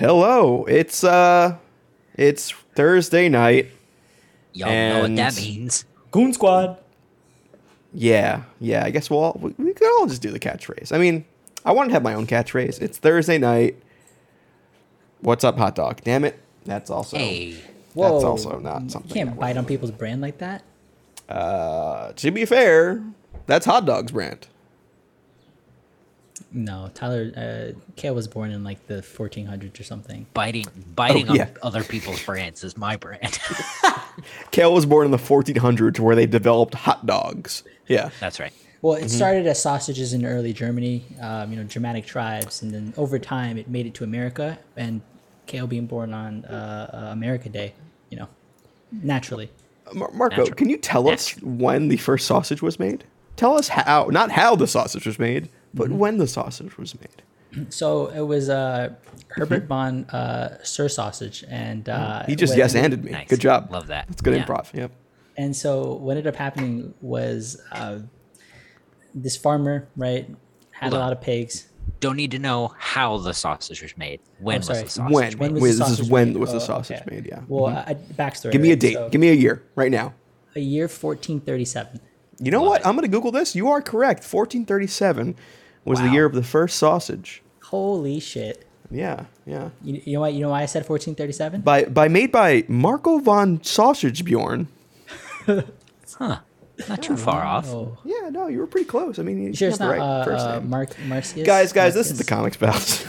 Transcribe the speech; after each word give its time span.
Hello. 0.00 0.64
It's 0.64 1.04
uh 1.04 1.58
it's 2.14 2.52
Thursday 2.74 3.28
night. 3.28 3.66
Y'all 4.54 4.70
know 4.70 5.02
what 5.02 5.16
that 5.16 5.36
means. 5.36 5.84
Goon 6.10 6.32
Squad. 6.32 6.78
Yeah, 7.92 8.44
yeah. 8.60 8.82
I 8.82 8.88
guess 8.88 9.10
we'll 9.10 9.20
all, 9.20 9.38
we, 9.38 9.50
we 9.58 9.74
could 9.74 9.86
all 9.98 10.06
just 10.06 10.22
do 10.22 10.30
the 10.30 10.40
catchphrase. 10.40 10.90
I 10.90 10.96
mean, 10.96 11.26
I 11.66 11.72
wanted 11.72 11.88
to 11.88 11.92
have 11.92 12.02
my 12.02 12.14
own 12.14 12.26
catchphrase. 12.26 12.80
It's 12.80 12.96
Thursday 12.96 13.36
night. 13.36 13.76
What's 15.20 15.44
up, 15.44 15.58
hot 15.58 15.74
dog? 15.74 16.00
Damn 16.02 16.24
it. 16.24 16.38
That's 16.64 16.88
also 16.88 17.18
Hey, 17.18 17.58
Whoa. 17.92 18.12
that's 18.12 18.24
also 18.24 18.58
not 18.58 18.90
something. 18.90 19.10
You 19.10 19.26
can't 19.26 19.38
bite 19.38 19.58
on 19.58 19.66
people's 19.66 19.90
brand 19.90 20.22
like 20.22 20.38
that. 20.38 20.62
Uh, 21.28 22.12
to 22.12 22.30
be 22.30 22.46
fair, 22.46 23.04
that's 23.44 23.66
hot 23.66 23.84
dog's 23.84 24.12
brand. 24.12 24.46
No, 26.52 26.90
Tyler. 26.94 27.32
Uh, 27.36 27.78
Cale 27.96 28.14
was 28.14 28.26
born 28.26 28.50
in 28.50 28.64
like 28.64 28.86
the 28.88 28.94
1400s 29.02 29.78
or 29.78 29.84
something. 29.84 30.26
biting 30.34 30.66
biting 30.96 31.28
Oh, 31.30 31.34
yeah. 31.34 31.44
on 31.44 31.50
other 31.62 31.84
people's 31.84 32.22
brands 32.24 32.64
is 32.64 32.76
my 32.76 32.96
brand. 32.96 33.38
Cale 34.50 34.72
was 34.74 34.86
born 34.86 35.04
in 35.04 35.10
the 35.12 35.16
1400s, 35.18 35.98
where 36.00 36.16
they 36.16 36.26
developed 36.26 36.74
hot 36.74 37.06
dogs. 37.06 37.62
Yeah. 37.86 38.10
That's 38.20 38.40
right. 38.40 38.52
Well, 38.82 38.96
Mm-hmm. 38.96 39.04
it 39.06 39.10
started 39.10 39.46
as 39.46 39.60
sausages 39.62 40.12
in 40.14 40.24
early 40.24 40.52
Germany, 40.52 41.04
um, 41.20 41.50
you 41.52 41.56
know, 41.58 41.64
Germanic 41.64 42.06
tribes, 42.06 42.62
and 42.62 42.72
then 42.72 42.94
over 42.96 43.18
time 43.18 43.56
it 43.58 43.68
made 43.68 43.86
it 43.86 43.94
to 43.94 44.04
America. 44.04 44.58
And 44.76 45.02
Cale 45.46 45.66
being 45.66 45.86
born 45.86 46.12
on 46.14 46.44
uh, 46.46 46.90
uh, 47.08 47.12
America 47.12 47.48
Day, 47.48 47.74
you 48.08 48.16
know, 48.18 48.28
naturally. 48.90 49.50
Mar- 49.94 50.10
Marco, 50.12 50.36
Natural. 50.36 50.56
can 50.56 50.68
you 50.70 50.76
tell 50.78 51.08
us 51.08 51.30
when 51.42 51.88
the 51.88 51.96
first 51.96 52.26
sausage 52.26 52.62
was 52.62 52.78
made? 52.78 53.04
Tell 53.36 53.56
us 53.56 53.68
how, 53.68 54.08
not 54.10 54.30
how 54.30 54.54
the 54.56 54.66
sausage 54.66 55.06
was 55.06 55.18
made, 55.18 55.48
but 55.74 55.88
Mm-hmm. 55.88 55.98
when 55.98 56.18
the 56.18 56.26
sausage 56.26 56.76
was 56.78 56.94
made. 57.00 57.22
So 57.70 58.06
it 58.08 58.20
was 58.20 58.48
uh, 58.48 58.90
Herbert 59.28 59.64
von 59.66 60.04
uh, 60.10 60.58
Sir 60.62 60.88
Sausage, 60.88 61.44
and 61.48 61.88
uh, 61.88 62.24
He 62.26 62.36
just 62.36 62.56
yes 62.56 62.72
handed 62.72 63.04
me. 63.04 63.10
Nice. 63.12 63.28
Good 63.28 63.40
job. 63.40 63.70
Love 63.72 63.88
that. 63.88 64.06
That's 64.08 64.20
good 64.20 64.34
Yeah. 64.34 64.44
improv. 64.44 64.72
Yep. 64.72 64.92
And 65.36 65.56
so 65.56 65.94
what 65.94 66.12
ended 66.16 66.28
up 66.28 66.36
happening 66.36 66.94
was 67.00 67.60
uh, 67.72 68.00
this 69.14 69.36
farmer, 69.36 69.88
right, 69.96 70.28
had 70.70 70.90
Hold 70.92 70.94
a 70.94 70.98
lot 71.04 71.12
of 71.12 71.20
pigs. 71.20 71.66
Don't 71.98 72.16
need 72.16 72.30
to 72.30 72.38
know 72.38 72.72
how 72.78 73.18
the 73.18 73.32
sausage 73.34 73.82
was 73.82 73.96
made. 73.96 74.20
When 74.38 74.58
was 74.58 74.68
the 74.68 74.74
sausage 74.88 75.12
When? 75.12 75.24
made? 75.24 75.34
When 75.38 75.52
was 75.54 75.62
Wait, 75.62 75.72
the 75.72 75.78
this 75.78 75.88
is 75.90 75.96
sausage 75.96 76.10
when 76.10 76.28
made? 76.28 76.36
was 76.36 76.50
the 76.50 76.56
Oh, 76.56 76.60
sausage 76.60 77.00
okay. 77.00 77.14
made, 77.16 77.26
yeah. 77.26 77.40
Well, 77.48 77.72
Mhm. 77.74 77.88
I, 77.88 77.94
backstory. 77.94 78.52
Give 78.52 78.60
me 78.60 78.70
a 78.72 78.76
date. 78.76 78.94
So, 78.94 79.08
Give 79.08 79.20
me 79.20 79.28
a 79.30 79.34
year 79.34 79.62
right 79.74 79.90
now. 79.90 80.14
a 80.54 80.60
year 80.60 80.88
1437. 80.88 82.00
You 82.42 82.50
know 82.50 82.60
Love 82.62 82.68
what? 82.70 82.80
it. 82.82 82.86
I'm 82.86 82.94
going 82.94 83.02
to 83.02 83.08
Google 83.16 83.32
this. 83.32 83.54
You 83.56 83.68
are 83.70 83.82
correct. 83.82 84.24
1437 84.24 85.36
was 85.84 86.00
the 86.00 86.08
year 86.08 86.24
of 86.24 86.32
the 86.32 86.42
first 86.42 86.76
sausage. 86.76 87.42
Holy 87.62 88.20
shit! 88.20 88.66
Yeah, 88.90 89.26
yeah. 89.46 89.70
You, 89.82 90.02
you 90.04 90.12
know 90.14 90.20
what? 90.20 90.34
You 90.34 90.40
know 90.40 90.50
why 90.50 90.62
I 90.62 90.66
said 90.66 90.80
1437? 90.88 91.60
By 91.60 91.84
by 91.84 92.08
made 92.08 92.32
by 92.32 92.64
Marco 92.68 93.18
von 93.18 93.62
Sausage 93.62 94.24
Bjorn. 94.24 94.68
Huh. 96.18 96.40
Not 96.88 97.02
too 97.02 97.16
far 97.16 97.42
off. 97.42 97.68
Oh, 97.68 97.96
Yeah, 98.04 98.28
no, 98.30 98.48
you 98.48 98.58
were 98.58 98.66
pretty 98.66 98.86
close. 98.86 99.18
I 99.18 99.22
mean, 99.22 99.40
you 99.40 99.48
you 99.48 99.54
sure 99.54 99.68
it's 99.68 99.78
the 99.78 99.84
not 99.84 99.90
right 99.92 100.00
uh, 100.00 100.24
first 100.24 100.44
uh, 100.46 100.58
name. 100.58 100.68
Mark 100.70 100.98
Marcius? 101.06 101.46
guys, 101.46 101.72
guys, 101.72 101.94
this 101.94 102.10
is 102.10 102.18
the 102.18 102.24
Comics 102.24 102.56
Pals. 102.58 103.04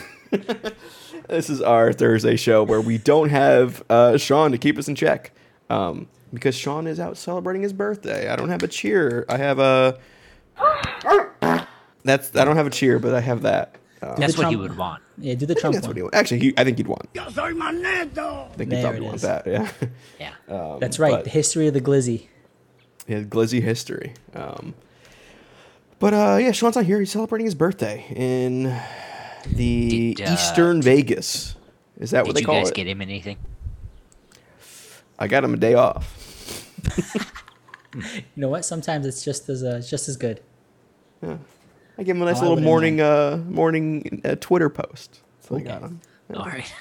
this 1.27 1.49
is 1.49 1.61
our 1.61 1.91
Thursday 1.91 2.35
show 2.35 2.63
where 2.63 2.79
we 2.79 2.97
don't 2.97 3.29
have 3.29 3.83
uh, 3.89 4.17
Sean 4.17 4.51
to 4.51 4.57
keep 4.57 4.77
us 4.77 4.87
in 4.87 4.95
check 4.95 5.31
um, 5.69 6.07
because 6.33 6.55
Sean 6.55 6.85
is 6.87 6.99
out 6.99 7.17
celebrating 7.17 7.63
his 7.63 7.73
birthday. 7.73 8.29
I 8.29 8.35
don't 8.35 8.49
have 8.49 8.63
a 8.63 8.67
cheer. 8.67 9.25
I 9.27 9.37
have 9.37 9.59
a. 9.59 9.99
That's 12.03 12.35
I 12.35 12.45
don't 12.45 12.55
have 12.55 12.67
a 12.67 12.71
cheer, 12.71 12.99
but 12.99 13.13
I 13.13 13.19
have 13.19 13.43
that. 13.43 13.75
Uh, 14.01 14.15
That's 14.15 14.33
the 14.35 14.41
what 14.41 14.49
he 14.49 14.55
would 14.55 14.75
want. 14.77 15.03
Yeah, 15.19 15.35
do 15.35 15.45
the 15.45 15.55
I 15.55 15.59
Trump 15.59 15.75
that's 15.75 15.85
what 15.87 15.95
he 15.95 16.01
want. 16.01 16.15
Actually, 16.15 16.39
he, 16.39 16.53
I 16.57 16.63
think 16.63 16.77
he'd 16.77 16.87
want. 16.87 17.07
I 17.15 17.29
think 18.57 18.71
he'd 18.71 18.81
probably 18.81 18.97
it 18.97 19.03
want 19.03 19.21
that. 19.21 19.45
Yeah. 19.45 19.71
Yeah. 20.19 20.33
Um, 20.53 20.79
That's 20.79 20.97
right. 20.99 21.11
but- 21.11 21.23
the 21.25 21.29
history 21.29 21.67
of 21.67 21.73
the 21.75 21.81
glizzy. 21.81 22.27
Yeah, 23.07 23.21
glizzy 23.21 23.61
history. 23.61 24.13
Um, 24.33 24.73
but 25.99 26.13
uh, 26.13 26.37
yeah, 26.41 26.51
Sean's 26.51 26.75
not 26.75 26.85
here. 26.85 26.99
He's 26.99 27.11
celebrating 27.11 27.45
his 27.45 27.55
birthday 27.55 28.05
in 28.15 28.63
the 29.45 30.13
Did, 30.15 30.27
uh, 30.27 30.33
Eastern 30.33 30.81
Vegas. 30.81 31.55
Is 31.99 32.11
that 32.11 32.25
what 32.25 32.33
they 32.33 32.33
call 32.33 32.33
it? 32.33 32.33
Did 32.33 32.35
they 32.35 32.41
you 32.41 32.45
call 32.45 32.61
guys 32.61 32.69
it? 32.71 32.75
get 32.75 32.87
him 32.87 33.01
anything? 33.01 33.37
I 35.19 35.27
got 35.27 35.43
him 35.43 35.53
a 35.53 35.57
day 35.57 35.75
off. 35.75 36.17
You 37.93 38.23
know 38.37 38.47
what? 38.47 38.63
Sometimes 38.63 39.05
it's 39.05 39.21
just 39.21 39.49
as 39.49 39.63
uh, 39.63 39.81
just 39.85 40.07
as 40.07 40.15
good. 40.15 40.39
I 41.97 42.03
gave 42.03 42.15
him 42.15 42.21
a 42.21 42.25
nice 42.25 42.37
Oh, 42.39 42.49
little 42.49 42.61
morning 42.61 42.99
uh, 43.01 43.37
morning 43.47 44.21
uh, 44.25 44.35
Twitter 44.39 44.69
post. 44.69 45.19
So 45.41 45.55
I 45.57 45.61
got 45.61 45.81
him. 45.81 46.01
All 46.35 46.45
right. 46.45 46.71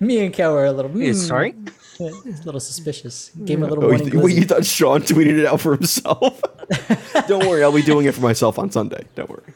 Me 0.00 0.24
and 0.24 0.32
Kel 0.34 0.52
were 0.52 0.66
a 0.66 0.72
little. 0.72 0.90
Yeah, 0.96 1.12
hmm, 1.12 1.18
Sorry. 1.18 1.54
a 2.00 2.04
little 2.44 2.60
suspicious. 2.60 3.30
Gave 3.44 3.58
him 3.58 3.64
a 3.64 3.68
little 3.68 3.84
Oh, 3.84 3.92
you, 3.92 4.04
wait, 4.04 4.12
glizzy. 4.12 4.34
you 4.36 4.44
thought 4.44 4.64
Sean 4.66 5.00
tweeted 5.02 5.38
it 5.38 5.46
out 5.46 5.60
for 5.60 5.74
himself? 5.74 6.40
Don't 7.28 7.46
worry, 7.48 7.62
I'll 7.62 7.72
be 7.72 7.82
doing 7.82 8.06
it 8.06 8.14
for 8.14 8.20
myself 8.20 8.58
on 8.58 8.70
Sunday. 8.70 9.04
Don't 9.14 9.30
worry. 9.30 9.54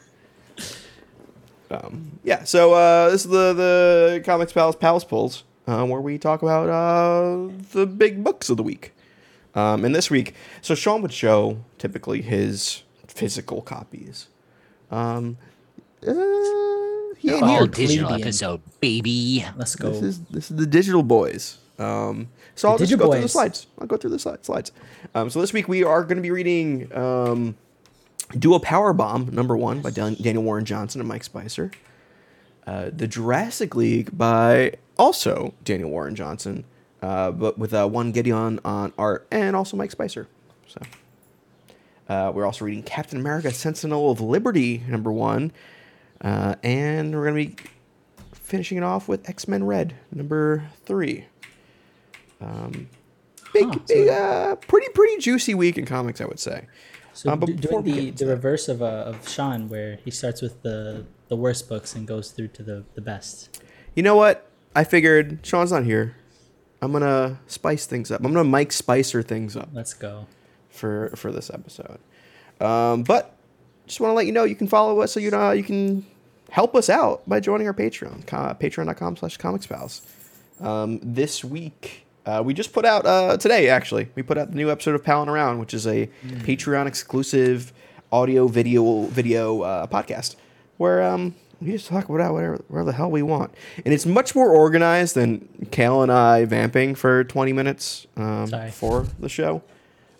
Um, 1.71 2.19
yeah, 2.23 2.43
so 2.45 2.73
uh, 2.73 3.09
this 3.11 3.25
is 3.25 3.29
the 3.31 3.53
the 3.53 4.21
Comics 4.25 4.51
Pals 4.51 4.75
Pals 4.75 5.03
Pulls, 5.05 5.43
uh, 5.67 5.85
where 5.85 6.01
we 6.01 6.17
talk 6.17 6.41
about 6.41 6.67
uh, 6.69 7.51
the 7.73 7.85
big 7.85 8.23
books 8.23 8.49
of 8.49 8.57
the 8.57 8.63
week. 8.63 8.93
Um, 9.55 9.85
and 9.85 9.93
this 9.93 10.09
week, 10.09 10.33
so 10.61 10.73
Sean 10.73 11.01
would 11.03 11.13
show 11.13 11.59
typically 11.77 12.21
his 12.23 12.81
physical 13.19 13.61
copies. 13.61 14.27
Um, 14.91 15.37
uh, 16.05 16.13
he 17.17 17.31
ain't 17.31 17.43
All 17.43 17.49
here. 17.49 17.67
digital 17.67 18.07
plebeian. 18.07 18.21
episode, 18.27 18.61
baby. 18.79 19.45
Let's 19.57 19.75
go. 19.75 19.91
This 19.91 20.01
is 20.01 20.19
this 20.25 20.51
is 20.51 20.57
the 20.57 20.65
digital 20.67 21.03
boys. 21.03 21.57
Um, 21.77 22.29
so 22.55 22.69
I'll 22.69 22.77
just 22.77 22.89
Digital 22.89 23.07
go 23.07 23.13
through 23.13 23.21
the 23.21 23.29
slides. 23.29 23.67
I'll 23.79 23.87
go 23.87 23.95
through 23.97 24.09
the 24.09 24.19
slides. 24.19 24.45
Slides. 24.47 24.71
Um, 25.15 25.29
so 25.29 25.39
this 25.39 25.53
week 25.53 25.67
we 25.69 25.83
are 25.83 26.03
going 26.03 26.17
to 26.17 26.21
be 26.21 26.31
reading 26.31 26.93
um, 26.95 27.55
"Do 28.37 28.53
a 28.53 28.59
Power 28.59 28.91
Bomb" 28.93 29.29
number 29.33 29.55
one 29.55 29.81
by 29.81 29.91
Dan- 29.91 30.17
Daniel 30.21 30.43
Warren 30.43 30.65
Johnson 30.65 30.99
and 31.01 31.07
Mike 31.07 31.23
Spicer. 31.23 31.71
Uh, 32.67 32.89
the 32.95 33.07
Jurassic 33.07 33.75
League 33.75 34.15
by 34.17 34.73
also 34.97 35.53
Daniel 35.63 35.89
Warren 35.89 36.15
Johnson, 36.15 36.65
uh, 37.01 37.31
but 37.31 37.57
with 37.57 37.73
uh, 37.73 37.87
Juan 37.87 38.11
Gedeon 38.13 38.59
on 38.65 38.91
art 38.97 39.25
and 39.31 39.55
also 39.55 39.75
Mike 39.77 39.91
Spicer. 39.91 40.27
So 40.67 40.81
uh, 42.09 42.31
we're 42.33 42.45
also 42.45 42.65
reading 42.65 42.83
Captain 42.83 43.19
America: 43.19 43.51
Sentinel 43.51 44.11
of 44.11 44.19
Liberty 44.19 44.83
number 44.87 45.11
one, 45.11 45.51
uh, 46.21 46.55
and 46.63 47.13
we're 47.15 47.31
going 47.31 47.47
to 47.55 47.63
be 47.63 47.69
finishing 48.33 48.77
it 48.77 48.83
off 48.83 49.07
with 49.07 49.29
X 49.29 49.47
Men 49.47 49.63
Red 49.63 49.95
number 50.11 50.65
three. 50.85 51.25
Um, 52.41 52.89
big, 53.53 53.65
Huh, 53.65 53.73
so- 53.73 53.79
big, 53.87 54.09
uh, 54.09 54.55
pretty, 54.55 54.87
pretty 54.93 55.17
juicy 55.21 55.53
week 55.53 55.77
in 55.77 55.85
comics, 55.85 56.21
I 56.21 56.25
would 56.25 56.39
say. 56.39 56.67
So 57.13 57.31
Uh, 57.31 57.35
do- 57.35 57.53
doing 57.53 57.83
the, 57.83 58.11
the 58.11 58.25
reverse 58.27 58.69
of 58.69 58.81
uh, 58.81 58.85
of 59.07 59.27
Sean, 59.27 59.67
where 59.67 59.97
he 60.05 60.11
starts 60.11 60.41
with 60.41 60.61
the 60.61 61.05
the 61.27 61.35
worst 61.35 61.67
books 61.67 61.95
and 61.95 62.07
goes 62.07 62.31
through 62.31 62.47
to 62.49 62.63
the 62.63 62.85
the 62.95 63.01
best. 63.01 63.61
You 63.95 64.03
know 64.03 64.15
what? 64.15 64.45
I 64.75 64.83
figured 64.83 65.39
Sean's 65.43 65.71
not 65.71 65.83
here. 65.83 66.15
I'm 66.81 66.93
gonna 66.93 67.39
spice 67.47 67.85
things 67.87 68.09
up. 68.09 68.21
I'm 68.23 68.31
gonna 68.31 68.45
Mike 68.45 68.71
Spicer 68.71 69.21
things 69.21 69.57
up 69.57 69.69
Let's 69.73 69.93
go. 69.93 70.27
For 70.69 71.09
for 71.15 71.31
this 71.31 71.49
episode. 71.49 71.99
Um, 72.59 73.03
but 73.03 73.35
just 73.87 73.99
want 73.99 74.11
to 74.11 74.15
let 74.15 74.25
you 74.25 74.31
know 74.31 74.43
you 74.43 74.55
can 74.55 74.67
follow 74.67 75.01
us 75.01 75.11
so 75.11 75.19
you 75.19 75.31
know 75.31 75.51
you 75.51 75.63
can 75.63 76.05
help 76.51 76.75
us 76.75 76.89
out 76.89 77.27
by 77.27 77.39
joining 77.39 77.67
our 77.67 77.73
Patreon, 77.73 78.25
co- 78.25 78.55
patreon.com 78.59 79.17
slash 79.17 79.37
comics 79.37 79.65
pals. 79.67 80.01
Um, 80.59 80.99
this 81.01 81.43
week, 81.43 82.05
uh, 82.25 82.41
we 82.45 82.53
just 82.53 82.73
put 82.73 82.85
out 82.85 83.05
uh, 83.05 83.37
today 83.37 83.69
actually. 83.69 84.09
We 84.15 84.23
put 84.23 84.37
out 84.37 84.49
the 84.49 84.55
new 84.55 84.69
episode 84.71 84.95
of 84.95 85.03
Palin 85.03 85.29
Around, 85.29 85.59
which 85.59 85.73
is 85.73 85.87
a 85.87 86.09
Patreon 86.25 86.85
exclusive 86.87 87.71
audio 88.11 88.47
video 88.47 89.03
video 89.03 89.61
uh, 89.61 89.87
podcast 89.87 90.35
where 90.77 91.01
um, 91.03 91.35
we 91.61 91.71
just 91.71 91.87
talk 91.87 92.07
about 92.09 92.33
whatever, 92.33 92.53
whatever 92.67 92.85
the 92.85 92.93
hell 92.97 93.11
we 93.11 93.21
want, 93.21 93.53
and 93.83 93.93
it's 93.93 94.05
much 94.05 94.35
more 94.35 94.49
organized 94.49 95.15
than 95.15 95.47
Cal 95.71 96.01
and 96.03 96.11
I 96.11 96.45
vamping 96.45 96.95
for 96.95 97.23
20 97.23 97.53
minutes 97.53 98.07
um, 98.17 98.47
the 99.19 99.29
show. 99.29 99.61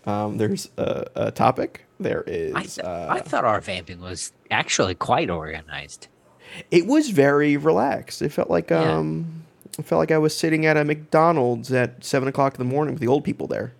Um, 0.10 0.38
there's 0.38 0.70
a, 0.78 1.06
a 1.16 1.32
topic. 1.32 1.86
There 2.00 2.24
is. 2.26 2.54
I, 2.56 2.64
th- 2.64 2.80
uh, 2.80 3.08
I 3.10 3.20
thought 3.20 3.46
our 3.46 3.60
vamping 3.62 4.00
was 4.00 4.32
actually 4.50 4.96
quite 4.96 5.30
organized. 5.30 6.08
it 6.72 6.86
was 6.88 7.10
very 7.10 7.58
relaxed. 7.58 8.22
It 8.22 8.30
felt 8.32 8.50
like 8.50 8.70
Yeah. 8.70 8.98
um, 8.98 9.44
it 9.78 9.86
felt 9.86 10.00
like 10.00 10.12
I 10.12 10.18
was 10.18 10.36
sitting 10.36 10.66
at 10.66 10.78
a 10.78 10.84
McDonald's 10.86 11.72
at 11.72 12.04
seven 12.04 12.28
o'clock 12.30 12.54
in 12.56 12.60
the 12.60 12.74
morning 12.74 12.94
with 12.96 13.02
the 13.02 13.08
old 13.08 13.24
people 13.24 13.48
there. 13.48 13.74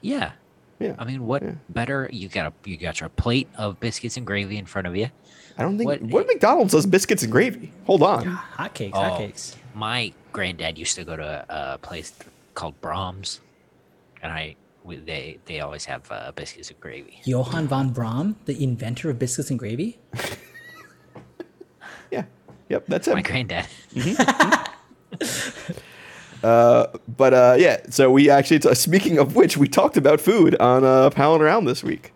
Yeah. 0.00 0.32
Yeah, 0.80 0.94
I 0.98 1.04
mean, 1.04 1.24
what 1.26 1.42
Yeah. 1.42 1.52
better? 1.68 2.08
You 2.12 2.28
got 2.28 2.52
a 2.52 2.68
you 2.68 2.76
got 2.76 3.00
your 3.00 3.08
plate 3.08 3.48
of 3.56 3.78
biscuits 3.80 4.16
and 4.16 4.26
gravy 4.26 4.56
in 4.58 4.66
front 4.66 4.86
of 4.86 4.96
you. 4.96 5.08
I 5.56 5.62
don't 5.62 5.78
think 5.78 5.88
what- 5.88 6.02
what, 6.02 6.26
McDonald's 6.26 6.72
does 6.72 6.84
biscuits 6.84 7.22
and 7.22 7.30
gravy. 7.32 7.72
Hold 7.86 8.02
on. 8.02 8.24
Hotcakes, 8.58 8.90
Oh. 8.92 8.98
hotcakes. 9.00 9.54
My 9.72 10.12
granddad 10.32 10.76
used 10.76 10.96
to 10.96 11.04
go 11.04 11.16
to 11.16 11.44
a, 11.48 11.74
a 11.74 11.78
place 11.78 12.12
called 12.54 12.78
Brahms, 12.80 13.40
and 14.20 14.32
I 14.32 14.42
we, 14.42 14.56
they 14.86 15.38
they 15.46 15.60
always 15.60 15.84
have 15.86 16.10
uh, 16.10 16.32
biscuits 16.34 16.70
and 16.70 16.80
gravy. 16.80 17.20
Johann 17.24 17.66
von 17.68 17.90
Braun, 17.90 18.36
the 18.44 18.62
inventor 18.62 19.10
of 19.10 19.18
biscuits 19.18 19.50
and 19.50 19.58
gravy. 19.58 19.98
Yeah, 22.10 22.24
Yep, 22.68 22.84
that's 22.88 23.08
it. 23.08 23.12
My 23.14 23.18
him. 23.20 23.46
granddad. 23.46 23.66
Uh, 26.42 26.88
but 27.16 27.32
uh, 27.32 27.56
yeah, 27.58 27.78
so 27.88 28.10
we 28.10 28.28
actually, 28.28 28.58
t- 28.58 28.74
speaking 28.74 29.16
of 29.18 29.34
which, 29.34 29.56
we 29.56 29.66
talked 29.66 29.96
about 29.96 30.20
food 30.20 30.54
on 30.56 30.84
uh, 30.84 31.08
Palin 31.08 31.40
Around 31.40 31.64
this 31.64 31.82
week. 31.82 32.12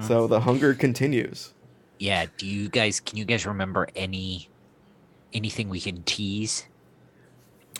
So 0.00 0.26
the 0.26 0.40
hunger 0.40 0.72
continues. 0.74 1.52
Yeah. 1.98 2.26
Do 2.38 2.46
you 2.46 2.68
guys? 2.70 2.98
Can 3.00 3.18
you 3.18 3.24
guys 3.26 3.44
remember 3.44 3.88
any 3.96 4.48
anything 5.34 5.68
we 5.68 5.80
can 5.80 6.02
tease? 6.04 6.64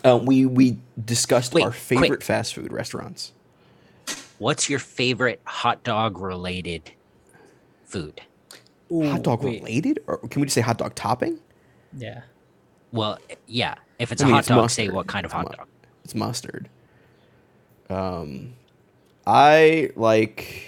Uh, 0.05 0.19
we 0.21 0.45
we 0.45 0.77
discussed 1.03 1.53
Wait, 1.53 1.63
our 1.63 1.69
quick. 1.71 1.79
favorite 1.79 2.21
fast 2.23 2.53
food 2.53 2.71
restaurants. 2.73 3.31
What's 4.39 4.69
your 4.69 4.79
favorite 4.79 5.41
hot 5.45 5.83
dog 5.83 6.17
related 6.19 6.91
food? 7.83 8.21
Ooh, 8.91 9.07
hot 9.09 9.21
dog 9.23 9.43
wait, 9.43 9.61
related, 9.61 9.99
or 10.07 10.17
can 10.17 10.41
we 10.41 10.47
just 10.47 10.55
say 10.55 10.61
hot 10.61 10.77
dog 10.77 10.95
topping? 10.95 11.39
Yeah. 11.95 12.21
Well, 12.91 13.19
yeah. 13.45 13.75
If 13.99 14.11
it's 14.11 14.21
I 14.21 14.25
a 14.25 14.27
mean, 14.27 14.33
hot 14.35 14.39
it's 14.39 14.47
dog, 14.47 14.69
say 14.71 14.89
what 14.89 15.07
kind 15.07 15.25
of 15.25 15.29
It's 15.29 15.33
hot 15.33 15.51
mu- 15.51 15.57
dog. 15.57 15.67
It's 16.03 16.15
mustard. 16.15 16.69
Um, 17.89 18.53
I 19.27 19.91
like. 19.95 20.65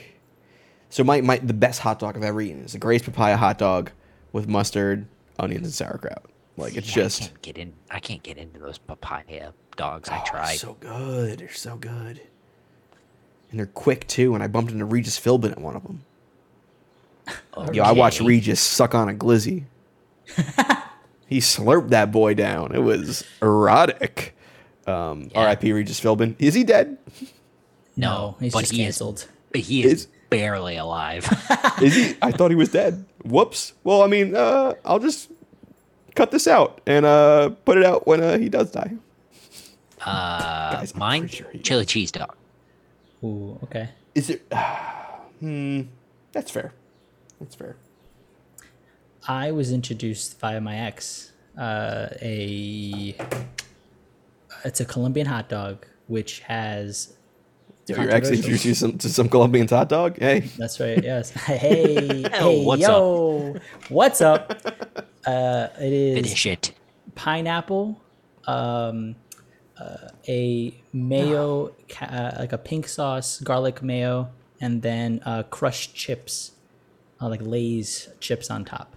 So 0.89 1.03
my, 1.03 1.21
my 1.21 1.37
the 1.37 1.53
best 1.53 1.79
hot 1.79 1.99
dog 1.99 2.17
I've 2.17 2.23
ever 2.23 2.41
eaten 2.41 2.63
is 2.65 2.75
a 2.75 2.79
Gray's 2.79 3.01
papaya 3.01 3.37
hot 3.37 3.57
dog 3.57 3.91
with 4.33 4.47
mustard, 4.47 5.07
onions, 5.39 5.65
and 5.65 5.73
sauerkraut. 5.73 6.25
Like 6.57 6.75
it's 6.75 6.89
Yeah, 6.89 7.03
just 7.03 7.21
I 7.21 7.25
can't 7.27 7.41
get 7.41 7.57
in. 7.57 7.73
I 7.89 7.99
can't 7.99 8.23
get 8.23 8.37
into 8.37 8.59
those 8.59 8.77
papaya 8.77 9.53
dogs. 9.77 10.09
I 10.09 10.19
Oh, 10.19 10.23
tried. 10.25 10.57
So 10.57 10.73
good. 10.79 11.39
They're 11.39 11.53
so 11.53 11.77
good. 11.77 12.21
And 13.51 13.59
they're 13.59 13.67
quick 13.67 14.07
too. 14.07 14.33
And 14.33 14.43
I 14.43 14.47
bumped 14.47 14.71
into 14.71 14.85
Regis 14.85 15.19
Philbin 15.19 15.51
at 15.51 15.59
one 15.61 15.75
of 15.75 15.83
them. 15.83 16.03
Yo, 17.73 17.83
I 17.83 17.91
watched 17.91 18.19
Regis 18.21 18.59
suck 18.59 18.95
on 18.95 19.09
a 19.09 19.13
glizzy. 19.13 19.65
he 21.27 21.39
slurped 21.39 21.89
that 21.89 22.11
boy 22.11 22.33
down. 22.33 22.73
It 22.73 22.79
was 22.79 23.23
erotic. 23.41 24.35
Um, 24.87 25.29
Yeah. 25.33 25.41
R.I.P. 25.41 25.71
Regis 25.73 25.99
Philbin. 25.99 26.35
Is 26.39 26.53
he 26.53 26.63
dead? 26.63 26.97
No, 27.95 28.35
he's 28.39 28.53
but 28.53 28.61
just 28.61 28.71
he 28.71 28.81
is- 28.81 28.85
canceled. 28.97 29.27
But 29.51 29.61
he 29.61 29.83
is 29.83 29.91
Is- 29.93 30.07
barely 30.29 30.77
alive. 30.77 31.27
Is 31.81 31.93
he? 31.93 32.15
I 32.21 32.31
thought 32.31 32.51
he 32.51 32.55
was 32.55 32.69
dead. 32.71 33.03
Whoops. 33.25 33.73
Well, 33.83 34.01
I 34.01 34.07
mean, 34.07 34.33
uh, 34.33 34.75
I'll 34.85 34.99
just 34.99 35.29
cut 36.15 36.31
this 36.31 36.47
out 36.47 36.79
and 36.87 37.05
uh, 37.05 37.49
put 37.65 37.77
it 37.77 37.83
out 37.83 38.07
when 38.07 38.23
uh, 38.23 38.37
he 38.37 38.47
does 38.47 38.71
die. 38.71 38.93
Uh, 39.99 40.71
Guys, 40.71 40.95
mine, 40.95 41.27
sure 41.27 41.47
chili 41.63 41.85
cheese 41.85 42.11
dog. 42.13 42.33
Ooh, 43.23 43.59
okay. 43.63 43.89
Is 44.15 44.29
it? 44.29 44.41
hmm. 45.39 45.81
That's 46.31 46.51
fair. 46.51 46.73
That's 47.39 47.55
fair. 47.55 47.75
I 49.27 49.51
was 49.51 49.71
introduced 49.71 50.39
via 50.39 50.59
my 50.61 50.77
ex. 50.77 51.31
Uh, 51.57 52.07
a 52.21 53.15
it's 54.63 54.79
a 54.79 54.85
Colombian 54.85 55.27
hot 55.27 55.49
dog 55.49 55.85
which 56.07 56.39
has. 56.41 57.13
Yo, 57.87 57.95
your 57.95 58.11
ex 58.11 58.29
controversial- 58.29 58.35
introduced 58.35 58.65
you 58.65 58.73
some, 58.73 58.97
to 58.97 59.09
some 59.09 59.27
Colombian 59.29 59.67
hot 59.67 59.89
dog? 59.89 60.17
Hey. 60.17 60.41
That's 60.57 60.79
right. 60.79 61.03
Yes. 61.03 61.31
Hey, 61.31 62.23
hey, 62.31 62.63
what's 62.65 62.81
yo, 62.81 63.55
what's 63.89 64.21
up? 64.21 64.61
Uh, 65.25 65.67
it 65.79 65.91
is 65.91 66.15
Finish 66.15 66.45
it. 66.45 66.71
pineapple, 67.15 68.01
um, 68.47 69.15
uh, 69.81 70.09
a 70.27 70.73
mayo, 70.93 71.73
uh, 72.01 72.31
like 72.39 72.53
a 72.53 72.57
pink 72.57 72.87
sauce, 72.87 73.39
garlic 73.39 73.81
mayo, 73.81 74.29
and 74.59 74.81
then 74.81 75.21
uh, 75.25 75.43
crushed 75.43 75.95
chips, 75.95 76.51
uh, 77.21 77.29
like 77.29 77.41
Lay's 77.41 78.09
chips 78.19 78.51
on 78.51 78.65
top. 78.65 78.95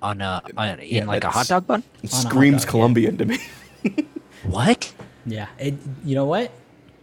On 0.00 0.20
a, 0.20 0.42
on, 0.56 0.80
in 0.80 0.96
Yeah, 0.96 1.04
like 1.04 1.24
a 1.24 1.30
hot 1.30 1.46
dog 1.46 1.66
bun? 1.66 1.82
It 2.02 2.12
On 2.12 2.20
a 2.20 2.22
hot 2.22 2.30
screams 2.30 2.62
dog, 2.62 2.66
yeah. 2.66 2.70
Colombian 2.70 3.18
to 3.18 3.24
me. 3.24 3.38
What? 4.44 4.92
Yeah. 5.26 5.46
It, 5.58 5.74
you 6.04 6.14
know 6.14 6.24
what? 6.24 6.50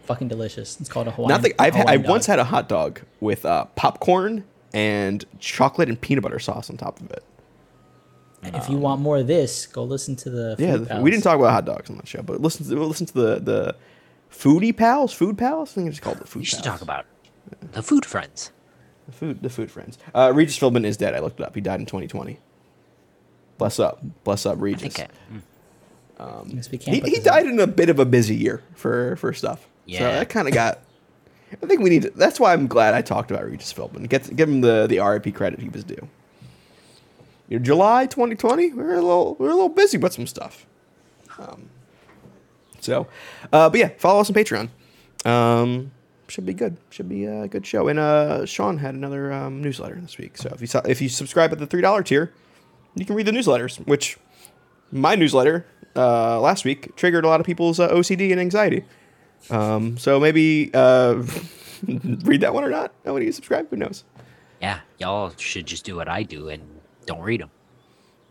Fucking 0.04 0.28
delicious. 0.28 0.80
It's 0.80 0.88
called 0.88 1.08
a 1.08 1.10
Hawaiian. 1.10 1.28
Not 1.28 1.42
that 1.42 1.52
I've 1.58 1.74
had, 1.74 1.82
Hawaiian 1.88 2.00
I've 2.04 2.08
once 2.08 2.26
had 2.26 2.38
a 2.38 2.44
hot 2.44 2.68
dog 2.68 3.00
with 3.20 3.44
uh, 3.46 3.64
popcorn 3.76 4.44
and 4.72 5.24
chocolate 5.38 5.88
and 5.88 6.00
peanut 6.00 6.22
butter 6.22 6.38
sauce 6.38 6.70
on 6.70 6.76
top 6.76 7.00
of 7.00 7.10
it. 7.10 7.24
And 8.42 8.56
if 8.56 8.68
you 8.68 8.76
um, 8.76 8.82
want 8.82 9.00
more 9.00 9.18
of 9.18 9.26
this, 9.26 9.66
go 9.66 9.84
listen 9.84 10.16
to 10.16 10.30
the. 10.30 10.56
Yeah, 10.58 10.78
Food 10.78 11.02
we 11.02 11.10
didn't 11.10 11.24
talk 11.24 11.38
about 11.38 11.50
hot 11.50 11.64
dogs 11.66 11.90
on 11.90 11.96
that 11.96 12.08
show, 12.08 12.22
but 12.22 12.40
listen 12.40 12.66
to 12.66 12.84
listen 12.84 13.06
to 13.06 13.12
the 13.12 13.40
the 13.40 13.76
foodie 14.30 14.76
pals, 14.76 15.12
food 15.12 15.36
pals. 15.36 15.72
I 15.72 15.74
think 15.74 15.88
it's 15.88 16.00
called 16.00 16.18
the 16.18 16.26
food. 16.26 16.40
You 16.40 16.46
should 16.46 16.62
pals. 16.62 16.80
talk 16.80 16.82
about 16.82 17.06
the 17.72 17.82
food 17.82 18.06
friends. 18.06 18.50
the 19.06 19.12
food. 19.12 19.42
The 19.42 19.50
food 19.50 19.70
friends. 19.70 19.98
Uh, 20.14 20.32
Regis 20.34 20.58
Philbin 20.58 20.84
is 20.84 20.96
dead. 20.96 21.14
I 21.14 21.20
looked 21.20 21.40
it 21.40 21.46
up. 21.46 21.54
He 21.54 21.60
died 21.60 21.80
in 21.80 21.86
2020. 21.86 22.38
Bless 23.58 23.78
up, 23.78 24.02
bless 24.24 24.46
up, 24.46 24.56
Regis. 24.58 24.98
I, 24.98 25.08
hmm. 25.28 25.38
um, 26.18 26.60
we 26.72 26.78
can't 26.78 27.04
He, 27.04 27.16
he 27.16 27.20
died 27.20 27.44
in 27.44 27.60
a 27.60 27.66
bit 27.66 27.90
of 27.90 27.98
a 27.98 28.06
busy 28.06 28.34
year 28.34 28.62
for 28.74 29.16
for 29.16 29.34
stuff. 29.34 29.60
So 29.60 29.68
Yeah. 29.84 30.12
that 30.12 30.30
kind 30.30 30.48
of 30.48 30.54
got. 30.54 30.80
I 31.62 31.66
think 31.66 31.82
we 31.82 31.90
need. 31.90 32.02
To, 32.02 32.10
that's 32.10 32.40
why 32.40 32.54
I'm 32.54 32.68
glad 32.68 32.94
I 32.94 33.02
talked 33.02 33.30
about 33.30 33.44
Regis 33.44 33.72
Philbin. 33.72 34.08
Get 34.08 34.34
give 34.34 34.48
him 34.48 34.62
the 34.62 34.86
the 34.86 35.00
RIP 35.00 35.34
credit 35.34 35.60
he 35.60 35.68
was 35.68 35.84
due. 35.84 36.08
July 37.58 38.06
2020, 38.06 38.70
we 38.70 38.82
were 38.82 38.94
a 38.94 39.02
little 39.02 39.36
we 39.38 39.46
were 39.46 39.52
a 39.52 39.54
little 39.54 39.68
busy 39.68 39.98
with 39.98 40.12
some 40.12 40.26
stuff. 40.26 40.66
Um, 41.38 41.70
so, 42.80 43.06
uh, 43.52 43.68
but 43.68 43.78
yeah, 43.78 43.90
follow 43.98 44.20
us 44.20 44.30
on 44.30 44.34
Patreon. 44.34 44.68
Um, 45.24 45.90
should 46.28 46.46
be 46.46 46.54
good. 46.54 46.76
Should 46.90 47.08
be 47.08 47.24
a 47.24 47.48
good 47.48 47.66
show. 47.66 47.88
And 47.88 47.98
uh, 47.98 48.46
Sean 48.46 48.78
had 48.78 48.94
another 48.94 49.32
um, 49.32 49.60
newsletter 49.60 49.96
this 50.00 50.16
week. 50.16 50.36
So 50.36 50.50
if 50.54 50.62
you 50.62 50.80
if 50.84 51.02
you 51.02 51.08
subscribe 51.08 51.52
at 51.52 51.58
the 51.58 51.66
three 51.66 51.82
dollar 51.82 52.02
tier, 52.02 52.32
you 52.94 53.04
can 53.04 53.16
read 53.16 53.26
the 53.26 53.32
newsletters. 53.32 53.84
Which 53.86 54.16
my 54.92 55.14
newsletter 55.16 55.66
uh, 55.96 56.40
last 56.40 56.64
week 56.64 56.94
triggered 56.96 57.24
a 57.24 57.28
lot 57.28 57.40
of 57.40 57.46
people's 57.46 57.80
uh, 57.80 57.88
OCD 57.88 58.30
and 58.30 58.40
anxiety. 58.40 58.84
Um, 59.50 59.98
so 59.98 60.20
maybe 60.20 60.70
uh, 60.72 61.14
read 61.86 62.42
that 62.42 62.54
one 62.54 62.62
or 62.62 62.70
not. 62.70 62.92
Nobody 63.04 63.26
you 63.26 63.32
subscribe. 63.32 63.68
Who 63.70 63.76
knows? 63.76 64.04
yeah, 64.60 64.80
y'all 64.98 65.32
should 65.38 65.66
just 65.66 65.84
do 65.84 65.96
what 65.96 66.08
I 66.08 66.22
do 66.22 66.48
and 66.48 66.62
don't 67.06 67.22
read 67.22 67.40
them. 67.40 67.50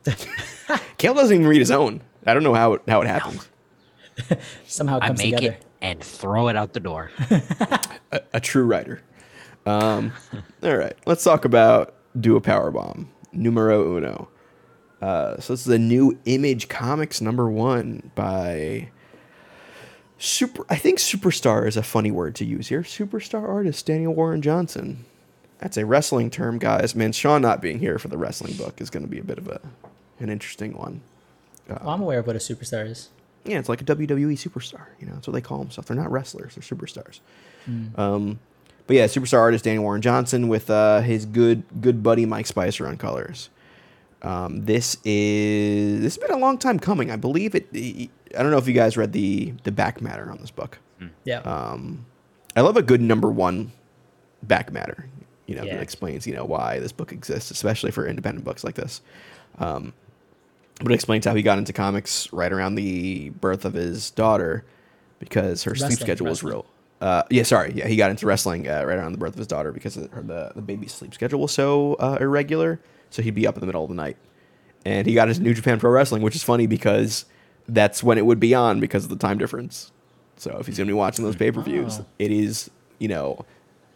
Cale 0.97 1.13
doesn't 1.13 1.35
even 1.35 1.47
read 1.47 1.59
his 1.59 1.71
own. 1.71 2.01
I 2.25 2.33
don't 2.33 2.43
know 2.43 2.53
how 2.53 2.73
it, 2.73 2.81
how 2.87 3.01
it 3.01 3.07
happens. 3.07 3.49
Somehow 4.65 4.97
it 4.97 5.03
I 5.03 5.07
comes 5.07 5.19
make 5.19 5.35
together. 5.35 5.55
it 5.55 5.65
and 5.81 5.99
throw 6.01 6.47
it 6.49 6.55
out 6.55 6.73
the 6.73 6.79
door. 6.79 7.11
A, 8.11 8.21
a 8.33 8.39
true 8.39 8.63
writer. 8.65 9.01
Um, 9.65 10.13
all 10.63 10.75
right, 10.75 10.95
let's 11.05 11.23
talk 11.23 11.45
about 11.45 11.93
Do 12.19 12.35
a 12.35 12.41
Power 12.41 12.71
Bomb 12.71 13.09
numero 13.31 13.95
uno. 13.97 14.29
Uh, 15.01 15.39
so 15.39 15.53
this 15.53 15.61
is 15.61 15.71
a 15.71 15.77
new 15.77 16.17
Image 16.25 16.67
Comics 16.69 17.21
number 17.21 17.49
one 17.49 18.11
by 18.15 18.89
super. 20.17 20.65
I 20.69 20.75
think 20.75 20.97
superstar 20.97 21.67
is 21.67 21.77
a 21.77 21.83
funny 21.83 22.09
word 22.09 22.33
to 22.35 22.45
use 22.45 22.67
here. 22.69 22.81
Superstar 22.81 23.47
artist 23.47 23.85
Daniel 23.85 24.13
Warren 24.15 24.41
Johnson. 24.41 25.05
That's 25.59 25.77
a 25.77 25.85
wrestling 25.85 26.29
term, 26.29 26.57
guys. 26.57 26.95
Man, 26.95 27.11
Sean 27.11 27.41
not 27.41 27.61
being 27.61 27.79
here 27.79 27.99
for 27.99 28.07
the 28.07 28.17
wrestling 28.17 28.53
book 28.53 28.79
is 28.81 28.89
going 28.89 29.03
to 29.03 29.09
be 29.09 29.19
a 29.19 29.23
bit 29.23 29.37
of 29.37 29.47
a 29.47 29.59
an 30.19 30.29
interesting 30.29 30.77
one. 30.77 31.01
Well, 31.67 31.89
I'm 31.89 32.01
aware 32.01 32.19
of 32.19 32.27
what 32.27 32.35
a 32.35 32.39
superstar 32.39 32.89
is. 32.89 33.09
Yeah, 33.45 33.59
it's 33.59 33.69
like 33.69 33.81
a 33.81 33.85
WWE 33.85 34.33
superstar. 34.33 34.87
You 34.99 35.07
know, 35.07 35.13
that's 35.13 35.27
what 35.27 35.33
they 35.33 35.41
call 35.41 35.59
themselves. 35.59 35.87
They're 35.87 35.97
not 35.97 36.11
wrestlers; 36.11 36.55
they're 36.55 36.63
superstars. 36.77 37.19
Um, 37.95 38.39
but 38.87 38.95
yeah, 38.95 39.05
superstar 39.05 39.39
artist 39.39 39.65
Danny 39.65 39.79
Warren 39.79 40.01
Johnson 40.01 40.47
with 40.47 40.69
uh, 40.69 41.01
his 41.01 41.25
good 41.25 41.63
good 41.81 42.01
buddy 42.01 42.25
Mike 42.25 42.47
Spicer 42.47 42.87
on 42.87 42.97
colors. 42.97 43.49
Um, 44.21 44.65
this 44.65 44.97
is 45.05 46.01
this 46.01 46.15
has 46.15 46.17
been 46.17 46.35
a 46.35 46.39
long 46.39 46.57
time 46.57 46.79
coming. 46.79 47.11
I 47.11 47.15
believe 47.15 47.53
it. 47.55 47.67
I 47.73 48.41
don't 48.41 48.51
know 48.51 48.57
if 48.57 48.67
you 48.67 48.73
guys 48.73 48.97
read 48.97 49.13
the 49.13 49.53
the 49.63 49.71
back 49.71 50.01
matter 50.01 50.29
on 50.31 50.39
this 50.39 50.51
book. 50.51 50.79
Yeah. 51.23 51.39
Um, 51.41 52.05
I 52.55 52.61
love 52.61 52.77
a 52.77 52.81
good 52.81 53.01
number 53.01 53.29
one 53.29 53.71
back 54.43 54.73
matter. 54.73 55.05
You 55.49 55.55
know, 55.55 55.63
Yeah. 55.63 55.75
that 55.75 55.81
explains 55.81 56.27
you 56.27 56.35
know 56.35 56.45
why 56.45 56.77
this 56.79 56.91
book 56.91 57.11
exists, 57.11 57.49
especially 57.49 57.89
for 57.91 58.05
independent 58.05 58.45
books 58.45 58.63
like 58.63 58.75
this. 58.75 59.01
Um, 59.57 59.93
but 60.81 60.91
it 60.91 60.95
explains 60.95 61.25
how 61.25 61.33
he 61.33 61.41
got 61.41 61.57
into 61.57 61.73
comics 61.73 62.31
right 62.31 62.51
around 62.53 62.75
the 62.75 63.29
birth 63.31 63.65
of 63.65 63.73
his 63.73 64.11
daughter 64.11 64.63
because 65.19 65.63
her 65.63 65.73
sleep 65.75 65.89
Wrestling, 65.89 66.05
schedule 66.05 66.27
was 66.27 66.43
real. 66.43 66.65
Uh, 67.01 67.23
yeah, 67.31 67.43
sorry. 67.43 67.71
Yeah, 67.75 67.87
he 67.87 67.95
got 67.95 68.11
into 68.11 68.25
wrestling 68.27 68.67
uh, 68.69 68.83
right 68.85 68.97
around 68.97 69.13
the 69.13 69.17
birth 69.17 69.33
of 69.33 69.37
his 69.39 69.47
daughter 69.47 69.71
because 69.71 69.97
of 69.97 70.11
her, 70.11 70.21
the 70.21 70.51
the 70.55 70.61
baby's 70.61 70.93
sleep 70.93 71.13
schedule 71.15 71.39
was 71.41 71.51
so 71.51 71.95
uh, 71.95 72.17
irregular. 72.21 72.79
So 73.09 73.23
he'd 73.23 73.33
be 73.35 73.47
up 73.47 73.55
in 73.55 73.61
the 73.61 73.65
middle 73.65 73.83
of 73.83 73.89
the 73.89 73.95
night, 73.95 74.17
and 74.85 75.07
he 75.07 75.15
got 75.15 75.29
into 75.29 75.41
New 75.41 75.55
Japan 75.55 75.79
Pro 75.79 75.89
Wrestling, 75.89 76.21
which 76.21 76.35
is 76.35 76.43
funny 76.43 76.67
because 76.67 77.25
that's 77.67 78.03
when 78.03 78.17
it 78.19 78.25
would 78.27 78.39
be 78.39 78.53
on 78.53 78.79
because 78.79 79.03
of 79.03 79.09
the 79.09 79.15
time 79.15 79.39
difference. 79.39 79.91
So 80.37 80.57
if 80.59 80.67
he's 80.67 80.77
gonna 80.77 80.87
be 80.87 80.93
watching 80.93 81.25
those 81.25 81.35
pay 81.35 81.51
per 81.51 81.61
views, 81.61 81.99
Oh. 82.01 82.05
it 82.19 82.31
is 82.31 82.69
you 82.99 83.07
know, 83.07 83.45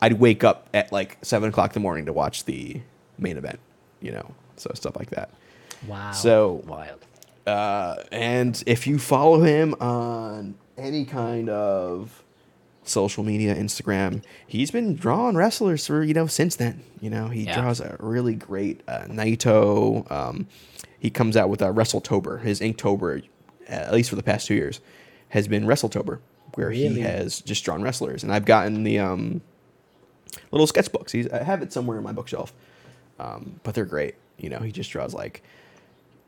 I'd 0.04 0.14
wake 0.20 0.44
up 0.44 0.68
at 0.74 0.92
like 0.92 1.18
seven 1.22 1.50
o'clock 1.50 1.72
in 1.72 1.74
the 1.76 1.80
morning 1.80 2.06
to 2.08 2.14
watch 2.14 2.46
the 2.46 2.82
main 3.18 3.38
event. 3.38 3.60
You 4.02 4.12
know, 4.12 4.32
so 4.58 4.72
stuff 4.76 4.96
like 4.98 5.10
that. 5.12 5.30
wow. 5.88 6.12
So 6.12 6.62
Wild. 6.68 7.06
uh, 7.48 7.96
and 8.12 8.62
if 8.68 8.86
you 8.88 9.00
follow 9.00 9.42
him 9.42 9.76
on 9.80 10.56
any 10.78 11.06
kind 11.06 11.50
of 11.50 12.22
social 12.84 13.24
media, 13.24 13.56
Instagram, 13.56 14.22
he's 14.46 14.72
been 14.72 14.96
drawing 14.96 15.38
wrestlers 15.38 15.88
for 15.88 16.04
you 16.04 16.14
know 16.14 16.28
since 16.28 16.56
then. 16.58 16.84
You 17.00 17.10
know, 17.10 17.28
he 17.30 17.44
Yeah. 17.44 17.62
draws 17.62 17.80
a 17.80 17.96
really 18.00 18.36
great 18.36 18.82
uh, 18.88 19.06
Naito. 19.08 20.10
Um, 20.12 20.48
he 21.00 21.10
comes 21.10 21.36
out 21.38 21.50
with 21.50 21.62
a 21.62 21.66
WrestleTober. 21.68 22.42
His 22.42 22.60
Inktober, 22.60 23.24
at 23.68 23.94
least 23.94 24.10
for 24.10 24.16
the 24.18 24.24
past 24.24 24.48
two 24.48 24.56
years, 24.56 24.82
has 25.30 25.48
been 25.48 25.66
WrestleTober, 25.66 26.20
where 26.56 26.68
Really? 26.70 26.96
he 26.96 27.00
has 27.02 27.40
just 27.42 27.64
drawn 27.64 27.82
wrestlers. 27.82 28.24
And 28.24 28.32
I've 28.34 28.46
gotten 28.46 28.84
the 28.84 29.00
um, 29.00 29.42
little 30.52 30.68
sketchbooks. 30.68 31.12
He's, 31.12 31.30
I 31.30 31.44
have 31.44 31.62
it 31.62 31.74
somewhere 31.74 31.98
in 31.98 32.04
my 32.04 32.12
bookshelf, 32.12 32.54
um, 33.20 33.60
but 33.64 33.76
they're 33.76 33.86
great. 33.86 34.16
You 34.38 34.50
know, 34.50 34.60
he 34.60 34.72
just 34.72 34.92
draws 34.92 35.14
like 35.14 35.44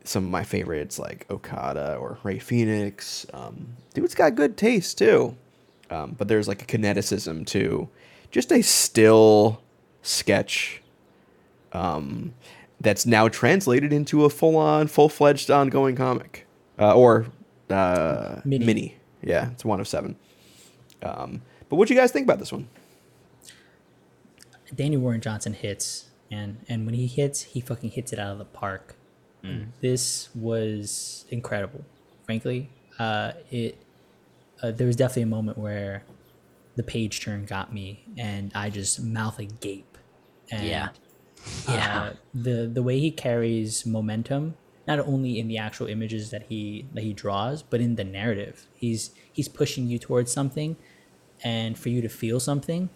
some 0.04 0.24
of 0.24 0.30
my 0.30 0.44
favorites, 0.44 0.98
like 0.98 1.26
Okada 1.30 1.96
or 1.96 2.18
Rey 2.22 2.38
Fénix. 2.38 3.26
Um, 3.34 3.68
dude's 3.94 4.14
got 4.14 4.34
good 4.34 4.56
taste 4.56 4.98
too, 4.98 5.36
um, 5.90 6.14
but 6.16 6.28
there's 6.28 6.48
like 6.48 6.62
a 6.62 6.66
kineticism 6.66 7.46
to 7.48 7.88
just 8.30 8.52
a 8.52 8.62
still 8.62 9.62
sketch 10.02 10.82
um, 11.72 12.34
that's 12.80 13.06
now 13.06 13.28
translated 13.28 13.92
into 13.92 14.24
a 14.24 14.30
full-on, 14.30 14.86
full-fledged, 14.86 15.50
ongoing 15.50 15.96
comic 15.96 16.46
uh, 16.78 16.94
or 16.94 17.26
uh, 17.70 18.40
Mini. 18.44 18.64
mini. 18.64 18.96
Yeah, 19.22 19.50
it's 19.50 19.64
one 19.64 19.80
of 19.80 19.88
seven. 19.88 20.16
Um, 21.02 21.42
but 21.68 21.76
what 21.76 21.88
do 21.88 21.94
you 21.94 22.00
guys 22.00 22.12
think 22.12 22.24
about 22.24 22.38
this 22.38 22.52
one? 22.52 22.68
Danny 24.76 24.96
Warren 24.96 25.20
Johnson 25.20 25.52
hits, 25.54 26.06
and 26.30 26.58
and 26.68 26.84
when 26.86 26.94
he 26.94 27.06
hits, 27.06 27.42
he 27.42 27.60
fucking 27.60 27.90
hits 27.90 28.12
it 28.12 28.18
out 28.18 28.32
of 28.32 28.38
the 28.38 28.44
park. 28.44 28.96
This 29.80 30.28
was 30.34 31.24
incredible. 31.30 31.84
Frankly, 32.24 32.68
uh, 32.98 33.32
it 33.50 33.78
uh, 34.60 34.72
there 34.72 34.88
was 34.88 34.96
definitely 34.96 35.22
a 35.22 35.26
moment 35.26 35.56
where 35.56 36.02
the 36.74 36.82
page 36.82 37.20
turn 37.22 37.44
got 37.44 37.72
me, 37.72 38.04
and 38.18 38.50
I 38.56 38.70
just 38.70 39.00
mouth 39.02 39.38
agape. 39.38 39.98
And, 40.50 40.66
Yeah. 40.66 40.88
Yeah. 41.68 42.00
uh, 42.00 42.12
the 42.34 42.66
the 42.66 42.82
way 42.82 42.98
he 42.98 43.12
carries 43.12 43.86
momentum, 43.86 44.56
not 44.88 44.98
only 44.98 45.38
in 45.38 45.46
the 45.46 45.58
actual 45.58 45.86
images 45.86 46.30
that 46.30 46.46
he 46.48 46.86
that 46.92 47.04
he 47.04 47.12
draws, 47.12 47.62
but 47.62 47.80
in 47.80 47.94
the 47.94 48.02
narrative. 48.04 48.66
He's 48.74 49.12
he's 49.32 49.46
pushing 49.48 49.86
you 49.86 50.00
towards 50.00 50.32
something, 50.32 50.74
and 51.44 51.78
for 51.78 51.88
you 51.88 52.02
to 52.02 52.08
feel 52.08 52.40
something, 52.40 52.88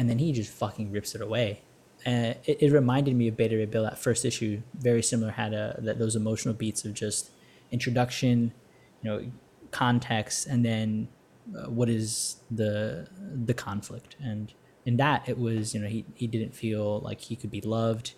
and 0.00 0.08
then 0.08 0.18
he 0.18 0.32
just 0.32 0.50
fucking 0.50 0.90
rips 0.90 1.14
it 1.14 1.20
away. 1.20 1.60
And 2.06 2.34
it, 2.46 2.62
it 2.62 2.72
reminded 2.72 3.14
me 3.14 3.28
of 3.28 3.36
Beta 3.36 3.54
Ray 3.54 3.66
Bill. 3.66 3.82
That 3.82 3.98
first 3.98 4.24
issue, 4.24 4.62
very 4.72 5.02
similar, 5.02 5.30
had 5.30 5.52
a 5.52 5.78
that 5.82 5.98
those 5.98 6.16
emotional 6.16 6.54
beats 6.54 6.86
of 6.86 6.94
just 6.94 7.30
introduction, 7.70 8.54
you 9.02 9.10
know, 9.10 9.30
context, 9.72 10.46
and 10.46 10.64
then 10.64 11.08
uh, 11.54 11.68
what 11.68 11.90
is 11.90 12.36
the 12.50 13.08
the 13.44 13.52
conflict. 13.52 14.16
And 14.22 14.54
in 14.86 14.96
that, 14.96 15.28
it 15.28 15.38
was 15.38 15.74
you 15.74 15.80
know 15.82 15.88
he 15.88 16.06
he 16.14 16.26
didn't 16.26 16.54
feel 16.54 17.00
like 17.00 17.20
he 17.20 17.36
could 17.36 17.50
be 17.50 17.60
loved. 17.60 18.14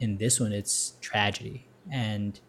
In 0.00 0.18
this 0.18 0.40
one, 0.40 0.52
it's 0.52 0.94
tragedy, 1.00 1.68
and 1.92 2.40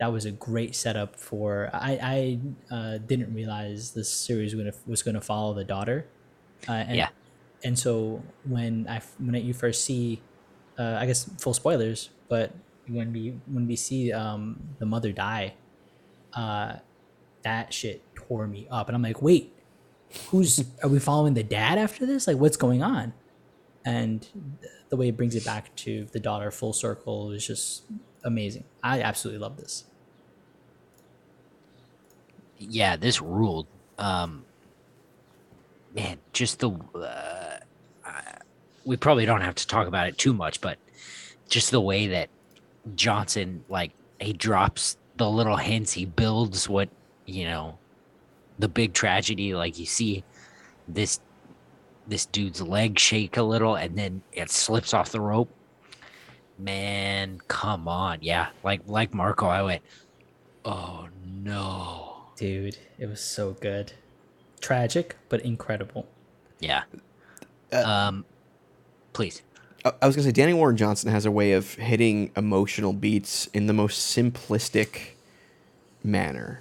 that 0.00 0.10
was 0.10 0.24
a 0.24 0.30
great 0.30 0.74
setup 0.74 1.14
for. 1.14 1.68
I 1.74 2.38
I 2.70 2.74
uh, 2.74 2.98
didn't 3.06 3.34
realize 3.34 3.92
this 3.92 4.10
series 4.10 4.54
was 4.54 4.64
gonna 4.64 4.76
was 4.86 5.02
gonna 5.02 5.20
follow 5.20 5.52
the 5.52 5.64
daughter. 5.64 6.06
Uh, 6.66 6.72
and, 6.72 6.96
Yeah. 6.96 7.08
And 7.64 7.78
so 7.78 8.22
when 8.44 8.86
I 8.88 9.00
when 9.18 9.34
you 9.34 9.52
first 9.52 9.84
see, 9.84 10.22
uh, 10.78 10.96
I 11.00 11.06
guess 11.06 11.28
full 11.40 11.54
spoilers, 11.54 12.10
but 12.28 12.52
when 12.88 13.12
we 13.12 13.40
when 13.46 13.66
we 13.66 13.76
see 13.76 14.12
um, 14.12 14.60
the 14.78 14.86
mother 14.86 15.12
die, 15.12 15.54
uh, 16.34 16.76
that 17.42 17.72
shit 17.72 18.02
tore 18.14 18.46
me 18.46 18.66
up, 18.70 18.88
and 18.88 18.96
I'm 18.96 19.02
like, 19.02 19.22
wait, 19.22 19.52
who's 20.28 20.64
are 20.82 20.88
we 20.88 20.98
following 21.00 21.34
the 21.34 21.42
dad 21.42 21.78
after 21.78 22.06
this? 22.06 22.26
Like, 22.26 22.36
what's 22.38 22.56
going 22.56 22.82
on? 22.82 23.12
And 23.84 24.26
the 24.90 24.96
way 24.96 25.08
it 25.08 25.16
brings 25.16 25.34
it 25.34 25.44
back 25.44 25.74
to 25.76 26.06
the 26.12 26.20
daughter 26.20 26.50
full 26.50 26.72
circle 26.72 27.32
is 27.32 27.46
just 27.46 27.84
amazing. 28.24 28.64
I 28.82 29.00
absolutely 29.00 29.40
love 29.40 29.56
this. 29.56 29.84
yeah, 32.58 32.96
this 32.96 33.20
ruled. 33.20 33.66
Um, 33.98 34.44
man, 35.94 36.18
just 36.32 36.58
the. 36.58 36.70
Uh, 36.70 37.47
we 38.88 38.96
probably 38.96 39.26
don't 39.26 39.42
have 39.42 39.54
to 39.54 39.66
talk 39.66 39.86
about 39.86 40.08
it 40.08 40.16
too 40.16 40.32
much, 40.32 40.62
but 40.62 40.78
just 41.46 41.70
the 41.70 41.80
way 41.80 42.06
that 42.06 42.30
Johnson, 42.94 43.62
like, 43.68 43.92
he 44.18 44.32
drops 44.32 44.96
the 45.18 45.28
little 45.28 45.58
hints, 45.58 45.92
he 45.92 46.06
builds 46.06 46.70
what, 46.70 46.88
you 47.26 47.44
know, 47.44 47.76
the 48.58 48.66
big 48.66 48.94
tragedy. 48.94 49.54
Like, 49.54 49.78
you 49.78 49.84
see 49.84 50.24
this 50.88 51.20
this 52.06 52.24
dude's 52.24 52.62
leg 52.62 52.98
shake 52.98 53.36
a 53.36 53.42
little 53.42 53.74
and 53.74 53.94
then 53.94 54.22
it 54.32 54.50
slips 54.50 54.94
off 54.94 55.12
the 55.12 55.20
rope. 55.20 55.50
Man, 56.58 57.38
come 57.46 57.86
on. 57.86 58.20
Yeah. 58.22 58.48
Like 58.64 58.80
like 58.86 59.12
Marco, 59.12 59.46
I 59.46 59.62
went, 59.62 59.82
oh 60.64 61.08
no. 61.26 62.22
Dude, 62.36 62.78
it 62.98 63.04
was 63.04 63.20
so 63.20 63.52
good. 63.60 63.92
Tragic, 64.62 65.16
but 65.28 65.42
incredible. 65.42 66.08
Yeah. 66.58 66.84
Uh, 67.70 67.82
um, 67.84 68.24
please. 69.18 69.42
I 69.84 70.06
was 70.06 70.14
gonna 70.14 70.26
say 70.26 70.30
Danny 70.30 70.54
Warren 70.54 70.76
Johnson 70.76 71.10
has 71.10 71.26
a 71.26 71.30
way 71.32 71.50
of 71.50 71.74
hitting 71.74 72.30
emotional 72.36 72.92
beats 72.92 73.48
in 73.48 73.66
the 73.66 73.72
most 73.72 74.16
simplistic 74.16 75.16
manner. 76.04 76.60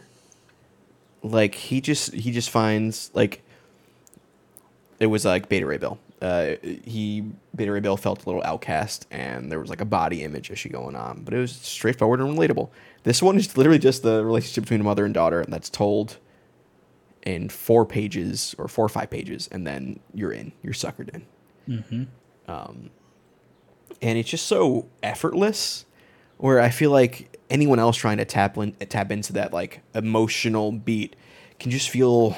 Like 1.22 1.54
he 1.54 1.82
just 1.82 2.16
he 2.16 2.32
just 2.32 2.50
finds 2.50 3.12
like 3.14 3.44
it 5.00 5.06
was 5.06 5.24
like 5.24 5.50
Beta 5.50 5.68
Ray 5.68 5.78
Bill. 5.78 6.00
Uh, 6.20 6.56
he 6.64 7.26
Beta 7.56 7.72
Ray 7.72 7.80
Bill 7.80 7.96
felt 7.96 8.24
a 8.24 8.26
little 8.28 8.42
outcast, 8.44 9.06
and 9.12 9.52
there 9.52 9.60
was 9.60 9.70
like 9.70 9.82
a 9.82 9.86
body 9.86 10.24
image 10.24 10.50
issue 10.50 10.70
going 10.70 10.96
on, 10.96 11.22
but 11.24 11.36
it 11.36 11.38
was 11.38 11.52
straightforward 11.52 12.22
and 12.22 12.36
relatable. 12.36 12.70
This 13.04 13.22
one 13.22 13.38
is 13.38 13.56
literally 13.56 13.78
just 13.78 14.02
the 14.02 14.26
relationship 14.26 14.64
between 14.64 14.82
a 14.82 14.84
mother 14.84 15.06
and 15.06 15.14
daughter, 15.14 15.42
and 15.42 15.54
that's 15.54 15.70
told 15.70 16.18
in 17.22 17.50
four 17.50 17.86
pages 17.86 18.56
or 18.58 18.68
four 18.68 18.86
or 18.86 18.90
five 18.90 19.12
pages, 19.12 19.48
and 19.52 19.68
then 19.68 20.00
you're 20.16 20.32
in, 20.32 20.54
you're 20.64 20.74
suckered 20.74 21.14
in 21.14 21.28
and 22.48 24.18
it's 24.18 24.30
just 24.30 24.46
so 24.46 24.88
effortless 25.04 25.86
where 26.38 26.60
i 26.60 26.70
feel 26.70 26.92
like 26.92 27.38
anyone 27.50 27.80
else 27.80 27.96
trying 27.98 28.18
to 28.18 28.26
tap 28.26 28.58
in, 28.58 28.72
tap 28.74 29.12
into 29.12 29.34
that 29.34 29.52
like 29.54 29.82
emotional 29.96 30.72
beat 30.72 31.16
can 31.60 31.72
just 31.72 31.90
feel 31.90 32.38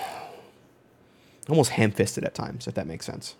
almost 1.50 1.72
ham-fisted 1.72 2.24
at 2.24 2.34
times 2.34 2.68
if 2.68 2.74
that 2.76 2.88
makes 2.88 3.06
sense 3.06 3.36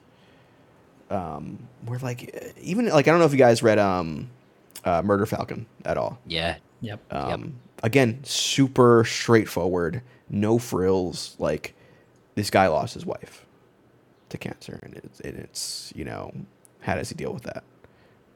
um 1.10 1.68
where 1.86 2.00
like 2.00 2.54
even 2.62 2.88
like 2.88 3.08
i 3.08 3.12
don't 3.12 3.20
know 3.20 3.26
if 3.26 3.32
you 3.32 3.38
guys 3.38 3.64
read 3.64 3.80
um 3.80 4.30
uh, 4.86 5.02
murder 5.02 5.26
falcon 5.26 5.66
at 5.86 5.98
all 5.98 6.20
Yeah. 6.26 6.56
Yep. 6.82 7.14
um, 7.14 7.56
Again, 7.84 8.20
super 8.24 9.04
straightforward, 9.06 10.02
no 10.30 10.58
frills. 10.58 11.36
Like 11.40 11.74
this 12.36 12.50
guy 12.50 12.68
lost 12.68 12.94
his 12.94 13.06
wife 13.06 13.46
to 14.30 14.38
cancer, 14.38 14.80
and 14.82 14.96
it's, 14.96 15.20
and 15.20 15.38
it's 15.38 15.92
you 15.96 16.06
know 16.06 16.34
how 16.90 16.96
does 16.96 17.10
he 17.10 17.16
deal 17.16 17.34
with 17.34 17.44
that? 17.44 17.64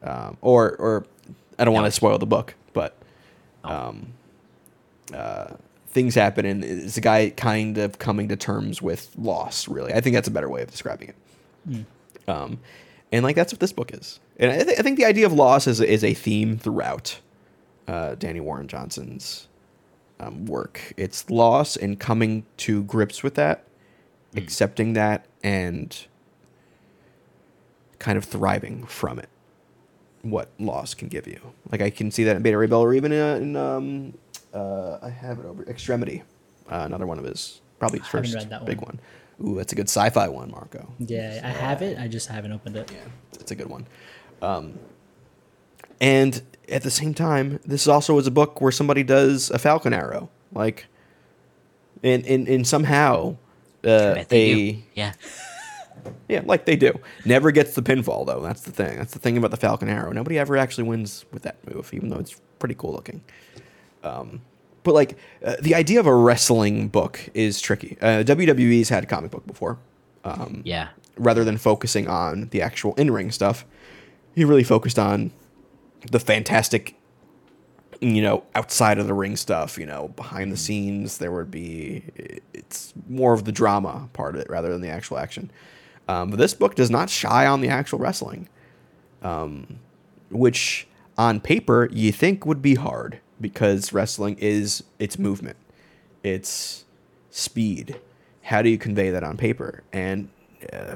Um, 0.01 0.37
or 0.41 0.75
or 0.77 1.05
I 1.59 1.65
don't 1.65 1.73
want 1.73 1.85
to 1.87 1.91
spoil 1.91 2.17
the 2.17 2.25
book, 2.25 2.55
but 2.73 2.95
Oh. 3.65 3.69
um, 3.89 4.07
uh, 5.13 5.53
things 5.87 6.15
happen, 6.15 6.45
and 6.45 6.63
it's 6.63 6.97
a 6.97 7.01
guy 7.01 7.29
kind 7.29 7.77
of 7.77 7.99
coming 7.99 8.27
to 8.29 8.35
terms 8.35 8.81
with 8.81 9.11
loss. 9.17 9.67
Really, 9.67 9.93
I 9.93 10.01
think 10.01 10.15
that's 10.15 10.27
a 10.27 10.31
better 10.31 10.49
way 10.49 10.61
of 10.61 10.69
describing 10.71 11.09
it. 11.09 11.85
Um, 12.27 12.59
and 13.11 13.23
like 13.23 13.35
that's 13.35 13.53
what 13.53 13.59
this 13.59 13.71
book 13.73 13.93
is. 13.93 14.19
And 14.37 14.51
I, 14.51 14.63
th- 14.63 14.79
I 14.79 14.81
think 14.81 14.97
the 14.97 15.05
idea 15.05 15.25
of 15.25 15.33
loss 15.33 15.67
is 15.67 15.79
is 15.79 16.03
a 16.03 16.13
theme 16.13 16.57
throughout 16.57 17.19
uh, 17.87 18.15
Danny 18.15 18.39
Warren 18.41 18.67
Johnson's 18.67 19.47
um, 20.19 20.45
work. 20.45 20.93
It's 20.97 21.29
loss 21.29 21.75
and 21.77 21.99
coming 21.99 22.45
to 22.57 22.83
grips 22.83 23.23
with 23.23 23.35
that, 23.35 23.65
accepting 24.35 24.93
that, 24.93 25.25
and 25.43 25.95
kind 28.03 28.17
of 28.17 28.25
thriving 28.25 28.85
from 28.85 29.17
it. 29.17 29.29
What 30.21 30.49
loss 30.59 30.93
can 30.93 31.07
give 31.07 31.25
you? 31.25 31.39
Like 31.71 31.81
I 31.81 31.89
can 31.89 32.11
see 32.11 32.25
that 32.25 32.35
in 32.35 32.43
Beta 32.43 32.57
Ray 32.57 32.67
Bill, 32.67 32.81
or 32.81 32.93
even 32.93 33.11
in, 33.11 33.41
in 33.41 33.55
um, 33.55 34.13
uh, 34.53 34.99
I 35.01 35.09
have 35.09 35.39
it 35.39 35.45
over 35.45 35.63
Extremity, 35.63 36.23
uh, 36.69 36.83
another 36.85 37.07
one 37.07 37.17
of 37.17 37.25
his 37.25 37.61
probably 37.79 37.99
his 37.99 38.07
first 38.07 38.35
read 38.35 38.49
that 38.49 38.65
big 38.65 38.81
one. 38.81 38.99
one. 39.39 39.49
Ooh, 39.49 39.55
that's 39.55 39.73
a 39.73 39.75
good 39.75 39.89
sci-fi 39.89 40.27
one, 40.27 40.51
Marco. 40.51 40.93
Yeah, 40.99 41.41
I 41.43 41.47
have 41.47 41.81
it. 41.81 41.97
I 41.97 42.07
just 42.07 42.27
haven't 42.27 42.51
opened 42.51 42.75
it. 42.75 42.91
Yeah, 42.91 43.39
it's 43.39 43.51
a 43.51 43.55
good 43.55 43.67
one. 43.67 43.87
Um, 44.41 44.77
and 45.99 46.41
at 46.69 46.83
the 46.83 46.91
same 46.91 47.13
time, 47.13 47.59
this 47.65 47.87
also 47.87 48.17
is 48.19 48.27
a 48.27 48.31
book 48.31 48.61
where 48.61 48.71
somebody 48.71 49.03
does 49.03 49.49
a 49.49 49.59
falcon 49.59 49.93
arrow, 49.93 50.29
like, 50.53 50.85
and 52.03 52.25
and, 52.25 52.47
and 52.47 52.67
somehow, 52.67 53.37
uh, 53.83 54.23
they 54.29 54.51
a 54.51 54.55
do. 54.55 54.81
Yeah. 54.93 55.13
Yeah, 56.27 56.41
like 56.45 56.65
they 56.65 56.75
do. 56.75 56.99
Never 57.25 57.51
gets 57.51 57.75
the 57.75 57.81
pinfall 57.81 58.25
though. 58.25 58.41
That's 58.41 58.61
the 58.61 58.71
thing. 58.71 58.97
That's 58.97 59.13
the 59.13 59.19
thing 59.19 59.37
about 59.37 59.51
the 59.51 59.57
falcon 59.57 59.89
arrow. 59.89 60.11
Nobody 60.11 60.37
ever 60.39 60.57
actually 60.57 60.85
wins 60.85 61.25
with 61.31 61.43
that 61.43 61.57
move, 61.73 61.93
even 61.93 62.09
though 62.09 62.19
it's 62.19 62.39
pretty 62.59 62.75
cool 62.75 62.91
looking. 62.93 63.21
Um, 64.03 64.41
but 64.83 64.93
like 64.93 65.17
uh, 65.45 65.55
the 65.61 65.75
idea 65.75 65.99
of 65.99 66.07
a 66.07 66.15
wrestling 66.15 66.89
book 66.89 67.19
is 67.33 67.61
tricky. 67.61 67.97
Uh, 68.01 68.23
WWE's 68.23 68.89
had 68.89 69.03
a 69.03 69.07
comic 69.07 69.31
book 69.31 69.47
before, 69.47 69.77
Yeah. 70.63 70.89
rather 71.17 71.43
than 71.43 71.57
focusing 71.57 72.07
on 72.07 72.49
the 72.49 72.61
actual 72.61 72.93
in-ring 72.95 73.31
stuff 73.31 73.65
he 74.35 74.43
really 74.43 74.63
focused 74.63 74.97
on 74.97 75.31
the 76.11 76.19
fantastic 76.19 76.95
you 78.01 78.21
know 78.21 78.43
outside 78.55 78.97
of 78.97 79.05
the 79.07 79.13
ring 79.13 79.35
stuff 79.35 79.77
you 79.77 79.85
know 79.85 80.07
behind 80.15 80.51
the 80.51 80.57
scenes 80.57 81.19
there 81.19 81.31
would 81.31 81.51
be 81.51 82.03
it's 82.53 82.93
more 83.07 83.33
of 83.33 83.45
the 83.45 83.51
drama 83.51 84.09
part 84.13 84.33
of 84.35 84.41
it 84.41 84.49
rather 84.49 84.69
than 84.69 84.81
the 84.81 84.89
actual 84.89 85.17
action 85.19 85.51
um, 86.07 86.29
but 86.29 86.37
this 86.39 86.53
book 86.53 86.75
does 86.75 86.89
not 86.89 87.09
shy 87.09 87.45
on 87.45 87.61
the 87.61 87.69
actual 87.69 87.99
wrestling 87.99 88.47
um, 89.21 89.79
which 90.29 90.87
on 91.17 91.39
paper 91.39 91.87
you 91.91 92.11
think 92.11 92.45
would 92.45 92.61
be 92.61 92.75
hard 92.75 93.19
because 93.39 93.93
wrestling 93.93 94.35
is 94.39 94.83
its 94.99 95.17
movement 95.19 95.57
it's 96.23 96.85
speed 97.29 97.99
how 98.43 98.61
do 98.61 98.69
you 98.69 98.77
convey 98.77 99.09
that 99.09 99.23
on 99.23 99.37
paper 99.37 99.83
and 99.93 100.29
uh, 100.71 100.95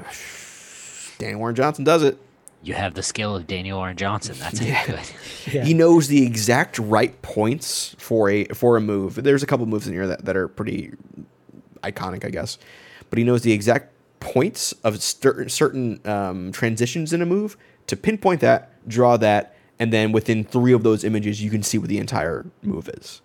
danny 1.18 1.34
warren 1.34 1.54
johnson 1.54 1.84
does 1.84 2.02
it 2.02 2.18
You 2.62 2.74
have 2.74 2.94
the 2.94 3.02
skill 3.04 3.36
of 3.36 3.46
Daniel 3.46 3.78
Warren 3.78 3.96
Johnson. 3.96 4.34
That's 4.40 4.60
Yeah. 4.60 4.84
good. 4.84 5.00
Yeah. 5.54 5.64
he 5.64 5.74
knows 5.74 6.08
the 6.08 6.26
exact 6.26 6.76
right 6.80 7.14
points 7.22 7.94
for 7.98 8.28
a 8.28 8.44
for 8.46 8.76
a 8.76 8.80
move. 8.80 9.14
There's 9.14 9.44
a 9.44 9.46
couple 9.46 9.64
moves 9.66 9.86
in 9.86 9.92
here 9.94 10.08
that, 10.08 10.24
that 10.24 10.36
are 10.36 10.48
pretty 10.48 10.90
iconic, 11.84 12.24
I 12.24 12.30
guess, 12.30 12.58
but 13.10 13.18
he 13.18 13.24
knows 13.24 13.42
the 13.42 13.52
exact 13.52 13.92
points 14.20 14.72
of 14.84 15.02
certain 15.02 15.48
certain 15.48 16.00
um, 16.06 16.52
transitions 16.52 17.12
in 17.12 17.22
a 17.22 17.26
move 17.26 17.56
to 17.86 17.96
pinpoint 17.96 18.40
that, 18.40 18.70
draw 18.88 19.16
that, 19.16 19.56
and 19.78 19.92
then 19.92 20.12
within 20.12 20.44
three 20.44 20.72
of 20.72 20.82
those 20.82 21.04
images, 21.04 21.42
you 21.42 21.50
can 21.50 21.62
see 21.62 21.78
what 21.78 21.88
the 21.88 21.98
entire 21.98 22.46
move 22.62 22.88
is. 22.88 23.20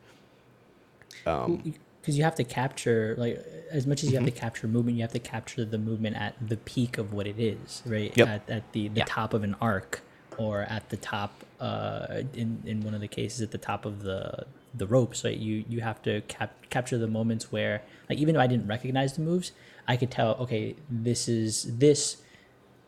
Um, 1.25 1.73
because 2.01 2.17
you 2.17 2.23
have 2.25 2.35
to 2.35 2.43
capture 2.43 3.15
like 3.17 3.41
as 3.71 3.87
much 3.87 4.03
as 4.03 4.09
you 4.09 4.15
have 4.17 4.25
Mm-hmm. 4.25 4.35
to 4.35 4.39
capture 4.41 4.67
movement 4.67 4.97
you 4.97 5.03
have 5.03 5.13
to 5.13 5.19
capture 5.19 5.63
the 5.63 5.77
movement 5.77 6.17
at 6.17 6.35
the 6.45 6.57
peak 6.57 6.97
of 6.97 7.13
what 7.13 7.25
it 7.27 7.39
is 7.39 7.81
right 7.85 8.11
Yep. 8.17 8.27
at, 8.27 8.49
at 8.49 8.71
the, 8.73 8.89
the 8.89 8.97
Yeah. 8.99 9.05
top 9.07 9.33
of 9.33 9.43
an 9.45 9.55
arc 9.61 10.01
or 10.37 10.63
at 10.63 10.89
the 10.89 10.97
top 10.97 11.45
uh 11.61 12.23
in 12.33 12.61
in 12.65 12.81
one 12.81 12.93
of 12.93 12.99
the 12.99 13.07
cases 13.07 13.41
at 13.41 13.51
the 13.51 13.57
top 13.57 13.85
of 13.85 14.03
the 14.03 14.45
the 14.73 14.85
ropes 14.85 15.23
right 15.23 15.37
you 15.37 15.63
you 15.69 15.79
have 15.79 16.01
to 16.01 16.19
cap- 16.27 16.69
capture 16.69 16.97
the 16.97 17.07
moments 17.07 17.53
where 17.53 17.81
like 18.09 18.17
even 18.17 18.35
though 18.35 18.41
i 18.41 18.47
didn't 18.47 18.67
recognize 18.67 19.13
the 19.13 19.21
moves 19.21 19.53
i 19.87 19.95
could 19.97 20.11
tell 20.11 20.35
okay 20.35 20.75
this 20.89 21.27
is 21.27 21.77
this 21.77 22.17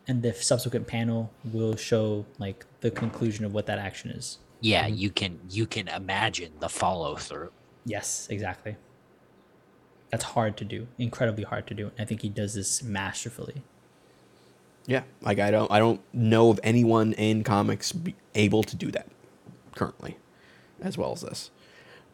and 0.08 0.22
the 0.22 0.34
subsequent 0.34 0.86
panel 0.88 1.32
will 1.52 1.76
show 1.76 2.26
like 2.38 2.66
the 2.82 2.92
conclusion 2.92 3.44
of 3.46 3.54
what 3.54 3.66
that 3.66 3.80
action 3.80 4.12
is 4.12 4.38
Yeah, 4.62 4.88
you 4.88 5.10
can 5.12 5.40
you 5.50 5.66
can 5.68 5.88
imagine 5.90 6.52
the 6.60 6.70
follow 6.70 7.16
through. 7.18 7.52
Yes, 7.86 8.28
exactly. 8.32 8.78
That's 10.12 10.24
hard 10.24 10.56
to 10.58 10.66
do, 10.66 10.88
incredibly 10.98 11.44
hard 11.44 11.68
to 11.68 11.74
do. 11.76 11.92
I 12.00 12.06
think 12.06 12.22
he 12.22 12.30
does 12.30 12.54
this 12.56 12.82
masterfully. 12.82 13.62
yeah, 14.88 15.04
like 15.22 15.40
I 15.40 15.52
don't 15.52 15.70
I 15.72 15.78
don't 15.80 16.02
know 16.14 16.50
of 16.52 16.60
anyone 16.64 17.14
in 17.14 17.44
comics 17.44 17.92
be 17.92 18.16
able 18.34 18.64
to 18.64 18.76
do 18.76 18.90
that 18.92 19.08
currently, 19.76 20.18
as 20.82 20.98
well 20.98 21.12
as 21.14 21.22
this. 21.22 21.52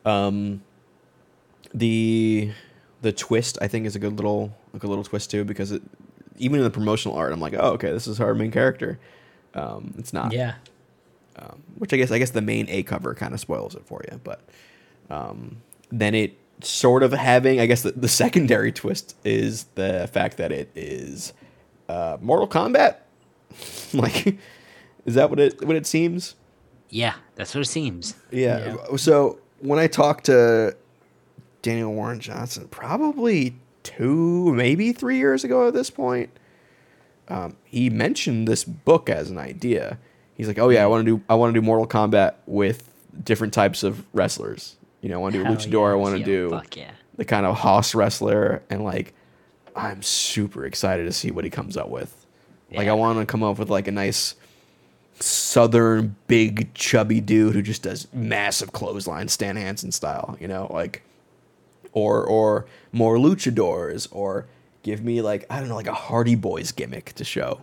Um, 0.04 0.64
the 1.74 2.52
the 3.02 3.12
twist 3.12 3.58
I 3.62 3.68
think 3.68 3.86
is 3.86 3.96
a 3.96 4.00
good 4.00 4.14
little 4.14 4.56
like 4.74 4.84
a 4.84 4.88
little 4.88 5.04
twist 5.04 5.32
too 5.32 5.44
because 5.44 5.72
it 5.72 5.82
even 6.38 6.60
in 6.60 6.64
the 6.64 6.70
promotional 6.70 7.18
art 7.18 7.34
I'm 7.34 7.40
like 7.40 7.54
oh 7.54 7.72
okay 7.74 7.92
this 7.92 8.08
is 8.08 8.20
our 8.20 8.34
main 8.34 8.52
character. 8.52 9.00
Um, 9.54 9.94
it's 9.98 10.14
not. 10.14 10.32
Yeah, 10.32 10.56
um, 11.36 11.64
which 11.78 11.94
I 11.94 11.98
guess 11.98 12.12
I 12.12 12.20
guess 12.20 12.32
the 12.32 12.42
main 12.42 12.70
A 12.70 12.84
cover 12.84 13.14
kind 13.14 13.34
of 13.34 13.40
spoils 13.40 13.76
it 13.76 13.86
for 13.86 14.02
you, 14.10 14.20
but 14.24 14.42
um, 15.10 15.58
then 15.90 16.16
it 16.16 16.38
sort 16.62 17.04
of 17.04 17.12
having 17.12 17.60
I 17.60 17.66
guess 17.66 17.82
the, 17.82 17.92
the 17.92 18.08
secondary 18.08 18.72
twist 18.72 19.16
is 19.24 19.66
the 19.76 20.10
fact 20.12 20.38
that 20.38 20.52
it 20.52 20.70
is 20.76 21.34
uh, 21.90 22.18
Mortal 22.22 22.48
Kombat. 22.48 22.98
like, 23.94 24.38
is 25.06 25.16
that 25.16 25.30
what 25.30 25.40
it 25.40 25.66
what 25.66 25.76
it 25.76 25.86
seems? 25.86 26.36
Yeah, 26.90 27.16
that's 27.36 27.56
what 27.56 27.62
it 27.62 27.66
seems. 27.66 28.16
Yeah. 28.32 28.76
So 28.98 29.40
when 29.60 29.80
I 29.80 29.88
talked 29.88 30.26
to 30.26 30.76
Daniel 31.62 31.94
Warren 31.94 32.20
Johnson, 32.20 32.68
probably 32.70 33.56
two, 33.84 34.54
maybe 34.54 34.94
three 34.94 35.18
years 35.18 35.44
ago 35.44 35.68
at 35.68 35.74
this 35.74 35.90
point, 35.90 36.30
um, 37.28 37.56
he 37.64 37.90
mentioned 37.90 38.48
this 38.48 38.64
book 38.64 39.10
as 39.10 39.30
an 39.30 39.38
idea. 39.38 39.98
He's 40.36 40.48
like, 40.48 40.60
"Oh 40.60 40.70
yeah, 40.70 40.84
I 40.84 40.88
want 40.88 41.06
to 41.06 41.18
do 41.18 41.24
I 41.30 41.36
want 41.36 41.54
to 41.54 41.60
do 41.60 41.66
Mortal 41.66 41.88
Kombat 41.88 42.36
with 42.46 42.90
different 43.24 43.54
types 43.54 43.84
of 43.84 44.06
wrestlers. 44.14 44.76
You 45.02 45.10
know, 45.10 45.16
I 45.16 45.18
want 45.20 45.34
to 45.34 45.40
do 45.40 45.46
Hell 45.46 45.56
luchador. 45.56 45.92
I 45.92 45.96
want 45.96 46.18
to 46.18 46.24
do 46.24 46.62
yeah. 46.76 46.92
the 47.16 47.26
kind 47.26 47.46
of 47.46 47.58
Haas 47.58 47.96
wrestler, 47.96 48.62
and 48.70 48.84
like, 48.84 49.14
I'm 49.76 50.02
super 50.02 50.66
excited 50.66 51.06
to 51.06 51.12
see 51.12 51.32
what 51.32 51.44
he 51.44 51.50
comes 51.50 51.78
up 51.78 51.90
with. 51.90 52.26
Like, 52.74 52.88
I 52.88 52.94
want 52.94 53.20
to 53.20 53.26
come 53.26 53.44
up 53.44 53.60
with 53.60 53.70
like 53.70 53.88
a 53.88 53.92
nice 53.92 54.36
southern 55.20 56.16
big 56.28 56.74
chubby 56.74 57.20
dude 57.20 57.54
who 57.54 57.62
just 57.62 57.84
does 57.84 58.08
massive 58.14 58.72
clothesline 58.72 59.28
Stan 59.28 59.58
Hansen 59.58 59.92
style, 59.92 60.38
you 60.40 60.48
know, 60.48 60.68
like, 60.72 61.04
or 61.94 62.26
or 62.26 62.66
more 62.92 63.18
luchadors, 63.18 64.08
or 64.12 64.48
give 64.84 65.04
me 65.04 65.22
like 65.22 65.46
I 65.50 65.60
don't 65.60 65.70
know, 65.70 65.76
like 65.76 65.88
a 65.88 65.94
Hardy 65.94 66.36
Boys 66.36 66.72
gimmick 66.72 67.14
to 67.14 67.24
show 67.24 67.62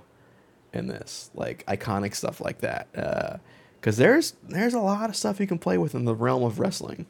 in 0.73 0.87
this, 0.87 1.31
like 1.35 1.64
iconic 1.67 2.14
stuff 2.14 2.41
like 2.41 2.61
that. 2.61 3.41
Because 3.81 3.97
there's 3.97 4.35
there's 4.49 4.75
a 4.75 4.81
lot 4.81 5.09
of 5.11 5.17
stuff 5.17 5.41
you 5.41 5.47
can 5.47 5.59
play 5.59 5.79
with 5.79 5.95
in 5.95 6.05
the 6.05 6.14
realm 6.14 6.43
of 6.43 6.59
wrestling. 6.59 7.07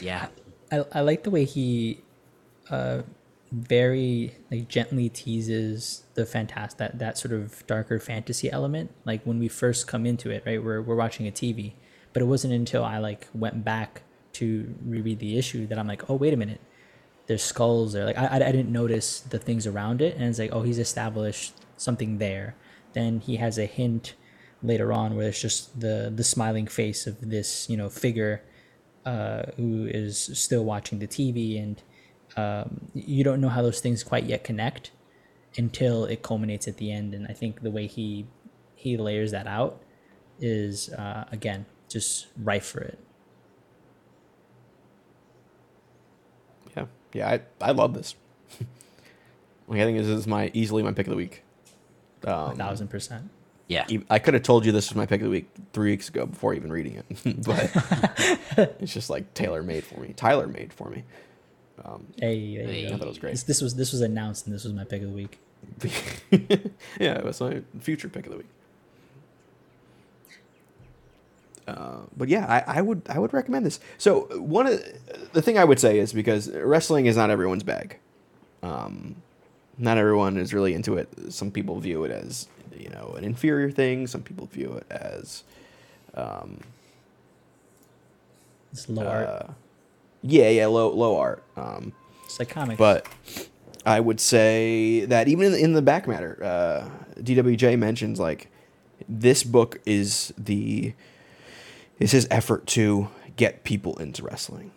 Yeah. 0.00 0.28
I, 0.70 0.84
I 0.92 1.00
like 1.00 1.22
the 1.24 1.30
way 1.30 1.44
he 1.44 2.00
uh, 2.70 3.02
very 3.50 4.34
like 4.50 4.68
gently 4.68 5.08
teases 5.08 6.04
the 6.14 6.24
fantastic 6.24 6.78
that, 6.78 6.98
that 6.98 7.18
sort 7.18 7.34
of 7.34 7.66
darker 7.66 7.98
fantasy 7.98 8.50
element. 8.50 8.90
Like 9.04 9.22
when 9.24 9.38
we 9.38 9.48
first 9.48 9.86
come 9.86 10.06
into 10.06 10.30
it, 10.30 10.42
right? 10.46 10.62
We're 10.62 10.80
we're 10.80 10.96
watching 10.96 11.26
a 11.28 11.32
TV, 11.32 11.72
but 12.12 12.22
it 12.22 12.26
wasn't 12.26 12.54
until 12.54 12.84
I 12.84 12.98
like 12.98 13.28
went 13.34 13.64
back 13.64 14.02
to 14.34 14.74
reread 14.84 15.18
the 15.18 15.38
issue 15.38 15.66
that 15.66 15.78
I'm 15.78 15.86
like, 15.86 16.08
oh 16.10 16.14
wait 16.14 16.34
a 16.34 16.36
minute, 16.36 16.60
there's 17.26 17.42
skulls 17.42 17.92
there. 17.92 18.04
Like 18.04 18.18
I 18.18 18.36
I, 18.36 18.52
didn't 18.52 18.72
notice 18.72 19.20
the 19.20 19.38
things 19.38 19.66
around 19.66 20.02
it, 20.02 20.16
and 20.16 20.24
it's 20.24 20.38
like, 20.38 20.52
oh, 20.52 20.62
he's 20.62 20.78
established 20.78 21.54
something 21.76 22.18
there. 22.18 22.56
Then 22.92 23.20
he 23.20 23.36
has 23.36 23.58
a 23.58 23.66
hint 23.66 24.14
later 24.62 24.92
on 24.92 25.16
where 25.16 25.28
it's 25.28 25.40
just 25.40 25.80
the 25.80 26.12
the 26.14 26.24
smiling 26.24 26.66
face 26.66 27.06
of 27.06 27.20
this 27.20 27.68
you 27.68 27.76
know 27.76 27.88
figure 27.88 28.42
uh, 29.04 29.42
who 29.56 29.86
is 29.86 30.30
still 30.34 30.64
watching 30.64 30.98
the 30.98 31.08
TV, 31.08 31.60
and 31.62 31.82
um, 32.36 32.88
you 32.94 33.24
don't 33.24 33.40
know 33.40 33.48
how 33.48 33.62
those 33.62 33.80
things 33.80 34.02
quite 34.04 34.24
yet 34.24 34.44
connect 34.44 34.90
until 35.56 36.04
it 36.04 36.22
culminates 36.22 36.66
at 36.66 36.76
the 36.78 36.90
end. 36.90 37.14
And 37.14 37.26
I 37.26 37.32
think 37.32 37.62
the 37.62 37.70
way 37.70 37.86
he 37.86 38.26
he 38.74 38.96
layers 38.96 39.30
that 39.32 39.46
out 39.46 39.82
is 40.40 40.90
uh, 40.90 41.24
again 41.32 41.66
just 41.88 42.28
rife 42.36 42.66
for 42.66 42.80
it. 42.80 42.98
Yeah, 47.12 47.32
yeah, 47.32 47.38
I, 47.60 47.68
I 47.68 47.70
love 47.72 47.94
this. 47.94 48.14
like, 49.68 49.80
I 49.80 49.84
think 49.84 49.98
this 49.98 50.06
is 50.06 50.26
my 50.26 50.50
easily 50.54 50.82
my 50.82 50.92
pick 50.92 51.06
of 51.06 51.10
the 51.10 51.16
week. 51.16 51.42
A 52.24 52.32
Um, 52.34 52.56
thousand 52.56 52.88
percent. 52.88 53.30
Yeah. 53.68 53.86
I 54.10 54.18
could 54.18 54.34
have 54.34 54.42
told 54.42 54.66
you 54.66 54.72
this 54.72 54.90
was 54.90 54.96
my 54.96 55.06
pick 55.06 55.20
of 55.22 55.24
the 55.26 55.30
week 55.30 55.48
three 55.72 55.92
weeks 55.92 56.08
ago 56.08 56.26
before 56.26 56.52
even 56.52 56.70
reading 56.72 56.96
it, 56.96 57.06
but 57.46 57.70
it's 58.80 58.92
just 58.92 59.08
like 59.08 59.32
tailor 59.34 59.62
made 59.62 59.84
for 59.84 59.98
me. 60.00 60.12
Tyler 60.14 60.46
made 60.46 60.72
for 60.72 60.90
me. 60.90 61.04
Hey, 62.18 62.56
there 62.56 62.64
you 62.66 62.66
Hey. 62.66 62.86
I 62.86 62.90
thought 62.90 63.02
it 63.02 63.08
was 63.08 63.18
great. 63.18 63.30
This, 63.32 63.42
this 63.44 63.60
was 63.62 63.74
this 63.74 63.92
was 63.92 64.02
announced, 64.02 64.46
and 64.46 64.54
this 64.54 64.64
was 64.64 64.72
my 64.72 64.84
pick 64.84 65.02
of 65.02 65.08
the 65.08 65.14
week. 65.14 65.38
yeah, 67.00 67.14
it 67.18 67.24
was 67.24 67.40
my 67.40 67.62
future 67.80 68.08
pick 68.08 68.26
of 68.26 68.32
the 68.32 68.38
week. 68.38 68.46
Uh, 71.72 72.00
but 72.16 72.28
yeah, 72.28 72.44
I, 72.66 72.78
I 72.78 72.80
would 72.82 73.02
I 73.08 73.18
would 73.18 73.32
recommend 73.32 73.64
this. 73.64 73.80
So 73.98 74.22
one 74.38 74.66
of 74.66 74.80
the 75.32 75.40
thing 75.42 75.56
I 75.58 75.64
would 75.64 75.80
say 75.80 75.98
is 75.98 76.12
because 76.12 76.50
wrestling 76.50 77.06
is 77.06 77.16
not 77.16 77.30
everyone's 77.30 77.62
bag. 77.62 77.98
Um, 78.62 79.16
not 79.78 79.96
everyone 79.98 80.36
is 80.36 80.52
really 80.52 80.74
into 80.74 80.96
it. 80.98 81.08
Some 81.30 81.50
people 81.50 81.80
view 81.80 82.04
it 82.04 82.10
as 82.10 82.46
you 82.76 82.90
know 82.90 83.14
an 83.16 83.24
inferior 83.24 83.70
thing. 83.70 84.06
Some 84.06 84.22
people 84.22 84.46
view 84.46 84.72
it 84.74 84.86
as 84.90 85.44
It's 88.72 88.88
low 88.88 89.06
art. 89.06 89.26
uh, 89.28 89.46
yeah 90.22 90.48
yeah 90.50 90.66
low 90.66 90.90
low 90.90 91.16
art. 91.16 91.42
Um, 91.56 91.92
It's 92.24 92.38
like 92.38 92.48
comics. 92.48 92.78
But 92.78 93.06
I 93.84 94.00
would 94.00 94.20
say 94.20 95.04
that 95.06 95.28
even 95.28 95.46
in 95.46 95.52
the, 95.52 95.58
in 95.58 95.72
the 95.72 95.82
back 95.82 96.06
matter, 96.06 96.38
uh, 96.42 96.88
DWJ 97.20 97.78
mentions 97.78 98.20
like 98.20 98.48
this 99.08 99.42
book 99.42 99.80
is 99.84 100.32
the 100.38 100.94
is 102.02 102.10
his 102.12 102.26
effort 102.30 102.66
to 102.66 103.08
get 103.36 103.64
people 103.64 103.96
into 103.98 104.22
wrestling. 104.22 104.70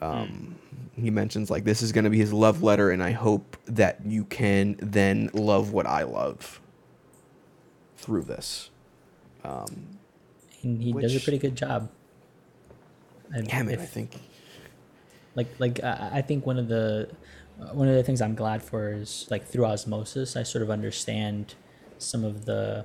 Um, 0.00 0.56
He 0.96 1.10
mentions 1.10 1.50
like 1.50 1.64
this 1.64 1.80
is 1.82 1.92
going 1.92 2.04
to 2.04 2.10
be 2.10 2.18
his 2.18 2.32
love 2.32 2.62
letter, 2.62 2.90
and 2.90 3.02
I 3.02 3.12
hope 3.12 3.56
that 3.66 4.04
you 4.04 4.24
can 4.24 4.76
then 4.82 5.30
love 5.32 5.72
what 5.72 5.86
I 5.86 6.02
love 6.02 6.60
through 7.96 8.22
this. 8.24 8.70
and 9.44 10.82
he 10.82 10.92
does 10.92 11.16
a 11.16 11.20
pretty 11.20 11.38
good 11.38 11.56
job. 11.56 11.88
And 13.32 13.46
Yeah, 13.48 13.62
man, 13.62 13.74
if- 13.74 13.80
I 13.80 13.86
think 13.86 14.10
like 15.34 15.48
like 15.58 15.82
I 15.82 16.10
I 16.14 16.22
think 16.22 16.44
one 16.44 16.58
of 16.58 16.68
the 16.68 17.08
uh, 17.60 17.66
one 17.72 17.88
of 17.88 17.94
the 17.94 18.02
things 18.02 18.20
I'm 18.20 18.34
glad 18.34 18.62
for 18.62 18.92
is 18.92 19.26
like 19.30 19.46
through 19.46 19.64
osmosis, 19.66 20.36
I 20.36 20.42
sort 20.42 20.62
of 20.62 20.70
understand 20.70 21.54
some 21.98 22.24
of 22.24 22.44
the 22.44 22.84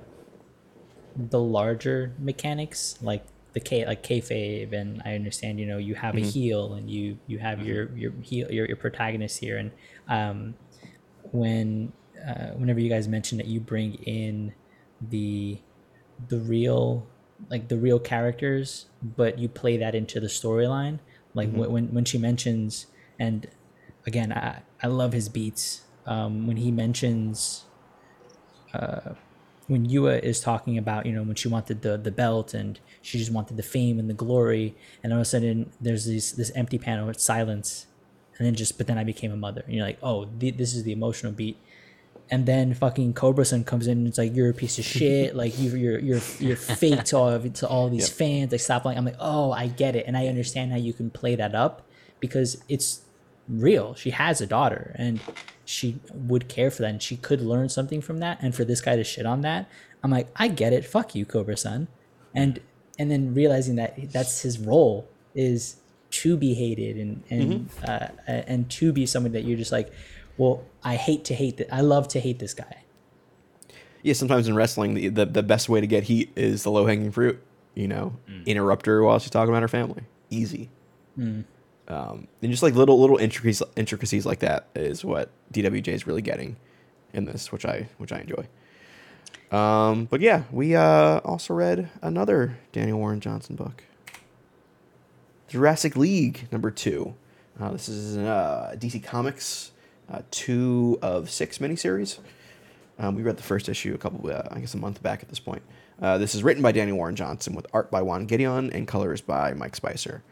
the 1.16 1.40
larger 1.40 2.14
mechanics, 2.20 2.98
like 3.02 3.26
the 3.56 3.60
K 3.62 3.86
like 3.88 4.04
kayfabe, 4.04 4.74
and 4.74 5.02
I 5.04 5.16
understand 5.16 5.60
you 5.60 5.66
know 5.66 5.80
you 5.80 5.96
have 5.96 6.16
a 6.16 6.20
heel 6.34 6.76
and 6.76 6.92
you 6.92 7.18
you 7.26 7.40
have 7.40 7.66
your 7.66 7.90
your 7.98 8.12
heel 8.22 8.52
your, 8.52 8.68
your 8.68 8.78
protagonist 8.78 9.40
here, 9.40 9.58
and 9.58 9.72
um, 10.08 10.56
when 11.32 11.94
uh, 12.28 12.50
whenever 12.60 12.80
you 12.80 12.90
guys 12.90 13.08
mention 13.08 13.38
that 13.40 13.48
you 13.48 13.60
bring 13.60 13.96
in 14.04 14.54
the 15.02 15.58
the 16.30 16.40
real 16.40 17.08
like 17.50 17.68
the 17.68 17.78
real 17.78 18.00
characters 18.00 18.86
but 19.04 19.38
you 19.38 19.50
play 19.50 19.76
that 19.78 19.94
into 19.94 20.20
the 20.20 20.28
storyline 20.28 21.00
like 21.34 21.50
wh- 21.52 21.70
when 21.70 21.94
when 21.94 22.06
she 22.06 22.18
mentions 22.18 22.88
and 23.20 23.48
again 24.08 24.32
i 24.32 24.62
i 24.84 24.88
love 24.88 25.14
his 25.14 25.28
beats. 25.30 25.82
Um 26.06 26.46
when 26.48 26.58
he 26.58 26.72
mentions 26.72 27.66
uh 28.74 29.14
when 29.68 29.88
Yua 29.88 30.20
is 30.22 30.40
talking 30.40 30.78
about, 30.78 31.06
you 31.06 31.12
know, 31.12 31.24
when 31.24 31.36
she 31.36 31.48
wanted 31.48 31.82
the 31.82 31.98
the 31.98 32.12
belt 32.12 32.54
and 32.54 32.80
she 33.02 33.18
just 33.18 33.32
wanted 33.32 33.58
the 33.58 33.64
fame 33.64 34.00
and 34.00 34.10
the 34.10 34.14
glory, 34.14 34.76
and 35.04 35.12
all 35.14 35.20
of 35.20 35.24
a 35.24 35.26
sudden 35.26 35.72
there's 35.82 36.06
this 36.06 36.32
this 36.32 36.52
empty 36.56 36.78
panel 36.78 37.08
with 37.08 37.20
silence, 37.20 37.88
and 38.38 38.46
then 38.46 38.56
just 38.56 38.78
but 38.78 38.88
then 38.88 38.98
I 38.98 39.04
became 39.04 39.32
a 39.32 39.38
mother. 39.38 39.62
And 39.66 39.74
you're 39.76 39.86
like, 39.86 39.98
oh, 40.04 40.28
the, 40.38 40.52
this 40.52 40.74
is 40.76 40.84
the 40.84 40.92
emotional 40.92 41.32
beat, 41.32 41.58
and 42.30 42.46
then 42.46 42.74
fucking 42.74 43.14
Cobra 43.14 43.46
Sun 43.46 43.64
comes 43.64 43.88
in 43.88 43.98
and 44.00 44.08
it's 44.08 44.18
like 44.18 44.36
you're 44.36 44.50
a 44.50 44.54
piece 44.54 44.78
of 44.78 44.86
shit, 44.86 45.36
like 45.42 45.58
you 45.58 45.72
you're 45.76 46.00
you're 46.00 46.22
you're 46.40 46.56
fake 46.58 47.04
to 47.06 47.18
all 47.18 47.30
of 47.30 47.52
to 47.54 47.68
all 47.68 47.90
these 47.90 48.10
Yep. 48.10 48.18
fans. 48.18 48.52
Like 48.52 48.62
stop 48.62 48.86
lying. 48.86 48.98
I'm 48.98 49.06
like, 49.06 49.18
oh, 49.20 49.52
I 49.52 49.68
get 49.68 49.96
it, 49.96 50.06
and 50.08 50.16
I 50.18 50.28
understand 50.28 50.72
how 50.72 50.78
you 50.78 50.94
can 50.94 51.10
play 51.10 51.36
that 51.36 51.56
up 51.56 51.88
because 52.20 52.62
it's 52.70 53.02
real. 53.48 53.96
She 53.96 54.12
has 54.12 54.42
a 54.42 54.48
daughter 54.48 54.96
and 54.98 55.20
she 55.66 56.00
would 56.14 56.48
care 56.48 56.72
for 56.72 56.84
that 56.84 56.90
and 56.90 57.02
she 57.02 57.18
could 57.18 57.42
learn 57.42 57.70
something 57.70 58.02
from 58.02 58.20
that. 58.20 58.40
And 58.42 58.54
for 58.56 58.64
this 58.66 58.82
guy 58.82 58.96
to 58.96 59.04
shit 59.04 59.26
on 59.26 59.42
that, 59.42 59.70
I'm 60.04 60.12
like, 60.12 60.28
I 60.36 60.48
get 60.48 60.74
it. 60.74 60.86
Fuck 60.86 61.16
you, 61.16 61.26
Cobra 61.26 61.58
Sun. 61.58 61.88
And 62.34 62.60
and 62.98 63.12
then 63.12 63.34
realizing 63.34 63.76
that 63.76 64.12
that's 64.12 64.42
his 64.42 64.60
role 64.60 65.08
is 65.34 65.78
to 66.12 66.38
be 66.38 66.54
hated 66.54 66.98
and 66.98 67.24
and 67.30 67.70
mm-hmm. 67.70 67.86
uh, 67.86 68.32
uh, 68.32 68.44
and 68.48 68.70
to 68.72 68.94
be 68.94 69.06
someone 69.06 69.32
that 69.34 69.44
you're 69.44 69.58
just 69.58 69.72
like, 69.72 69.92
well, 70.38 70.64
I 70.84 70.96
hate 70.96 71.26
to 71.26 71.34
hate 71.34 71.58
that. 71.58 71.74
I 71.74 71.82
love 71.82 72.08
to 72.10 72.20
hate 72.20 72.40
this 72.40 72.54
guy. 72.54 72.84
yeah, 74.04 74.14
sometimes 74.14 74.48
in 74.48 74.56
wrestling, 74.56 74.94
the, 74.94 75.08
the, 75.10 75.26
the 75.26 75.44
best 75.44 75.68
way 75.70 75.82
to 75.82 75.88
get 75.88 76.04
heat 76.04 76.32
is 76.36 76.64
the 76.64 76.72
low 76.72 76.86
hanging 76.86 77.12
fruit. 77.12 77.42
You 77.74 77.88
know, 77.88 78.16
mm. 78.30 78.46
interrupt 78.46 78.86
her 78.86 79.04
while 79.04 79.20
she's 79.20 79.32
talking 79.32 79.50
about 79.50 79.62
her 79.62 79.68
family. 79.68 80.04
Easy. 80.30 80.70
Mm. 81.18 81.44
Um, 81.88 82.28
and 82.42 82.52
just 82.52 82.64
like 82.64 82.74
little 82.74 83.00
little 83.00 83.18
intricacies 83.18 83.62
intricacies 83.76 84.26
like 84.26 84.40
that 84.40 84.68
is 84.76 85.06
what 85.06 85.30
DWJ 85.54 85.90
is 85.90 86.08
really 86.08 86.22
getting 86.22 86.56
in 87.14 87.26
this, 87.26 87.52
which 87.52 87.66
I 87.66 87.88
which 87.98 88.12
I 88.12 88.20
enjoy. 88.20 88.48
Um, 89.56 90.06
but 90.06 90.22
yeah, 90.22 90.44
we 90.52 90.76
uh, 90.76 91.20
also 91.20 91.54
read 91.54 91.90
another 92.02 92.58
Daniel 92.72 92.98
Warren 92.98 93.20
Johnson 93.20 93.56
book, 93.56 93.84
Jurassic 95.48 95.96
League 95.96 96.48
number 96.52 96.72
two. 96.72 97.16
Uh, 97.60 97.72
this 97.72 97.88
is 97.88 98.18
uh, 98.18 98.76
DC 98.78 99.04
Comics 99.04 99.72
uh, 100.12 100.22
two 100.32 100.98
of 101.02 101.30
six 101.30 101.58
miniseries. 101.58 102.20
Um, 102.98 103.16
we 103.16 103.24
read 103.24 103.38
the 103.38 103.44
first 103.44 103.68
issue 103.68 103.94
a 103.94 103.98
couple, 103.98 104.30
uh, 104.30 104.44
I 104.52 104.60
guess, 104.60 104.74
a 104.74 104.78
month 104.78 105.04
back 105.04 105.22
at 105.22 105.30
this 105.30 105.40
point. 105.40 105.64
Uh, 106.02 106.18
this 106.18 106.36
is 106.36 106.44
written 106.44 106.62
by 106.64 106.72
Daniel 106.72 106.98
Warren 106.98 107.16
Johnson 107.16 107.54
with 107.54 107.68
art 107.74 107.92
by 107.92 108.02
Juan 108.02 108.28
Gedeon 108.28 108.74
and 108.74 108.88
colors 108.88 109.22
by 109.22 109.54
Mike 109.54 109.76
Spicer. 109.76 110.24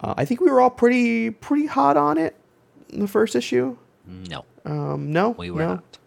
Uh, 0.00 0.14
I 0.16 0.24
think 0.24 0.40
we 0.40 0.50
were 0.50 0.60
all 0.60 0.70
pretty 0.70 1.30
pretty 1.30 1.66
hot 1.66 1.96
on 1.96 2.18
it 2.18 2.36
in 2.88 3.00
the 3.00 3.08
first 3.08 3.34
issue. 3.34 3.76
No, 4.06 4.44
Um, 4.64 5.12
no, 5.12 5.30
we 5.30 5.50
were 5.50 5.60
no? 5.60 5.74
not. 5.74 5.98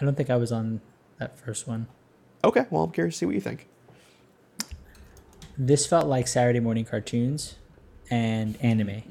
I 0.00 0.04
don't 0.04 0.16
think 0.16 0.30
I 0.30 0.36
was 0.36 0.50
on 0.52 0.80
that 1.18 1.38
first 1.38 1.66
one. 1.68 1.86
Okay, 2.44 2.66
well, 2.70 2.84
I'm 2.84 2.90
curious 2.92 3.14
to 3.16 3.18
see 3.20 3.26
what 3.26 3.34
you 3.34 3.40
think. 3.40 3.68
This 5.56 5.86
felt 5.86 6.06
like 6.06 6.28
Saturday 6.28 6.60
morning 6.60 6.84
cartoons 6.84 7.56
and 8.10 8.56
anime. 8.62 9.02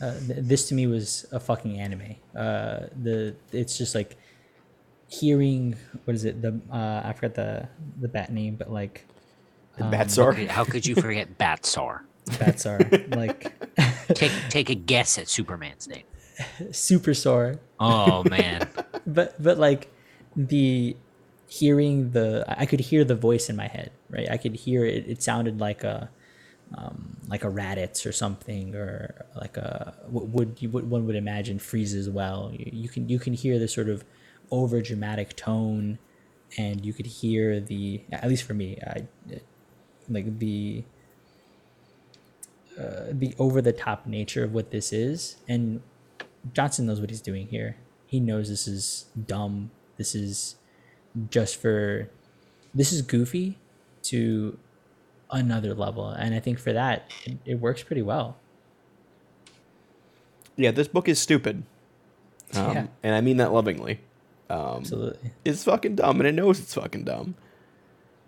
Uh, 0.00 0.12
th- 0.26 0.38
this 0.40 0.68
to 0.68 0.74
me 0.74 0.86
was 0.86 1.26
a 1.32 1.38
fucking 1.40 1.78
anime. 1.78 2.16
Uh, 2.34 2.86
the 3.02 3.34
it's 3.52 3.76
just 3.78 3.94
like 3.94 4.16
hearing 5.08 5.76
what 6.04 6.14
is 6.14 6.24
it? 6.24 6.40
The 6.42 6.60
uh, 6.72 7.02
I 7.04 7.12
forgot 7.12 7.34
the 7.34 7.68
the 8.00 8.08
bat 8.08 8.32
name, 8.32 8.56
but 8.56 8.70
like 8.72 9.06
The 9.76 9.84
Um, 9.84 9.92
Batsaur. 9.92 10.48
How 10.48 10.64
could 10.64 10.84
you 10.86 10.94
forget 10.94 11.38
Batsaur? 11.38 12.00
Bats 12.38 12.66
are 12.66 12.80
like 13.08 13.52
Take 14.08 14.32
take 14.48 14.70
a 14.70 14.74
guess 14.74 15.18
at 15.18 15.28
Superman's 15.28 15.88
name. 15.88 16.04
super 16.72 17.14
sore. 17.14 17.60
Oh 17.80 18.24
man, 18.24 18.68
but 19.06 19.42
but 19.42 19.58
like 19.58 19.90
the 20.36 20.96
hearing 21.46 22.10
the 22.10 22.44
I 22.48 22.66
could 22.66 22.80
hear 22.80 23.04
the 23.04 23.14
voice 23.14 23.48
in 23.48 23.56
my 23.56 23.68
head, 23.68 23.90
right? 24.10 24.30
I 24.30 24.36
could 24.36 24.54
hear 24.54 24.84
it. 24.84 25.08
It 25.08 25.22
sounded 25.22 25.60
like 25.60 25.84
a 25.84 26.10
um, 26.76 27.16
like 27.28 27.44
a 27.44 27.48
Raditz 27.48 28.06
or 28.06 28.12
something, 28.12 28.74
or 28.74 29.26
like 29.36 29.56
a 29.56 29.94
what 30.08 30.28
would 30.28 30.56
you 30.60 30.68
what 30.68 30.84
one 30.84 31.06
would 31.06 31.16
imagine 31.16 31.58
freezes 31.58 32.10
well. 32.10 32.50
You, 32.52 32.70
you 32.72 32.88
can 32.88 33.08
you 33.08 33.18
can 33.18 33.32
hear 33.32 33.58
the 33.58 33.68
sort 33.68 33.88
of 33.88 34.04
over 34.50 34.82
dramatic 34.82 35.34
tone, 35.36 35.98
and 36.58 36.84
you 36.84 36.92
could 36.92 37.06
hear 37.06 37.60
the 37.60 38.02
at 38.12 38.28
least 38.28 38.44
for 38.44 38.54
me, 38.54 38.78
I 38.86 39.06
like 40.08 40.38
the 40.38 40.84
uh, 42.78 43.06
the 43.12 43.34
over 43.38 43.60
the 43.62 43.72
top 43.72 44.06
nature 44.06 44.44
of 44.44 44.52
what 44.52 44.70
this 44.70 44.92
is, 44.92 45.36
and 45.48 45.80
Johnson 46.52 46.86
knows 46.86 47.00
what 47.00 47.10
he's 47.10 47.20
doing 47.20 47.46
here. 47.48 47.76
He 48.06 48.20
knows 48.20 48.48
this 48.48 48.66
is 48.68 49.06
dumb. 49.26 49.70
This 49.96 50.14
is 50.14 50.56
just 51.30 51.56
for 51.60 52.10
this 52.74 52.92
is 52.92 53.02
goofy 53.02 53.58
to 54.04 54.58
another 55.30 55.74
level, 55.74 56.08
and 56.10 56.34
I 56.34 56.40
think 56.40 56.58
for 56.58 56.72
that 56.72 57.10
it, 57.24 57.38
it 57.44 57.54
works 57.60 57.82
pretty 57.82 58.02
well. 58.02 58.36
Yeah, 60.56 60.70
this 60.70 60.88
book 60.88 61.08
is 61.08 61.18
stupid. 61.18 61.64
Um, 62.54 62.72
Yeah. 62.72 62.86
And 63.02 63.14
I 63.14 63.20
mean 63.20 63.38
that 63.38 63.52
lovingly. 63.52 64.00
Um, 64.50 64.78
Absolutely. 64.78 65.30
it's 65.44 65.64
fucking 65.64 65.96
dumb, 65.96 66.20
and 66.20 66.28
it 66.28 66.32
knows 66.32 66.60
it's 66.60 66.74
fucking 66.74 67.04
dumb. 67.04 67.34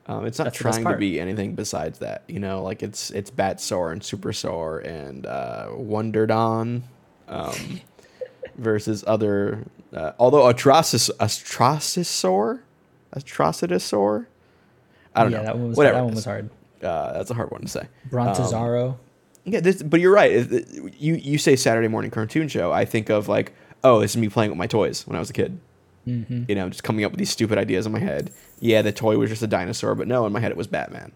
Um, 0.09 0.25
it's 0.25 0.38
not 0.38 0.45
That's 0.45 0.59
trying 0.59 0.85
to 0.85 0.97
be 0.97 1.19
anything 1.19 1.55
besides 1.55 1.99
that, 1.99 2.23
you 2.29 2.38
know. 2.38 2.62
Like 2.62 2.83
it's 2.83 3.11
it's 3.11 3.31
Batsaur 3.31 3.92
and 3.92 4.03
Super 4.03 4.33
Sore 4.33 4.79
and 4.79 5.27
uh, 5.27 5.69
Wonderdon 5.73 6.83
um, 7.29 7.81
versus 8.57 9.03
other. 9.07 9.64
Uh, 9.92 10.12
although 10.19 10.42
Atrocis 10.53 11.11
Atrocisaur, 11.19 12.61
Atrocitosaur. 13.16 14.27
I 15.14 15.23
don't 15.23 15.33
yeah, 15.33 15.38
know. 15.38 15.45
that 15.45 15.59
one 15.59 15.69
was 15.69 15.77
Whatever. 15.77 15.97
that 15.97 16.05
one 16.05 16.14
was 16.14 16.25
hard. 16.25 16.51
Uh, 16.83 17.12
that's 17.14 17.31
a 17.31 17.35
hard 17.35 17.51
one 17.51 17.62
to 17.62 17.69
say. 17.69 17.88
Brontozaro. 18.11 18.99
Yeah, 19.45 19.61
this, 19.61 19.83
but 19.83 20.01
you're 20.01 20.12
right. 20.12 20.33
You 20.99 21.14
you 21.14 21.38
say 21.38 21.57
Saturday 21.57 21.88
morning 21.88 22.11
cartoon 22.11 22.49
show. 22.49 22.71
I 22.71 22.85
think 22.85 23.11
of 23.11 23.29
like, 23.29 23.55
oh, 23.83 24.01
this 24.01 24.12
is 24.12 24.19
me 24.19 24.29
playing 24.29 24.51
with 24.51 24.59
my 24.59 24.66
toys 24.66 25.07
when 25.07 25.16
I 25.16 25.19
was 25.19 25.31
a 25.31 25.33
kid. 25.33 25.59
Mm-hmm. 26.07 26.45
You 26.49 26.55
know, 26.55 26.69
just 26.69 26.85
coming 26.85 27.05
up 27.05 27.12
with 27.12 27.19
these 27.19 27.31
stupid 27.31 27.59
ideas 27.59 27.87
in 27.87 27.92
my 27.92 27.99
head. 27.99 28.31
Yeah, 28.61 28.83
the 28.83 28.92
toy 28.92 29.19
was 29.19 29.31
just 29.31 29.42
a 29.42 29.47
dinosaur, 29.47 29.95
but 29.95 30.07
no, 30.07 30.27
in 30.27 30.33
my 30.33 30.40
head 30.40 30.51
it 30.51 30.57
was 30.57 30.66
Batman. 30.66 31.12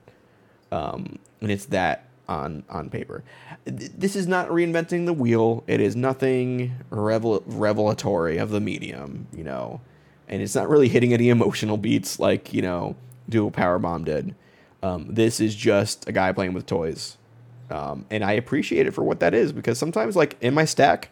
Um, 0.72 1.18
and 1.40 1.50
it's 1.50 1.66
that 1.66 2.09
on 2.29 2.64
on 2.68 2.90
paper. 2.90 3.22
This 3.64 4.16
is 4.16 4.26
not 4.26 4.48
reinventing 4.48 5.07
the 5.07 5.12
wheel. 5.12 5.64
It 5.66 5.81
is 5.81 5.94
nothing 5.96 6.72
revel- 6.90 7.42
revelatory 7.46 8.38
of 8.38 8.50
the 8.50 8.61
medium. 8.61 9.26
You 9.33 9.44
know, 9.44 9.81
and 10.29 10.42
it's 10.42 10.55
not 10.55 10.68
really 10.68 10.88
hitting 10.88 11.12
any 11.12 11.29
emotional 11.29 11.76
beats 11.76 12.18
like 12.18 12.53
you 12.53 12.62
know 12.62 12.96
Do 13.29 13.46
a 13.46 13.50
Power 13.50 13.79
Bomb 13.79 14.05
did. 14.05 14.35
Um, 14.83 15.07
this 15.11 15.40
is 15.40 15.55
just 15.55 16.09
a 16.09 16.12
guy 16.12 16.33
playing 16.33 16.55
with 16.55 16.66
toys. 16.66 17.16
Um, 17.70 18.07
and 18.11 18.24
I 18.24 18.33
appreciate 18.33 18.87
it 18.87 18.92
for 18.92 19.05
what 19.05 19.20
that 19.20 19.35
is 19.35 19.53
because 19.53 19.79
sometimes, 19.79 20.16
like 20.16 20.37
in 20.40 20.55
my 20.55 20.64
stack, 20.64 21.11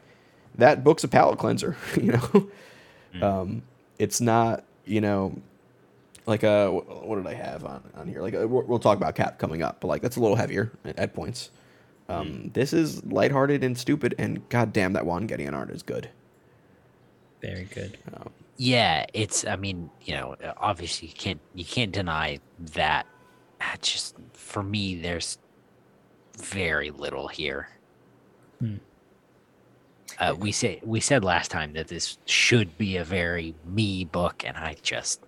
that 0.56 0.82
book's 0.82 1.04
a 1.04 1.08
palate 1.08 1.38
cleanser. 1.38 1.76
You 1.96 2.12
know, 2.12 2.50
um, 3.22 3.62
it's 3.98 4.20
not 4.20 4.64
you 4.84 5.00
know 5.00 5.36
like 6.26 6.44
uh 6.44 6.68
what 6.70 7.16
did 7.16 7.26
I 7.26 7.34
have 7.34 7.64
on 7.64 7.82
on 7.96 8.08
here? 8.08 8.20
Like 8.22 8.34
uh, 8.34 8.46
we'll 8.46 8.62
we'll 8.64 8.78
talk 8.78 8.96
about 8.96 9.14
Cap 9.14 9.38
coming 9.38 9.62
up, 9.62 9.80
but 9.80 9.88
like 9.88 10.02
that's 10.02 10.16
a 10.16 10.20
little 10.20 10.36
heavier 10.36 10.72
at, 10.84 10.98
at 10.98 11.14
points. 11.14 11.50
Um, 12.08 12.50
This 12.54 12.72
is 12.72 13.04
lighthearted 13.04 13.62
and 13.62 13.76
stupid, 13.76 14.14
and 14.18 14.46
goddamn, 14.48 14.94
that 14.94 15.04
Juan 15.04 15.28
Gedeon 15.28 15.52
art 15.54 15.70
is 15.70 15.82
good. 15.82 16.08
Very 17.42 17.64
good. 17.64 17.98
yeah. 18.56 19.04
It's. 19.12 19.46
I 19.46 19.56
mean, 19.56 19.90
you 20.04 20.14
know, 20.14 20.34
obviously 20.56 21.08
you 21.08 21.14
can't 21.14 21.40
you 21.54 21.64
can't 21.64 21.92
deny 21.92 22.40
that. 22.74 23.06
Ah, 23.60 23.76
Just 23.82 24.16
for 24.32 24.62
me, 24.62 24.96
there's 25.00 25.38
very 26.38 26.90
little 26.90 27.28
here. 27.28 27.68
Hmm. 28.58 28.76
Uh, 30.18 30.34
we 30.38 30.52
say 30.52 30.80
we 30.84 31.00
said 31.00 31.24
last 31.24 31.50
time 31.50 31.72
that 31.74 31.88
this 31.88 32.18
should 32.24 32.76
be 32.78 32.96
a 32.96 33.04
very 33.04 33.54
me 33.64 34.04
book, 34.04 34.42
and 34.46 34.56
I 34.56 34.76
just, 34.82 35.20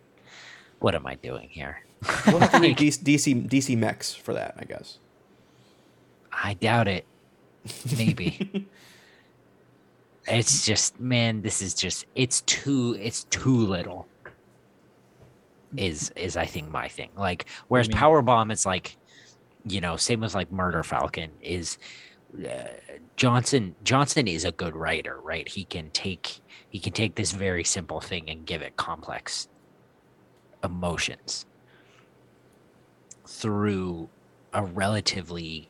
what 0.80 0.94
am 0.94 1.06
I 1.06 1.14
doing 1.16 1.48
here? 1.48 1.84
We'll 2.26 2.38
have 2.38 2.52
to 2.52 2.58
read 2.60 2.78
DC 2.78 3.02
DC 3.02 3.48
DC 3.48 3.76
Mex 3.76 4.14
for 4.14 4.32
that, 4.34 4.54
I 4.58 4.64
guess. 4.64 4.98
I 6.32 6.54
doubt 6.54 6.88
it. 6.88 7.04
maybe. 7.96 8.66
it's 10.26 10.64
just 10.64 10.98
man, 10.98 11.42
this 11.42 11.60
is 11.60 11.74
just 11.74 12.06
it's 12.14 12.40
too 12.42 12.96
it's 13.00 13.24
too 13.24 13.66
little. 13.66 14.06
Is 15.76 16.10
is 16.16 16.36
I 16.36 16.46
think 16.46 16.70
my 16.70 16.88
thing. 16.88 17.10
Like 17.16 17.46
whereas 17.68 17.88
mean? 17.88 17.98
Power 17.98 18.22
Bomb 18.22 18.50
is 18.50 18.66
like, 18.66 18.96
you 19.64 19.80
know, 19.80 19.96
same 19.96 20.24
as 20.24 20.34
like 20.34 20.50
Murder 20.50 20.82
Falcon 20.82 21.30
is 21.40 21.78
uh, 22.38 22.68
Johnson 23.16 23.74
Johnson 23.84 24.28
is 24.28 24.44
a 24.44 24.52
good 24.52 24.74
writer, 24.76 25.18
right? 25.22 25.48
He 25.48 25.64
can 25.64 25.90
take 25.90 26.40
he 26.68 26.78
can 26.78 26.92
take 26.92 27.14
this 27.16 27.32
very 27.32 27.64
simple 27.64 28.00
thing 28.00 28.28
and 28.28 28.46
give 28.46 28.62
it 28.62 28.76
complex 28.76 29.48
emotions 30.62 31.46
through 33.26 34.08
a 34.52 34.64
relatively 34.64 35.68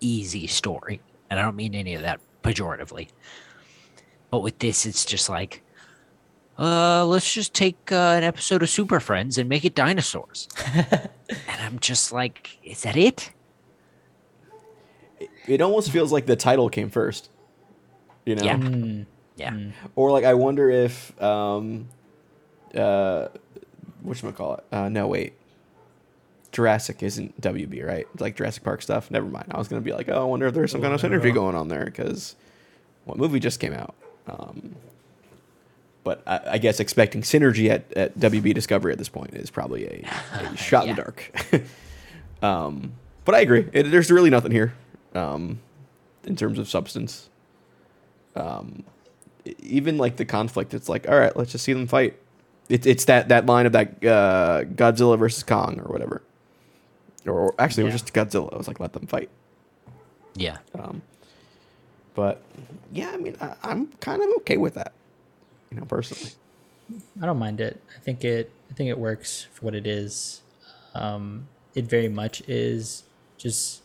easy 0.00 0.46
story. 0.46 1.00
And 1.30 1.40
I 1.40 1.42
don't 1.42 1.56
mean 1.56 1.74
any 1.74 1.94
of 1.94 2.02
that 2.02 2.20
pejoratively. 2.42 3.08
But 4.30 4.40
with 4.40 4.58
this, 4.58 4.86
it's 4.86 5.04
just 5.04 5.28
like, 5.28 5.62
uh, 6.58 7.04
let's 7.06 7.32
just 7.32 7.54
take 7.54 7.90
uh, 7.90 8.14
an 8.16 8.24
episode 8.24 8.62
of 8.62 8.70
Super 8.70 9.00
Friends 9.00 9.38
and 9.38 9.48
make 9.48 9.64
it 9.64 9.74
dinosaurs. 9.74 10.48
and 10.74 11.60
I'm 11.60 11.78
just 11.78 12.12
like, 12.12 12.58
is 12.62 12.82
that 12.82 12.96
it? 12.96 13.30
It 15.46 15.60
almost 15.60 15.90
feels 15.90 16.12
like 16.12 16.26
the 16.26 16.36
title 16.36 16.68
came 16.68 16.90
first. 16.90 17.28
You 18.24 18.36
know? 18.36 18.44
Yeah. 18.44 18.56
Mm, 18.56 19.06
Yeah. 19.36 19.56
Or 19.96 20.10
like 20.10 20.24
I 20.24 20.34
wonder 20.34 20.70
if 20.70 21.20
um 21.22 21.88
uh 22.74 23.28
whatchamacallit? 24.04 24.62
Uh 24.72 24.88
no 24.88 25.06
wait. 25.06 25.34
Jurassic 26.52 27.02
isn't 27.02 27.40
WB, 27.40 27.84
right? 27.84 28.06
It's 28.12 28.20
like 28.22 28.36
Jurassic 28.36 28.62
Park 28.62 28.80
stuff. 28.80 29.10
Never 29.10 29.26
mind. 29.26 29.46
I 29.50 29.58
was 29.58 29.68
gonna 29.68 29.80
be 29.82 29.92
like, 29.92 30.08
oh, 30.08 30.20
I 30.22 30.24
wonder 30.24 30.46
if 30.46 30.54
there's 30.54 30.70
some 30.70 30.80
kind 30.80 30.94
of 30.94 31.00
synergy 31.02 31.34
going 31.34 31.56
on 31.56 31.68
there 31.68 31.84
because 31.84 32.36
what 33.04 33.18
movie 33.18 33.40
just 33.40 33.60
came 33.60 33.72
out? 33.74 33.94
Um, 34.26 34.76
but 36.04 36.22
I, 36.26 36.40
I 36.52 36.58
guess 36.58 36.80
expecting 36.80 37.22
synergy 37.22 37.68
at, 37.70 37.92
at 37.94 38.18
WB 38.18 38.54
Discovery 38.54 38.92
at 38.92 38.98
this 38.98 39.08
point 39.08 39.34
is 39.34 39.50
probably 39.50 39.84
a, 39.86 40.06
a 40.52 40.56
shot 40.56 40.86
in 40.86 40.94
the 40.94 41.02
dark. 41.02 41.30
um, 42.42 42.92
but 43.24 43.34
I 43.34 43.40
agree. 43.40 43.68
It, 43.72 43.90
there's 43.90 44.10
really 44.10 44.30
nothing 44.30 44.52
here 44.52 44.74
um, 45.14 45.60
in 46.24 46.36
terms 46.36 46.58
of 46.58 46.68
substance. 46.68 47.28
Um, 48.34 48.84
even 49.60 49.98
like 49.98 50.16
the 50.16 50.24
conflict, 50.24 50.74
it's 50.74 50.88
like, 50.88 51.08
all 51.08 51.18
right, 51.18 51.36
let's 51.36 51.52
just 51.52 51.64
see 51.64 51.72
them 51.72 51.86
fight. 51.86 52.18
It's 52.68 52.86
it's 52.86 53.04
that 53.04 53.28
that 53.28 53.46
line 53.46 53.66
of 53.66 53.72
that 53.72 54.04
uh, 54.04 54.64
Godzilla 54.64 55.18
versus 55.18 55.42
Kong 55.42 55.80
or 55.80 55.92
whatever, 55.92 56.22
or, 57.26 57.32
or 57.32 57.54
actually 57.58 57.82
it 57.82 57.92
was 57.92 58.00
just 58.00 58.14
Godzilla. 58.14 58.50
It 58.50 58.56
was 58.56 58.66
like 58.66 58.80
let 58.80 58.94
them 58.94 59.06
fight. 59.06 59.28
Yeah. 60.34 60.58
Um, 60.74 61.02
but 62.14 62.42
yeah, 62.90 63.10
I 63.12 63.16
mean, 63.18 63.36
I, 63.40 63.54
I'm 63.62 63.88
kind 64.00 64.22
of 64.22 64.28
okay 64.38 64.56
with 64.56 64.74
that, 64.74 64.92
you 65.70 65.78
know, 65.78 65.84
personally. 65.84 66.32
I 67.20 67.26
don't 67.26 67.38
mind 67.38 67.60
it. 67.60 67.82
I 67.96 68.00
think 68.00 68.24
it. 68.24 68.50
I 68.70 68.74
think 68.74 68.88
it 68.88 68.98
works 68.98 69.46
for 69.52 69.66
what 69.66 69.74
it 69.74 69.86
is. 69.86 70.40
Um, 70.94 71.48
it 71.74 71.84
very 71.84 72.08
much 72.08 72.40
is 72.48 73.02
just 73.36 73.82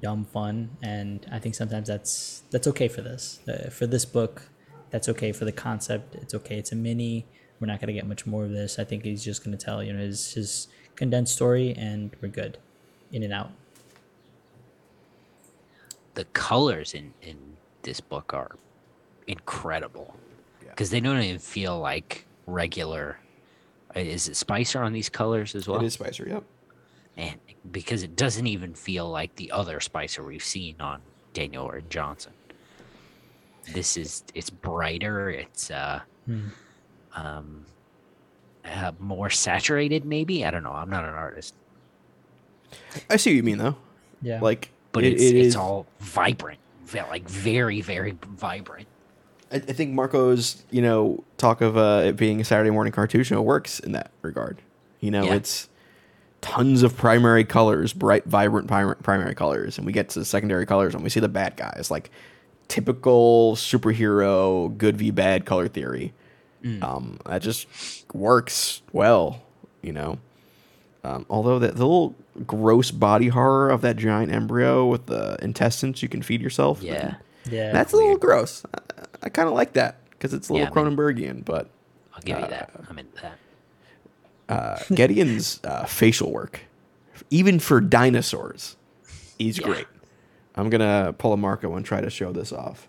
dumb 0.00 0.24
fun, 0.24 0.70
and 0.82 1.26
I 1.30 1.38
think 1.38 1.54
sometimes 1.54 1.88
that's 1.88 2.42
that's 2.50 2.66
okay 2.68 2.88
for 2.88 3.00
this. 3.02 3.40
Uh, 3.48 3.70
for 3.70 3.86
this 3.86 4.04
book, 4.04 4.48
that's 4.90 5.08
okay 5.08 5.32
for 5.32 5.44
the 5.44 5.52
concept. 5.52 6.14
It's 6.16 6.34
okay. 6.34 6.56
It's 6.58 6.72
a 6.72 6.76
mini. 6.76 7.26
We're 7.60 7.66
not 7.66 7.80
gonna 7.80 7.92
get 7.92 8.06
much 8.06 8.26
more 8.26 8.44
of 8.44 8.50
this. 8.50 8.78
I 8.78 8.84
think 8.84 9.04
he's 9.04 9.24
just 9.24 9.44
gonna 9.44 9.56
tell 9.56 9.82
you 9.82 9.92
know 9.92 10.00
his 10.00 10.32
his 10.34 10.68
condensed 10.96 11.34
story, 11.34 11.74
and 11.76 12.14
we're 12.20 12.28
good, 12.28 12.58
in 13.12 13.22
and 13.22 13.32
out. 13.32 13.50
The 16.14 16.24
colors 16.26 16.94
in, 16.94 17.14
in 17.22 17.36
this 17.82 18.00
book 18.00 18.34
are 18.34 18.56
incredible 19.28 20.16
Yeah. 20.62 20.70
because 20.70 20.90
they 20.90 21.00
don't 21.00 21.20
even 21.20 21.38
feel 21.38 21.78
like 21.78 22.26
regular. 22.46 23.20
uh, 23.94 24.00
Is 24.00 24.28
it 24.28 24.34
Spicer 24.36 24.82
on 24.82 24.92
these 24.92 25.08
colors 25.08 25.54
as 25.54 25.68
well? 25.68 25.78
it 25.80 25.86
is 25.86 25.92
Spicer, 25.94 26.26
yep. 26.28 26.42
And 27.18 27.38
because 27.70 28.02
it 28.02 28.16
doesn't 28.16 28.46
even 28.46 28.72
feel 28.74 29.10
like 29.10 29.34
the 29.36 29.50
other 29.50 29.80
Spicer 29.80 30.22
we've 30.22 30.42
seen 30.44 30.76
on 30.80 31.02
Daniel 31.34 31.66
or 31.66 31.82
Johnson. 31.90 32.32
This 33.74 33.98
is 33.98 34.24
it's 34.34 34.48
brighter. 34.48 35.28
It's 35.28 35.70
uh, 35.70 36.00
Hmm. 36.24 36.48
um, 37.14 37.66
uh, 38.64 38.92
more 38.98 39.28
saturated. 39.30 40.04
Maybe 40.06 40.44
I 40.44 40.50
don't 40.50 40.62
know. 40.62 40.72
I'm 40.72 40.88
not 40.90 41.04
an 41.04 41.14
artist, 41.14 41.54
I 43.10 43.16
see 43.16 43.30
what 43.30 43.36
you 43.36 43.42
mean 43.42 43.58
though. 43.58 43.76
Yeah. 44.22 44.40
Like, 44.40 44.70
but 44.92 45.04
it- 45.04 45.14
it's 45.14 45.22
it 45.22 45.36
it's 45.36 45.46
is- 45.48 45.56
all 45.56 45.86
vibrant, 46.00 46.60
like 46.94 47.28
very 47.28 47.80
very 47.82 48.16
vibrant. 48.36 48.88
I, 49.50 49.56
I 49.56 49.60
think 49.60 49.92
Marco's, 49.94 50.64
you 50.70 50.82
know, 50.82 51.24
talk 51.38 51.60
of 51.62 51.76
uh, 51.76 52.02
it 52.06 52.16
being 52.16 52.40
a 52.40 52.44
Saturday 52.44 52.70
morning 52.70 52.92
cartoon 52.92 53.22
show 53.24 53.40
works 53.42 53.80
in 53.80 53.92
that 53.92 54.10
regard. 54.22 54.58
You 55.00 55.10
know, 55.10 55.24
Yeah. 55.24 55.34
it's 55.36 55.68
tons 56.40 56.82
of 56.82 56.96
primary 56.96 57.44
colors, 57.44 57.92
bright, 57.92 58.24
vibrant 58.24 58.68
primary 58.68 59.34
colors, 59.34 59.76
and 59.78 59.86
we 59.86 59.92
get 59.92 60.08
to 60.10 60.18
the 60.20 60.24
secondary 60.24 60.66
colors 60.66 60.94
and 60.94 61.02
we 61.02 61.10
see 61.10 61.20
the 61.20 61.28
bad 61.28 61.56
guys, 61.56 61.90
like 61.90 62.10
typical 62.68 63.54
superhero 63.56 64.76
good 64.76 64.96
v 64.96 65.10
bad 65.10 65.44
color 65.46 65.68
theory. 65.68 66.12
Um, 66.82 67.18
that 67.24 67.40
just 67.40 67.66
works 68.12 68.82
well, 68.92 69.42
you 69.80 69.92
know. 69.92 70.18
Um, 71.04 71.24
although 71.30 71.58
that 71.60 71.76
the 71.76 71.86
little 71.86 72.14
gross 72.46 72.90
body 72.90 73.28
horror 73.28 73.70
of 73.70 73.80
that 73.82 73.96
giant 73.96 74.32
embryo 74.32 74.86
with 74.86 75.06
the 75.06 75.38
intestines 75.40 76.02
you 76.02 76.08
can 76.08 76.20
feed 76.20 76.42
yourself, 76.42 76.82
Yeah, 76.82 77.14
yeah. 77.48 77.72
that's 77.72 77.92
a 77.92 77.96
little 77.96 78.18
gross. 78.18 78.64
I, 78.74 78.78
I 79.22 79.28
kind 79.28 79.48
of 79.48 79.54
like 79.54 79.72
that 79.74 79.96
because 80.10 80.34
it's 80.34 80.48
a 80.48 80.52
little 80.52 80.66
Yeah, 80.66 80.72
Cronenbergian, 80.72 81.44
but 81.44 81.70
I'll 82.14 82.20
give 82.22 82.38
you 82.38 82.44
Uh, 82.44 82.48
that. 82.48 82.70
I'm 82.90 82.98
into 82.98 83.22
that. 83.22 83.38
Uh, 84.48 84.76
Gedeon's 84.94 85.60
uh, 85.64 85.84
facial 85.84 86.32
work, 86.32 86.60
even 87.30 87.58
for 87.58 87.80
dinosaurs, 87.80 88.76
is 89.38 89.58
Yeah. 89.58 89.66
great. 89.66 89.86
I'm 90.56 90.70
gonna 90.70 91.14
pull 91.16 91.32
a 91.32 91.36
Marco 91.36 91.74
and 91.76 91.84
try 91.84 92.00
to 92.00 92.10
show 92.10 92.32
this 92.32 92.52
off. 92.52 92.88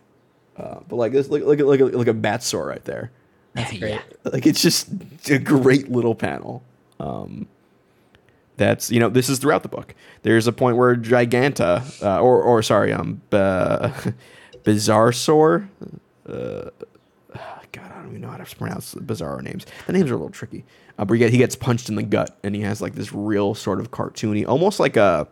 Uh, 0.58 0.80
but 0.88 0.96
like 0.96 1.12
this, 1.12 1.30
look, 1.30 1.44
look, 1.44 1.60
at 1.60 1.66
look, 1.66 1.80
at 1.82 1.94
look 1.94 2.08
at 2.08 2.16
Batsaur 2.22 2.66
right 2.68 2.84
there. 2.86 3.12
That's 3.54 3.78
great. 3.78 3.92
yeah, 3.94 4.02
Like 4.26 4.46
it's 4.48 4.62
just 4.62 4.90
a 5.30 5.38
great 5.40 5.90
little 5.90 6.16
panel. 6.16 6.64
Um, 7.00 7.48
that's 8.58 8.92
you 8.92 9.00
know 9.00 9.10
this 9.10 9.30
is 9.30 9.40
throughout 9.40 9.64
the 9.64 9.70
book. 9.70 9.96
There's 10.24 10.48
a 10.48 10.52
point 10.52 10.78
where 10.78 10.96
Giganta, 10.96 12.04
uh, 12.04 12.22
or 12.22 12.42
or 12.42 12.62
sorry, 12.62 12.92
um, 12.92 13.22
uh, 13.32 13.92
Bizarre 14.64 15.12
Sore. 15.12 15.70
Uh, 16.28 16.70
God, 17.72 17.92
I 17.92 18.00
don't 18.00 18.10
even 18.10 18.22
know 18.22 18.30
how 18.30 18.38
to 18.38 18.56
pronounce 18.56 18.92
the 18.94 19.02
bizarre 19.02 19.42
names. 19.42 19.66
The 19.88 19.94
names 19.94 20.10
are 20.10 20.16
a 20.16 20.18
little 20.18 20.32
tricky. 20.32 20.66
Uh, 21.00 21.06
but 21.06 21.14
he, 21.14 21.20
get, 21.20 21.32
he 21.32 21.38
gets 21.38 21.56
punched 21.56 21.88
in 21.88 21.96
the 21.96 22.04
gut, 22.04 22.38
and 22.44 22.54
he 22.54 22.62
has 22.62 22.82
like 22.82 22.94
this 22.94 23.14
real 23.14 23.56
sort 23.56 23.80
of 23.80 23.90
cartoony, 23.90 24.46
almost 24.46 24.82
like 24.82 24.98
a 24.98 25.30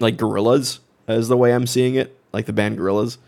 like 0.00 0.16
Gorillaz, 0.16 0.78
is 1.06 1.28
the 1.28 1.36
way 1.36 1.52
I'm 1.52 1.66
seeing 1.66 1.96
it, 1.96 2.18
like 2.32 2.46
the 2.46 2.54
band 2.54 2.78
Gorillaz, 2.78 3.18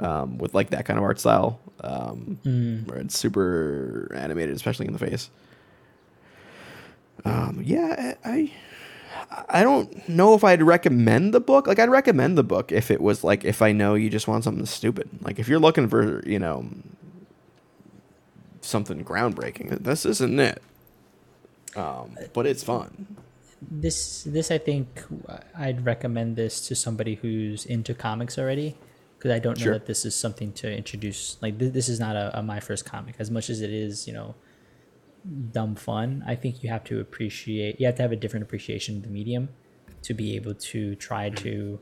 um, 0.00 0.38
with 0.38 0.54
like 0.54 0.70
that 0.70 0.86
kind 0.86 0.98
of 0.98 1.04
art 1.04 1.20
style, 1.20 1.60
um, 1.82 2.38
where 2.86 2.98
it's 2.98 3.18
super 3.18 4.10
animated, 4.16 4.56
especially 4.56 4.86
in 4.86 4.94
the 4.94 4.98
face. 4.98 5.28
Um, 7.26 7.60
yeah, 7.62 8.14
I, 8.24 8.50
I 9.50 9.62
don't 9.62 10.08
know 10.08 10.34
if 10.34 10.42
I'd 10.42 10.62
recommend 10.62 11.34
the 11.34 11.40
book. 11.40 11.66
Like, 11.66 11.78
I'd 11.78 11.90
recommend 11.90 12.38
the 12.38 12.44
book 12.44 12.72
if 12.72 12.90
it 12.90 13.02
was 13.02 13.22
like 13.22 13.44
if 13.44 13.60
I 13.60 13.72
know 13.72 13.94
you 13.94 14.08
just 14.08 14.26
want 14.26 14.44
something 14.44 14.64
stupid. 14.64 15.10
Like, 15.20 15.38
if 15.38 15.48
you're 15.48 15.58
looking 15.58 15.86
for 15.86 16.26
you 16.26 16.38
know 16.38 16.66
something 18.66 19.04
groundbreaking, 19.04 19.82
this 19.82 20.04
isn't 20.06 20.38
it. 20.40 20.62
Um, 21.76 22.16
but 22.32 22.46
it's 22.46 22.62
fun. 22.64 23.06
this 23.60 24.22
this 24.24 24.50
I 24.50 24.58
think 24.58 25.02
I'd 25.56 25.84
recommend 25.84 26.36
this 26.36 26.66
to 26.68 26.74
somebody 26.74 27.14
who's 27.16 27.64
into 27.66 27.94
comics 27.94 28.38
already 28.38 28.76
because 29.18 29.30
I 29.30 29.38
don't 29.38 29.58
know 29.58 29.64
Sure. 29.64 29.72
that 29.74 29.86
this 29.86 30.04
is 30.04 30.14
something 30.14 30.52
to 30.54 30.70
introduce. 30.74 31.36
Like 31.42 31.58
th- 31.58 31.72
this 31.72 31.88
is 31.88 31.98
not 32.00 32.16
a, 32.16 32.38
a 32.38 32.42
my 32.42 32.60
first 32.60 32.84
comic 32.84 33.16
as 33.18 33.30
much 33.30 33.50
as 33.50 33.60
it 33.60 33.70
is, 33.72 34.06
you 34.06 34.12
know, 34.14 34.34
dumb 35.52 35.74
fun. 35.74 36.22
I 36.26 36.34
think 36.34 36.62
you 36.62 36.70
have 36.70 36.84
to 36.84 37.00
appreciate. 37.00 37.80
You 37.80 37.86
have 37.86 37.96
to 37.96 38.02
have 38.02 38.12
a 38.12 38.16
different 38.16 38.44
appreciation 38.44 38.96
of 38.98 39.02
the 39.02 39.08
medium 39.10 39.48
to 40.02 40.14
be 40.14 40.36
able 40.36 40.54
to 40.54 40.94
try 40.94 41.28
to 41.30 41.78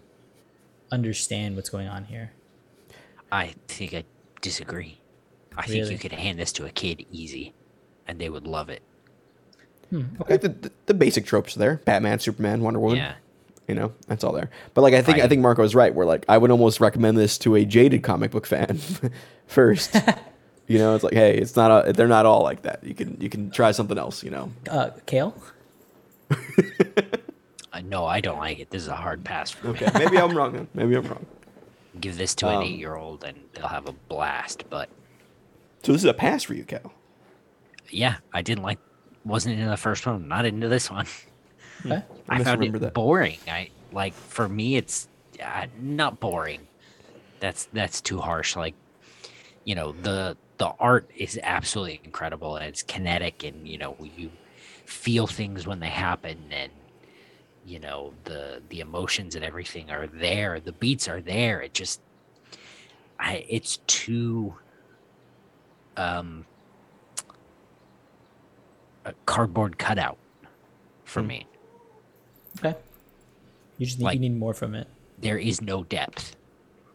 understand 0.90 1.56
what's 1.56 1.68
going 1.70 1.88
on 1.88 2.04
here. 2.04 2.32
I 3.30 3.54
think 3.68 3.94
I 3.94 4.04
disagree. 4.40 4.98
I 5.56 5.66
think 5.66 5.90
you 5.90 5.98
could 5.98 6.12
hand 6.12 6.38
this 6.38 6.52
to 6.52 6.66
a 6.66 6.70
kid 6.70 7.04
easy, 7.10 7.52
and 8.08 8.18
they 8.20 8.28
would 8.28 8.46
love 8.46 8.68
it. 8.68 8.82
Like 10.28 10.40
the, 10.40 10.48
the, 10.48 10.72
the 10.86 10.94
basic 10.94 11.24
tropes 11.26 11.56
are 11.56 11.60
there: 11.60 11.80
Batman, 11.84 12.18
Superman, 12.18 12.62
Wonder 12.62 12.80
Woman. 12.80 12.98
Yeah. 12.98 13.14
You 13.68 13.74
know, 13.74 13.92
that's 14.08 14.24
all 14.24 14.32
there. 14.32 14.50
But 14.74 14.82
like, 14.82 14.92
I 14.92 15.00
think 15.02 15.18
I 15.18 15.20
Right. 15.22 15.30
think 15.30 15.40
Marco 15.40 15.62
is 15.62 15.74
right. 15.74 15.94
Where 15.94 16.04
like, 16.04 16.24
I 16.28 16.36
would 16.36 16.50
almost 16.50 16.80
recommend 16.80 17.16
this 17.16 17.38
to 17.38 17.54
a 17.54 17.64
jaded 17.64 18.02
comic 18.02 18.30
book 18.32 18.44
fan 18.46 18.78
first. 19.46 19.94
you 20.66 20.78
know, 20.78 20.94
it's 20.94 21.04
like, 21.04 21.14
hey, 21.14 21.36
it's 21.38 21.56
not 21.56 21.88
a, 21.88 21.92
they're 21.92 22.08
not 22.08 22.26
all 22.26 22.42
like 22.42 22.62
that. 22.62 22.82
You 22.84 22.94
can 22.94 23.16
you 23.20 23.30
can 23.30 23.50
try 23.50 23.70
something 23.72 23.96
else. 23.96 24.22
You 24.24 24.30
know, 24.32 24.52
Uh, 24.68 24.90
Cale, 25.06 25.34
Uh, 27.72 27.80
no, 27.84 28.06
I 28.06 28.20
don't 28.20 28.38
like 28.38 28.60
it. 28.60 28.70
This 28.70 28.82
is 28.82 28.88
a 28.88 28.94
hard 28.94 29.24
pass 29.24 29.50
for 29.50 29.68
Okay, 29.68 29.86
me. 29.86 29.92
maybe 29.98 30.16
I'm 30.18 30.36
wrong 30.36 30.52
then. 30.52 30.68
Maybe 30.74 30.94
I'm 30.94 31.06
wrong. 31.08 31.26
Give 32.00 32.16
this 32.16 32.34
to 32.36 32.48
an 32.48 32.56
Um, 32.56 32.62
eight-year-old 32.62 33.24
and 33.24 33.36
they'll 33.54 33.66
have 33.66 33.88
a 33.88 33.92
blast. 33.92 34.64
But 34.70 34.88
So 35.84 35.92
this 35.92 36.02
is 36.02 36.06
a 36.10 36.14
pass 36.14 36.42
for 36.42 36.54
you, 36.54 36.64
Cal. 36.64 36.92
yeah, 37.90 38.16
I 38.32 38.42
didn't 38.42 38.64
like. 38.64 38.78
Wasn't 39.24 39.54
into 39.54 39.70
the 39.70 39.76
first 39.76 40.06
one. 40.06 40.28
Not 40.28 40.44
into 40.46 40.68
this 40.68 40.90
one. 40.90 41.06
Okay. 41.86 42.02
I 42.28 42.36
I 42.40 42.44
found 42.44 42.64
it 42.64 42.80
that. 42.80 42.94
boring. 42.94 43.38
I 43.46 43.70
like 43.92 44.14
for 44.14 44.48
me, 44.48 44.76
it's 44.76 45.08
uh, 45.42 45.66
not 45.78 46.20
boring. 46.20 46.66
That's 47.40 47.66
that's 47.72 48.00
too 48.00 48.18
harsh. 48.20 48.56
Like, 48.56 48.74
you 49.64 49.74
know, 49.74 49.92
the 49.92 50.36
the 50.58 50.68
art 50.80 51.10
is 51.16 51.38
absolutely 51.42 52.00
incredible 52.04 52.56
and 52.56 52.66
it's 52.66 52.82
kinetic, 52.82 53.44
and 53.44 53.68
you 53.68 53.78
know, 53.78 53.96
you 54.16 54.30
feel 54.86 55.26
things 55.26 55.66
when 55.66 55.80
they 55.80 55.88
happen, 55.88 56.38
and 56.50 56.72
you 57.66 57.78
know, 57.80 58.14
the 58.24 58.62
the 58.70 58.80
emotions 58.80 59.34
and 59.34 59.44
everything 59.44 59.90
are 59.90 60.06
there. 60.06 60.60
The 60.60 60.72
beats 60.72 61.08
are 61.08 61.20
there. 61.20 61.60
It 61.60 61.74
just, 61.74 62.00
I 63.18 63.44
it's 63.48 63.78
too, 63.86 64.54
um, 65.96 66.44
a 69.04 69.12
cardboard 69.26 69.78
cutout 69.78 70.16
for 71.04 71.20
Hmm. 71.22 71.26
me. 71.28 71.46
Okay. 72.58 72.76
You 73.78 73.86
just 73.86 73.98
need 73.98 74.04
Like- 74.04 74.14
you 74.14 74.20
need 74.20 74.36
more 74.36 74.54
from 74.54 74.74
it. 74.74 74.88
There 75.18 75.38
is 75.38 75.60
no 75.60 75.84
depth. 75.84 76.36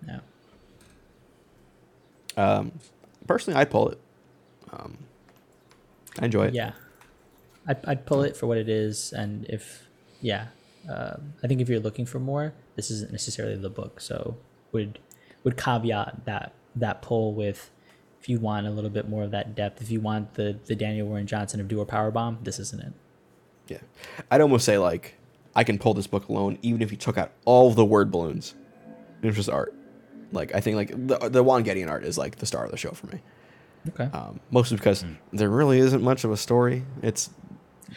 Yeah. 0.07 0.19
Um, 2.37 2.71
personally, 3.27 3.59
I'd 3.59 3.69
pull 3.69 3.89
it. 3.89 3.99
Um, 4.71 4.97
I 6.19 6.25
enjoy 6.25 6.47
it. 6.47 6.53
Yeah. 6.53 6.73
I'd, 7.67 7.83
I'd 7.85 8.05
pull 8.05 8.23
it 8.23 8.35
for 8.37 8.47
what 8.47 8.57
it 8.57 8.69
is, 8.69 9.13
and 9.13 9.45
if 9.45 9.87
yeah, 10.21 10.47
um, 10.89 11.33
I 11.43 11.47
think 11.47 11.61
if 11.61 11.69
you're 11.69 11.79
looking 11.79 12.05
for 12.05 12.19
more, 12.19 12.53
this 12.75 12.89
isn't 12.89 13.11
necessarily 13.11 13.55
the 13.57 13.69
book. 13.69 13.99
So 14.01 14.37
would 14.71 14.99
would 15.43 15.55
caveat 15.57 16.25
that 16.25 16.53
that 16.75 17.01
pull 17.01 17.33
with 17.33 17.69
if 18.19 18.27
you 18.27 18.39
want 18.39 18.67
a 18.67 18.69
little 18.69 18.89
bit 18.89 19.07
more 19.07 19.23
of 19.23 19.31
that 19.31 19.55
depth, 19.55 19.81
if 19.81 19.91
you 19.91 20.01
want 20.01 20.33
the 20.35 20.57
the 20.65 20.75
Daniel 20.75 21.07
Warren 21.07 21.27
Johnson 21.27 21.59
of 21.59 21.67
Do 21.67 21.81
a 21.81 21.85
Power 21.85 22.11
Bomb, 22.11 22.39
this 22.43 22.59
isn't 22.59 22.81
it. 22.81 22.93
Yeah. 23.67 23.77
I'd 24.31 24.41
almost 24.41 24.65
say 24.65 24.77
like 24.77 25.15
I 25.55 25.63
can 25.63 25.77
pull 25.77 25.93
this 25.93 26.07
book 26.07 26.27
alone, 26.29 26.57
even 26.61 26.81
if 26.81 26.91
you 26.91 26.97
took 26.97 27.17
out 27.17 27.31
all 27.45 27.71
the 27.71 27.85
word 27.85 28.11
balloons. 28.11 28.55
It 29.21 29.27
was 29.27 29.35
just 29.35 29.49
art. 29.49 29.73
Like 30.31 30.53
I 30.53 30.59
think 30.59 30.75
like 30.75 31.07
the 31.07 31.29
the 31.29 31.43
Juan 31.43 31.63
Gedeon 31.63 31.89
art 31.89 32.03
is 32.03 32.17
like 32.17 32.37
the 32.37 32.45
star 32.45 32.65
of 32.65 32.71
the 32.71 32.77
show 32.77 32.91
for 32.91 33.07
me. 33.07 33.21
Okay. 33.89 34.05
Um, 34.05 34.39
mostly 34.51 34.77
because 34.77 35.05
there 35.31 35.49
really 35.49 35.79
isn't 35.79 36.03
much 36.03 36.23
of 36.23 36.31
a 36.31 36.37
story. 36.37 36.83
It's 37.01 37.29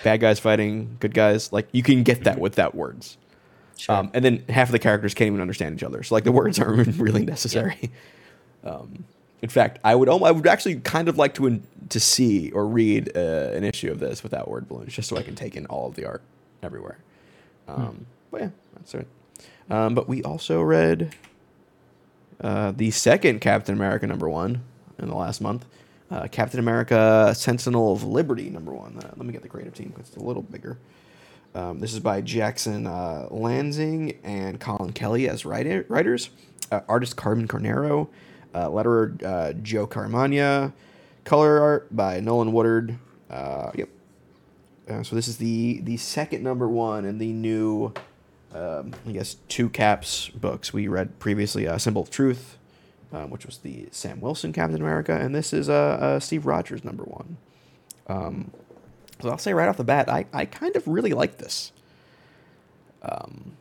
bad 0.04 0.20
guys 0.20 0.38
fighting 0.38 0.96
good 1.00 1.14
guys. 1.14 1.52
Like 1.52 1.68
you 1.72 1.82
can 1.82 2.02
get 2.02 2.24
that 2.24 2.38
without 2.38 2.74
words. 2.74 3.18
Sure. 3.76 3.96
Um, 3.96 4.11
and 4.14 4.24
then 4.24 4.44
half 4.48 4.68
of 4.68 4.72
the 4.72 4.78
characters 4.78 5.14
can't 5.14 5.26
even 5.26 5.40
understand 5.40 5.74
each 5.76 5.82
other. 5.82 6.02
So 6.02 6.14
like 6.14 6.24
the 6.24 6.32
words 6.32 6.58
aren't 6.61 6.96
really 6.98 7.24
necessary. 7.24 7.90
Um, 8.64 9.04
in 9.42 9.48
fact, 9.48 9.78
I 9.85 9.94
would 9.94 10.09
I 10.09 10.31
would 10.31 10.46
actually 10.46 10.76
kind 10.76 11.09
of 11.09 11.18
like 11.18 11.35
to 11.35 11.46
in, 11.46 11.62
to 11.90 12.00
see 12.00 12.50
or 12.52 12.66
read 12.66 13.11
uh, 13.16 13.18
an 13.52 13.64
issue 13.64 13.90
of 13.90 13.98
this 13.98 14.22
without 14.22 14.48
word 14.48 14.68
balloons, 14.68 14.94
just 14.94 15.09
so 15.09 15.16
I 15.16 15.22
can 15.22 15.35
take 15.35 15.57
in 15.57 15.66
all 15.66 15.88
of 15.88 15.94
the 15.96 16.07
art 16.07 16.22
everywhere. 16.62 16.98
Um, 17.68 18.07
But 18.31 18.40
yeah, 18.40 18.50
that's 18.74 18.94
it. 18.94 19.07
Um, 19.68 19.94
but 19.94 20.09
we 20.09 20.22
also 20.22 20.61
read 20.62 21.14
uh, 22.40 22.72
the 22.72 22.90
second 22.90 23.40
Captain 23.40 23.74
America 23.74 24.07
number 24.07 24.28
one 24.28 24.62
in 24.98 25.09
the 25.09 25.14
last 25.16 25.40
month. 25.40 25.66
Uh, 26.11 26.28
Captain 26.31 26.61
America 26.61 27.33
Sentinel 27.35 27.92
of 27.92 28.05
Liberty 28.05 28.50
number 28.50 28.72
one. 28.72 28.98
Uh, 28.98 29.11
let 29.16 29.26
me 29.26 29.33
get 29.33 29.42
the 29.42 29.48
creative 29.48 29.74
team 29.74 29.90
'cause 29.90 30.09
it's 30.09 30.16
a 30.16 30.22
little 30.22 30.42
bigger. 30.42 30.78
Um, 31.55 31.81
this 31.81 31.92
is 31.92 32.00
by 32.00 32.20
Jackson 32.20 32.87
uh, 32.87 33.28
Lansing 33.31 34.18
and 34.24 34.59
Colin 34.61 34.92
Kelly 34.92 35.28
as 35.28 35.44
writer, 35.44 35.85
writers. 35.88 36.31
Uh, 36.70 36.81
artist 36.88 37.16
Carmen 37.16 37.46
Carnero. 37.48 38.09
Uh, 38.54 38.68
letterer 38.68 39.22
uh, 39.24 39.52
Joe 39.54 39.86
Caramagna. 39.86 40.72
Color 41.24 41.60
art 41.60 41.96
by 41.96 42.20
Nolan 42.20 42.52
Woodard. 42.52 42.98
Uh, 43.30 43.70
yep. 43.74 43.88
Uh, 44.88 45.02
so 45.02 45.14
this 45.14 45.28
is 45.28 45.36
the 45.36 45.80
the 45.82 45.96
second 45.96 46.42
number 46.42 46.68
one 46.68 47.04
in 47.04 47.18
the 47.18 47.32
new, 47.32 47.92
um, 48.52 48.92
I 49.06 49.12
guess, 49.12 49.36
two 49.48 49.68
caps 49.68 50.28
books. 50.30 50.72
We 50.72 50.88
read 50.88 51.18
previously 51.20 51.68
uh, 51.68 51.78
Symbol 51.78 52.02
of 52.02 52.10
Truth, 52.10 52.58
um, 53.12 53.30
which 53.30 53.46
was 53.46 53.58
the 53.58 53.86
Sam 53.92 54.20
Wilson 54.20 54.52
Captain 54.52 54.80
America, 54.80 55.14
and 55.14 55.34
this 55.34 55.52
is 55.52 55.68
uh, 55.68 55.72
uh, 55.72 56.20
Steve 56.20 56.46
Rogers 56.46 56.82
number 56.82 57.04
one. 57.04 57.36
Um, 58.08 58.50
so 59.20 59.30
I'll 59.30 59.38
say 59.38 59.54
right 59.54 59.68
off 59.68 59.76
the 59.76 59.84
bat, 59.84 60.08
I, 60.08 60.26
I 60.32 60.44
kind 60.44 60.74
of 60.74 60.86
really 60.88 61.12
like 61.12 61.38
this. 61.38 61.70
Um, 63.02 63.52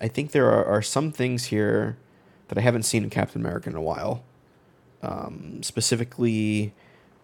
I 0.00 0.06
think 0.06 0.30
there 0.30 0.48
are, 0.48 0.64
are 0.64 0.82
some 0.82 1.10
things 1.10 1.46
here 1.46 1.96
that 2.48 2.58
I 2.58 2.60
haven't 2.60 2.82
seen 2.84 3.04
in 3.04 3.10
Captain 3.10 3.40
America 3.40 3.70
in 3.70 3.76
a 3.76 3.82
while. 3.82 4.22
Um, 5.02 5.62
specifically, 5.62 6.72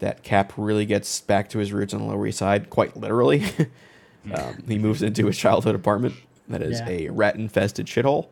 that 0.00 0.22
Cap 0.22 0.52
really 0.56 0.86
gets 0.86 1.20
back 1.20 1.48
to 1.50 1.58
his 1.58 1.72
roots 1.72 1.92
on 1.94 2.00
the 2.00 2.06
Lower 2.06 2.26
East 2.26 2.38
Side, 2.38 2.70
quite 2.70 2.96
literally. 2.96 3.44
um, 4.34 4.62
he 4.66 4.78
moves 4.86 5.02
into 5.02 5.26
his 5.26 5.38
childhood 5.38 5.74
apartment 5.74 6.14
that 6.48 6.62
is 6.62 6.80
Yeah. 6.80 6.88
a 6.88 7.08
rat 7.10 7.36
infested 7.36 7.86
shithole. 7.86 8.28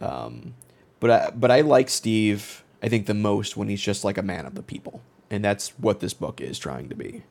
Um, 0.00 0.54
but 1.00 1.10
I, 1.10 1.30
but 1.30 1.50
I 1.50 1.60
like 1.62 1.88
Steve. 1.88 2.62
I 2.82 2.88
think 2.88 3.06
the 3.06 3.14
most 3.14 3.56
when 3.56 3.68
he's 3.68 3.80
just 3.80 4.04
like 4.04 4.18
a 4.18 4.22
man 4.22 4.46
of 4.46 4.54
the 4.54 4.62
people, 4.62 5.00
and 5.30 5.44
that's 5.44 5.70
what 5.78 6.00
this 6.00 6.14
book 6.14 6.40
is 6.40 6.58
trying 6.58 6.88
to 6.88 6.94
be. 6.94 7.22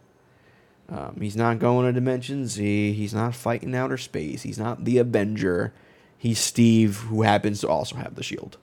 Um, 0.89 1.17
he's 1.19 1.35
not 1.35 1.57
going 1.59 1.85
to 1.87 1.93
Dimension 1.93 2.45
Z. 2.47 2.93
He's 2.93 3.13
not 3.13 3.33
fighting 3.35 3.73
outer 3.75 3.97
space. 3.97 4.43
He's 4.43 4.59
not 4.59 4.85
the 4.85 4.97
Avenger. 4.99 5.73
He's 6.25 6.39
Steve, 6.39 6.97
who 7.01 7.21
happens 7.21 7.61
to 7.61 7.67
also 7.67 7.97
have 7.97 8.15
the 8.15 8.23
shield. 8.23 8.57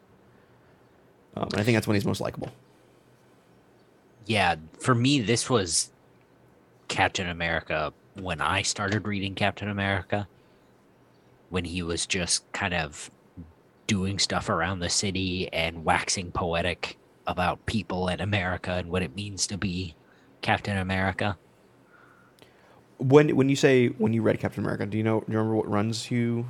Um, 1.37 1.44
and 1.53 1.61
I 1.61 1.62
think 1.62 1.77
that's 1.77 1.87
when 1.87 1.94
he's 1.94 2.05
most 2.05 2.20
likable. 2.20 2.51
Yeah, 4.27 4.57
for 4.81 4.96
me, 4.96 5.20
this 5.20 5.48
was 5.48 5.92
Captain 6.88 7.29
America 7.29 7.92
when 8.14 8.40
I 8.40 8.62
started 8.62 9.07
reading 9.07 9.37
Captain 9.37 9.68
America. 9.68 10.27
When 11.51 11.64
he 11.64 11.85
was 11.85 12.05
just 12.05 12.51
kind 12.51 12.75
of 12.75 13.12
doing 13.87 14.18
stuff 14.18 14.48
around 14.48 14.81
the 14.81 14.90
city 14.90 15.48
and 15.53 15.85
waxing 15.85 16.33
poetic 16.33 16.98
about 17.29 17.64
people 17.66 18.09
and 18.09 18.20
America 18.20 18.72
and 18.72 18.90
what 18.90 19.03
it 19.03 19.14
means 19.14 19.46
to 19.46 19.57
be 19.57 19.94
Captain 20.40 20.79
America. 20.79 21.38
When 22.98 23.37
when 23.37 23.48
you 23.48 23.55
say 23.55 23.87
when 23.87 24.12
you 24.12 24.22
read 24.22 24.40
Captain 24.40 24.64
America, 24.64 24.85
do 24.85 24.98
you 24.98 25.05
know? 25.05 25.20
Do 25.20 25.27
you 25.31 25.38
remember 25.38 25.55
what 25.55 25.70
runs 25.70 26.11
you? 26.11 26.48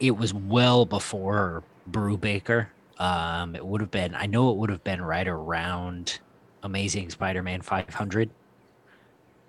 It 0.00 0.16
was 0.16 0.32
well 0.32 0.84
before 0.86 1.62
Brubaker. 1.90 2.66
Um, 2.98 3.54
it 3.54 3.64
would 3.64 3.80
have 3.80 3.90
been, 3.90 4.14
I 4.14 4.26
know 4.26 4.50
it 4.50 4.56
would 4.56 4.70
have 4.70 4.82
been 4.84 5.00
right 5.02 5.26
around 5.26 6.18
Amazing 6.62 7.10
Spider 7.10 7.42
Man 7.42 7.62
500. 7.62 8.30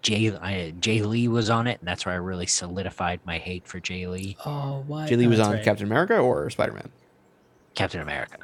Jay, 0.02 0.32
I, 0.32 0.74
Jae 0.80 1.06
Lee 1.06 1.28
was 1.28 1.50
on 1.50 1.68
it, 1.68 1.80
and 1.80 1.88
that's 1.88 2.06
where 2.06 2.16
I 2.16 2.18
really 2.20 2.46
solidified 2.46 3.20
my 3.26 3.38
hate 3.38 3.68
for 3.68 3.80
Jae 3.82 4.10
Lee. 4.10 4.38
oh, 4.46 4.84
what? 4.88 5.10
Jae 5.10 5.18
Lee 5.18 5.28
was 5.28 5.40
on 5.40 5.54
right. 5.54 5.64
Captain 5.64 5.86
America 5.86 6.18
or 6.18 6.50
Spider 6.50 6.72
Man. 6.74 6.90
Captain 7.76 8.02
America. 8.02 8.38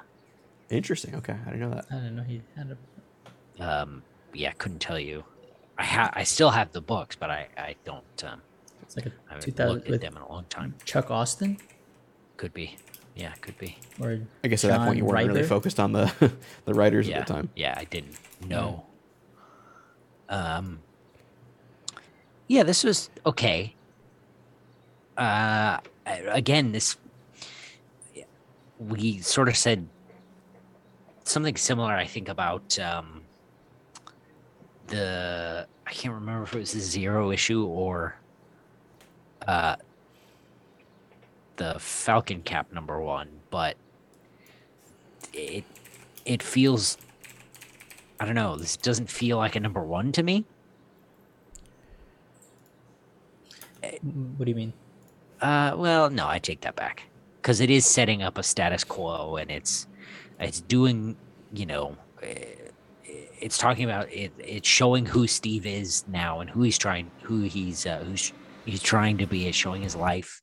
Interesting. 0.70 1.16
Okay, 1.16 1.36
I 1.46 1.52
didn't 1.52 1.70
know 1.70 1.76
that. 1.76 1.86
I 1.92 1.94
don't 1.96 2.16
know. 2.16 2.24
He 2.24 2.42
had 2.58 2.76
a 3.60 3.64
Um, 3.64 4.04
yeah, 4.34 4.52
couldn't 4.54 4.80
tell 4.80 5.00
you. 5.00 5.24
I 5.78 5.84
ha- 5.84 6.12
I 6.14 6.24
still 6.24 6.50
have 6.50 6.72
the 6.74 6.82
books, 6.82 7.16
but 7.16 7.30
I, 7.30 7.48
I 7.58 7.76
don't. 7.86 8.24
Um, 8.24 8.42
it's 8.82 8.96
like 8.98 9.06
a 9.06 9.12
I 9.30 9.34
haven't 9.36 9.46
2000 9.46 9.74
looked 9.74 9.86
at 9.86 9.92
with 9.92 10.02
them 10.02 10.16
in 10.18 10.24
a 10.24 10.30
long 10.30 10.46
time. 10.50 10.74
Chuck 10.84 11.10
Austin 11.12 11.58
Could 12.38 12.54
be. 12.54 12.78
Yeah, 13.16 13.32
could 13.42 13.58
be. 13.58 13.78
or 14.02 14.20
I 14.44 14.48
guess 14.50 14.64
at 14.66 14.70
that 14.70 14.86
point 14.86 14.98
you 14.98 15.06
weren't 15.06 15.28
really 15.28 15.44
focused 15.44 15.80
on 15.80 15.94
the 15.94 16.12
the 16.66 16.74
writers 16.74 17.08
yeah, 17.08 17.20
at 17.20 17.28
the 17.28 17.34
time. 17.34 17.50
Yeah, 17.56 17.74
I 17.78 17.86
didn't 17.86 18.16
know. 18.46 18.86
Um. 20.28 20.80
Yeah, 22.48 22.64
this 22.64 22.84
was 22.84 23.10
okay. 23.26 23.74
Uh, 25.18 25.80
again, 26.06 26.74
this 26.74 26.98
we 28.80 29.20
sort 29.20 29.48
of 29.48 29.56
said 29.56 29.88
something 31.24 31.56
similar. 31.56 31.94
I 31.94 32.06
think 32.06 32.28
about 32.28 32.78
um 32.80 33.22
the 34.88 35.68
I 35.88 35.92
can't 35.92 36.14
remember 36.14 36.44
if 36.44 36.54
it 36.54 36.60
was 36.60 36.74
the 36.74 36.80
zero 36.80 37.32
issue 37.32 37.66
or 37.66 38.18
uh 39.48 39.78
the 41.58 41.76
Falcon 41.80 42.42
Cap 42.42 42.72
number 42.72 43.02
one, 43.02 43.30
but 43.50 43.78
it 45.34 45.64
it 46.26 46.42
feels 46.42 46.98
I 48.20 48.26
don't 48.26 48.36
know. 48.36 48.56
This 48.56 48.78
doesn't 48.78 49.10
feel 49.10 49.38
like 49.38 49.56
a 49.56 49.60
number 49.60 49.84
one 49.84 50.12
to 50.14 50.24
me. 50.24 50.46
what 54.38 54.46
do 54.46 54.50
you 54.50 54.56
mean? 54.56 54.74
Uh, 55.42 55.74
well, 55.76 56.10
no, 56.10 56.28
I 56.28 56.40
take 56.40 56.62
that 56.62 56.76
back 56.76 57.04
because 57.42 57.60
it 57.60 57.70
is 57.70 57.86
setting 57.86 58.24
up 58.24 58.38
a 58.38 58.44
status 58.44 58.84
quo, 58.84 59.36
and 59.36 59.52
it's 59.52 59.88
it's 60.40 60.62
doing, 60.62 61.16
you 61.54 61.66
know, 61.66 61.98
eh, 62.24 62.46
it's 63.40 63.58
talking 63.58 63.86
about 63.86 64.12
it. 64.12 64.32
It's 64.40 64.68
showing 64.68 65.06
who 65.06 65.28
Steve 65.28 65.66
is 65.66 66.06
now 66.08 66.40
and 66.40 66.50
who 66.50 66.62
he's 66.64 66.78
trying, 66.78 67.12
who 67.22 67.42
he's 67.42 67.86
uh, 67.86 68.04
who's 68.06 68.34
he's 68.66 68.82
trying 68.82 69.18
to 69.18 69.28
be. 69.28 69.48
It's 69.48 69.58
showing 69.58 69.82
his 69.82 69.96
life, 69.96 70.42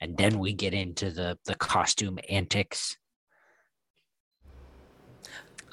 and 0.00 0.16
then 0.16 0.38
we 0.38 0.52
get 0.52 0.74
into 0.74 1.10
the 1.10 1.38
the 1.44 1.54
costume 1.54 2.18
antics. 2.28 2.96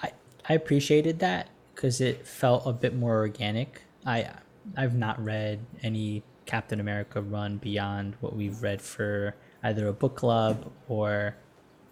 I 0.02 0.12
I 0.48 0.54
appreciated 0.54 1.20
that 1.20 1.50
because 1.76 2.02
it 2.02 2.26
felt 2.26 2.66
a 2.66 2.74
bit 2.74 2.96
more 2.96 3.18
organic. 3.18 3.82
I 4.06 4.30
I've 4.78 4.96
not 4.96 5.24
read 5.24 5.60
any 5.82 6.24
Captain 6.46 6.80
America 6.80 7.22
run 7.22 7.58
beyond 7.58 8.16
what 8.22 8.36
we've 8.36 8.62
read 8.62 8.82
for 8.82 9.36
either 9.64 9.88
a 9.88 9.94
book 9.94 10.16
club 10.16 10.72
or 10.88 11.36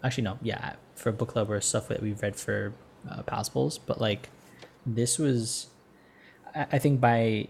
actually 0.03 0.23
no, 0.23 0.37
yeah, 0.41 0.73
for 0.95 1.09
a 1.09 1.13
book 1.13 1.29
club 1.29 1.49
or 1.49 1.59
stuff 1.61 1.87
that 1.87 2.01
we've 2.01 2.21
read 2.21 2.35
for 2.35 2.73
uh, 3.09 3.21
Pals 3.23 3.49
Pulls. 3.49 3.77
But 3.77 4.01
like 4.01 4.29
this 4.85 5.17
was, 5.17 5.67
I, 6.55 6.67
I 6.73 6.79
think 6.79 6.99
by 6.99 7.47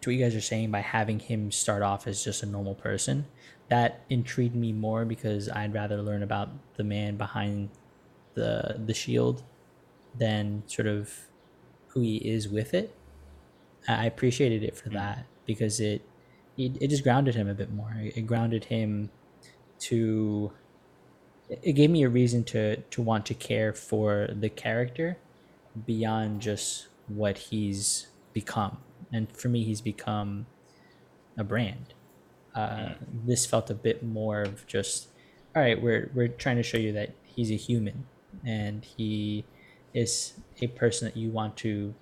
to 0.00 0.10
what 0.10 0.14
you 0.14 0.22
guys 0.22 0.34
are 0.34 0.40
saying 0.40 0.70
by 0.70 0.80
having 0.80 1.18
him 1.18 1.50
start 1.50 1.82
off 1.82 2.06
as 2.06 2.22
just 2.22 2.42
a 2.42 2.46
normal 2.46 2.74
person, 2.74 3.26
that 3.68 4.04
intrigued 4.08 4.54
me 4.54 4.72
more 4.72 5.04
because 5.04 5.48
I'd 5.48 5.74
rather 5.74 6.00
learn 6.02 6.22
about 6.22 6.50
the 6.76 6.84
man 6.84 7.16
behind 7.16 7.70
the 8.34 8.80
the 8.84 8.94
shield 8.94 9.42
than 10.16 10.62
sort 10.66 10.88
of 10.88 11.12
who 11.88 12.00
he 12.00 12.16
is 12.16 12.48
with 12.48 12.74
it. 12.74 12.94
I 13.86 14.06
appreciated 14.06 14.62
it 14.62 14.76
for 14.76 14.88
hmm. 14.88 14.96
that 14.96 15.26
because 15.46 15.80
it 15.80 16.02
it, 16.56 16.76
it 16.80 16.88
just 16.88 17.04
grounded 17.04 17.34
him 17.34 17.48
a 17.48 17.54
bit 17.54 17.72
more. 17.72 17.94
It 17.96 18.26
grounded 18.26 18.64
him 18.64 19.10
to 19.80 20.52
it 21.48 21.72
gave 21.72 21.90
me 21.90 22.02
a 22.02 22.08
reason 22.08 22.44
to 22.44 22.76
to 22.76 23.02
want 23.02 23.26
to 23.26 23.34
care 23.34 23.72
for 23.72 24.28
the 24.32 24.48
character 24.48 25.18
beyond 25.86 26.40
just 26.40 26.88
what 27.06 27.38
he's 27.38 28.08
become. 28.32 28.78
And 29.12 29.30
for 29.36 29.48
me 29.48 29.64
he's 29.64 29.80
become 29.80 30.46
a 31.36 31.44
brand. 31.44 31.94
Uh, 32.58 32.94
this 33.24 33.46
felt 33.46 33.70
a 33.70 33.74
bit 33.74 34.02
more 34.02 34.42
of 34.42 34.66
just 34.66 35.08
all 35.54 35.62
right, 35.62 35.80
we're 35.80 36.10
we're 36.12 36.26
trying 36.26 36.56
to 36.56 36.62
show 36.64 36.76
you 36.76 36.92
that 36.92 37.10
he's 37.22 37.52
a 37.52 37.54
human 37.54 38.06
and 38.44 38.84
he 38.84 39.44
is 39.94 40.34
a 40.60 40.66
person 40.66 41.06
that 41.06 41.16
you 41.16 41.30
want 41.30 41.56
to 41.58 41.94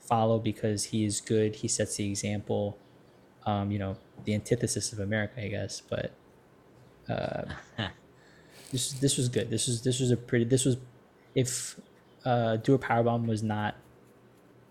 follow 0.00 0.40
because 0.40 0.86
he 0.86 1.04
is 1.04 1.20
good. 1.20 1.54
He 1.54 1.68
sets 1.68 1.94
the 1.94 2.08
example. 2.08 2.76
Um, 3.46 3.70
you 3.70 3.78
know, 3.78 3.98
the 4.24 4.34
antithesis 4.34 4.92
of 4.92 4.98
America, 4.98 5.44
I 5.44 5.46
guess. 5.46 5.80
But 5.80 6.10
uh, 7.08 7.44
this 8.72 8.92
this 8.94 9.16
was 9.16 9.28
good. 9.28 9.48
This 9.48 9.68
was 9.68 9.82
this 9.82 10.00
was 10.00 10.10
a 10.10 10.16
pretty. 10.16 10.44
This 10.44 10.64
was 10.64 10.76
if 11.36 11.78
uh, 12.24 12.56
Do 12.56 12.74
a 12.74 12.78
Powerbomb 12.80 13.26
was 13.26 13.44
not 13.44 13.76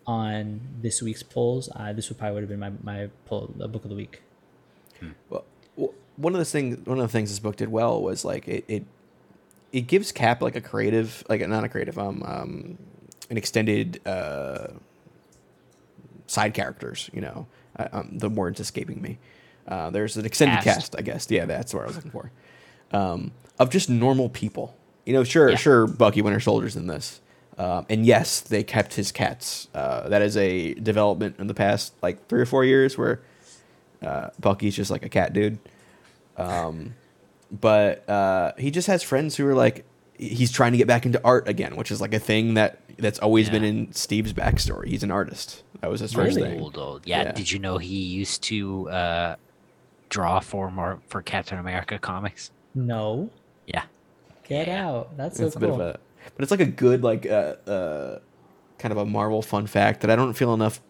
on 0.05 0.59
this 0.81 1.01
week's 1.01 1.23
polls, 1.23 1.69
uh, 1.75 1.93
this 1.93 2.09
would 2.09 2.17
probably 2.17 2.33
would 2.33 2.43
have 2.43 2.49
been 2.49 2.59
my 2.59 2.71
my 2.83 3.09
poll, 3.25 3.53
the 3.55 3.69
book 3.69 3.85
of 3.85 3.89
the 3.89 3.95
week. 3.95 4.21
Well, 5.29 5.45
one 6.17 6.33
of 6.33 6.39
the 6.39 6.45
things 6.45 6.85
one 6.85 6.99
of 6.99 7.03
the 7.03 7.11
things 7.11 7.29
this 7.29 7.39
book 7.39 7.55
did 7.55 7.69
well 7.69 8.01
was 8.01 8.25
like 8.25 8.47
it 8.47 8.65
it, 8.67 8.83
it 9.71 9.81
gives 9.87 10.11
Cap 10.11 10.41
like 10.41 10.55
a 10.55 10.61
creative 10.61 11.23
like 11.29 11.47
not 11.47 11.63
a 11.63 11.69
creative 11.69 11.97
um 11.97 12.23
um 12.25 12.77
an 13.29 13.37
extended 13.37 14.01
uh 14.05 14.67
side 16.27 16.53
characters. 16.53 17.09
You 17.13 17.21
know, 17.21 17.47
uh, 17.77 17.87
um, 17.91 18.17
the 18.17 18.29
word's 18.29 18.59
escaping 18.59 19.01
me. 19.01 19.17
Uh, 19.67 19.89
there's 19.89 20.17
an 20.17 20.25
extended 20.25 20.55
Cast. 20.61 20.65
cast, 20.65 20.95
I 20.97 21.01
guess. 21.01 21.27
Yeah, 21.29 21.45
that's 21.45 21.73
what 21.73 21.83
I 21.83 21.87
was 21.87 21.95
looking 21.95 22.11
for. 22.11 22.31
Um, 22.91 23.31
of 23.59 23.69
just 23.69 23.89
normal 23.89 24.29
people. 24.29 24.75
You 25.05 25.13
know, 25.13 25.23
sure, 25.23 25.49
Yeah. 25.51 25.55
sure, 25.55 25.87
Bucky 25.87 26.21
Winter 26.21 26.39
Soldier's 26.39 26.75
in 26.75 26.87
this. 26.87 27.21
Um, 27.57 27.85
and 27.89 28.05
yes, 28.05 28.39
they 28.39 28.63
kept 28.63 28.93
his 28.95 29.11
cats. 29.11 29.67
Uh, 29.75 30.07
that 30.09 30.21
is 30.21 30.37
a 30.37 30.73
development 30.75 31.35
in 31.39 31.47
the 31.47 31.53
past 31.53 31.93
like 32.01 32.27
three 32.27 32.39
or 32.41 32.45
four 32.45 32.63
years 32.63 32.97
where 32.97 33.19
uh, 34.01 34.29
Bucky's 34.39 34.75
just 34.75 34.91
like 34.91 35.03
a 35.05 35.09
cat 35.09 35.33
dude. 35.33 35.59
Um, 36.37 36.95
but 37.51 38.07
uh, 38.09 38.53
he 38.57 38.71
just 38.71 38.87
has 38.87 39.03
friends 39.03 39.35
who 39.35 39.45
are 39.47 39.55
like 39.55 39.85
he's 40.17 40.51
trying 40.51 40.71
to 40.73 40.77
get 40.77 40.87
back 40.87 41.05
into 41.05 41.21
art 41.23 41.47
again, 41.47 41.75
which 41.75 41.91
is 41.91 42.01
like 42.01 42.13
a 42.13 42.19
thing 42.19 42.53
that 42.55 42.79
that's 42.97 43.19
always 43.19 43.49
been 43.49 43.63
in 43.63 43.91
Steve's 43.93 44.33
backstory. 44.33 44.87
He's 44.87 45.03
an 45.03 45.11
artist. 45.11 45.63
That 45.81 45.89
was 45.89 46.01
his 46.01 46.11
first 46.13 46.35
Really? 46.35 46.49
thing. 46.49 46.61
Old, 46.61 46.77
old. 46.77 47.07
Yeah. 47.07 47.23
Yeah. 47.23 47.31
Did 47.31 47.51
you 47.51 47.59
know 47.59 47.77
he 47.77 47.95
used 48.03 48.43
to 48.43 48.89
uh, 48.89 49.35
draw 50.09 50.39
for 50.41 50.69
more 50.69 50.99
for 51.07 51.21
Captain 51.21 51.57
America 51.57 51.97
comics? 51.97 52.51
No, 52.75 53.29
Yeah. 53.65 53.83
get 54.47 54.67
Yeah. 54.67 54.87
out. 54.89 55.17
That's 55.17 55.37
so 55.37 55.45
it's 55.45 55.55
a 55.55 55.59
bit 55.59 55.69
of 55.69 55.79
a, 55.79 55.99
but 56.35 56.43
it's 56.43 56.51
like 56.51 56.59
a 56.59 56.65
good 56.65 57.03
like 57.03 57.25
uh, 57.25 57.55
uh, 57.65 58.19
kind 58.77 58.91
of 58.91 58.97
a 58.97 59.05
Marvel 59.05 59.41
fun 59.41 59.65
fact 59.65 60.01
that 60.01 60.09
I 60.11 60.15
don't 60.17 60.33
feel 60.33 60.53
enough 60.53 60.81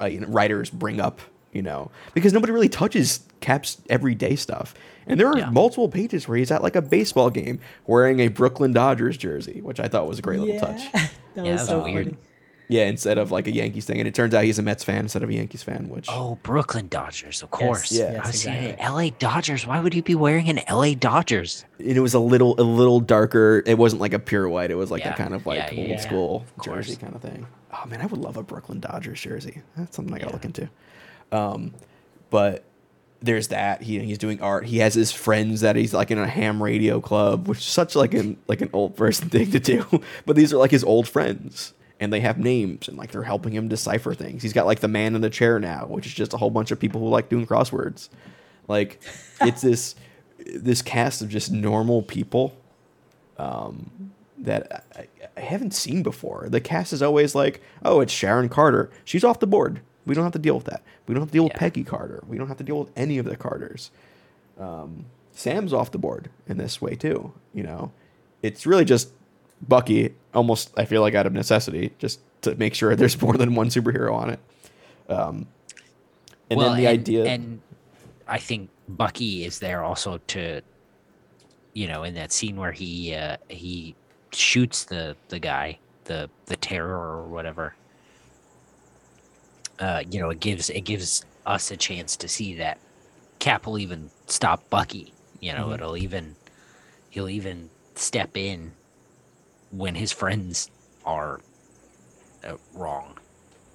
uh, 0.00 0.10
writers 0.28 0.70
bring 0.70 1.00
up. 1.00 1.20
You 1.56 1.62
know, 1.62 1.90
because 2.12 2.34
nobody 2.34 2.52
really 2.52 2.68
touches 2.68 3.20
Cap's 3.40 3.78
everyday 3.88 4.36
stuff, 4.36 4.74
and 5.06 5.18
there 5.18 5.26
are 5.28 5.38
Yeah. 5.38 5.48
multiple 5.50 5.88
pages 5.88 6.28
where 6.28 6.36
he's 6.36 6.50
at 6.50 6.62
like 6.62 6.76
a 6.76 6.82
baseball 6.82 7.30
game 7.30 7.60
wearing 7.86 8.20
a 8.20 8.28
Brooklyn 8.28 8.74
Dodgers 8.74 9.16
jersey, 9.16 9.60
which 9.62 9.80
I 9.80 9.88
thought 9.88 10.06
was 10.06 10.18
a 10.18 10.22
great 10.22 10.40
little 10.40 10.60
touch. 10.60 10.92
that 10.92 11.10
Yeah, 11.34 11.42
was 11.42 11.44
that 11.44 11.52
was 11.52 11.66
so 11.66 11.82
weird. 11.84 12.04
funny. 12.08 12.16
Yeah, 12.68 12.86
instead 12.86 13.16
of 13.16 13.30
like 13.30 13.46
a 13.46 13.52
Yankees 13.52 13.84
thing, 13.86 14.00
and 14.00 14.08
it 14.08 14.14
turns 14.14 14.34
out 14.34 14.42
he's 14.42 14.58
a 14.58 14.62
Mets 14.62 14.82
fan 14.82 14.98
instead 15.04 15.22
of 15.22 15.30
a 15.30 15.32
Yankees 15.34 15.62
fan, 15.62 15.88
which 15.88 16.06
Oh, 16.10 16.36
Brooklyn 16.42 16.88
Dodgers, 16.88 17.40
of 17.42 17.50
course. 17.52 17.92
Yeah. 17.92 18.06
I 18.06 18.12
yes, 18.14 18.26
was 18.26 18.42
saying. 18.42 18.76
L.A. 18.80 19.10
Dodgers. 19.10 19.64
Why 19.66 19.78
would 19.80 19.94
you 19.94 20.02
be 20.02 20.16
wearing 20.16 20.48
an 20.48 20.58
L.A. 20.66 20.94
Dodgers? 20.96 21.64
and 21.78 21.88
it 21.96 22.00
was 22.00 22.12
a 22.14 22.18
little 22.18 22.54
a 22.60 22.64
little 22.64 22.98
darker. 23.00 23.62
It 23.66 23.78
wasn't 23.78 24.02
like 24.02 24.12
a 24.12 24.18
pure 24.18 24.48
white. 24.48 24.70
It 24.72 24.74
was 24.74 24.90
like 24.90 25.04
Yeah. 25.04 25.14
a 25.14 25.16
kind 25.16 25.32
of 25.32 25.46
like 25.46 25.58
Yeah, 25.58 25.70
yeah, 25.72 25.80
old 25.80 25.88
yeah. 25.90 26.00
school 26.00 26.44
Of 26.58 26.64
course. 26.64 26.86
jersey 26.88 26.98
kind 27.00 27.14
of 27.14 27.22
thing. 27.22 27.46
Oh 27.72 27.86
man, 27.88 28.00
I 28.02 28.06
would 28.06 28.20
love 28.20 28.36
a 28.36 28.42
Brooklyn 28.42 28.80
Dodgers 28.80 29.20
jersey. 29.20 29.62
That's 29.76 29.94
something 29.94 30.12
I 30.12 30.18
gotta 30.18 30.30
Yeah. 30.30 30.34
look 30.34 30.44
into. 30.44 30.68
Um, 31.32 31.74
but 32.30 32.64
there's 33.20 33.48
that. 33.48 33.82
He 33.82 33.98
he's 34.00 34.18
doing 34.18 34.40
art. 34.40 34.66
He 34.66 34.78
has 34.78 34.94
his 34.94 35.12
friends 35.12 35.60
that 35.60 35.76
he's 35.76 35.94
like 35.94 36.10
in 36.10 36.18
a 36.18 36.26
ham 36.26 36.62
radio 36.62 37.00
club, 37.00 37.48
which 37.48 37.58
is 37.58 37.64
such 37.64 37.94
like 37.96 38.14
an 38.14 38.36
like 38.48 38.60
an 38.60 38.70
old 38.72 38.96
person 38.96 39.28
thing 39.30 39.50
to 39.50 39.60
do. 39.60 39.84
but 40.24 40.36
these 40.36 40.52
are 40.52 40.58
like 40.58 40.70
his 40.70 40.84
old 40.84 41.08
friends. 41.08 41.72
And 41.98 42.12
they 42.12 42.20
have 42.20 42.38
names 42.38 42.88
and 42.88 42.98
like 42.98 43.10
they're 43.10 43.22
helping 43.22 43.54
him 43.54 43.68
decipher 43.68 44.12
things. 44.12 44.42
He's 44.42 44.52
got 44.52 44.66
like 44.66 44.80
the 44.80 44.88
man 44.88 45.14
in 45.14 45.22
the 45.22 45.30
chair 45.30 45.58
now, 45.58 45.86
which 45.86 46.04
is 46.04 46.12
just 46.12 46.34
a 46.34 46.36
whole 46.36 46.50
bunch 46.50 46.70
of 46.70 46.78
people 46.78 47.00
who 47.00 47.08
like 47.08 47.30
doing 47.30 47.46
crosswords. 47.46 48.10
Like 48.68 49.00
it's 49.40 49.62
this 49.62 49.94
this 50.38 50.82
cast 50.82 51.22
of 51.22 51.30
just 51.30 51.50
normal 51.50 52.02
people 52.02 52.54
um, 53.38 54.12
that 54.38 54.84
I, 54.94 55.06
I 55.36 55.40
haven't 55.40 55.72
seen 55.72 56.02
before. 56.02 56.48
The 56.50 56.60
cast 56.60 56.92
is 56.92 57.02
always 57.02 57.34
like, 57.34 57.62
oh, 57.82 58.00
it's 58.00 58.12
Sharon 58.12 58.50
Carter. 58.50 58.90
She's 59.04 59.24
off 59.24 59.40
the 59.40 59.46
board. 59.46 59.80
We 60.06 60.14
don't 60.14 60.24
have 60.24 60.32
to 60.34 60.38
deal 60.38 60.54
with 60.54 60.66
that. 60.66 60.82
We 61.06 61.14
don't 61.14 61.22
have 61.22 61.30
to 61.30 61.32
deal 61.32 61.44
with 61.44 61.54
Peggy 61.54 61.84
Carter. 61.84 62.22
We 62.26 62.38
don't 62.38 62.48
have 62.48 62.58
to 62.58 62.64
deal 62.64 62.78
with 62.78 62.90
any 62.96 63.18
of 63.18 63.26
the 63.26 63.36
Carters. 63.36 63.90
Um, 64.58 65.06
Sam's 65.32 65.72
off 65.72 65.90
the 65.90 65.98
board 65.98 66.30
in 66.48 66.56
this 66.56 66.80
way 66.80 66.94
too. 66.94 67.32
You 67.52 67.64
know, 67.64 67.92
it's 68.42 68.66
really 68.66 68.84
just 68.84 69.10
Bucky. 69.66 70.14
Almost, 70.32 70.72
I 70.76 70.84
feel 70.84 71.02
like 71.02 71.14
out 71.14 71.26
of 71.26 71.32
necessity, 71.32 71.92
just 71.98 72.20
to 72.42 72.54
make 72.54 72.74
sure 72.74 72.94
there's 72.94 73.20
more 73.22 73.34
than 73.34 73.54
one 73.54 73.68
superhero 73.68 74.14
on 74.14 74.30
it. 74.30 74.40
Um, 75.08 75.46
and 76.48 76.58
well, 76.58 76.70
then 76.70 76.78
the 76.78 76.86
and, 76.86 77.00
idea, 77.00 77.24
and 77.26 77.60
I 78.28 78.38
think 78.38 78.70
Bucky 78.88 79.44
is 79.44 79.58
there 79.58 79.82
also 79.82 80.20
to, 80.28 80.60
you 81.74 81.88
know, 81.88 82.04
in 82.04 82.14
that 82.14 82.32
scene 82.32 82.56
where 82.56 82.72
he 82.72 83.14
uh, 83.14 83.36
he 83.48 83.94
shoots 84.32 84.84
the 84.84 85.16
the 85.28 85.38
guy, 85.38 85.78
the 86.04 86.30
the 86.46 86.56
terror 86.56 86.96
or 86.96 87.26
whatever. 87.26 87.74
Uh, 89.78 90.02
you 90.10 90.20
know, 90.20 90.30
it 90.30 90.40
gives 90.40 90.70
it 90.70 90.82
gives 90.82 91.24
us 91.44 91.70
a 91.70 91.76
chance 91.76 92.16
to 92.16 92.28
see 92.28 92.54
that 92.56 92.78
Cap 93.38 93.66
will 93.66 93.78
even 93.78 94.10
stop 94.26 94.68
Bucky. 94.70 95.12
You 95.40 95.52
know, 95.52 95.68
Mhm. 95.68 95.74
it'll 95.74 95.96
even 95.96 96.36
he'll 97.10 97.28
even 97.28 97.70
step 97.94 98.36
in 98.36 98.72
when 99.70 99.94
his 99.94 100.12
friends 100.12 100.70
are 101.04 101.40
uh, 102.44 102.56
wrong. 102.74 103.18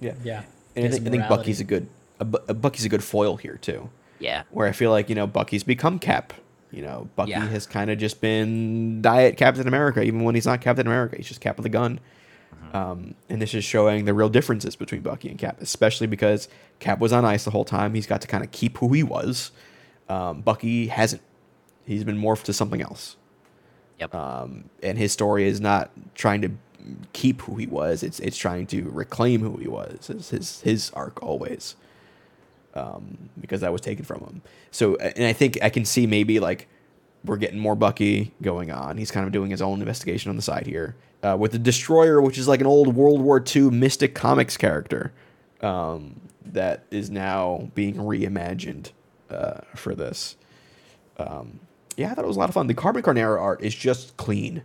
yeah, 0.00 0.14
Yeah. 0.24 0.42
and 0.76 0.86
I 0.86 0.88
think, 0.90 1.06
I 1.06 1.10
think. 1.10 1.28
Bucky's 1.28 1.60
a 1.60 1.64
good, 1.64 1.86
a, 2.20 2.26
a 2.48 2.54
Bucky's 2.54 2.84
a 2.84 2.88
good 2.88 3.04
foil 3.04 3.36
here 3.36 3.58
too. 3.60 3.90
Yeah, 4.18 4.42
where 4.50 4.66
I 4.68 4.72
feel 4.72 4.90
like 4.90 5.08
you 5.08 5.14
know 5.14 5.26
Bucky's 5.26 5.62
become 5.64 5.98
Cap. 5.98 6.32
You 6.70 6.80
know, 6.82 7.08
Bucky 7.16 7.32
Yeah. 7.32 7.46
has 7.48 7.66
kind 7.66 7.90
of 7.90 7.98
just 7.98 8.20
been 8.22 9.02
diet 9.02 9.36
Captain 9.36 9.68
America, 9.68 10.02
even 10.02 10.24
when 10.24 10.34
he's 10.34 10.46
not 10.46 10.60
Captain 10.62 10.86
America. 10.86 11.16
He's 11.16 11.28
just 11.28 11.40
Cap 11.42 11.56
with 11.58 11.66
a 11.66 11.68
gun. 11.68 12.00
Um, 12.72 13.14
and 13.28 13.40
this 13.42 13.54
is 13.54 13.64
showing 13.64 14.04
the 14.04 14.14
real 14.14 14.28
differences 14.28 14.76
between 14.76 15.02
Bucky 15.02 15.28
and 15.28 15.38
Cap, 15.38 15.60
especially 15.60 16.06
because 16.06 16.48
Cap 16.78 17.00
was 17.00 17.12
on 17.12 17.24
ice 17.24 17.44
the 17.44 17.50
whole 17.50 17.64
time. 17.64 17.94
He's 17.94 18.06
got 18.06 18.20
to 18.22 18.28
kind 18.28 18.42
of 18.42 18.50
keep 18.50 18.78
who 18.78 18.92
he 18.92 19.02
was. 19.02 19.50
Um, 20.08 20.40
Bucky 20.40 20.86
hasn't. 20.88 21.22
He's 21.84 22.04
been 22.04 22.18
morphed 22.18 22.44
to 22.44 22.52
something 22.52 22.80
else. 22.80 23.16
Yep. 24.00 24.14
Um, 24.14 24.70
and 24.82 24.96
his 24.98 25.12
story 25.12 25.44
is 25.44 25.60
not 25.60 25.90
trying 26.14 26.42
to 26.42 26.50
keep 27.12 27.42
who 27.42 27.56
he 27.56 27.66
was. 27.66 28.02
It's 28.02 28.20
it's 28.20 28.36
trying 28.36 28.66
to 28.68 28.88
reclaim 28.90 29.40
who 29.40 29.56
he 29.56 29.68
was. 29.68 30.10
It's 30.10 30.30
his 30.30 30.60
his 30.62 30.90
arc 30.90 31.22
always 31.22 31.76
um, 32.74 33.30
because 33.40 33.60
that 33.60 33.72
was 33.72 33.80
taken 33.80 34.04
from 34.04 34.20
him. 34.20 34.42
So, 34.70 34.96
and 34.96 35.24
I 35.24 35.32
think 35.32 35.58
I 35.62 35.70
can 35.70 35.84
see 35.84 36.06
maybe 36.06 36.40
like 36.40 36.68
we're 37.24 37.36
getting 37.36 37.58
more 37.58 37.74
Bucky 37.76 38.32
going 38.42 38.70
on. 38.70 38.96
He's 38.98 39.10
kind 39.10 39.26
of 39.26 39.32
doing 39.32 39.50
his 39.50 39.62
own 39.62 39.80
investigation 39.80 40.28
on 40.30 40.36
the 40.36 40.42
side 40.42 40.66
here 40.66 40.96
uh, 41.22 41.36
with 41.38 41.52
the 41.52 41.58
Destroyer, 41.58 42.20
which 42.20 42.38
is 42.38 42.48
like 42.48 42.60
an 42.60 42.66
old 42.66 42.94
World 42.96 43.20
War 43.20 43.42
II 43.54 43.70
Mystic 43.70 44.14
Comics 44.14 44.56
character 44.56 45.12
um, 45.60 46.20
that 46.44 46.84
is 46.90 47.10
now 47.10 47.70
being 47.74 47.94
reimagined 47.94 48.90
uh, 49.30 49.60
for 49.76 49.94
this. 49.94 50.36
Um, 51.18 51.60
yeah, 51.96 52.10
I 52.10 52.14
thought 52.14 52.24
it 52.24 52.28
was 52.28 52.36
a 52.36 52.40
lot 52.40 52.48
of 52.48 52.54
fun. 52.54 52.66
The 52.66 52.74
Carmen 52.74 53.02
Carnero 53.02 53.40
art 53.40 53.62
is 53.62 53.74
just 53.74 54.16
clean, 54.16 54.62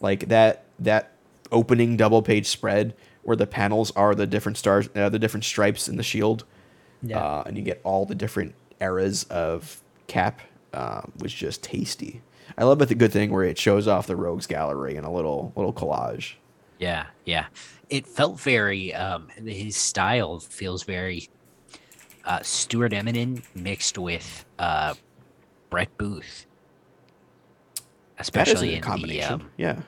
like 0.00 0.28
that 0.28 0.64
that 0.78 1.12
opening 1.52 1.96
double 1.96 2.22
page 2.22 2.46
spread 2.46 2.94
where 3.22 3.36
the 3.36 3.46
panels 3.46 3.90
are 3.92 4.14
the 4.14 4.26
different 4.26 4.56
stars, 4.56 4.88
uh, 4.96 5.08
the 5.10 5.18
different 5.18 5.44
stripes 5.44 5.88
in 5.88 5.96
the 5.96 6.02
shield, 6.02 6.44
Yeah. 7.02 7.18
uh, 7.22 7.42
and 7.46 7.56
you 7.58 7.62
get 7.62 7.80
all 7.84 8.06
the 8.06 8.14
different 8.14 8.54
eras 8.80 9.24
of 9.24 9.82
Cap 10.06 10.40
um, 10.72 11.12
was 11.18 11.32
just 11.32 11.62
tasty. 11.62 12.22
I 12.58 12.64
love 12.64 12.80
it. 12.82 12.88
The 12.88 12.94
good 12.94 13.12
thing 13.12 13.30
where 13.30 13.44
it 13.44 13.58
shows 13.58 13.86
off 13.88 14.06
the 14.06 14.16
Rogues 14.16 14.46
Gallery 14.46 14.96
in 14.96 15.04
a 15.04 15.12
little 15.12 15.52
little 15.56 15.72
collage. 15.72 16.34
Yeah, 16.78 17.06
yeah. 17.24 17.46
It 17.88 18.06
felt 18.06 18.40
very. 18.40 18.94
Um, 18.94 19.28
his 19.28 19.76
style 19.76 20.40
feels 20.40 20.82
very 20.82 21.28
uh, 22.24 22.40
Stuart 22.42 22.92
Immonen 22.92 23.42
mixed 23.54 23.98
with 23.98 24.44
uh, 24.58 24.94
Brett 25.70 25.96
Booth, 25.98 26.46
especially 28.18 28.74
in 28.74 28.80
the 28.80 28.86
combination. 28.86 29.32
um, 29.34 29.50
yeah, 29.56 29.80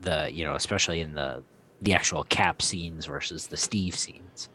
the 0.00 0.30
you 0.32 0.44
know 0.44 0.54
especially 0.54 1.00
in 1.00 1.14
the 1.14 1.42
the 1.80 1.94
actual 1.94 2.24
Cap 2.24 2.62
scenes 2.62 3.06
versus 3.06 3.48
the 3.48 3.56
Steve 3.56 3.96
scenes. 3.96 4.48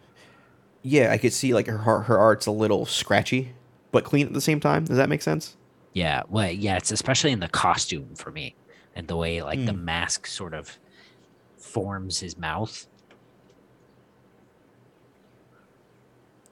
yeah. 0.82 1.12
I 1.12 1.18
could 1.18 1.34
see 1.34 1.54
like 1.54 1.68
her 1.68 2.02
her 2.04 2.18
art's 2.18 2.46
a 2.46 2.52
little 2.52 2.86
scratchy, 2.86 3.54
but 3.92 4.04
clean 4.04 4.28
at 4.28 4.34
the 4.34 4.42
same 4.42 4.60
time. 4.60 4.86
Does 4.86 4.98
that 4.98 5.10
make 5.10 5.22
sense? 5.22 5.56
Yeah, 5.94 6.24
well, 6.30 6.52
yeah, 6.52 6.78
it's 6.78 6.92
especially 6.92 7.32
in 7.32 7.40
the 7.40 7.48
costume 7.48 8.16
for 8.16 8.32
me, 8.32 8.56
and 8.96 9.08
the 9.08 9.16
way 9.16 9.42
like 9.42 9.66
the 9.66 9.72
Mm. 9.72 9.84
mask 9.84 10.28
sort 10.28 10.54
of 10.54 10.78
forms 11.58 12.20
his 12.20 12.38
mouth. 12.38 12.88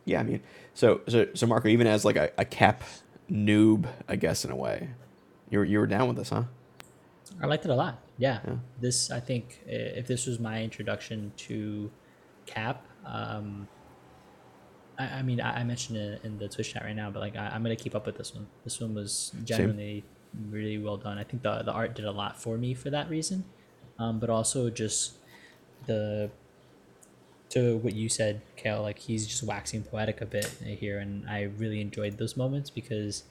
Yeah, 0.05 0.19
I 0.19 0.23
mean, 0.23 0.41
so 0.73 1.01
so 1.07 1.27
so 1.33 1.47
Marco, 1.47 1.67
even 1.67 1.87
as 1.87 2.05
like 2.05 2.15
a, 2.15 2.31
a 2.37 2.45
cap 2.45 2.83
noob, 3.31 3.87
I 4.07 4.15
guess 4.15 4.45
in 4.45 4.51
a 4.51 4.55
way, 4.55 4.89
you 5.49 5.59
were 5.59 5.65
you 5.65 5.79
were 5.79 5.87
down 5.87 6.07
with 6.07 6.17
this, 6.17 6.29
huh? 6.29 6.43
I 7.41 7.47
liked 7.47 7.65
it 7.65 7.71
a 7.71 7.75
lot. 7.75 7.99
Yeah. 8.17 8.39
Yeah. 8.47 8.55
This, 8.79 9.11
I 9.11 9.19
think, 9.19 9.59
if 9.65 10.07
this 10.07 10.25
was 10.25 10.39
my 10.39 10.63
introduction 10.63 11.33
to 11.37 11.91
Cap, 12.45 12.85
um, 13.05 13.67
I, 14.97 15.05
I 15.05 15.21
mean, 15.21 15.41
I, 15.41 15.59
I 15.59 15.63
mentioned 15.63 15.97
it 15.97 16.21
in 16.23 16.37
the 16.37 16.47
Twitch 16.47 16.73
chat 16.73 16.83
right 16.83 16.95
now, 16.95 17.09
but 17.09 17.19
like, 17.19 17.35
I, 17.35 17.47
I'm 17.47 17.63
gonna 17.63 17.75
keep 17.75 17.95
up 17.95 18.05
with 18.05 18.17
this 18.17 18.33
one. 18.33 18.47
This 18.63 18.79
one 18.79 18.93
was 18.93 19.33
genuinely 19.43 20.03
really 20.49 20.77
well 20.77 20.97
done. 20.97 21.17
I 21.17 21.23
think 21.23 21.43
the 21.43 21.63
the 21.63 21.71
art 21.71 21.95
did 21.95 22.05
a 22.05 22.11
lot 22.11 22.41
for 22.41 22.57
me 22.57 22.73
for 22.73 22.89
that 22.89 23.09
reason, 23.09 23.45
um, 23.99 24.19
but 24.19 24.29
also 24.29 24.69
just 24.69 25.13
the 25.85 26.29
to 27.49 27.77
what 27.77 27.93
you 27.93 28.09
said, 28.09 28.41
Cale. 28.55 28.81
Like 28.81 28.99
he's 28.99 29.27
just 29.27 29.43
waxing 29.43 29.83
poetic 29.83 30.21
a 30.21 30.25
bit 30.25 30.45
here, 30.63 30.99
and 30.99 31.29
I 31.29 31.43
really 31.43 31.81
enjoyed 31.81 32.17
those 32.17 32.35
moments 32.35 32.69
because 32.69 33.23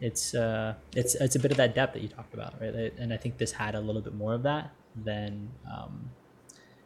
it's 0.00 0.34
uh 0.34 0.74
it's 0.94 1.14
it's 1.14 1.36
a 1.36 1.38
bit 1.38 1.50
of 1.50 1.56
that 1.56 1.74
depth 1.74 1.94
that 1.94 2.02
you 2.02 2.08
talked 2.08 2.34
about 2.34 2.54
right 2.60 2.92
and 2.98 3.12
i 3.12 3.16
think 3.16 3.38
this 3.38 3.52
had 3.52 3.74
a 3.74 3.80
little 3.80 4.02
bit 4.02 4.14
more 4.14 4.34
of 4.34 4.42
that 4.42 4.70
than 5.04 5.48
um 5.72 6.10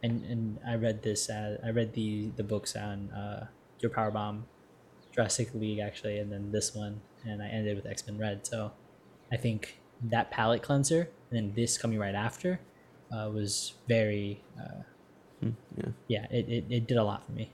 and 0.01 0.23
and 0.23 0.59
i 0.65 0.75
read 0.75 1.03
this 1.03 1.29
uh, 1.29 1.57
i 1.63 1.69
read 1.69 1.93
the 1.93 2.31
the 2.37 2.43
books 2.43 2.75
on 2.75 3.09
uh 3.11 3.45
your 3.81 3.89
power 3.91 4.11
bomb 4.11 4.45
jurassic 5.13 5.53
league 5.53 5.79
actually 5.79 6.19
and 6.19 6.31
then 6.31 6.51
this 6.51 6.73
one 6.75 7.01
and 7.25 7.41
i 7.41 7.47
ended 7.47 7.75
with 7.75 7.85
x-men 7.85 8.17
red 8.17 8.45
so 8.45 8.71
i 9.31 9.37
think 9.37 9.79
that 10.03 10.31
palate 10.31 10.61
cleanser 10.63 11.09
and 11.29 11.37
then 11.37 11.53
this 11.55 11.77
coming 11.77 11.99
right 11.99 12.15
after 12.15 12.59
uh, 13.11 13.29
was 13.29 13.73
very 13.87 14.41
uh 14.59 14.81
Yeah, 15.77 15.85
yeah 16.07 16.25
it, 16.31 16.47
it, 16.49 16.65
it 16.69 16.87
did 16.87 16.97
a 16.97 17.03
lot 17.03 17.25
for 17.25 17.31
me 17.33 17.51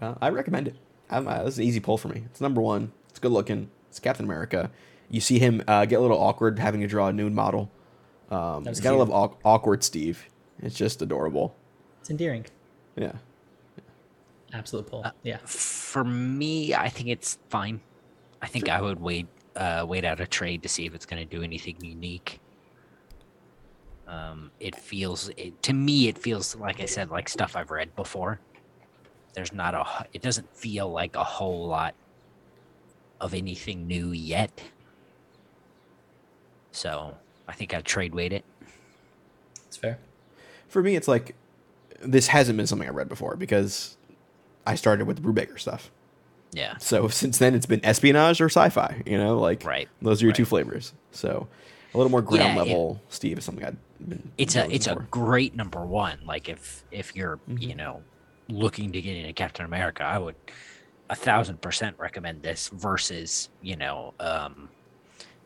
uh, 0.00 0.14
I 0.20 0.30
recommend 0.30 0.66
it. 0.68 0.76
I'm, 1.10 1.28
uh, 1.28 1.42
this 1.44 1.54
is 1.54 1.58
an 1.58 1.64
easy 1.64 1.80
pull 1.80 1.98
for 1.98 2.08
me. 2.08 2.22
It's 2.26 2.40
number 2.40 2.60
one. 2.62 2.92
It's 3.10 3.18
good 3.18 3.32
looking. 3.32 3.68
It's 3.90 3.98
Captain 4.00 4.24
America. 4.24 4.70
You 5.10 5.20
see 5.20 5.38
him 5.38 5.62
uh, 5.68 5.84
get 5.84 5.96
a 5.96 6.00
little 6.00 6.18
awkward 6.18 6.58
having 6.58 6.80
to 6.80 6.86
draw 6.86 7.08
a 7.08 7.12
nude 7.12 7.34
model. 7.34 7.70
Um, 8.30 8.64
gotta 8.64 8.80
cute. 8.80 8.94
love 8.96 9.10
awk- 9.10 9.38
awkward 9.44 9.84
Steve. 9.84 10.26
It's 10.62 10.74
just 10.74 11.02
adorable. 11.02 11.54
it's 12.00 12.08
endearing 12.10 12.46
Yeah. 12.96 13.12
Absolute 14.52 14.86
pull 14.86 15.04
yeah 15.22 15.38
For 15.44 16.04
me, 16.04 16.74
I 16.74 16.88
think 16.88 17.08
it's 17.08 17.38
fine. 17.48 17.80
I 18.42 18.46
think 18.46 18.68
I 18.68 18.80
would 18.80 19.00
wait 19.00 19.26
uh, 19.56 19.84
wait 19.88 20.04
out 20.04 20.20
a 20.20 20.26
trade 20.26 20.62
to 20.62 20.68
see 20.68 20.86
if 20.86 20.94
it's 20.94 21.06
going 21.06 21.26
to 21.26 21.36
do 21.36 21.42
anything 21.42 21.76
unique. 21.82 22.40
Um, 24.06 24.50
it 24.60 24.74
feels 24.76 25.28
it, 25.36 25.62
to 25.64 25.72
me. 25.72 26.08
It 26.08 26.18
feels 26.18 26.56
like 26.56 26.80
I 26.80 26.86
said, 26.86 27.10
like 27.10 27.28
stuff 27.28 27.56
I've 27.56 27.70
read 27.70 27.94
before. 27.96 28.40
There's 29.34 29.52
not 29.52 29.74
a 29.74 30.06
It 30.12 30.22
doesn't 30.22 30.54
feel 30.56 30.90
like 30.90 31.16
a 31.16 31.24
whole 31.24 31.66
lot 31.66 31.94
of 33.20 33.34
anything 33.34 33.86
new 33.86 34.10
yet. 34.12 34.62
So 36.72 37.16
I 37.48 37.52
think 37.52 37.74
I'd 37.74 37.84
trade 37.84 38.14
wait 38.14 38.32
it. 38.32 38.44
it's 39.66 39.76
fair 39.76 39.98
For 40.68 40.82
me, 40.82 40.96
it's 40.96 41.08
like 41.08 41.34
this 42.00 42.28
hasn't 42.28 42.56
been 42.56 42.66
something 42.66 42.88
I 42.88 42.92
read 42.92 43.08
before 43.08 43.36
because 43.36 43.96
I 44.70 44.74
started 44.76 45.06
with 45.06 45.16
the 45.16 45.22
Brubaker 45.22 45.58
stuff. 45.58 45.90
Yeah. 46.52 46.76
So 46.78 47.08
since 47.08 47.38
then, 47.38 47.54
it's 47.54 47.66
been 47.66 47.84
espionage 47.84 48.40
or 48.40 48.46
sci-fi. 48.46 49.02
You 49.06 49.18
know, 49.18 49.38
like 49.38 49.64
Right, 49.64 49.88
those 50.02 50.22
are 50.22 50.26
your 50.26 50.32
two 50.32 50.44
flavors. 50.44 50.92
So 51.12 51.48
a 51.92 51.96
little 51.98 52.10
more 52.10 52.22
ground 52.22 52.42
Yeah, 52.56 52.62
it- 52.62 52.66
level 52.68 53.02
Steve 53.08 53.38
is 53.38 53.44
something 53.44 53.64
I'd 53.64 53.76
been. 54.08 54.30
it's 54.38 54.56
a 54.56 54.72
it's 54.74 54.86
a 54.86 54.94
great 55.10 55.54
number 55.56 55.84
one. 55.84 56.18
Like 56.24 56.48
if 56.48 56.84
if 56.90 57.14
you're 57.16 57.38
Mhm. 57.48 57.60
you 57.62 57.74
know 57.74 58.02
looking 58.48 58.92
to 58.92 59.00
get 59.00 59.16
into 59.16 59.32
Captain 59.32 59.64
America, 59.64 60.02
I 60.04 60.18
would 60.18 60.34
a 61.08 61.16
thousand 61.16 61.60
percent 61.60 61.96
recommend 61.98 62.42
this 62.42 62.68
versus 62.72 63.48
you 63.62 63.76
know 63.76 64.14
um 64.20 64.68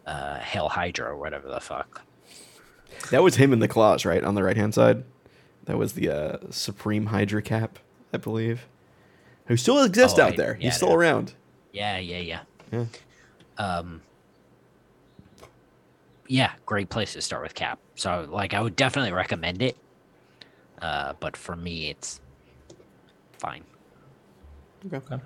uh 0.07 0.37
Hell 0.39 0.69
Hydra 0.69 1.11
or 1.11 1.17
whatever 1.17 1.49
the 1.49 1.61
fuck. 1.61 2.03
That 3.11 3.23
was 3.23 3.37
him 3.37 3.53
in 3.53 3.59
the 3.59 3.69
claws, 3.69 4.05
right 4.05 4.23
on 4.23 4.35
the 4.35 4.43
right 4.43 4.57
hand 4.57 4.75
side. 4.75 5.05
That 5.65 5.77
was 5.79 5.95
the 5.95 6.09
uh, 6.11 6.37
Supreme 6.51 7.07
Hydra 7.07 7.41
cap, 7.43 7.79
I 8.13 8.19
believe, 8.19 8.67
who 9.47 9.57
still 9.57 9.83
exists 9.83 10.19
Oh, 10.19 10.23
out 10.25 10.33
I- 10.33 10.37
there. 10.37 10.57
yeah, 10.61 10.65
He's 10.67 10.77
still 10.77 10.89
know. 10.91 10.97
around. 10.97 11.35
Yeah, 11.73 11.99
yeah, 11.99 12.19
yeah. 12.19 12.41
Yeah. 12.73 12.85
Um. 13.59 14.03
Yeah, 16.27 16.53
great 16.65 16.89
place 16.89 17.13
to 17.13 17.21
start 17.23 17.43
with 17.43 17.55
Cap. 17.55 17.79
So 17.97 18.27
like 18.31 18.55
I 18.55 18.61
would 18.61 18.77
definitely 18.77 19.13
recommend 19.13 19.61
it. 19.63 19.77
Uh, 20.81 21.13
but 21.21 21.37
for 21.37 21.55
me, 21.57 21.91
it's 21.91 22.21
fine. 23.39 23.63
Okay. 24.87 24.97
okay 24.97 25.23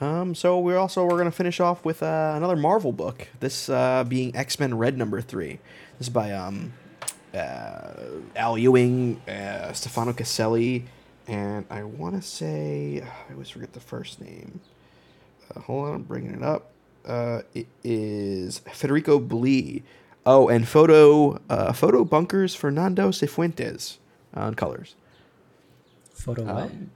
Um, 0.00 0.34
so 0.34 0.58
we're 0.58 0.78
also 0.78 1.04
we're 1.04 1.18
gonna 1.18 1.30
finish 1.30 1.60
off 1.60 1.84
with 1.84 2.02
uh, 2.02 2.32
another 2.36 2.56
Marvel 2.56 2.92
book. 2.92 3.28
This 3.40 3.68
uh, 3.68 4.04
being 4.04 4.34
X 4.34 4.58
Men 4.58 4.76
Red 4.78 4.96
number 4.96 5.20
three. 5.20 5.58
This 5.98 6.08
is 6.08 6.12
by 6.12 6.32
um, 6.32 6.72
uh, 7.34 7.92
Al 8.36 8.56
Ewing, 8.56 9.20
uh, 9.28 9.72
Stefano 9.74 10.12
Caselli, 10.14 10.86
and 11.30 11.64
I 11.70 11.84
want 11.84 12.16
to 12.20 12.22
say 12.26 13.02
I 13.02 13.32
always 13.32 13.48
forget 13.50 13.72
the 13.72 13.80
first 13.80 14.20
name. 14.20 14.60
Uh, 15.54 15.60
hold 15.60 15.88
on, 15.88 15.94
I'm 15.94 16.02
bringing 16.02 16.34
it 16.34 16.42
up. 16.42 16.70
Uh, 17.06 17.42
it 17.54 17.66
is 17.82 18.58
Federico 18.72 19.18
Blee. 19.18 19.82
Oh, 20.26 20.48
and 20.48 20.68
photo 20.68 21.40
uh, 21.48 21.72
photo 21.72 22.04
bunkers 22.04 22.54
Fernando 22.54 23.10
Sifuentes 23.10 23.96
on 24.34 24.54
colors. 24.54 24.94
photo 26.12 26.44
what 26.44 26.64
Um, 26.64 26.90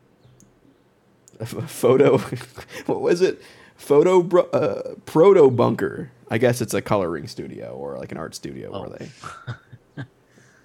photo 1.66 2.18
what 2.86 3.00
was 3.00 3.20
it 3.22 3.40
photo 3.76 4.22
bro, 4.22 4.42
uh, 4.52 4.94
proto 5.04 5.50
bunker 5.50 6.12
i 6.30 6.38
guess 6.38 6.60
it's 6.60 6.74
a 6.74 6.80
coloring 6.82 7.26
studio 7.26 7.70
or 7.74 7.98
like 7.98 8.12
an 8.12 8.18
art 8.18 8.34
studio 8.36 8.70
Oh. 8.72 8.82
where 8.82 8.90
they 8.98 9.08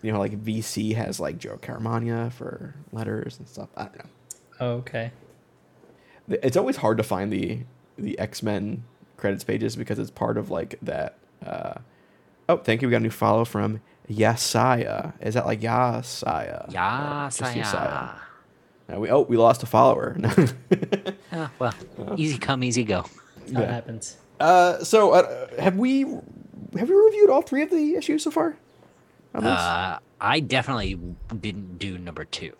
you 0.01 0.11
know 0.11 0.19
like 0.19 0.31
vc 0.41 0.95
has 0.95 1.19
like 1.19 1.37
joe 1.37 1.57
caramagna 1.61 2.31
for 2.31 2.73
letters 2.91 3.37
and 3.39 3.47
stuff 3.47 3.69
i 3.77 3.83
don't 3.83 3.97
know 3.97 4.09
oh, 4.59 4.71
okay 4.73 5.11
it's 6.29 6.57
always 6.57 6.77
hard 6.77 6.97
to 6.97 7.03
find 7.03 7.31
the 7.33 7.59
the 7.97 8.17
x-men 8.19 8.83
credits 9.17 9.43
pages 9.43 9.75
because 9.75 9.99
it's 9.99 10.11
part 10.11 10.37
of 10.37 10.49
like 10.49 10.77
that 10.81 11.17
uh 11.45 11.73
oh 12.47 12.57
thank 12.57 12.81
you 12.81 12.87
we 12.87 12.91
got 12.91 12.97
a 12.97 13.01
new 13.01 13.09
follow 13.09 13.43
from 13.43 13.81
yasaya 14.09 15.13
is 15.21 15.33
that 15.33 15.45
like 15.45 15.59
yasaya 15.61 16.67
Or 16.67 16.71
Yeah, 16.71 17.29
just 17.31 17.55
Yesaya? 17.55 18.09
Uh, 18.93 18.99
we, 18.99 19.09
oh 19.09 19.21
we 19.21 19.37
lost 19.37 19.61
a 19.63 19.65
follower 19.65 20.17
Ah, 21.31 21.51
well, 21.59 21.75
easy 22.17 22.37
come, 22.39 22.63
easy 22.63 22.83
go. 22.83 23.05
That's 23.35 23.51
how 23.51 23.59
it 23.61 23.65
Yeah. 23.65 23.73
happens 23.73 24.17
Uh, 24.39 24.83
so 24.83 25.11
uh, 25.11 25.47
have 25.61 25.75
we 25.77 26.01
have 26.01 26.89
we 26.89 26.95
reviewed 26.95 27.29
all 27.29 27.41
three 27.41 27.61
of 27.61 27.69
the 27.69 27.95
issues 27.95 28.23
so 28.23 28.31
far? 28.31 28.55
On 29.35 29.43
this? 29.43 29.51
Uh, 29.51 29.99
I 30.21 30.39
definitely 30.39 30.99
didn't 31.39 31.77
do 31.77 31.97
number 31.97 32.25
two. 32.25 32.53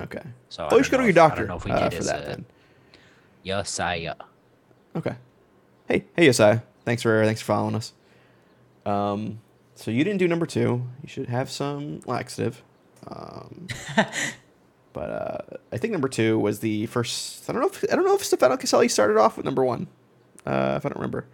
okay. 0.00 0.22
So 0.48 0.64
I 0.64 0.66
oh, 0.66 0.68
you 0.68 0.70
don't 0.70 0.82
should 0.84 0.90
go 0.92 0.96
to 0.98 1.02
your 1.04 1.10
if- 1.10 1.16
I 1.16 1.20
don't 1.20 1.28
doctor 1.28 1.46
know 1.46 1.56
if 1.56 1.64
we 1.64 1.70
uh, 1.72 1.80
did 1.88 1.92
for 1.92 1.98
as 1.98 2.06
that 2.06 2.22
a- 2.22 2.26
then. 2.26 2.44
Yesaya. 3.44 4.14
Okay. 4.96 5.14
Hey, 5.88 6.04
hey, 6.16 6.26
Yesai. 6.28 6.62
Thanks 6.84 7.02
for 7.02 7.24
thanks 7.24 7.40
for 7.40 7.46
following 7.46 7.74
us. 7.74 7.92
Um, 8.86 9.40
so 9.74 9.90
you 9.90 10.02
didn't 10.04 10.18
do 10.18 10.28
number 10.28 10.46
two. 10.46 10.82
You 11.02 11.08
should 11.08 11.28
have 11.28 11.50
some 11.50 12.00
laxative. 12.06 12.62
Um, 13.06 13.66
but 14.92 15.10
uh, 15.10 15.38
I 15.72 15.76
think 15.78 15.92
number 15.92 16.08
two 16.08 16.38
was 16.38 16.60
the 16.60 16.86
first. 16.86 17.48
I 17.48 17.52
don't 17.52 17.62
know 17.62 17.68
if 17.68 17.84
I 17.90 17.94
don't 17.96 18.04
know 18.04 18.14
if 18.14 18.24
Stefano 18.24 18.56
Caselli 18.56 18.88
started 18.88 19.16
off 19.16 19.36
with 19.36 19.44
number 19.46 19.64
one. 19.64 19.86
Uh, 20.46 20.74
if 20.76 20.84
I 20.86 20.88
don't 20.88 20.96
remember, 20.96 21.26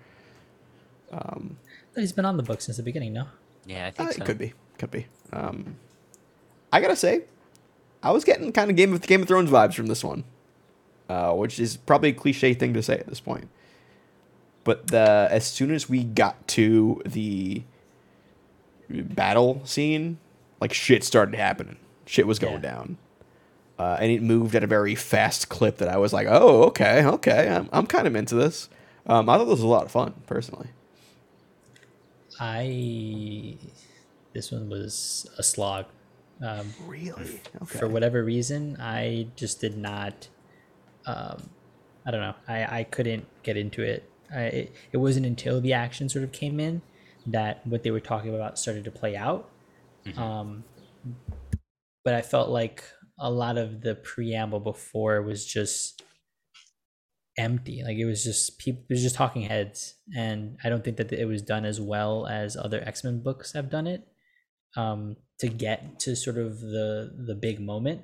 Um, 1.12 1.58
He's 1.94 2.12
been 2.12 2.24
on 2.24 2.36
the 2.36 2.42
book 2.42 2.60
since 2.60 2.76
the 2.76 2.82
beginning, 2.82 3.12
no? 3.14 3.26
Yeah, 3.66 3.86
I 3.86 3.88
uh, 3.88 4.06
think 4.06 4.12
so. 4.12 4.22
it 4.22 4.26
could 4.26 4.38
be, 4.38 4.52
could 4.78 4.90
be. 4.90 5.06
Um, 5.32 5.76
I 6.72 6.80
gotta 6.80 6.96
say, 6.96 7.22
I 8.02 8.10
was 8.12 8.24
getting 8.24 8.52
kind 8.52 8.70
of 8.70 8.76
Game 8.76 8.94
of 8.94 9.02
Game 9.02 9.22
of 9.22 9.28
Thrones 9.28 9.50
vibes 9.50 9.74
from 9.74 9.86
this 9.86 10.04
one, 10.04 10.24
uh, 11.08 11.32
which 11.32 11.58
is 11.58 11.76
probably 11.76 12.10
a 12.10 12.14
cliche 12.14 12.54
thing 12.54 12.74
to 12.74 12.82
say 12.82 12.94
at 12.98 13.06
this 13.06 13.20
point. 13.20 13.48
But 14.64 14.88
the 14.88 15.28
as 15.30 15.46
soon 15.46 15.72
as 15.72 15.88
we 15.88 16.04
got 16.04 16.46
to 16.48 17.02
the 17.04 17.62
battle 18.88 19.62
scene, 19.64 20.18
like 20.60 20.72
shit 20.72 21.04
started 21.04 21.34
happening. 21.36 21.76
Shit 22.06 22.26
was 22.26 22.38
going 22.38 22.54
Yeah. 22.54 22.70
down. 22.70 22.98
Uh, 23.78 23.98
and 24.00 24.10
it 24.10 24.22
moved 24.22 24.54
at 24.54 24.64
a 24.64 24.66
very 24.66 24.94
fast 24.94 25.48
clip 25.48 25.78
that 25.78 25.88
I 25.88 25.98
was 25.98 26.12
like, 26.12 26.26
oh, 26.30 26.62
okay, 26.64 27.04
okay, 27.04 27.48
I'm, 27.48 27.68
I'm 27.72 27.86
kind 27.86 28.06
of 28.06 28.16
into 28.16 28.34
this. 28.34 28.70
Um, 29.06 29.28
I 29.28 29.36
thought 29.36 29.44
this 29.44 29.52
was 29.52 29.62
a 29.62 29.66
lot 29.66 29.84
of 29.84 29.90
fun, 29.90 30.14
personally. 30.26 30.68
I 32.40 33.56
this 34.32 34.52
one 34.52 34.68
was 34.68 35.28
a 35.38 35.42
slog. 35.42 35.86
Um, 36.42 36.74
Really? 36.86 37.40
Okay. 37.62 37.78
for 37.78 37.88
whatever 37.88 38.22
reason, 38.22 38.76
I 38.78 39.28
just 39.36 39.60
did 39.60 39.76
not. 39.78 40.28
Um, 41.06 41.48
I 42.04 42.10
don't 42.10 42.20
know. 42.20 42.34
I, 42.46 42.80
I 42.80 42.84
couldn't 42.84 43.26
get 43.42 43.56
into 43.56 43.82
it. 43.82 44.08
I, 44.34 44.40
it. 44.42 44.76
It 44.92 44.96
wasn't 44.98 45.26
until 45.26 45.60
the 45.60 45.72
action 45.72 46.08
sort 46.08 46.24
of 46.24 46.32
came 46.32 46.60
in 46.60 46.82
that 47.26 47.66
what 47.66 47.82
they 47.82 47.90
were 47.90 48.00
talking 48.00 48.34
about 48.34 48.58
started 48.58 48.84
to 48.84 48.90
play 48.90 49.16
out. 49.16 49.48
Um, 50.16 50.62
but 52.04 52.14
I 52.14 52.22
felt 52.22 52.50
like 52.50 52.84
a 53.18 53.30
lot 53.30 53.56
of 53.58 53.80
the 53.80 53.94
preamble 53.96 54.60
before 54.60 55.22
was 55.22 55.44
just 55.44 56.02
empty. 57.38 57.82
Like 57.84 57.96
it 57.96 58.04
was 58.04 58.24
just 58.24 58.58
people. 58.58 58.82
It 58.88 58.94
was 58.94 59.02
just 59.02 59.16
talking 59.16 59.42
heads, 59.42 59.94
and 60.16 60.56
I 60.64 60.68
don't 60.68 60.84
think 60.84 60.96
that 60.96 61.12
it 61.12 61.26
was 61.26 61.42
done 61.42 61.64
as 61.64 61.80
well 61.80 62.26
as 62.26 62.56
other 62.56 62.82
X 62.84 63.04
Men 63.04 63.22
books 63.22 63.52
have 63.52 63.70
done 63.70 63.86
it 63.86 64.06
um, 64.76 65.16
to 65.40 65.48
get 65.48 65.98
to 66.00 66.16
sort 66.16 66.38
of 66.38 66.60
the 66.60 67.12
the 67.26 67.34
big 67.34 67.60
moment. 67.60 68.02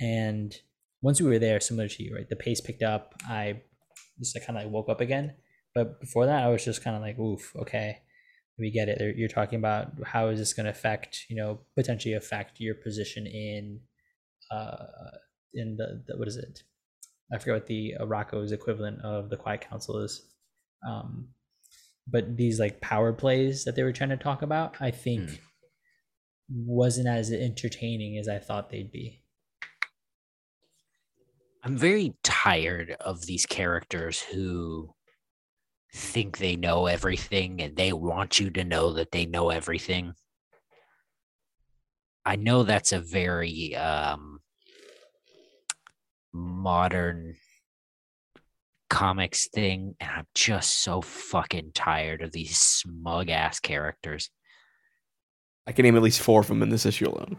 And 0.00 0.56
once 1.02 1.20
we 1.20 1.28
were 1.28 1.38
there, 1.38 1.60
similar 1.60 1.88
to 1.88 2.02
you, 2.02 2.14
right, 2.14 2.28
the 2.28 2.36
pace 2.36 2.60
picked 2.60 2.82
up. 2.82 3.14
I 3.28 3.62
just 4.18 4.34
like 4.34 4.46
kind 4.46 4.58
of 4.58 4.64
like 4.64 4.72
woke 4.72 4.88
up 4.88 5.00
again. 5.00 5.34
But 5.74 6.00
before 6.00 6.26
that, 6.26 6.42
I 6.42 6.48
was 6.48 6.64
just 6.64 6.82
kind 6.82 6.96
of 6.96 7.02
like, 7.02 7.18
oof, 7.18 7.54
okay, 7.56 7.98
we 8.58 8.70
get 8.70 8.88
it. 8.88 9.16
You're 9.16 9.28
talking 9.28 9.58
about 9.58 9.92
how 10.04 10.28
is 10.28 10.38
this 10.38 10.54
going 10.54 10.64
to 10.64 10.70
affect, 10.70 11.26
you 11.28 11.36
know, 11.36 11.60
potentially 11.74 12.14
affect 12.14 12.60
your 12.60 12.74
position 12.74 13.26
in, 13.26 13.80
uh, 14.50 14.86
in 15.52 15.76
the, 15.76 16.02
the 16.06 16.16
what 16.16 16.28
is 16.28 16.36
it? 16.36 16.62
I 17.32 17.38
forget 17.38 17.54
what 17.54 17.66
the 17.66 17.94
Arakko's 18.00 18.52
equivalent 18.52 19.00
of 19.02 19.30
the 19.30 19.36
Quiet 19.36 19.62
Council 19.62 19.98
is. 19.98 20.32
Um, 20.86 21.28
but 22.06 22.36
these 22.36 22.60
like 22.60 22.80
power 22.80 23.12
plays 23.12 23.64
that 23.64 23.76
they 23.76 23.82
were 23.84 23.92
trying 23.92 24.10
to 24.10 24.16
talk 24.16 24.42
about, 24.42 24.76
I 24.80 24.90
think 24.92 25.30
Hmm. 25.30 25.34
wasn't 26.48 27.06
as 27.08 27.30
entertaining 27.32 28.18
as 28.18 28.28
I 28.28 28.38
thought 28.40 28.70
they'd 28.70 28.90
be. 28.90 29.22
I'm 31.62 31.76
very 31.76 32.14
tired 32.22 32.92
of 32.92 33.26
these 33.26 33.44
characters 33.44 34.22
who 34.22 34.94
think 35.92 36.38
they 36.38 36.56
know 36.56 36.86
everything 36.86 37.60
and 37.60 37.76
they 37.76 37.92
want 37.92 38.38
you 38.40 38.50
to 38.50 38.64
know 38.64 38.92
that 38.92 39.10
they 39.12 39.26
know 39.26 39.50
everything. 39.50 40.14
I 42.24 42.36
know 42.36 42.62
that's 42.64 42.92
a 42.92 43.00
very 43.00 43.74
um, 43.76 44.35
modern 46.36 47.36
comics 48.90 49.48
thing, 49.48 49.94
and 50.00 50.10
I'm 50.10 50.26
just 50.34 50.82
so 50.82 51.00
fucking 51.00 51.72
tired 51.74 52.22
of 52.22 52.32
these 52.32 52.56
smug 52.58 53.30
ass 53.30 53.58
characters. 53.60 54.30
I 55.66 55.72
can 55.72 55.82
name 55.84 55.96
at 55.96 56.02
least 56.02 56.20
four 56.20 56.40
of 56.40 56.46
them 56.46 56.62
in 56.62 56.68
this 56.68 56.86
issue 56.86 57.08
alone. 57.08 57.36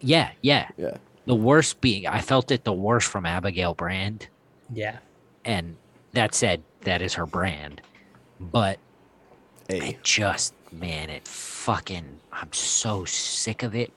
Yeah, 0.00 0.30
yeah. 0.42 0.68
Yeah. 0.76 0.96
The 1.26 1.34
worst 1.36 1.80
being, 1.80 2.06
I 2.06 2.20
felt 2.20 2.50
it 2.50 2.64
the 2.64 2.72
worst 2.72 3.06
from 3.08 3.26
Abigail 3.26 3.74
Brand. 3.74 4.26
Yeah. 4.72 4.98
and 5.44 5.76
that 6.12 6.34
said 6.34 6.62
that 6.82 7.02
is 7.02 7.14
her 7.14 7.26
brand 7.26 7.82
but 8.40 8.78
A. 9.68 9.90
it 9.90 10.02
just 10.04 10.54
man 10.72 11.10
it 11.10 11.26
fucking 11.26 12.20
i'm 12.32 12.52
so 12.52 13.04
sick 13.04 13.62
of 13.62 13.74
it 13.74 13.92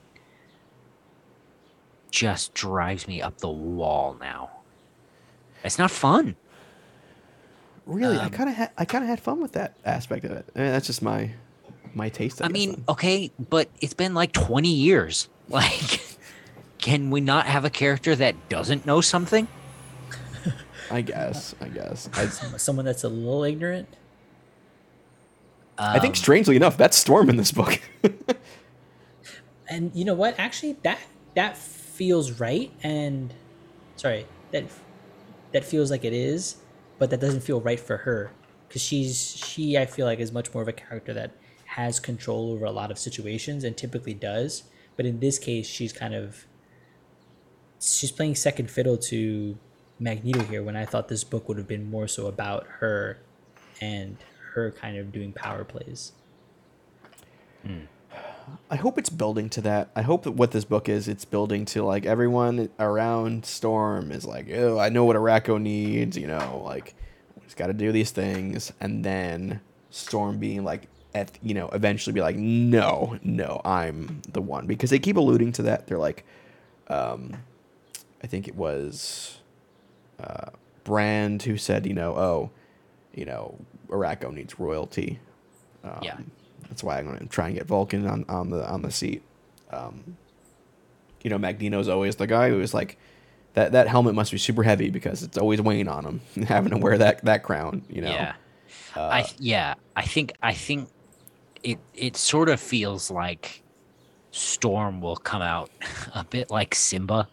just 2.13 2.53
drives 2.53 3.07
me 3.07 3.21
up 3.23 3.39
the 3.39 3.49
wall 3.49 4.15
now 4.21 4.51
it's 5.63 5.79
not 5.79 5.89
fun 5.91 6.35
Really, 7.85 8.17
I 8.17 8.27
Um, 8.27 8.29
kind 8.29 8.49
of 8.49 8.55
had 8.55 8.71
I 8.77 8.85
kind 8.85 9.03
of 9.03 9.09
had 9.09 9.19
fun 9.19 9.41
with 9.41 9.51
that 9.53 9.75
aspect 9.83 10.23
of 10.23 10.31
it. 10.31 10.45
I 10.55 10.59
mean, 10.59 10.71
that's 10.71 10.87
just 10.87 11.01
my 11.01 11.31
my 11.93 12.07
taste. 12.07 12.41
I, 12.41 12.45
i 12.45 12.47
guess, 12.47 12.53
mean 12.53 12.71
then. 12.71 12.83
okay 12.87 13.31
but 13.49 13.67
it's 13.81 13.93
been 13.93 14.13
like 14.13 14.31
20 14.31 14.69
years 14.69 15.27
like 15.49 15.99
can 16.77 17.09
we 17.11 17.19
not 17.19 17.45
have 17.45 17.65
a 17.65 17.69
character 17.69 18.15
that 18.15 18.35
doesn't 18.47 18.85
know 18.85 19.01
something 19.01 19.47
I 20.91 21.01
guess, 21.01 21.55
I 21.59 21.69
guess. 21.69 22.09
I, 22.13 22.27
Someone 22.57 22.85
that's 22.85 23.03
a 23.03 23.09
little 23.09 23.43
ignorant. 23.43 23.89
I 25.77 25.97
think 25.99 26.11
Um, 26.11 26.15
strangely 26.15 26.55
enough, 26.55 26.77
that's 26.77 26.95
Storm 26.95 27.29
in 27.29 27.37
this 27.37 27.51
book. 27.51 27.81
And 29.69 29.91
you 29.95 30.05
know 30.05 30.13
what? 30.13 30.35
Actually, 30.37 30.73
that 30.83 30.99
that 31.35 31.57
feels 32.03 32.31
right. 32.37 32.69
And 32.83 33.33
sorry, 33.95 34.25
that 34.51 34.65
that 35.53 35.63
feels 35.63 35.89
like 35.89 36.03
it 36.03 36.11
is, 36.11 36.57
but 36.99 37.09
that 37.11 37.21
doesn't 37.21 37.41
feel 37.41 37.61
right 37.61 37.79
for 37.79 37.95
her 37.95 38.31
because 38.67 38.81
she's 38.81 39.37
she. 39.37 39.77
I 39.77 39.85
feel 39.85 40.05
like 40.05 40.19
is 40.19 40.33
much 40.33 40.53
more 40.53 40.61
of 40.61 40.67
a 40.67 40.73
character 40.73 41.13
that 41.13 41.31
has 41.65 42.01
control 42.01 42.51
over 42.51 42.65
a 42.65 42.71
lot 42.71 42.91
of 42.91 42.99
situations 42.99 43.63
and 43.63 43.77
typically 43.77 44.13
does. 44.13 44.63
But 44.97 45.05
in 45.05 45.21
this 45.21 45.39
case, 45.39 45.65
she's 45.65 45.93
kind 45.93 46.13
of 46.13 46.45
she's 47.79 48.11
playing 48.11 48.35
second 48.35 48.69
fiddle 48.69 48.97
to 48.97 49.57
Magneto 49.97 50.43
here. 50.43 50.61
When 50.61 50.75
I 50.75 50.83
thought 50.83 51.07
this 51.07 51.23
book 51.23 51.47
would 51.47 51.57
have 51.57 51.69
been 51.69 51.89
more 51.89 52.09
so 52.09 52.27
about 52.27 52.67
her 52.81 53.19
and 53.79 54.17
her 54.55 54.71
kind 54.71 54.97
of 54.97 55.13
doing 55.13 55.31
power 55.31 55.63
plays. 55.63 56.11
Hmm. 57.65 57.85
I 58.69 58.75
hope 58.75 58.97
it's 58.97 59.09
building 59.09 59.49
to 59.51 59.61
that. 59.61 59.89
I 59.95 60.01
hope 60.01 60.23
that 60.23 60.31
what 60.31 60.51
this 60.51 60.65
book 60.65 60.89
is, 60.89 61.07
it's 61.07 61.25
building 61.25 61.65
to 61.65 61.83
like 61.83 62.05
everyone 62.05 62.69
around 62.79 63.45
Storm 63.45 64.11
is 64.11 64.25
like, 64.25 64.47
oh, 64.53 64.79
I 64.79 64.89
know 64.89 65.05
what 65.05 65.15
Arakko 65.15 65.61
needs, 65.61 66.17
you 66.17 66.27
know, 66.27 66.61
like 66.65 66.95
he's 67.43 67.53
got 67.53 67.67
to 67.67 67.73
do 67.73 67.91
these 67.91 68.11
things, 68.11 68.73
and 68.79 69.03
then 69.03 69.61
Storm 69.89 70.39
being 70.39 70.63
like, 70.63 70.87
at 71.13 71.31
you 71.43 71.53
know, 71.53 71.69
eventually 71.69 72.13
be 72.13 72.21
like, 72.21 72.35
no, 72.35 73.17
no, 73.23 73.61
I'm 73.63 74.21
the 74.31 74.41
one 74.41 74.65
because 74.65 74.89
they 74.89 74.99
keep 74.99 75.17
alluding 75.17 75.51
to 75.53 75.61
that. 75.63 75.87
They're 75.87 75.99
like, 75.99 76.25
um, 76.87 77.33
I 78.23 78.27
think 78.27 78.47
it 78.47 78.55
was, 78.55 79.37
uh, 80.19 80.49
Brand 80.83 81.43
who 81.43 81.57
said, 81.57 81.85
you 81.85 81.93
know, 81.93 82.15
oh, 82.15 82.51
you 83.13 83.25
know, 83.25 83.59
Arakko 83.89 84.33
needs 84.33 84.59
royalty. 84.59 85.19
Um, 85.83 85.99
Yeah. 86.01 86.17
That's 86.69 86.83
why 86.83 86.99
I'm 86.99 87.05
going 87.07 87.19
to 87.19 87.25
try 87.27 87.47
and 87.47 87.55
get 87.55 87.67
Vulcan 87.67 88.07
on, 88.07 88.25
on 88.29 88.49
the 88.49 88.67
on 88.69 88.81
the 88.81 88.91
seat. 88.91 89.23
Um, 89.71 90.17
you 91.23 91.29
know, 91.29 91.37
Magneto's 91.37 91.87
always 91.89 92.17
the 92.17 92.27
guy 92.27 92.49
who 92.49 92.59
is 92.59 92.73
like, 92.73 92.97
that 93.53 93.71
that 93.73 93.87
helmet 93.87 94.15
must 94.15 94.31
be 94.31 94.37
super 94.37 94.63
heavy 94.63 94.89
because 94.89 95.23
it's 95.23 95.37
always 95.37 95.61
weighing 95.61 95.87
on 95.87 96.05
him, 96.05 96.21
having 96.47 96.71
to 96.71 96.77
wear 96.77 96.97
that 96.97 97.23
that 97.25 97.43
crown. 97.43 97.83
You 97.89 98.01
know. 98.01 98.09
yeah 98.11 98.33
Uh, 98.95 99.01
I 99.01 99.25
yeah, 99.37 99.75
I 99.95 100.03
think 100.03 100.33
I 100.41 100.53
think 100.53 100.89
it 101.63 101.79
it 101.93 102.17
sort 102.17 102.49
of 102.49 102.59
feels 102.59 103.09
like 103.11 103.63
Storm 104.31 105.01
will 105.01 105.15
come 105.17 105.41
out 105.41 105.71
a 106.15 106.23
bit 106.23 106.49
like 106.51 106.75
Simba. 106.75 107.29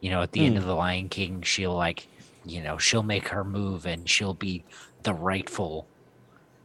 You 0.00 0.10
know, 0.10 0.22
at 0.22 0.32
the 0.32 0.46
end 0.46 0.54
Hmm. 0.54 0.58
of 0.58 0.64
the 0.64 0.74
Lion 0.74 1.08
King, 1.08 1.42
she'll 1.42 1.74
like, 1.74 2.08
you 2.44 2.62
know, 2.62 2.78
she'll 2.78 3.02
make 3.02 3.28
her 3.28 3.44
move 3.44 3.86
and 3.86 4.08
she'll 4.08 4.34
be 4.34 4.64
the 5.02 5.12
rightful, 5.12 5.87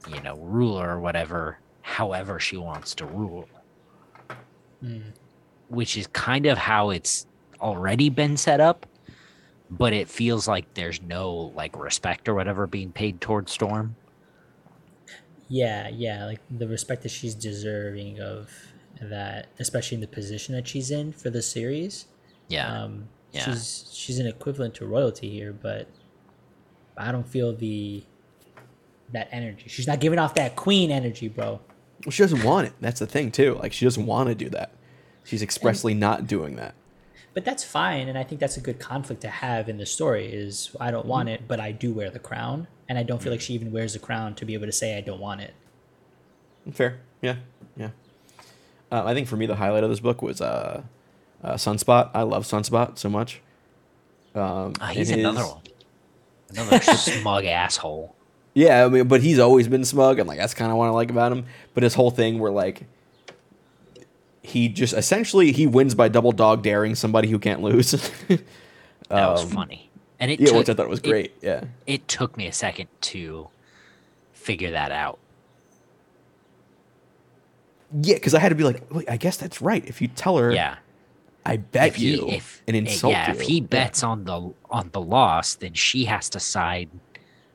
you 0.07 0.21
know, 0.21 0.37
ruler 0.37 0.89
or 0.89 0.99
whatever, 0.99 1.59
however 1.81 2.39
she 2.39 2.57
wants 2.57 2.95
to 2.95 3.05
rule. 3.05 3.49
Which 5.69 5.97
is 5.97 6.07
kind 6.07 6.45
of 6.45 6.57
how 6.57 6.89
it's 6.91 7.25
already 7.59 8.09
been 8.09 8.37
set 8.37 8.59
up, 8.59 8.85
but 9.69 9.93
it 9.93 10.09
feels 10.09 10.47
like 10.47 10.73
there's 10.75 11.01
no 11.01 11.33
like 11.55 11.77
respect 11.77 12.29
or 12.29 12.35
whatever 12.35 12.67
being 12.67 12.91
paid 12.93 13.21
towards 13.21 13.51
Storm. 13.51 13.97
Yeah, 15.47 15.89
yeah, 15.89 16.25
like 16.25 16.41
the 16.49 16.67
respect 16.67 17.03
that 17.03 17.09
she's 17.09 17.35
deserving 17.35 18.19
of 18.19 18.49
that, 19.01 19.47
especially 19.59 19.95
in 19.95 20.01
the 20.01 20.07
position 20.07 20.55
that 20.55 20.67
she's 20.67 20.89
in 20.91 21.11
for 21.13 21.29
the 21.29 21.41
series. 21.41 22.07
Yeah. 22.47 22.67
Um, 22.67 23.09
Yeah. 23.31 23.45
she's 23.45 23.89
she's 23.91 24.19
an 24.19 24.27
equivalent 24.27 24.75
to 24.75 24.85
royalty 24.87 25.29
here, 25.29 25.53
but 25.53 25.87
I 26.97 27.11
don't 27.11 27.27
feel 27.27 27.55
the 27.55 28.05
that 29.11 29.29
energy. 29.31 29.65
She's 29.67 29.87
not 29.87 29.99
giving 29.99 30.19
off 30.19 30.33
that 30.35 30.55
queen 30.55 30.89
energy, 30.91 31.27
bro. 31.27 31.59
Well, 32.05 32.11
she 32.11 32.23
doesn't 32.23 32.43
want 32.43 32.67
it. 32.67 32.73
That's 32.81 32.99
the 32.99 33.07
thing 33.07 33.31
too. 33.31 33.55
Like 33.55 33.73
she 33.73 33.85
doesn't 33.85 34.05
want 34.05 34.29
to 34.29 34.35
do 34.35 34.49
that. 34.49 34.71
She's 35.23 35.41
expressly 35.41 35.93
not 35.93 36.27
doing 36.27 36.55
that. 36.57 36.73
but 37.33 37.45
that's 37.45 37.63
fine, 37.63 38.07
and 38.09 38.17
I 38.17 38.23
think 38.23 38.41
that's 38.41 38.57
a 38.57 38.61
good 38.61 38.79
conflict 38.79 39.21
to 39.21 39.29
have 39.29 39.69
in 39.69 39.77
the 39.77 39.85
story. 39.85 40.25
Is 40.31 40.75
I 40.79 40.91
don't 40.91 41.05
want 41.05 41.29
it, 41.29 41.47
but 41.47 41.59
I 41.59 41.71
do 41.71 41.93
wear 41.93 42.09
the 42.09 42.19
crown, 42.19 42.67
and 42.89 42.97
I 42.97 43.03
don't 43.03 43.21
feel 43.21 43.31
like 43.31 43.41
she 43.41 43.53
even 43.53 43.71
wears 43.71 43.93
the 43.93 43.99
crown 43.99 44.35
to 44.35 44.45
be 44.45 44.53
able 44.53 44.65
to 44.65 44.71
say 44.71 44.97
I 44.97 45.01
don't 45.01 45.19
want 45.21 45.41
it. 45.41 45.53
Fair. 46.73 46.99
Yeah. 47.21 47.37
Yeah. 47.77 47.89
Uh, 48.91 49.03
I 49.05 49.13
think 49.13 49.27
for 49.27 49.35
me, 49.37 49.45
the 49.45 49.55
highlight 49.55 49.83
of 49.83 49.89
this 49.89 49.99
book 49.99 50.21
was 50.21 50.41
uh, 50.41 50.83
uh, 51.43 51.53
Sunspot. 51.53 52.11
I 52.13 52.21
love 52.23 52.43
Sunspot 52.45 52.97
so 52.97 53.09
much. 53.09 53.41
Um, 54.35 54.73
Ah, 54.79 54.87
he's 54.87 55.09
and 55.09 55.21
another 55.21 55.45
one. 55.47 55.61
Another 56.49 56.79
smug 56.97 57.45
asshole. 57.45 58.15
Yeah, 58.55 58.85
I 58.85 58.89
mean, 58.89 59.07
but 59.07 59.21
he's 59.21 59.39
always 59.39 59.67
been 59.67 59.83
smug, 59.85 60.19
and 60.19 60.27
like 60.27 60.37
that's 60.37 60.53
kind 60.53 60.71
of 60.71 60.77
what 60.77 60.85
I 60.87 60.89
like 60.91 61.09
about 61.09 61.31
him. 61.31 61.45
But 61.73 61.83
his 61.83 61.95
whole 61.95 62.11
thing, 62.11 62.37
where 62.39 62.51
like 62.51 62.83
he 64.43 64.67
just 64.69 64.93
essentially 64.93 65.51
he 65.51 65.65
wins 65.65 65.95
by 65.95 66.07
double 66.09 66.31
dog 66.31 66.61
daring 66.61 66.95
somebody 66.95 67.29
who 67.29 67.39
can't 67.39 67.61
lose. 67.61 67.93
That 69.09 69.29
was 69.29 69.43
Um, 69.43 69.49
funny. 69.49 69.89
And 70.19 70.31
it 70.31 70.39
yeah, 70.39 70.47
took, 70.47 70.57
which 70.59 70.69
I 70.69 70.73
thought 70.73 70.89
was 70.89 70.99
it- 70.99 71.07
great. 71.09 71.33
yeah, 71.41 71.65
It, 71.85 72.07
took 72.07 72.35
me 72.37 72.47
a 72.47 72.53
second 72.53 72.87
to 73.01 73.49
figure 74.31 74.71
that 74.71 74.91
out. 74.91 75.19
yeah, 78.01 78.15
because 78.15 78.33
I 78.33 78.39
had 78.39 78.49
to 78.49 78.55
be 78.55 78.63
like, 78.63 78.81
Wait, 78.91 79.09
I 79.09 79.17
guess 79.17 79.37
that's 79.37 79.61
right. 79.61 79.85
If 79.85 80.01
you 80.01 80.07
tell 80.07 80.37
her, 80.37 80.51
Yeah. 80.51 80.77
I 81.45 81.57
bet 81.57 81.89
if 81.89 81.95
he, 81.97 82.15
you 82.15 82.29
if 82.29 82.63
and 82.67 82.75
insult 82.77 83.11
yeah, 83.11 83.33
you. 83.33 83.39
if 83.39 83.41
he 83.41 83.55
Yeah. 83.59 83.65
bets 83.67 84.01
on 84.03 84.23
the 84.23 84.53
on 84.71 84.89
the 84.93 85.01
loss, 85.01 85.55
then 85.55 85.73
she 85.73 86.05
has 86.05 86.29
to 86.29 86.39
side 86.39 86.89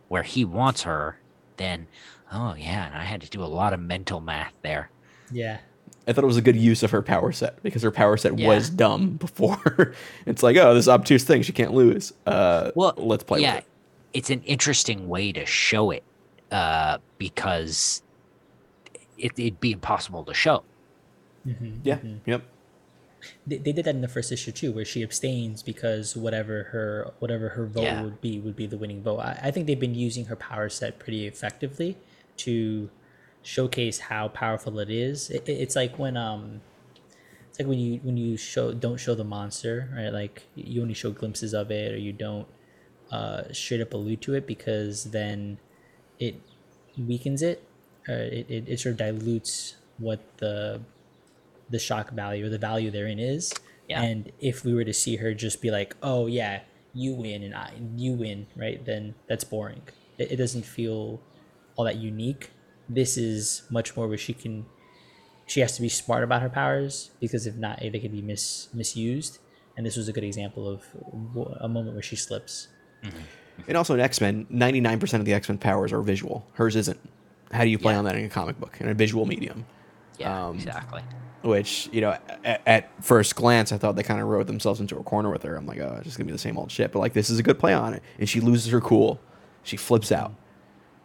where 0.09 0.23
he 0.23 0.45
wants 0.45 0.83
her. 0.83 1.19
Then, 1.57 1.87
oh 2.33 2.55
yeah, 2.55 2.87
and 2.87 2.95
I 2.95 3.05
had 3.05 3.21
to 3.23 3.31
do 3.31 3.43
a 3.43 3.47
lot 3.47 3.73
of 3.73 3.81
mental 3.81 4.21
math 4.21 4.53
there. 4.63 4.91
Yeah. 5.33 5.59
I 6.07 6.13
thought 6.15 6.25
it 6.25 6.29
was 6.29 6.37
a 6.39 6.43
good 6.43 6.57
use 6.57 6.83
of 6.83 6.91
her 6.93 7.03
power 7.03 7.33
set 7.33 7.63
because 7.63 7.83
her 7.83 7.91
power 7.91 8.17
set 8.17 8.39
Yeah. 8.39 8.49
was 8.49 8.71
dumb 8.71 9.11
before. 9.19 9.93
it's 10.25 10.43
like, 10.43 10.57
oh, 10.57 10.73
this 10.75 10.89
obtuse 10.89 11.25
thing 11.25 11.43
she 11.43 11.53
can't 11.53 11.75
lose. 11.75 12.13
Uh, 12.27 12.71
Well, 12.75 12.95
let's 12.97 13.25
play 13.25 13.41
yeah, 13.43 13.57
with 13.57 13.65
it. 13.65 13.71
it's 14.15 14.31
an 14.31 14.43
interesting 14.45 15.09
way 15.09 15.33
to 15.33 15.45
show 15.45 15.91
it 15.91 16.03
uh, 16.51 16.97
because 17.19 18.03
it, 19.19 19.33
it'd 19.37 19.61
be 19.61 19.73
impossible 19.73 20.25
to 20.25 20.33
show. 20.33 20.63
Mm-hmm. 21.47 21.73
Yeah, 21.83 21.99
yep. 22.25 22.43
They, 23.47 23.57
they 23.59 23.73
did 23.73 23.85
that 23.87 23.95
in 23.95 24.01
the 24.01 24.09
first 24.09 24.31
issue 24.33 24.53
too, 24.53 24.73
where 24.73 24.85
she 24.85 25.03
abstains 25.03 25.63
because 25.63 26.17
whatever 26.17 26.65
her 26.73 27.13
whatever 27.19 27.51
her 27.51 27.67
vote 27.67 27.83
Yeah. 27.83 28.03
would 28.03 28.21
be 28.21 28.39
would 28.39 28.57
be 28.57 28.67
the 28.67 28.79
winning 28.79 29.03
vote. 29.03 29.19
I, 29.19 29.39
I 29.45 29.51
think 29.51 29.67
they've 29.67 29.79
been 29.79 29.95
using 29.95 30.27
her 30.27 30.37
power 30.37 30.69
set 30.69 30.99
pretty 30.99 31.27
effectively 31.27 31.97
to 32.39 32.91
showcase 33.43 33.99
how 33.99 34.29
powerful 34.29 34.79
it 34.79 34.91
is. 34.91 35.31
It, 35.31 35.49
it- 35.49 35.61
it's 35.61 35.77
like 35.77 35.99
when 35.99 36.17
um, 36.17 36.61
it's 37.49 37.59
like 37.59 37.69
when 37.69 37.79
you 37.79 38.01
when 38.03 38.17
you 38.17 38.37
show 38.37 38.73
don't 38.73 38.99
show 38.99 39.15
the 39.15 39.25
monster, 39.25 39.89
right? 39.97 40.11
Like 40.13 40.45
you 40.55 40.81
only 40.83 40.95
show 40.95 41.11
glimpses 41.11 41.55
of 41.55 41.71
it, 41.71 41.93
or 41.93 41.97
you 41.97 42.13
don't 42.13 42.47
uh, 43.11 43.45
straight 43.53 43.81
up 43.81 43.93
allude 43.95 44.21
to 44.23 44.35
it 44.35 44.47
because 44.47 45.05
then 45.11 45.59
it 46.19 46.41
weakens 46.97 47.43
it. 47.43 47.65
Or 48.09 48.15
it, 48.15 48.47
it, 48.49 48.69
it 48.69 48.81
sort 48.81 48.93
of 48.93 48.99
dilutes 48.99 49.77
what 49.99 50.21
the 50.39 50.81
the 51.71 51.79
shock 51.79 52.11
value 52.13 52.47
or 52.47 52.49
the 52.49 52.59
value 52.59 52.91
therein 52.91 53.19
is. 53.19 53.53
Yeah. 53.89 54.03
And 54.03 54.31
if 54.41 54.65
we 54.65 54.75
were 54.75 54.85
to 54.85 54.93
see 54.93 55.17
her 55.17 55.33
just 55.35 55.61
be 55.63 55.71
like, 55.71 55.97
"Oh 56.03 56.27
yeah, 56.27 56.61
you 56.95 57.15
win 57.15 57.43
and 57.43 57.55
I 57.55 57.73
you 57.97 58.13
win," 58.13 58.47
right? 58.57 58.85
Then 58.85 59.15
that's 59.29 59.45
boring. 59.45 59.83
It, 60.19 60.33
it 60.33 60.37
doesn't 60.37 60.65
feel 60.65 61.21
all 61.77 61.85
that 61.85 61.97
unique. 61.97 62.51
This 62.89 63.17
is 63.17 63.63
much 63.71 63.97
more 63.97 64.09
where 64.09 64.19
she 64.19 64.35
can 64.35 64.67
she 65.47 65.61
has 65.61 65.75
to 65.77 65.83
be 65.83 65.89
smart 65.89 66.23
about 66.25 66.43
her 66.43 66.51
powers 66.51 67.11
because 67.21 67.47
if 67.47 67.55
not, 67.57 67.81
they 67.81 67.99
could 67.99 68.13
be 68.13 68.21
mis 68.23 68.69
misused. 68.75 69.39
And 69.77 69.87
this 69.87 69.97
was 69.97 70.09
a 70.09 70.13
good 70.13 70.25
example 70.25 70.69
of 70.69 70.83
a 71.61 71.69
moment 71.69 71.95
where 71.95 72.03
she 72.03 72.17
slips. 72.17 72.69
And 73.67 73.77
also 73.77 73.95
in 73.95 74.01
X 74.01 74.21
Men, 74.21 74.47
ninety 74.51 74.81
nine 74.81 74.99
percent 75.01 75.21
of 75.21 75.25
the 75.25 75.33
X 75.33 75.49
Men 75.49 75.57
powers 75.59 75.93
are 75.93 76.03
visual. 76.03 76.47
Hers 76.55 76.77
isn't. 76.77 76.99
How 77.53 77.63
do 77.63 77.71
you 77.71 77.79
play 77.79 77.93
Yeah. 77.95 77.99
on 78.01 78.05
that 78.05 78.17
in 78.17 78.25
a 78.27 78.29
comic 78.29 78.59
book 78.61 78.77
in 78.81 78.89
a 78.89 78.95
visual 78.95 79.25
medium? 79.25 79.65
Yeah, 80.19 80.49
Um, 80.49 80.57
exactly. 80.57 81.01
Which 81.43 81.89
you 81.93 82.01
know, 82.01 82.17
at, 82.45 82.63
at 82.67 83.05
first 83.05 83.37
glance, 83.37 83.71
I 83.73 83.79
thought 83.79 83.95
they 83.95 84.03
kind 84.03 84.21
of 84.21 84.27
wrote 84.27 84.47
themselves 84.47 84.81
into 84.81 84.99
a 84.99 85.03
corner 85.03 85.31
with 85.31 85.45
her. 85.45 85.57
I'm 85.57 85.67
like, 85.67 85.79
oh, 85.79 85.95
it's 85.97 86.05
just 86.05 86.19
gonna 86.19 86.27
be 86.27 86.33
the 86.33 86.39
same 86.39 86.59
old 86.59 86.71
shit. 86.71 86.93
But 86.93 86.99
like, 86.99 87.13
this 87.13 87.31
is 87.31 87.39
a 87.39 87.43
good 87.43 87.59
play 87.59 87.73
on 87.73 87.95
it. 87.95 88.03
And 88.19 88.29
she 88.29 88.41
loses 88.41 88.73
her 88.73 88.81
cool. 88.81 89.21
She 89.63 89.77
flips 89.77 90.11
out. 90.11 90.35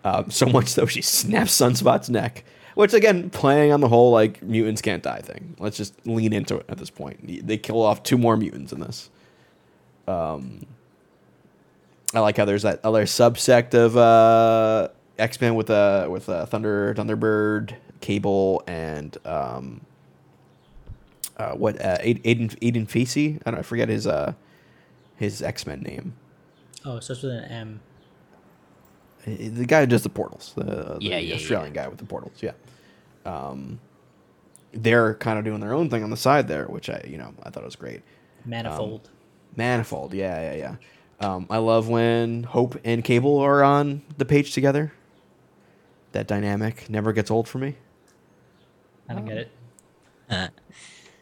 Um, 0.04 0.32
so 0.32 0.46
much 0.48 0.68
so 0.68 0.86
she 0.86 1.02
snaps 1.02 1.56
Sunspot's 1.56 2.10
neck. 2.10 2.44
Which 2.76 2.94
again, 2.94 3.30
playing 3.30 3.72
on 3.72 3.82
the 3.82 3.88
whole 3.88 4.12
like 4.12 4.42
mutants 4.42 4.82
can't 4.82 5.04
die 5.04 5.22
thing. 5.22 5.56
Let's 5.60 5.78
just 5.78 6.06
lean 6.08 6.34
into 6.34 6.58
it 6.58 6.66
at 6.68 6.78
this 6.80 6.90
point. 6.90 7.48
They 7.48 7.58
kill 7.58 7.82
off 7.82 8.02
two 8.02 8.18
more 8.18 8.36
mutants 8.36 8.74
in 8.74 8.80
this. 8.80 9.12
Um, 10.08 10.66
I 12.16 12.20
like 12.20 12.38
how 12.38 12.46
there's 12.46 12.64
that 12.64 12.80
other 12.84 13.06
subsect 13.06 13.74
of 13.74 13.96
uh, 13.96 14.90
X 15.20 15.40
Men 15.40 15.56
with 15.56 15.70
uh, 15.70 16.08
with 16.10 16.30
uh, 16.30 16.46
Thunder, 16.48 16.94
Thunderbird, 16.96 17.76
Cable, 18.02 18.64
and 18.66 19.16
um, 19.26 19.82
uh, 21.44 21.56
what 21.56 21.80
uh, 21.82 21.98
Aiden 22.00 22.58
Aiden 22.60 22.88
Fesi. 22.88 23.42
I 23.46 23.52
don't 23.52 23.60
I 23.60 23.64
forget 23.64 23.90
his 23.90 24.08
uh, 24.08 24.34
his 25.16 25.42
X 25.42 25.68
Men 25.68 25.82
name. 25.82 26.16
Oh, 26.86 26.98
it 26.98 27.04
starts 27.04 27.24
with 27.24 27.34
an 27.34 27.44
M. 27.46 27.80
The 29.26 29.66
guy 29.66 29.82
who 29.82 29.88
does 29.88 30.04
the 30.04 30.10
portals, 30.10 30.52
the, 30.56 30.64
the 30.64 30.98
Yeah, 31.00 31.18
yeah, 31.18 31.36
Australian 31.36 31.74
guy 31.74 31.88
with 31.88 31.98
the 31.98 32.06
portals. 32.06 32.42
Yeah, 32.42 32.52
um, 33.26 33.80
they're 34.74 35.16
kind 35.16 35.40
of 35.40 35.46
doing 35.46 35.62
their 35.62 35.74
own 35.74 35.90
thing 35.90 36.04
on 36.04 36.10
the 36.10 36.18
side 36.18 36.48
there, 36.48 36.66
which 36.66 36.90
I 36.90 37.04
you 37.08 37.18
know 37.18 37.34
I 37.44 37.50
thought 37.50 37.64
was 37.64 37.76
great. 37.76 38.02
Manifold. 38.46 39.10
Manifold, 39.56 40.14
yeah, 40.14 40.54
yeah, 40.54 40.56
yeah. 40.56 40.76
Um, 41.26 41.48
I 41.50 41.58
love 41.60 41.88
when 41.88 42.44
Hope 42.44 42.78
and 42.84 43.04
Cable 43.04 43.40
are 43.40 43.64
on 43.64 44.02
the 44.18 44.26
page 44.26 44.54
together. 44.54 44.92
That 46.12 46.28
dynamic 46.28 46.90
never 46.90 47.14
gets 47.14 47.32
old 47.32 47.48
for 47.48 47.60
me. 47.60 47.76
I 49.08 49.14
don't 49.14 49.26
get 49.26 49.38
it. 50.30 50.52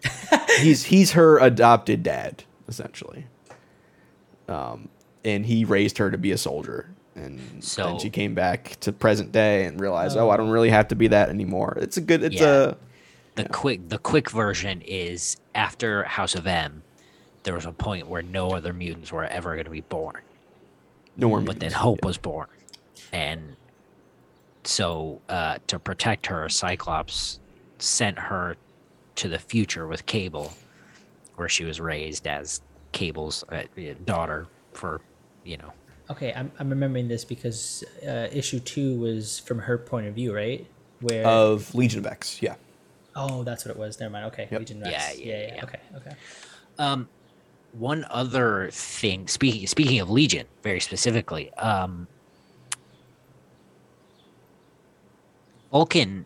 He's 0.59 0.85
he's 0.85 1.11
her 1.13 1.37
adopted 1.39 2.03
dad 2.03 2.43
essentially. 2.67 3.25
Um 4.47 4.89
and 5.23 5.45
he 5.45 5.65
raised 5.65 5.97
her 5.99 6.09
to 6.11 6.17
be 6.17 6.31
a 6.31 6.37
soldier. 6.37 6.89
And 7.15 7.39
then 7.75 7.99
she 7.99 8.09
came 8.09 8.33
back 8.33 8.77
to 8.81 8.91
present 8.91 9.31
day 9.31 9.65
and 9.65 9.79
realized 9.79 10.17
oh 10.17 10.29
i 10.29 10.37
don't 10.37 10.49
really 10.49 10.69
have 10.69 10.87
to 10.89 10.95
be 10.95 11.07
that 11.07 11.29
anymore. 11.29 11.77
It's 11.81 11.97
a 11.97 12.01
good 12.01 12.23
it's 12.23 12.35
Yeah. 12.35 12.47
a 12.71 12.75
the 13.35 13.49
quick 13.49 13.87
the 13.89 13.97
quick 13.97 14.29
version 14.29 14.81
is 14.81 15.37
after 15.55 16.03
House 16.03 16.35
of 16.35 16.45
M, 16.47 16.83
there 17.43 17.53
was 17.53 17.65
a 17.65 17.71
point 17.71 18.07
where 18.07 18.21
no 18.21 18.51
other 18.51 18.73
mutants 18.73 19.11
were 19.11 19.23
ever 19.25 19.53
going 19.55 19.65
to 19.65 19.71
be 19.71 19.81
born, 19.81 20.21
no 21.15 21.29
more 21.29 21.39
but 21.39 21.59
then 21.59 21.67
mutants. 21.69 21.75
Hope 21.75 22.03
was 22.03 22.17
born, 22.17 22.47
and 23.13 23.55
so 24.63 25.21
uh, 25.29 25.57
to 25.67 25.79
protect 25.79 26.27
her, 26.27 26.47
Cyclops 26.49 27.39
sent 27.79 28.19
her 28.19 28.57
to 29.21 29.29
the 29.29 29.39
future 29.39 29.87
with 29.87 30.05
Cable, 30.05 30.53
where 31.35 31.49
she 31.49 31.63
was 31.63 31.79
raised 31.79 32.27
as 32.27 32.61
Cable's 32.91 33.43
uh, 33.49 33.63
daughter 34.05 34.47
for 34.73 35.01
you 35.43 35.57
know 35.57 35.73
Okay, 36.09 36.33
I'm, 36.35 36.51
I'm 36.59 36.69
remembering 36.69 37.07
this 37.07 37.23
because 37.23 37.85
uh, 38.05 38.27
issue 38.31 38.59
two 38.59 38.99
was 38.99 39.39
from 39.39 39.59
her 39.59 39.77
point 39.77 40.07
of 40.07 40.15
view, 40.15 40.35
right? 40.35 40.67
Where 40.99 41.25
of 41.25 41.73
legion 41.73 41.99
of 41.99 42.05
x 42.05 42.41
yeah 42.41 42.55
oh, 43.15 43.43
that's 43.43 43.65
what 43.65 43.71
it 43.71 43.77
was. 43.77 43.99
Never 43.99 44.11
mind. 44.11 44.25
Okay, 44.25 44.47
Yep. 44.51 44.59
Legion 44.59 44.81
of 44.81 44.93
X. 44.93 45.19
Yeah, 45.19 45.25
Yeah, 45.25 45.33
yeah, 45.33 45.47
yeah, 45.47 45.55
yeah. 45.55 45.63
Okay, 45.63 45.79
okay. 45.95 46.11
Um, 46.79 47.09
one 47.73 48.05
other 48.09 48.69
thing. 48.71 49.27
Speaking 49.27 49.67
speaking 49.67 49.99
of 49.99 50.09
Legion, 50.09 50.47
very 50.63 50.79
specifically, 50.79 51.53
um, 51.53 52.07
Vulcan, 55.71 56.25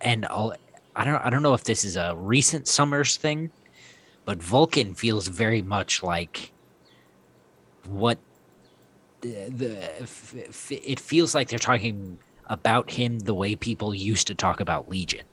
and 0.00 0.26
I'll, 0.26 0.54
I 0.94 1.04
don't 1.04 1.24
I 1.24 1.30
don't 1.30 1.42
know 1.42 1.54
if 1.54 1.64
this 1.64 1.84
is 1.84 1.96
a 1.96 2.14
recent 2.16 2.68
Summers 2.68 3.16
thing, 3.16 3.50
but 4.24 4.42
Vulcan 4.42 4.94
feels 4.94 5.28
very 5.28 5.62
much 5.62 6.02
like 6.02 6.52
what 7.88 8.18
the, 9.20 9.48
the 9.48 10.02
f- 10.02 10.34
f- 10.48 10.72
it 10.72 11.00
feels 11.00 11.34
like 11.34 11.48
they're 11.48 11.58
talking 11.58 12.18
about 12.46 12.90
him 12.90 13.20
the 13.20 13.34
way 13.34 13.54
people 13.56 13.94
used 13.94 14.26
to 14.26 14.34
talk 14.34 14.60
about 14.60 14.88
Legion. 14.88 15.24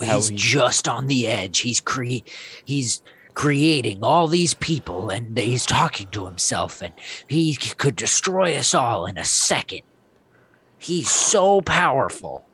He's 0.00 0.28
he- 0.28 0.36
just 0.36 0.88
on 0.88 1.06
the 1.08 1.26
edge. 1.26 1.58
He's 1.58 1.80
cre- 1.80 2.24
he's 2.64 3.02
creating 3.34 4.02
all 4.02 4.26
these 4.26 4.54
people 4.54 5.10
and 5.10 5.36
he's 5.38 5.66
talking 5.66 6.08
to 6.08 6.24
himself 6.24 6.82
and 6.82 6.92
he 7.28 7.54
could 7.54 7.94
destroy 7.94 8.56
us 8.56 8.74
all 8.74 9.06
in 9.06 9.16
a 9.18 9.24
second. 9.24 9.82
He's 10.78 11.10
so 11.10 11.60
powerful. 11.60 12.47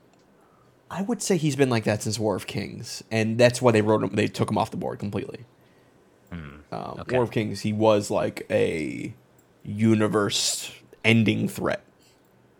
I 0.94 1.02
would 1.02 1.20
say 1.20 1.36
he's 1.36 1.56
been 1.56 1.70
like 1.70 1.84
that 1.84 2.02
since 2.02 2.18
war 2.18 2.34
of 2.36 2.46
kings 2.46 3.02
and 3.10 3.36
that's 3.38 3.60
why 3.60 3.70
they 3.72 3.82
wrote 3.82 4.02
him 4.02 4.10
they 4.14 4.26
took 4.28 4.50
him 4.50 4.56
off 4.58 4.70
the 4.70 4.76
board 4.76 4.98
completely 4.98 5.44
um, 6.32 6.96
okay. 7.00 7.14
war 7.14 7.22
of 7.22 7.30
kings 7.30 7.60
he 7.60 7.72
was 7.72 8.10
like 8.10 8.44
a 8.50 9.14
universe 9.62 10.72
ending 11.04 11.48
threat 11.48 11.82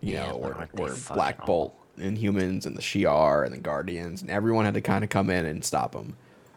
you 0.01 0.15
Yeah, 0.15 0.29
know, 0.29 0.35
or, 0.35 0.69
or 0.79 0.95
Black 1.15 1.45
Bolt 1.47 1.75
and 1.97 2.19
humans 2.19 2.67
and 2.67 2.77
the 2.77 2.83
Shi'ar 2.83 3.45
and 3.45 3.55
the 3.55 3.59
Guardians 3.59 4.21
and 4.23 4.31
everyone 4.31 4.65
had 4.67 4.75
to 4.75 4.81
kind 4.81 5.03
of 5.03 5.11
come 5.11 5.31
in 5.31 5.47
and 5.47 5.65
stop 5.65 5.95
him. 5.95 6.17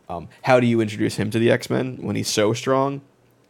Um, 0.09 0.27
how 0.43 0.59
do 0.59 0.67
you 0.67 0.81
introduce 0.81 1.15
him 1.15 1.29
to 1.31 1.39
the 1.39 1.49
X 1.49 1.69
Men 1.69 1.97
when 2.01 2.15
he's 2.15 2.27
so 2.27 2.53
strong? 2.53 3.01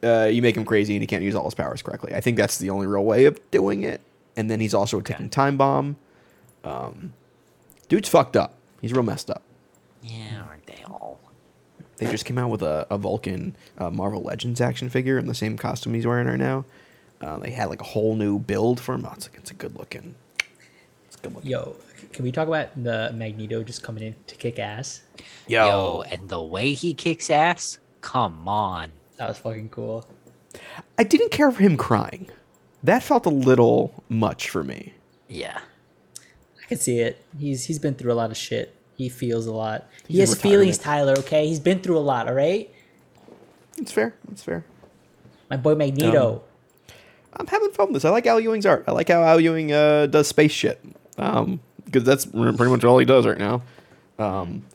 Uh, 0.03 0.25
you 0.31 0.41
make 0.41 0.55
him 0.55 0.65
crazy 0.65 0.93
and 0.95 1.01
he 1.01 1.07
can't 1.07 1.23
use 1.23 1.33
all 1.35 1.45
his 1.45 1.55
powers 1.55 1.81
correctly. 1.81 2.13
I 2.13 2.21
think 2.21 2.37
that's 2.37 2.57
the 2.59 2.69
only 2.69 2.85
real 2.87 3.03
way 3.05 3.25
of 3.25 3.39
doing 3.51 3.83
it. 3.83 4.01
And 4.35 4.49
then 4.51 4.59
he's 4.59 4.73
also 4.73 4.99
a 4.99 5.03
ticking 5.03 5.29
time 5.29 5.57
bomb. 5.57 5.97
Um, 6.63 7.13
dude's 7.87 8.09
fucked 8.09 8.35
up. 8.35 8.55
He's 8.81 8.93
real 8.93 9.03
messed 9.03 9.29
up. 9.29 9.43
Yeah, 10.03 10.43
aren't 10.47 10.65
they 10.67 10.83
all? 10.85 11.19
They 11.97 12.05
just 12.11 12.25
came 12.25 12.37
out 12.37 12.49
with 12.49 12.61
a, 12.61 12.85
a 12.89 12.97
Vulcan 12.97 13.55
uh, 13.77 13.89
Marvel 13.89 14.21
Legends 14.21 14.61
action 14.61 14.89
figure 14.89 15.17
in 15.17 15.25
the 15.27 15.33
same 15.33 15.57
costume 15.57 15.93
he's 15.95 16.05
wearing 16.05 16.27
right 16.27 16.37
now. 16.37 16.65
Uh, 17.19 17.37
they 17.39 17.49
had 17.49 17.69
like 17.69 17.81
a 17.81 17.85
whole 17.85 18.15
new 18.15 18.37
build 18.37 18.79
for 18.79 18.93
him. 18.93 19.05
Oh, 19.05 19.13
it's, 19.15 19.29
it's 19.33 19.49
a 19.49 19.55
good 19.55 19.75
looking. 19.75 20.13
It's 21.07 21.15
good 21.15 21.33
looking. 21.33 21.49
Yo, 21.49 21.75
can 22.13 22.23
we 22.23 22.31
talk 22.31 22.47
about 22.47 22.69
the 22.81 23.11
Magneto 23.15 23.63
just 23.63 23.81
coming 23.81 24.03
in 24.03 24.15
to 24.27 24.35
kick 24.35 24.59
ass? 24.59 25.01
Yo, 25.47 25.65
Yo, 25.65 26.03
and 26.11 26.29
the 26.29 26.41
way 26.41 26.73
he 26.73 26.93
kicks 26.93 27.31
ass, 27.31 27.79
come 28.01 28.47
on. 28.47 28.91
That 29.17 29.29
was 29.29 29.39
fucking 29.39 29.69
cool. 29.69 30.07
I 30.99 31.03
didn't 31.03 31.31
care 31.31 31.51
for 31.51 31.61
him 31.63 31.77
crying. 31.77 32.29
That 32.83 33.01
felt 33.01 33.25
a 33.25 33.29
little 33.31 34.03
much 34.07 34.49
for 34.49 34.63
me. 34.63 34.93
Yeah. 35.27 35.59
I 36.67 36.69
can 36.69 36.77
see 36.79 36.99
it. 36.99 37.23
He's 37.39 37.65
he's 37.65 37.79
been 37.79 37.95
through 37.95 38.11
a 38.11 38.15
lot 38.15 38.29
of 38.29 38.37
shit. 38.37 38.75
He 38.95 39.09
feels 39.09 39.45
a 39.47 39.53
lot. 39.53 39.87
He 40.07 40.15
He's 40.19 40.29
in 40.29 40.35
has 40.35 40.41
feelings. 40.41 40.77
Tyler. 40.77 41.13
Okay, 41.19 41.47
he's 41.47 41.59
been 41.59 41.79
through 41.79 41.97
a 41.97 41.99
lot. 42.03 42.27
All 42.27 42.33
right, 42.33 42.69
It's 43.77 43.91
fair. 43.91 44.15
It's 44.31 44.43
fair. 44.43 44.65
my 45.49 45.55
boy 45.57 45.75
Magneto. 45.75 46.43
I'm 47.33 47.47
having 47.47 47.71
fun 47.71 47.87
with 47.87 47.95
this. 48.01 48.05
I 48.05 48.09
like 48.09 48.25
Al 48.25 48.39
Ewing's 48.39 48.65
art. 48.65 48.83
I 48.87 48.91
like 48.91 49.09
how 49.09 49.23
Al 49.23 49.39
Ewing 49.39 49.71
uh, 49.71 50.07
does 50.07 50.27
space 50.27 50.51
shit. 50.51 50.83
Um, 51.17 51.59
because 51.85 52.03
that's 52.03 52.25
pretty 52.25 52.65
much 52.69 52.83
all 52.83 52.97
he 52.97 53.05
does 53.05 53.25
right 53.25 53.37
now. 53.37 53.61
Um, 54.19 54.65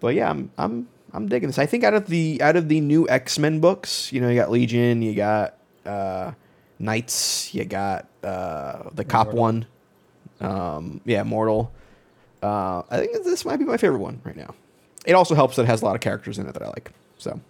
but 0.00 0.14
yeah, 0.14 0.30
I'm 0.30 0.50
I'm 0.56 0.88
I'm 1.12 1.28
digging 1.28 1.48
this. 1.48 1.58
I 1.58 1.66
think 1.66 1.84
out 1.84 1.94
of 1.94 2.06
the 2.06 2.40
out 2.40 2.56
of 2.56 2.68
the 2.68 2.80
new 2.80 3.08
X 3.08 3.38
Men 3.38 3.60
books, 3.60 4.10
you 4.12 4.20
know, 4.20 4.28
you 4.28 4.36
got 4.36 4.50
Legion, 4.50 5.02
you 5.02 5.14
got 5.14 5.58
uh, 5.84 6.32
Knights, 6.78 7.52
you 7.52 7.64
got 7.64 8.06
uh, 8.22 8.90
the 8.94 9.04
cop 9.04 9.26
Mortal. 9.28 9.42
one. 9.42 9.66
Um, 10.40 11.00
yeah, 11.04 11.22
Mortal. 11.22 11.72
Uh, 12.42 12.82
I 12.90 12.98
think 12.98 13.24
this 13.24 13.44
might 13.44 13.56
be 13.56 13.64
my 13.64 13.76
favorite 13.76 13.98
one 14.00 14.20
right 14.24 14.36
now. 14.36 14.54
It 15.06 15.12
also 15.14 15.34
helps 15.34 15.56
that 15.56 15.62
it 15.62 15.66
has 15.66 15.82
a 15.82 15.84
lot 15.84 15.94
of 15.94 16.00
characters 16.00 16.38
in 16.38 16.46
it 16.46 16.52
that 16.52 16.62
I 16.62 16.66
like. 16.68 16.92
So 17.18 17.40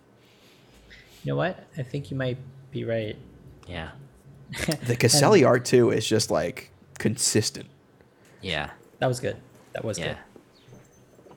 You 1.24 1.32
know 1.32 1.37
what? 1.37 1.66
I 1.76 1.82
think 1.82 2.11
you 2.11 2.16
might 2.16 2.39
be 2.70 2.84
right. 2.84 3.16
Yeah. 3.66 3.91
the 4.87 4.95
Caselli 4.97 5.43
art 5.45 5.64
too 5.64 5.91
is 5.91 6.07
just 6.07 6.30
like 6.30 6.70
consistent. 6.99 7.66
Yeah. 8.41 8.70
That 9.01 9.09
was 9.09 9.20
good. 9.20 9.37
That 9.72 9.84
was 9.84 9.99
Yeah. 9.99 10.16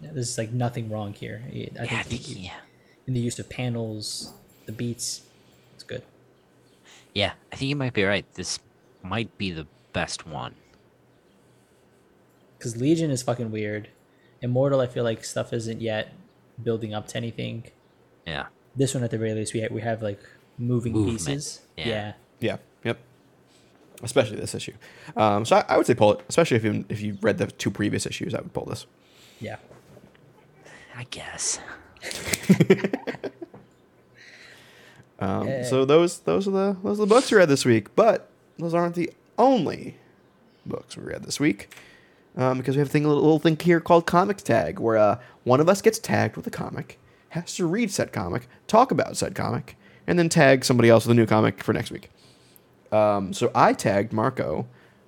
good. 0.01 0.13
There's 0.13 0.37
like 0.37 0.51
nothing 0.51 0.89
wrong 0.89 1.13
here. 1.13 1.41
I 1.45 1.49
Yeah, 1.51 1.67
I 1.81 2.03
think 2.03 2.23
think, 2.23 2.43
yeah. 2.45 2.59
in 3.07 3.13
the 3.13 3.19
use 3.19 3.39
of 3.39 3.49
panels, 3.49 4.33
the 4.65 4.71
beats, 4.71 5.23
it's 5.73 5.83
good. 5.83 6.03
Yeah, 7.13 7.33
I 7.51 7.55
think 7.55 7.69
you 7.69 7.75
might 7.75 7.93
be 7.93 8.03
right. 8.03 8.25
This 8.35 8.59
might 9.03 9.35
be 9.37 9.51
the 9.51 9.65
best 9.93 10.25
one. 10.27 10.53
Because 12.59 12.75
Legion 12.77 13.09
is 13.09 13.23
fucking 13.23 13.49
weird. 13.51 13.87
Immortal, 14.41 14.79
I 14.81 14.85
feel 14.87 15.03
like 15.03 15.23
stuff 15.23 15.51
isn't 15.53 15.81
yet 15.81 16.13
building 16.61 16.93
up 16.93 17.07
to 17.07 17.17
anything. 17.17 17.63
Yeah. 18.27 18.47
This 18.75 18.93
one, 18.93 19.03
at 19.03 19.09
the 19.11 19.17
very 19.17 19.33
least, 19.33 19.53
we 19.53 19.61
have, 19.61 19.71
we 19.71 19.81
have 19.81 20.01
like 20.03 20.21
moving 20.57 20.93
Movement, 20.93 21.17
pieces. 21.19 21.61
yeah. 21.77 21.87
yeah. 21.87 22.13
Yeah. 22.41 22.57
Yep. 22.83 22.99
Especially 24.03 24.37
this 24.37 24.53
issue. 24.55 24.73
Um, 25.17 25.43
so 25.45 25.55
I, 25.57 25.65
I 25.69 25.77
would 25.77 25.85
say 25.87 25.93
pull 25.95 26.13
it. 26.13 26.21
Especially 26.29 26.55
if 26.57 26.63
you 26.63 26.85
if 26.89 27.01
you 27.01 27.17
read 27.21 27.37
the 27.37 27.47
two 27.47 27.71
previous 27.71 28.05
issues, 28.05 28.33
I 28.33 28.39
would 28.41 28.53
pull 28.53 28.65
this. 28.65 28.85
Yeah. 29.41 29.57
I 30.95 31.05
guess. 31.09 31.59
Um, 35.21 35.47
Yeah. 35.47 35.63
So 35.63 35.83
those 35.85 36.19
those 36.19 36.47
are 36.47 36.51
the 36.51 36.77
those 36.83 36.97
are 36.99 37.05
the 37.05 37.13
books 37.13 37.29
we 37.31 37.37
read 37.37 37.49
this 37.49 37.65
week. 37.65 37.93
But 37.95 38.29
those 38.57 38.73
aren't 38.73 38.95
the 38.95 39.11
only 39.37 39.97
books 40.65 40.95
we 40.95 41.03
read 41.03 41.23
this 41.23 41.39
week. 41.39 41.75
Um, 42.39 42.57
because 42.57 42.75
we 42.77 42.79
have 42.79 42.87
a 42.87 42.91
thing, 42.91 43.03
a 43.03 43.07
little, 43.09 43.21
little 43.21 43.39
thing 43.39 43.57
here 43.59 43.81
called 43.81 44.05
Comics 44.05 44.41
Tag, 44.41 44.79
where 44.79 44.95
uh, 44.97 45.19
one 45.43 45.59
of 45.59 45.67
us 45.67 45.81
gets 45.81 45.99
tagged 45.99 46.37
with 46.37 46.47
a 46.47 46.49
comic, 46.49 46.97
has 47.29 47.53
to 47.55 47.65
read 47.67 47.91
said 47.91 48.13
comic, 48.13 48.47
talk 48.65 48.91
about 48.91 49.17
said 49.17 49.35
comic, 49.35 49.75
and 50.07 50.17
then 50.17 50.29
tag 50.29 50.63
somebody 50.63 50.89
else 50.89 51.05
with 51.05 51.11
a 51.11 51.15
new 51.19 51.25
comic 51.25 51.61
for 51.61 51.73
next 51.73 51.91
week. 51.91 52.09
Um, 52.93 53.33
so 53.33 53.51
I 53.53 53.73
tagged 53.73 54.13
Marco 54.13 54.67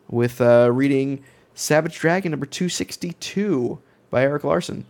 with 0.09 0.41
uh, 0.41 0.71
reading 0.73 1.23
Savage 1.55 1.97
Dragon 1.99 2.31
number 2.31 2.45
262 2.45 3.79
by 4.09 4.23
Erik 4.23 4.43
Larsen. 4.43 4.85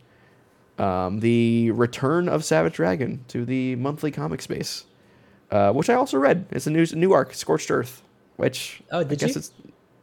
Um, 0.79 1.19
the 1.19 1.69
return 1.71 2.27
of 2.27 2.43
Savage 2.43 2.73
Dragon 2.73 3.23
to 3.27 3.45
the 3.45 3.75
monthly 3.75 4.09
comic 4.09 4.41
space, 4.41 4.85
uh, 5.51 5.71
which 5.73 5.91
I 5.91 5.93
also 5.93 6.17
read. 6.17 6.47
It's 6.49 6.65
a 6.65 6.71
new, 6.71 6.87
new 6.93 7.13
arc, 7.13 7.35
Scorched 7.35 7.69
Earth, 7.69 8.01
which 8.37 8.81
Oh, 8.91 9.01
I 9.01 9.03
did 9.03 9.19
guess 9.19 9.35
you? 9.35 9.39
it's. 9.39 9.51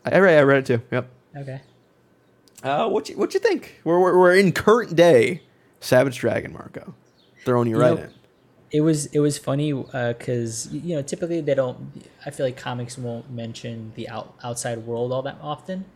I 0.05 0.19
read, 0.21 0.39
I 0.39 0.43
read 0.43 0.59
it 0.59 0.67
too. 0.67 0.83
Yep. 0.93 1.09
Okay. 1.39 1.61
Uh, 2.63 2.89
what 2.89 3.09
you 3.09 3.17
what 3.17 3.35
you 3.35 3.41
think? 3.41 3.81
We're, 3.85 4.01
we're 4.01 4.19
we're 4.19 4.35
in 4.35 4.53
current 4.53 4.97
day 4.97 5.43
Savage 5.81 6.19
Dragon, 6.19 6.53
Marco. 6.53 6.95
Throwing 7.45 7.69
you 7.69 7.77
You 7.77 7.83
right 7.83 7.95
know, 7.95 8.03
in. 8.05 8.15
It 8.71 8.81
was 8.83 9.07
it 9.07 9.21
was 9.21 9.39
funny 9.39 9.73
because 9.73 10.69
you 10.73 10.97
know 10.97 11.03
typically 11.03 11.41
they 11.41 11.55
don't. 11.55 12.05
I 12.27 12.31
feel 12.31 12.45
like 12.45 12.57
comics 12.57 12.99
won't 12.99 13.31
mention 13.31 13.93
the 13.95 14.09
out, 14.09 14.35
outside 14.43 14.79
world 14.79 15.13
all 15.13 15.23
that 15.23 15.39
often, 15.41 15.87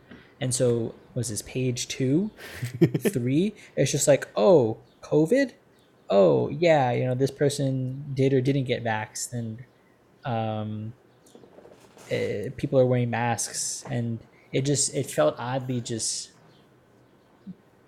and 0.41 0.55
so 0.55 0.95
was 1.15 1.29
this 1.29 1.43
page 1.43 1.89
two, 1.89 2.31
three? 2.99 3.55
It's 3.77 3.93
just 3.93 4.09
like 4.09 4.29
oh 4.37 4.79
COVID, 5.03 5.53
oh 6.09 6.49
yeah, 6.49 6.93
you 6.93 7.05
know 7.05 7.15
this 7.15 7.31
person 7.31 8.05
did 8.15 8.33
or 8.33 8.41
didn't 8.41 8.65
get 8.65 8.83
vaxxed, 8.83 9.35
and 9.35 9.65
um, 10.25 10.95
eh, 12.11 12.49
people 12.57 12.79
are 12.79 12.87
wearing 12.87 13.11
masks, 13.11 13.85
and 13.91 14.19
it 14.51 14.63
just 14.63 14.95
it 14.95 15.11
felt 15.11 15.35
oddly 15.39 15.83
just 15.83 16.32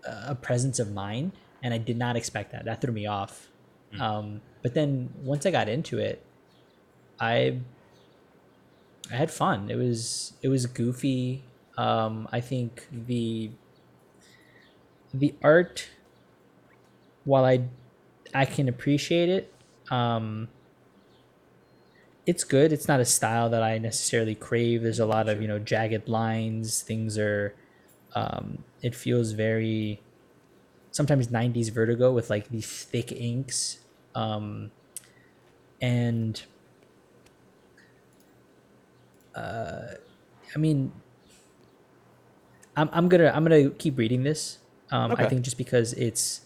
a 0.06 0.34
presence 0.34 0.78
of 0.78 0.92
mind, 0.92 1.32
and 1.62 1.72
I 1.74 1.78
did 1.78 1.96
not 1.96 2.16
expect 2.16 2.52
that. 2.52 2.64
That 2.64 2.80
threw 2.80 2.92
me 2.92 3.06
off. 3.06 3.48
Um, 4.00 4.40
but 4.62 4.74
then 4.74 5.12
once 5.22 5.46
I 5.46 5.50
got 5.50 5.68
into 5.68 5.98
it, 5.98 6.24
I 7.20 7.60
I 9.10 9.16
had 9.16 9.30
fun. 9.30 9.70
It 9.70 9.76
was 9.76 10.32
it 10.42 10.48
was 10.48 10.66
goofy. 10.66 11.44
Um, 11.76 12.28
I 12.32 12.40
think 12.40 12.86
the 12.90 13.50
the 15.12 15.34
art, 15.42 15.88
while 17.24 17.44
I 17.44 17.62
I 18.34 18.44
can 18.44 18.68
appreciate 18.68 19.28
it, 19.28 19.52
um, 19.90 20.48
it's 22.26 22.44
good. 22.44 22.72
It's 22.72 22.88
not 22.88 23.00
a 23.00 23.04
style 23.04 23.50
that 23.50 23.62
I 23.62 23.78
necessarily 23.78 24.34
crave. 24.34 24.82
There's 24.82 24.98
a 24.98 25.06
lot 25.06 25.28
of 25.28 25.42
you 25.42 25.48
know 25.48 25.58
jagged 25.58 26.08
lines. 26.08 26.82
Things 26.82 27.18
are. 27.18 27.54
Um, 28.14 28.64
it 28.82 28.94
feels 28.94 29.32
very 29.32 30.00
sometimes 30.92 31.28
90s 31.28 31.70
vertigo 31.72 32.12
with 32.12 32.30
like 32.30 32.48
these 32.48 32.84
thick 32.84 33.10
inks. 33.12 33.78
Um 34.14 34.70
and 35.82 36.42
uh 39.34 39.94
i 40.54 40.58
mean 40.58 40.92
i'm, 42.76 42.88
I'm 42.92 43.08
gonna 43.08 43.32
i'm 43.34 43.42
gonna 43.44 43.70
keep 43.70 43.98
reading 43.98 44.22
this. 44.22 44.58
Um 44.90 45.10
i 45.12 45.28
think 45.28 45.42
just 45.42 45.58
because 45.58 45.92
it's 45.94 46.42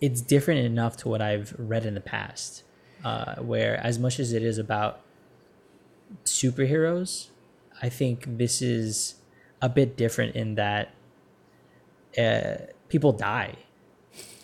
it's 0.00 0.20
different 0.20 0.60
enough 0.64 0.96
to 0.98 1.08
what 1.08 1.20
i've 1.20 1.54
read 1.58 1.84
in 1.84 1.94
the 1.94 2.00
past 2.00 2.62
uh 3.04 3.36
where 3.36 3.76
as 3.84 3.98
much 3.98 4.18
as 4.20 4.32
it 4.32 4.42
is 4.42 4.58
about 4.58 5.00
superheroes 6.24 7.28
i 7.82 7.88
think 7.88 8.38
this 8.38 8.62
is 8.62 9.16
a 9.62 9.68
bit 9.70 9.96
different 9.96 10.34
in 10.36 10.56
that 10.56 10.92
uh, 12.18 12.56
people 12.90 13.12
die, 13.12 13.54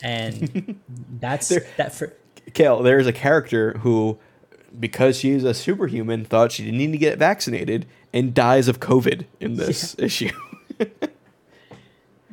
and 0.03 0.79
that's 1.21 1.49
There- 1.49 1.67
that 1.77 1.93
for 1.95 2.15
Cale, 2.55 2.83
there's 2.83 3.07
a 3.07 3.13
character 3.13 3.77
who, 3.81 4.19
because 4.81 5.19
she's 5.19 5.45
a 5.45 5.53
superhuman, 5.53 6.25
thought 6.25 6.51
she 6.53 6.65
didn't 6.65 6.79
need 6.79 6.93
to 6.93 6.99
get 6.99 7.19
vaccinated 7.19 7.85
and 8.15 8.33
dies 8.33 8.69
of 8.69 8.81
COVID 8.81 9.27
in 9.39 9.57
this 9.57 9.95
issue. 9.99 10.31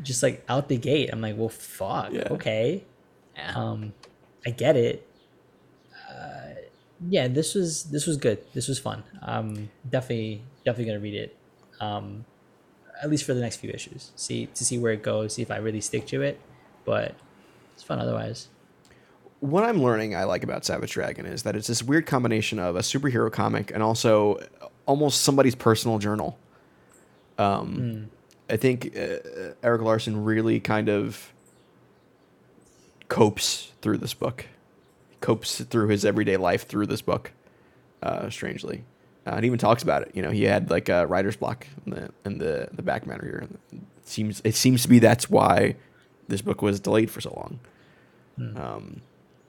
just 0.01 0.23
like 0.23 0.43
out 0.47 0.69
the 0.69 0.77
gate. 0.77 1.09
I'm 1.11 1.19
like, 1.21 1.35
well, 1.37 1.49
fuck, 1.49 2.13
Yeah. 2.13 2.27
okay, 2.31 2.83
um, 3.53 3.93
I 4.45 4.51
get 4.51 4.75
it. 4.77 5.05
Uh, 6.09 6.61
yeah, 7.09 7.27
this 7.27 7.53
was 7.55 7.83
this 7.85 8.05
was 8.07 8.15
good. 8.17 8.39
This 8.53 8.67
was 8.67 8.79
fun. 8.79 9.03
Um, 9.21 9.69
definitely 9.89 10.43
definitely 10.63 10.85
gonna 10.93 11.03
read 11.03 11.15
it. 11.15 11.35
Um, 11.81 12.25
at 13.01 13.09
least 13.09 13.23
for 13.25 13.33
the 13.33 13.41
next 13.41 13.57
few 13.57 13.69
issues. 13.69 14.11
See 14.15 14.47
to 14.47 14.65
see 14.65 14.77
where 14.77 14.93
it 14.93 15.03
goes. 15.03 15.33
See 15.33 15.41
if 15.41 15.51
I 15.51 15.57
really 15.57 15.81
stick 15.81 16.07
to 16.07 16.21
it. 16.21 16.39
But 16.85 17.15
it's 17.73 17.83
fun 17.83 17.99
otherwise. 17.99 18.47
what 19.39 19.63
I'm 19.63 19.81
learning 19.81 20.15
I 20.15 20.23
like 20.23 20.43
about 20.43 20.65
Savage 20.65 20.91
Dragon 20.93 21.25
is 21.25 21.43
that 21.43 21.55
it's 21.55 21.67
this 21.67 21.83
weird 21.83 22.05
combination 22.05 22.59
of 22.59 22.75
a 22.75 22.79
superhero 22.79 23.31
comic 23.31 23.71
and 23.71 23.83
also 23.83 24.39
almost 24.85 25.21
somebody's 25.21 25.55
personal 25.55 25.99
journal. 25.99 26.37
Um, 27.37 28.09
I 28.49 28.57
think 28.57 28.95
uh, 28.95 29.17
Erik 29.63 29.81
Larsen 29.81 30.23
really 30.23 30.59
kind 30.59 30.89
of 30.89 31.33
copes 33.09 33.71
through 33.81 33.97
this 33.97 34.13
book. 34.13 34.45
Copes 35.21 35.61
through 35.63 35.87
his 35.89 36.05
everyday 36.05 36.37
life 36.37 36.67
through 36.67 36.85
this 36.87 37.01
book. 37.01 37.31
Uh, 38.03 38.29
strangely, 38.29 38.83
uh, 39.25 39.31
and 39.31 39.45
even 39.45 39.57
talks 39.57 39.83
about 39.83 40.03
it. 40.03 40.11
You 40.13 40.21
know, 40.21 40.31
he 40.31 40.43
had 40.43 40.69
like 40.69 40.89
a 40.89 41.05
writer's 41.07 41.35
block 41.35 41.67
in 41.85 41.91
the 41.91 42.09
in 42.25 42.37
the 42.37 42.69
the 42.71 42.81
back 42.81 43.07
matter 43.07 43.23
here. 43.23 43.47
It 43.71 44.07
seems 44.07 44.41
it 44.43 44.55
seems 44.55 44.83
to 44.83 44.89
be 44.89 44.99
that's 44.99 45.29
why 45.29 45.75
this 46.27 46.41
book 46.41 46.61
was 46.61 46.79
delayed 46.79 47.09
for 47.11 47.21
so 47.21 47.33
long. 47.35 47.59
Um, 48.57 49.01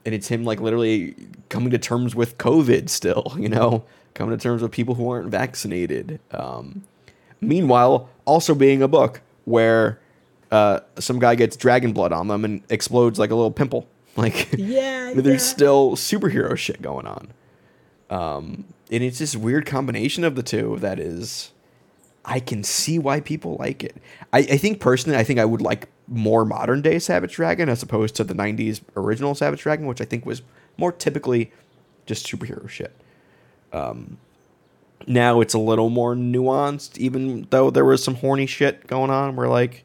and 0.04 0.14
it's 0.14 0.28
him 0.28 0.44
like 0.44 0.60
literally 0.60 1.16
coming 1.48 1.70
to 1.70 1.78
terms 1.78 2.14
with 2.14 2.38
COVID 2.38 2.88
still. 2.88 3.34
You 3.38 3.48
know, 3.48 3.84
coming 4.14 4.36
to 4.36 4.42
terms 4.42 4.62
with 4.62 4.72
people 4.72 4.94
who 4.94 5.10
aren't 5.10 5.28
vaccinated. 5.28 6.20
Um, 6.30 6.84
meanwhile, 7.40 8.08
also 8.24 8.54
being 8.54 8.82
a 8.82 8.88
book 8.88 9.20
where 9.44 10.00
uh, 10.50 10.80
some 10.98 11.18
guy 11.18 11.34
gets 11.34 11.56
dragon 11.56 11.92
blood 11.92 12.12
on 12.12 12.28
them 12.28 12.44
and 12.44 12.62
explodes 12.70 13.18
like 13.18 13.30
a 13.30 13.34
little 13.34 13.50
pimple. 13.52 13.88
Like 14.16 14.48
Yeah, 14.56 15.12
there's 15.14 15.42
yeah. 15.42 15.54
still 15.54 15.90
superhero 15.92 16.56
shit 16.56 16.80
going 16.80 17.06
on. 17.06 17.28
Um, 18.08 18.64
and 18.90 19.02
it's 19.02 19.18
this 19.18 19.36
weird 19.36 19.66
combination 19.66 20.24
of 20.24 20.34
the 20.36 20.42
two 20.42 20.76
that 20.80 20.98
is, 20.98 21.52
I 22.24 22.40
can 22.40 22.62
see 22.62 22.98
why 22.98 23.20
people 23.20 23.56
like 23.58 23.82
it. 23.82 23.96
I, 24.32 24.38
I 24.38 24.56
think 24.56 24.80
personally, 24.80 25.18
I 25.18 25.24
think 25.24 25.38
I 25.38 25.44
would 25.44 25.62
like 25.62 25.88
more 26.08 26.44
modern 26.44 26.82
day 26.82 26.98
Savage 26.98 27.34
Dragon 27.34 27.68
as 27.68 27.82
opposed 27.82 28.14
to 28.16 28.24
the 28.24 28.34
'90s 28.34 28.80
original 28.96 29.34
Savage 29.34 29.62
Dragon, 29.62 29.86
which 29.86 30.00
I 30.00 30.04
think 30.04 30.24
was 30.26 30.42
more 30.76 30.92
typically 30.92 31.52
just 32.06 32.26
superhero 32.26 32.68
shit. 32.68 32.94
Um, 33.72 34.18
now 35.06 35.40
it's 35.40 35.54
a 35.54 35.58
little 35.58 35.90
more 35.90 36.14
nuanced, 36.14 36.98
even 36.98 37.46
though 37.50 37.70
there 37.70 37.84
was 37.84 38.02
some 38.02 38.16
horny 38.16 38.46
shit 38.46 38.86
going 38.86 39.10
on 39.10 39.36
where 39.36 39.48
like 39.48 39.84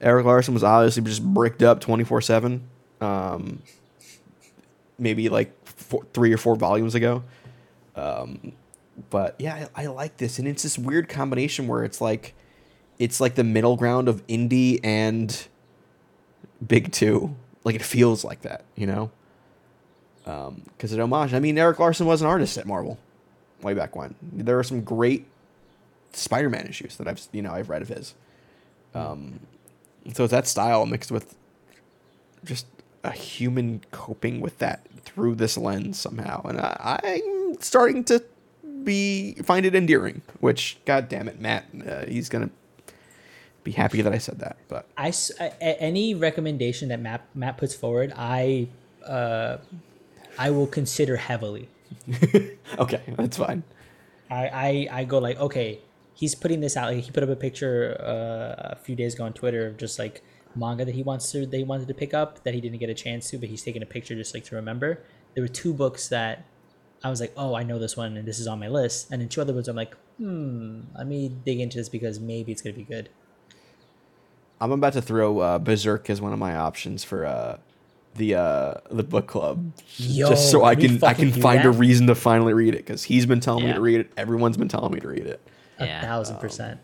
Erik 0.00 0.26
Larsen 0.26 0.54
was 0.54 0.64
obviously 0.64 1.02
just 1.02 1.24
bricked 1.24 1.62
up 1.62 1.80
24 1.80 2.20
7. 2.20 2.62
Um, 3.00 3.62
maybe 4.98 5.28
like 5.28 5.52
four, 5.64 6.04
three 6.12 6.32
or 6.32 6.36
four 6.36 6.56
volumes 6.56 6.94
ago. 6.94 7.22
Um, 7.96 8.52
but 9.10 9.36
yeah, 9.38 9.68
I, 9.74 9.84
I 9.84 9.86
like 9.86 10.16
this. 10.18 10.38
And 10.38 10.46
it's 10.46 10.62
this 10.62 10.78
weird 10.78 11.08
combination 11.08 11.66
where 11.66 11.84
it's 11.84 12.00
like, 12.00 12.34
it's 12.98 13.20
like 13.20 13.34
the 13.34 13.44
middle 13.44 13.76
ground 13.76 14.08
of 14.08 14.26
indie 14.26 14.80
and 14.84 15.46
big 16.66 16.92
two. 16.92 17.34
Like 17.64 17.74
it 17.74 17.82
feels 17.82 18.24
like 18.24 18.42
that, 18.42 18.64
you 18.74 18.86
know? 18.86 19.10
Because 20.24 20.92
it 20.92 21.00
homage. 21.00 21.34
I 21.34 21.40
mean, 21.40 21.58
Erik 21.58 21.78
Larsen 21.78 22.06
was 22.06 22.20
an 22.20 22.28
artist 22.28 22.56
at 22.56 22.66
Marvel 22.66 22.98
way 23.62 23.74
back 23.74 23.96
when. 23.96 24.14
There 24.22 24.58
are 24.58 24.62
some 24.62 24.82
great 24.82 25.26
Spider-Man 26.12 26.66
issues 26.66 26.96
that 26.96 27.08
I've 27.08 27.20
you 27.32 27.42
know 27.42 27.52
I've 27.52 27.68
read 27.68 27.82
of 27.82 27.88
his. 27.88 28.14
Um, 28.94 29.40
so 30.14 30.24
it's 30.24 30.30
that 30.30 30.46
style 30.46 30.86
mixed 30.86 31.10
with 31.10 31.34
just 32.44 32.66
a 33.02 33.10
human 33.10 33.82
coping 33.90 34.40
with 34.40 34.58
that 34.58 34.86
through 35.04 35.34
this 35.36 35.56
lens 35.56 35.98
somehow, 35.98 36.42
and 36.44 36.60
I, 36.60 37.00
I'm 37.02 37.39
starting 37.60 38.04
to 38.04 38.22
be 38.84 39.34
find 39.42 39.66
it 39.66 39.74
endearing. 39.74 40.22
Which, 40.40 40.78
god 40.86 41.08
damn 41.08 41.28
it, 41.28 41.40
Matt, 41.40 41.64
uh, 41.86 42.06
he's 42.06 42.28
gonna 42.28 42.50
be 43.64 43.72
happy 43.72 44.00
that 44.02 44.12
I 44.12 44.18
said 44.18 44.38
that. 44.40 44.56
But 44.68 44.86
I, 44.96 45.08
s- 45.08 45.30
a- 45.38 45.52
a- 45.60 45.80
any 45.82 46.14
recommendation 46.14 46.88
that 46.88 47.00
Matt 47.00 47.26
Matt 47.34 47.58
puts 47.58 47.74
forward, 47.74 48.12
I 48.16 48.68
uh, 49.06 49.58
I 50.38 50.50
will 50.50 50.66
consider 50.66 51.16
heavily. 51.16 51.68
okay, 52.78 53.00
that's 53.16 53.36
fine. 53.36 53.62
I, 54.30 54.46
I 54.48 54.88
I 55.00 55.04
go 55.04 55.18
like, 55.18 55.38
okay, 55.40 55.80
he's 56.14 56.34
putting 56.34 56.60
this 56.60 56.76
out. 56.76 56.92
Like, 56.94 57.04
he 57.04 57.10
put 57.10 57.22
up 57.22 57.28
a 57.28 57.36
picture 57.36 57.96
uh, 58.00 58.70
a 58.74 58.76
few 58.76 58.94
days 58.94 59.14
ago 59.14 59.24
on 59.24 59.32
Twitter 59.32 59.66
of 59.66 59.76
just 59.76 59.98
like 59.98 60.22
manga 60.56 60.84
that 60.84 60.94
he 60.94 61.02
wants 61.02 61.30
to 61.30 61.46
they 61.46 61.62
wanted 61.62 61.86
to 61.86 61.94
pick 61.94 62.12
up 62.12 62.42
that 62.44 62.54
he 62.54 62.60
didn't 62.60 62.78
get 62.78 62.88
a 62.90 62.94
chance 62.94 63.30
to, 63.30 63.38
but 63.38 63.48
he's 63.48 63.62
taking 63.62 63.82
a 63.82 63.86
picture 63.86 64.14
just 64.14 64.34
like 64.34 64.44
to 64.44 64.54
remember. 64.56 65.02
There 65.34 65.42
were 65.44 65.48
two 65.48 65.72
books 65.74 66.08
that 66.08 66.44
I 67.02 67.08
was 67.10 67.20
like, 67.20 67.32
oh, 67.36 67.54
I 67.54 67.62
know 67.62 67.78
this 67.78 67.96
one 67.96 68.16
and 68.16 68.26
this 68.28 68.38
is 68.38 68.46
on 68.46 68.58
my 68.60 68.68
list, 68.68 69.10
and 69.10 69.20
then 69.20 69.28
two 69.28 69.40
other 69.40 69.52
books 69.52 69.68
I'm 69.68 69.76
like, 69.76 69.94
hmm, 70.18 70.80
let 70.96 71.06
me 71.06 71.28
dig 71.28 71.60
into 71.60 71.78
this 71.78 71.88
because 71.88 72.20
maybe 72.20 72.52
it's 72.52 72.60
gonna 72.62 72.76
be 72.76 72.84
good. 72.84 73.08
I'm 74.60 74.72
about 74.72 74.92
to 74.92 75.02
throw 75.02 75.38
uh, 75.38 75.58
Berserk 75.58 76.10
as 76.10 76.20
one 76.20 76.34
of 76.34 76.38
my 76.38 76.54
options 76.54 77.02
for 77.02 77.24
uh, 77.24 77.58
the 78.14 78.34
uh, 78.34 78.74
the 78.90 79.02
book 79.02 79.26
club, 79.26 79.72
Yo, 79.96 80.28
just 80.28 80.50
so 80.50 80.64
I 80.64 80.74
can 80.74 81.02
I 81.02 81.14
can 81.14 81.30
do 81.30 81.40
find 81.40 81.64
a 81.64 81.70
reason 81.70 82.06
to 82.08 82.14
finally 82.14 82.52
read 82.52 82.74
it 82.74 82.84
because 82.86 83.04
he's 83.04 83.24
been 83.24 83.40
telling 83.40 83.64
me 83.64 83.72
to 83.72 83.80
read 83.80 84.00
it. 84.00 84.12
Everyone's 84.18 84.58
been 84.58 84.68
telling 84.68 84.92
me 84.92 85.00
to 85.00 85.08
read 85.08 85.26
it. 85.26 85.40
A 85.78 85.86
Yeah. 85.86 86.02
thousand 86.02 86.36
percent. 86.38 86.80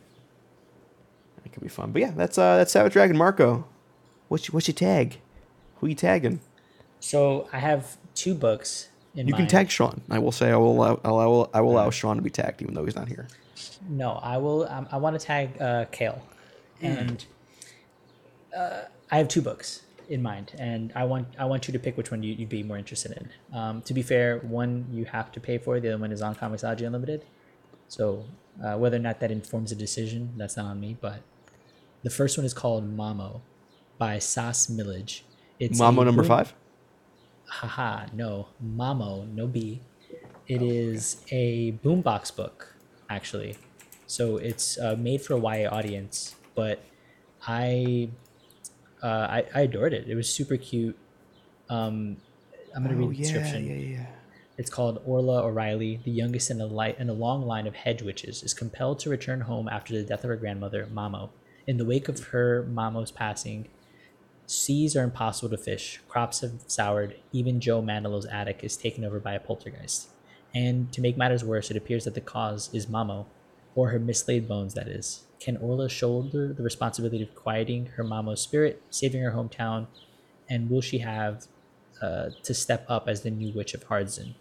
It 1.45 1.53
could 1.53 1.62
be 1.62 1.69
fun. 1.69 1.93
But 1.93 2.01
yeah, 2.03 2.12
that's 2.17 2.39
uh, 2.39 2.57
that's 2.57 2.73
Savage 2.73 2.95
Dragon 2.95 3.17
Marco. 3.19 3.67
What's 4.29 4.49
your, 4.49 4.55
what's 4.55 4.69
your 4.69 4.75
tag? 4.75 5.19
Who 5.77 5.87
you 5.89 5.95
tagging? 5.95 6.41
So 7.01 7.49
I 7.53 7.59
have 7.59 7.99
two 8.14 8.35
books 8.35 8.89
You 9.17 9.35
can 9.35 9.47
tag 9.47 9.71
Sean. 9.71 10.03
I 10.11 10.19
will 10.19 10.33
say 10.33 10.51
I 10.51 10.57
will 10.57 10.73
allow, 10.73 11.01
I 11.05 11.09
will 11.27 11.51
I 11.55 11.61
will 11.61 11.73
allow 11.73 11.91
Sean 11.91 12.17
to 12.17 12.23
be 12.23 12.31
tagged 12.31 12.61
even 12.62 12.75
though 12.75 12.85
he's 12.85 12.97
not 12.97 13.09
here. 13.09 13.29
No, 13.89 14.12
I 14.23 14.37
will. 14.37 14.69
Um, 14.69 14.87
I 14.93 14.99
want 14.99 15.19
to 15.19 15.25
tag 15.25 15.61
uh, 15.61 15.87
Cale, 15.91 16.23
and 16.83 17.25
uh, 18.57 18.83
I 19.11 19.19
have 19.19 19.29
two 19.29 19.41
books 19.41 19.83
in 20.09 20.23
mind, 20.23 20.53
and 20.59 20.93
I 20.95 21.05
want 21.05 21.29
I 21.39 21.47
want 21.47 21.67
you 21.67 21.73
to 21.73 21.79
pick 21.79 21.97
which 21.97 22.11
one 22.11 22.23
you, 22.23 22.35
you'd 22.35 22.49
be 22.49 22.62
more 22.62 22.77
interested 22.77 23.12
in. 23.12 23.57
Um, 23.59 23.83
to 23.83 23.95
be 23.95 24.03
fair, 24.03 24.39
one 24.41 24.87
you 24.93 25.07
have 25.07 25.33
to 25.33 25.41
pay 25.41 25.59
for, 25.59 25.81
the 25.81 25.89
other 25.89 25.99
one 25.99 26.12
is 26.12 26.23
on 26.23 26.35
Comixology 26.35 26.87
Unlimited. 26.87 27.25
So 27.89 28.25
uh, 28.62 28.77
whether 28.77 28.97
or 28.97 29.01
not 29.01 29.21
that 29.21 29.31
informs 29.31 29.73
a 29.73 29.77
decision, 29.77 30.35
that's 30.37 30.57
not 30.57 30.67
on 30.67 30.81
me. 30.81 30.97
But 31.01 31.23
the 32.03 32.11
first 32.11 32.37
one 32.37 32.45
is 32.45 32.55
called 32.55 32.97
Mamo 32.97 33.41
by 33.99 34.19
Sas 34.19 34.69
Milledge. 34.69 35.25
It's 35.59 35.81
Mamo 35.81 36.05
number 36.05 36.23
five. 36.23 36.55
Haha 37.49 38.07
no 38.12 38.49
mamo 38.64 39.26
no 39.34 39.47
b. 39.47 39.80
It 40.49 40.62
is 40.62 41.24
a 41.30 41.72
boombox 41.84 42.34
book 42.34 42.74
actually. 43.11 43.57
So 44.07 44.36
it's 44.36 44.78
uh, 44.78 44.97
made 44.99 45.22
for 45.22 45.34
a 45.34 45.59
ya 45.59 45.70
audience 45.70 46.36
but 46.55 46.80
i 47.47 48.09
uh, 49.03 49.26
I, 49.30 49.44
I 49.55 49.61
adored 49.62 49.92
it. 49.92 50.09
It 50.09 50.14
was 50.14 50.28
super 50.28 50.57
cute. 50.57 50.97
Um 51.68 52.16
i'm 52.74 52.82
gonna 52.82 52.97
read 52.97 53.11
the 53.11 53.16
description. 53.16 53.62
Oh, 53.64 53.74
yeah, 53.74 53.97
yeah. 53.99 54.07
it's 54.59 54.70
called 54.70 55.03
Orla 55.07 55.44
O'Reilly, 55.44 56.01
the 56.05 56.11
youngest 56.11 56.51
in 56.51 56.61
a, 56.61 56.66
li- 56.66 56.94
in 56.99 57.09
a 57.09 57.12
long 57.12 57.47
line 57.47 57.66
of 57.66 57.74
hedge 57.74 58.03
witches, 58.03 58.42
is 58.42 58.55
compelled 58.55 58.99
to 59.01 59.11
return 59.11 59.42
home 59.42 59.68
after 59.68 59.92
the 59.94 60.03
death 60.03 60.24
of 60.24 60.28
her 60.30 60.36
grandmother, 60.36 60.86
Mamo. 60.92 61.30
In 61.66 61.76
the 61.76 61.84
wake 61.84 62.09
of 62.09 62.22
her 62.28 62.64
Mamo's 62.70 63.11
passing, 63.11 63.68
seas 64.47 64.97
are 64.97 65.05
impossible 65.05 65.51
to 65.51 65.57
fish, 65.57 66.01
crops 66.09 66.40
have 66.40 66.53
soured, 66.66 67.16
even 67.32 67.61
Joe 67.61 67.82
Manilo's 67.82 68.26
attic 68.26 68.61
is 68.62 68.76
taken 68.76 69.05
over 69.05 69.20
by 69.20 69.34
a 69.34 69.40
poltergeist. 69.40 70.09
And 70.55 70.92
to 70.92 71.01
make 71.01 71.16
matters 71.16 71.44
worse, 71.44 71.70
it 71.70 71.76
appears 71.76 72.05
that 72.05 72.14
the 72.14 72.20
cause 72.20 72.70
is 72.72 72.86
Mamo, 72.86 73.26
or 73.74 73.90
her 73.90 73.99
mislaid 73.99 74.49
bones, 74.49 74.74
that 74.74 74.88
is. 74.88 75.24
Can 75.38 75.59
Orla 75.59 75.88
shoulder 75.88 76.53
the 76.53 76.62
responsibility 76.62 77.22
of 77.22 77.34
quieting 77.34 77.86
her 77.97 78.05
Mamo's 78.05 78.40
spirit, 78.40 78.82
saving 78.88 79.22
her 79.22 79.32
hometown, 79.32 79.86
and 80.49 80.70
will 80.70 80.80
she 80.80 80.99
have 80.99 81.47
uh, 82.01 82.30
to 82.42 82.55
step 82.55 82.86
up 82.88 83.09
as 83.09 83.22
the 83.22 83.30
new 83.30 83.53
witch 83.53 83.74
of 83.74 83.84
Haresden? 83.84 84.34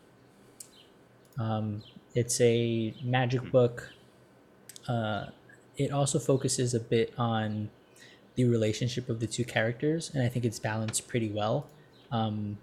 Um, 1.38 1.84
it's 2.14 2.39
a 2.39 2.95
magic 3.03 3.51
book. 3.51 3.91
Uh, 4.88 5.28
it 5.76 5.91
also 5.91 6.20
focuses 6.20 6.74
a 6.74 6.80
bit 6.80 7.14
on 7.18 7.70
the 8.36 8.46
relationship 8.46 9.10
of 9.10 9.20
the 9.20 9.28
two 9.28 9.46
characters, 9.46 10.12
and 10.14 10.24
I 10.24 10.30
think 10.30 10.46
it's 10.46 10.60
balanced 10.60 11.08
pretty 11.08 11.30
well. 11.30 11.68
Um, 12.12 12.58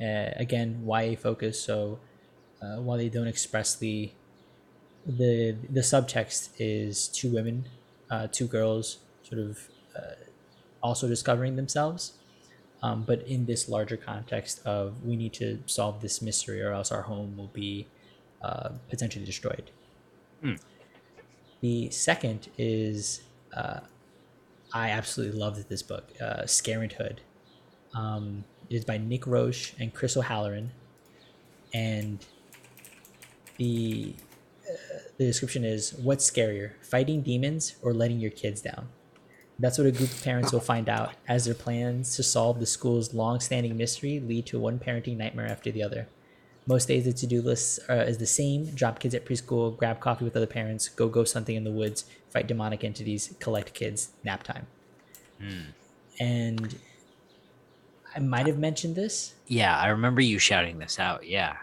uh, 0.00 0.30
again, 0.36 0.82
YA 0.86 1.16
focus, 1.16 1.60
so 1.60 1.98
uh, 2.62 2.76
while 2.76 2.98
they 2.98 3.08
don't 3.08 3.28
expressly, 3.28 4.14
the 5.06 5.56
the 5.70 5.80
subtext 5.80 6.50
is 6.58 7.08
two 7.08 7.30
women, 7.30 7.68
uh, 8.10 8.26
two 8.30 8.46
girls, 8.46 8.98
sort 9.22 9.40
of 9.40 9.68
uh, 9.96 10.14
also 10.82 11.08
discovering 11.08 11.56
themselves. 11.56 12.14
Um, 12.82 13.04
but 13.04 13.26
in 13.26 13.46
this 13.46 13.68
larger 13.68 13.96
context 13.96 14.60
of 14.66 15.02
we 15.02 15.16
need 15.16 15.32
to 15.34 15.58
solve 15.66 16.02
this 16.02 16.20
mystery 16.20 16.62
or 16.62 16.72
else 16.72 16.92
our 16.92 17.02
home 17.02 17.36
will 17.36 17.50
be 17.52 17.86
uh, 18.42 18.70
potentially 18.90 19.24
destroyed. 19.24 19.70
The 21.62 21.90
second 21.90 22.48
is 22.58 23.22
uh, 23.56 23.80
I 24.72 24.90
absolutely 24.90 25.38
loved 25.38 25.68
this 25.68 25.82
book, 25.82 26.10
uh, 26.20 26.42
Scarenthood. 26.42 27.18
Um, 27.94 28.44
it 28.68 28.76
is 28.76 28.84
by 28.84 28.98
Nick 28.98 29.26
Roche 29.26 29.72
and 29.78 29.94
Chris 29.94 30.16
O'Halloran, 30.16 30.70
and 31.72 32.24
the 33.58 34.14
uh, 34.68 34.98
the 35.18 35.24
description 35.24 35.64
is 35.64 35.94
what's 35.94 36.28
scarier, 36.28 36.72
fighting 36.82 37.22
demons 37.22 37.76
or 37.82 37.94
letting 37.94 38.20
your 38.20 38.30
kids 38.30 38.60
down? 38.60 38.88
That's 39.58 39.78
what 39.78 39.86
a 39.86 39.92
group 39.92 40.10
of 40.10 40.22
parents 40.22 40.52
will 40.52 40.60
find 40.60 40.88
out 40.88 41.14
as 41.26 41.46
their 41.46 41.54
plans 41.54 42.14
to 42.16 42.22
solve 42.22 42.60
the 42.60 42.66
school's 42.66 43.14
long-standing 43.14 43.76
mystery 43.76 44.20
lead 44.20 44.44
to 44.46 44.58
one 44.58 44.78
parenting 44.78 45.16
nightmare 45.16 45.46
after 45.46 45.70
the 45.70 45.82
other. 45.82 46.08
Most 46.66 46.88
days, 46.88 47.04
the 47.04 47.12
to-do 47.12 47.42
list 47.42 47.80
uh, 47.88 47.94
is 47.94 48.18
the 48.18 48.26
same: 48.26 48.66
drop 48.74 48.98
kids 48.98 49.14
at 49.14 49.24
preschool, 49.24 49.76
grab 49.76 50.00
coffee 50.00 50.24
with 50.24 50.36
other 50.36 50.46
parents, 50.46 50.88
go 50.88 51.08
go 51.08 51.24
something 51.24 51.54
in 51.54 51.64
the 51.64 51.70
woods, 51.70 52.04
fight 52.30 52.46
demonic 52.46 52.82
entities, 52.82 53.34
collect 53.38 53.72
kids, 53.74 54.10
nap 54.24 54.42
time. 54.42 54.66
And 56.18 56.76
I 58.14 58.20
might 58.20 58.46
have 58.46 58.58
mentioned 58.58 58.96
this. 58.96 59.34
Yeah, 59.46 59.78
I 59.78 59.88
remember 59.88 60.20
you 60.20 60.38
shouting 60.38 60.78
this 60.78 60.98
out. 60.98 61.26
Yeah. 61.26 61.56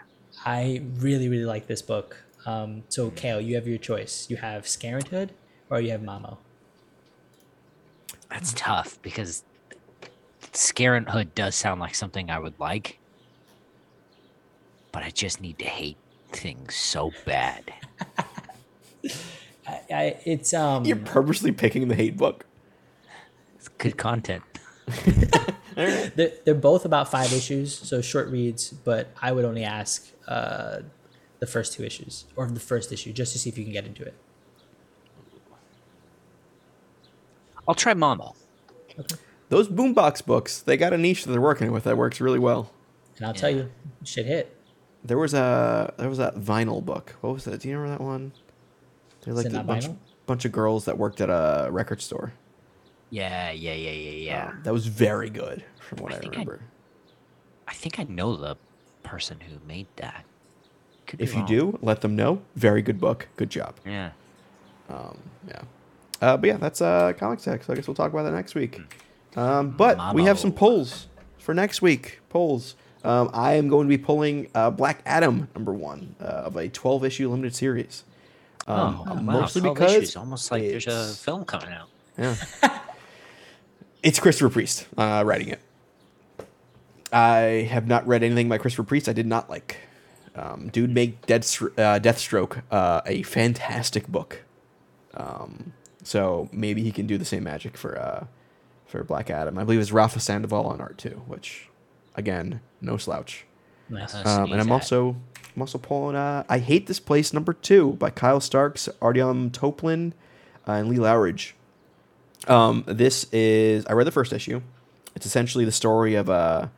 I 0.45 0.83
really, 0.97 1.29
really 1.29 1.45
like 1.45 1.67
this 1.67 1.81
book. 1.81 2.17
Um, 2.45 2.83
so, 2.89 3.09
Cale, 3.11 3.41
you 3.41 3.55
have 3.55 3.67
your 3.67 3.77
choice. 3.77 4.27
You 4.29 4.37
have 4.37 4.65
Scarenthood 4.65 5.29
or 5.69 5.81
you 5.81 5.91
have 5.91 6.01
Mamo. 6.01 6.37
That's 8.29 8.53
tough 8.53 9.01
because 9.01 9.43
Scarenthood 10.51 11.33
does 11.33 11.55
sound 11.55 11.79
like 11.79 11.95
something 11.95 12.29
I 12.29 12.39
would 12.39 12.59
like, 12.59 12.99
but 14.93 15.03
I 15.03 15.09
just 15.09 15.41
need 15.41 15.59
to 15.59 15.65
hate 15.65 15.97
things 16.31 16.75
so 16.75 17.11
bad. 17.25 17.73
I, 19.67 19.79
I, 19.91 20.17
it's 20.23 20.53
um. 20.53 20.85
You're 20.85 20.95
purposely 20.97 21.51
picking 21.51 21.89
the 21.89 21.95
hate 21.95 22.15
book. 22.15 22.45
It's 23.57 23.67
good 23.67 23.97
content. 23.97 24.43
they're, 25.75 26.31
they're 26.45 26.55
both 26.55 26.85
about 26.85 27.09
five 27.09 27.33
issues, 27.33 27.75
so 27.77 28.01
short 28.01 28.29
reads. 28.29 28.69
But 28.69 29.11
I 29.21 29.31
would 29.31 29.43
only 29.43 29.63
ask 29.63 30.09
uh, 30.27 30.79
the 31.39 31.47
first 31.47 31.73
two 31.73 31.83
issues 31.83 32.25
or 32.35 32.47
the 32.47 32.59
first 32.59 32.91
issue 32.91 33.11
just 33.11 33.33
to 33.33 33.39
see 33.39 33.49
if 33.49 33.57
you 33.57 33.63
can 33.63 33.73
get 33.73 33.85
into 33.85 34.03
it. 34.03 34.13
I'll 37.67 37.75
try 37.75 37.93
Mamo. 37.93 38.35
Those 39.49 39.69
boombox 39.69 40.25
books, 40.25 40.59
they 40.61 40.77
got 40.77 40.93
a 40.93 40.97
niche 40.97 41.23
that 41.23 41.31
they're 41.31 41.39
working 41.41 41.71
with 41.71 41.85
that 41.85 41.97
works 41.97 42.19
really 42.19 42.39
well. 42.39 42.71
And 43.17 43.25
I'll 43.25 43.33
tell 43.33 43.49
you, 43.49 43.71
shit 44.03 44.25
hit. 44.25 44.57
There 45.03 45.17
was 45.17 45.33
a 45.33 45.93
there 45.97 46.09
was 46.09 46.17
that 46.17 46.35
vinyl 46.35 46.83
book. 46.83 47.15
What 47.21 47.33
was 47.33 47.43
that? 47.45 47.59
Do 47.59 47.67
you 47.69 47.77
remember 47.77 47.97
that 47.97 48.03
one? 48.03 48.31
They're 49.21 49.33
like 49.33 49.45
a 49.47 49.63
bunch, 49.63 49.85
vinyl? 49.85 49.97
bunch 50.25 50.45
of 50.45 50.51
girls 50.51 50.85
that 50.85 50.97
worked 50.97 51.21
at 51.21 51.29
a 51.29 51.69
record 51.71 52.01
store. 52.01 52.33
Yeah, 53.09 53.51
yeah, 53.51 53.73
yeah, 53.73 53.91
yeah, 53.91 54.11
yeah. 54.11 54.47
Um, 54.49 54.61
that 54.63 54.73
was 54.73 54.87
very 54.87 55.29
good 55.29 55.63
from 55.79 55.99
what 55.99 56.13
I 56.13 56.15
I, 56.15 56.19
think 56.19 56.33
I- 56.33 56.39
remember. 56.39 56.61
I 57.67 57.73
think 57.73 57.99
I 57.99 58.03
know 58.03 58.35
the 58.35 58.55
person 59.03 59.39
who 59.39 59.57
made 59.67 59.87
that. 59.97 60.25
Could 61.05 61.21
if 61.21 61.35
you 61.35 61.45
do, 61.45 61.77
let 61.81 62.01
them 62.01 62.15
know. 62.15 62.41
Very 62.55 62.81
good 62.81 62.99
book. 62.99 63.27
Good 63.35 63.49
job. 63.49 63.75
yeah. 63.85 64.11
Um, 64.89 65.17
yeah. 65.47 65.61
Uh, 66.21 66.37
but 66.37 66.47
yeah, 66.47 66.57
that's 66.57 66.81
uh, 66.81 67.13
comic 67.17 67.39
tech. 67.39 67.63
So 67.63 67.73
I 67.73 67.75
guess 67.75 67.87
we'll 67.87 67.95
talk 67.95 68.11
about 68.11 68.23
that 68.23 68.31
next 68.33 68.55
week. 68.55 68.79
Um, 69.35 69.71
but 69.71 70.13
we 70.15 70.23
have 70.23 70.39
some 70.39 70.51
polls 70.53 71.07
for 71.37 71.53
next 71.53 71.81
week. 71.81 72.21
Polls. 72.29 72.75
Um, 73.03 73.29
I 73.33 73.55
am 73.55 73.67
going 73.67 73.87
to 73.87 73.89
be 73.89 74.01
pulling 74.01 74.49
uh, 74.55 74.69
Black 74.69 75.01
Adam 75.05 75.49
number 75.53 75.73
one 75.73 76.15
uh, 76.21 76.25
of 76.25 76.55
a 76.55 76.69
12 76.69 77.05
issue 77.05 77.29
limited 77.29 77.53
series. 77.55 78.03
Um, 78.65 79.03
oh, 79.05 79.13
wow. 79.13 79.21
mostly 79.21 79.61
because 79.61 79.93
issues, 79.93 80.15
almost 80.15 80.49
like 80.49 80.61
there's 80.61 80.87
a 80.87 81.07
film 81.07 81.43
coming 81.43 81.69
out. 81.73 81.89
Yeah. 82.17 82.35
it's 84.03 84.19
Christopher 84.19 84.49
Priest 84.49 84.87
uh, 84.97 85.23
writing 85.25 85.49
it. 85.49 85.59
I 87.11 87.67
have 87.69 87.87
not 87.87 88.07
read 88.07 88.23
anything 88.23 88.47
by 88.47 88.57
Christopher 88.57 88.83
Priest 88.83 89.09
I 89.09 89.13
did 89.13 89.27
not 89.27 89.49
like. 89.49 89.77
Um, 90.35 90.69
dude 90.69 90.89
made 90.89 91.21
Dead, 91.27 91.41
uh, 91.41 91.99
Deathstroke 91.99 92.63
uh, 92.71 93.01
a 93.05 93.21
fantastic 93.23 94.07
book. 94.07 94.43
Um, 95.13 95.73
so 96.03 96.49
maybe 96.51 96.81
he 96.83 96.91
can 96.91 97.05
do 97.05 97.17
the 97.17 97.25
same 97.25 97.43
magic 97.43 97.77
for 97.77 97.99
uh, 97.99 98.25
for 98.87 99.03
Black 99.03 99.29
Adam. 99.29 99.57
I 99.57 99.63
believe 99.63 99.79
it's 99.79 99.91
Rafa 99.91 100.19
Sandoval 100.19 100.65
on 100.65 100.81
art 100.81 100.97
too, 100.97 101.21
which 101.27 101.67
again, 102.15 102.61
no 102.81 102.97
slouch. 102.97 103.45
Nice. 103.89 104.15
Uh, 104.15 104.23
Um, 104.25 104.51
and 104.51 104.61
I'm 104.61 104.71
also 104.71 105.15
I'm 105.55 105.61
also 105.61 105.77
pulling 105.77 106.15
uh, 106.15 106.43
I 106.49 106.59
Hate 106.59 106.87
This 106.87 106.99
Place 106.99 107.33
number 107.33 107.53
two 107.53 107.93
by 107.93 108.09
Kyle 108.09 108.39
Starks, 108.39 108.89
Artyom 109.01 109.51
Topilin, 109.51 110.13
uh, 110.67 110.73
and 110.73 110.89
Lee 110.89 110.97
Loughridge. 110.97 111.55
Um, 112.47 112.83
this 112.87 113.25
is 113.31 113.85
I 113.85 113.93
read 113.93 114.07
the 114.07 114.11
first 114.11 114.33
issue. 114.33 114.61
It's 115.15 115.25
essentially 115.25 115.65
the 115.65 115.71
story 115.71 116.15
of 116.15 116.29
a 116.29 116.71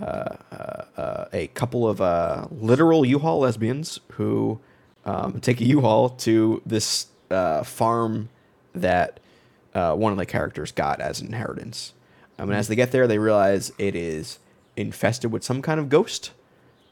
uh, 0.00 0.04
uh, 0.04 0.84
uh, 0.96 1.24
a 1.32 1.46
couple 1.48 1.86
of 1.88 2.00
uh, 2.00 2.46
literal 2.50 3.04
U-Haul 3.04 3.40
lesbians 3.40 4.00
who 4.12 4.58
um, 5.04 5.40
take 5.40 5.60
a 5.60 5.64
U-Haul 5.64 6.10
to 6.10 6.62
this 6.64 7.06
uh, 7.30 7.62
farm 7.64 8.30
that 8.74 9.20
uh, 9.74 9.94
one 9.94 10.12
of 10.12 10.18
the 10.18 10.26
characters 10.26 10.72
got 10.72 11.00
as 11.00 11.20
an 11.20 11.26
inheritance. 11.26 11.92
Um, 12.38 12.48
and 12.48 12.58
as 12.58 12.68
they 12.68 12.76
get 12.76 12.92
there, 12.92 13.06
they 13.06 13.18
realize 13.18 13.72
it 13.78 13.94
is 13.94 14.38
infested 14.80 15.32
with 15.32 15.44
some 15.44 15.62
kind 15.62 15.78
of 15.78 15.88
ghost. 15.88 16.32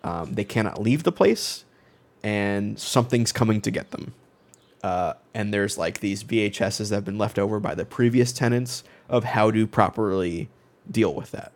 Um, 0.05 0.35
they 0.35 0.45
cannot 0.45 0.81
leave 0.81 1.03
the 1.03 1.13
place, 1.13 1.65
and 2.23 2.79
something's 2.79 3.33
coming 3.33 3.61
to 3.63 3.71
get 3.71 3.91
them. 3.91 4.15
Uh, 4.83 5.15
and 5.35 5.53
there's 5.53 5.77
like 5.77 6.01
these 6.01 6.23
VHSs 6.23 6.89
that 6.91 6.95
have 6.95 7.05
been 7.05 7.19
left 7.19 7.39
over 7.39 7.59
by 7.59 7.75
the 7.75 7.85
previous 7.85 8.33
tenants 8.33 8.85
of 9.09 9.25
how 9.25 9.51
to 9.51 9.67
properly 9.67 10.49
deal 10.91 11.15
with 11.15 11.33
that, 11.33 11.53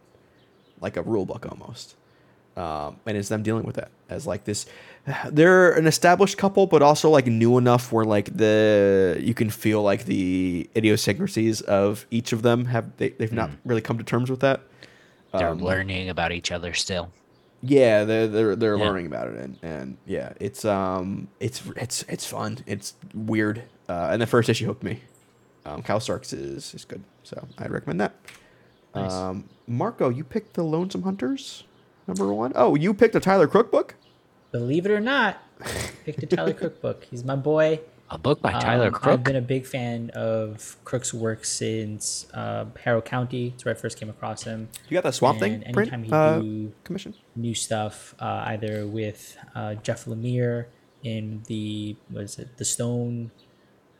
like 0.80 0.96
a 0.96 1.02
rule 1.02 1.24
book 1.24 1.46
almost. 1.48 1.94
Um, 2.56 2.96
and 3.06 3.16
it's 3.16 3.28
them 3.28 3.42
dealing 3.42 3.64
with 3.64 3.76
that 3.76 3.90
as 4.10 4.26
like 4.26 4.44
this. 4.44 4.66
They're 5.30 5.72
an 5.72 5.86
established 5.86 6.36
couple, 6.36 6.66
but 6.66 6.82
also 6.82 7.08
like 7.10 7.26
new 7.26 7.58
enough 7.58 7.92
where 7.92 8.04
like 8.04 8.36
the 8.36 9.18
you 9.20 9.34
can 9.34 9.50
feel 9.50 9.82
like 9.82 10.04
the 10.04 10.68
idiosyncrasies 10.76 11.60
of 11.62 12.06
each 12.10 12.32
of 12.32 12.42
them 12.42 12.66
have 12.66 12.96
they, 12.96 13.10
they've 13.10 13.32
not 13.32 13.50
really 13.64 13.80
come 13.80 13.98
to 13.98 14.04
terms 14.04 14.30
with 14.30 14.40
that. 14.40 14.60
They're 15.32 15.48
Um, 15.48 15.58
learning 15.58 16.08
about 16.08 16.32
each 16.32 16.50
other 16.52 16.74
still. 16.74 17.10
yeah, 17.62 18.04
they're 18.04 18.26
they're 18.28 18.56
they're 18.56 18.76
Yeah. 18.76 18.84
learning 18.84 19.06
about 19.06 19.28
it, 19.28 19.36
and 19.36 19.56
and 19.62 19.96
yeah, 20.06 20.32
it's 20.40 20.64
um 20.64 21.28
it's 21.40 21.62
it's 21.76 22.04
it's 22.08 22.26
fun. 22.26 22.58
It's 22.66 22.94
weird, 23.14 23.62
uh, 23.88 24.08
and 24.12 24.20
the 24.20 24.26
first 24.26 24.48
issue 24.48 24.66
hooked 24.66 24.82
me. 24.82 25.00
Um, 25.64 25.82
Kyle 25.82 26.00
Starks 26.00 26.32
is 26.32 26.74
is 26.74 26.84
good, 26.84 27.02
so 27.22 27.46
I'd 27.58 27.70
recommend 27.70 28.00
that. 28.00 28.14
Nice. 28.94 29.12
Um, 29.12 29.44
Marco, 29.66 30.08
you 30.10 30.22
picked 30.24 30.54
the 30.54 30.62
Lonesome 30.64 31.02
Hunters 31.02 31.64
number 32.06 32.32
one. 32.34 32.52
Oh, 32.54 32.74
you 32.74 32.92
picked 32.92 33.14
a 33.14 33.20
Tyler 33.20 33.46
Crook 33.46 33.70
book. 33.70 33.94
Believe 34.50 34.84
it 34.84 34.90
or 34.92 35.00
not, 35.00 35.38
picked 36.04 36.22
a 36.24 36.26
Tyler 36.26 36.52
Crook 36.60 36.82
book. 36.82 37.06
He's 37.10 37.24
my 37.24 37.36
boy. 37.36 37.80
A 38.12 38.18
book 38.18 38.42
by 38.42 38.52
Tyler 38.52 38.88
Um, 38.88 39.00
I've 39.04 39.24
been 39.24 39.36
a 39.36 39.40
big 39.40 39.64
fan 39.64 40.10
of 40.10 40.76
Crook's 40.84 41.14
work 41.14 41.46
since 41.46 42.26
uh, 42.34 42.66
Harrow 42.84 43.00
County. 43.00 43.54
It's 43.54 43.64
where 43.64 43.74
I 43.74 43.78
first 43.78 43.98
came 43.98 44.10
across 44.10 44.42
him. 44.42 44.68
You 44.86 44.94
got 44.94 45.04
that 45.04 45.14
Swamp 45.14 45.40
And 45.40 45.62
Thing 45.62 45.72
print 45.72 45.90
anytime 45.94 46.02
he 46.04 46.12
uh, 46.12 46.38
do 46.40 46.72
commission. 46.84 47.14
new 47.34 47.54
stuff, 47.54 48.14
uh, 48.18 48.44
either 48.48 48.86
with 48.86 49.38
uh, 49.54 49.76
Jeff 49.76 50.04
Lemire 50.04 50.66
in 51.02 51.42
the 51.46 51.96
what 52.10 52.24
is 52.24 52.38
it, 52.38 52.58
the 52.58 52.66
Stone, 52.66 53.30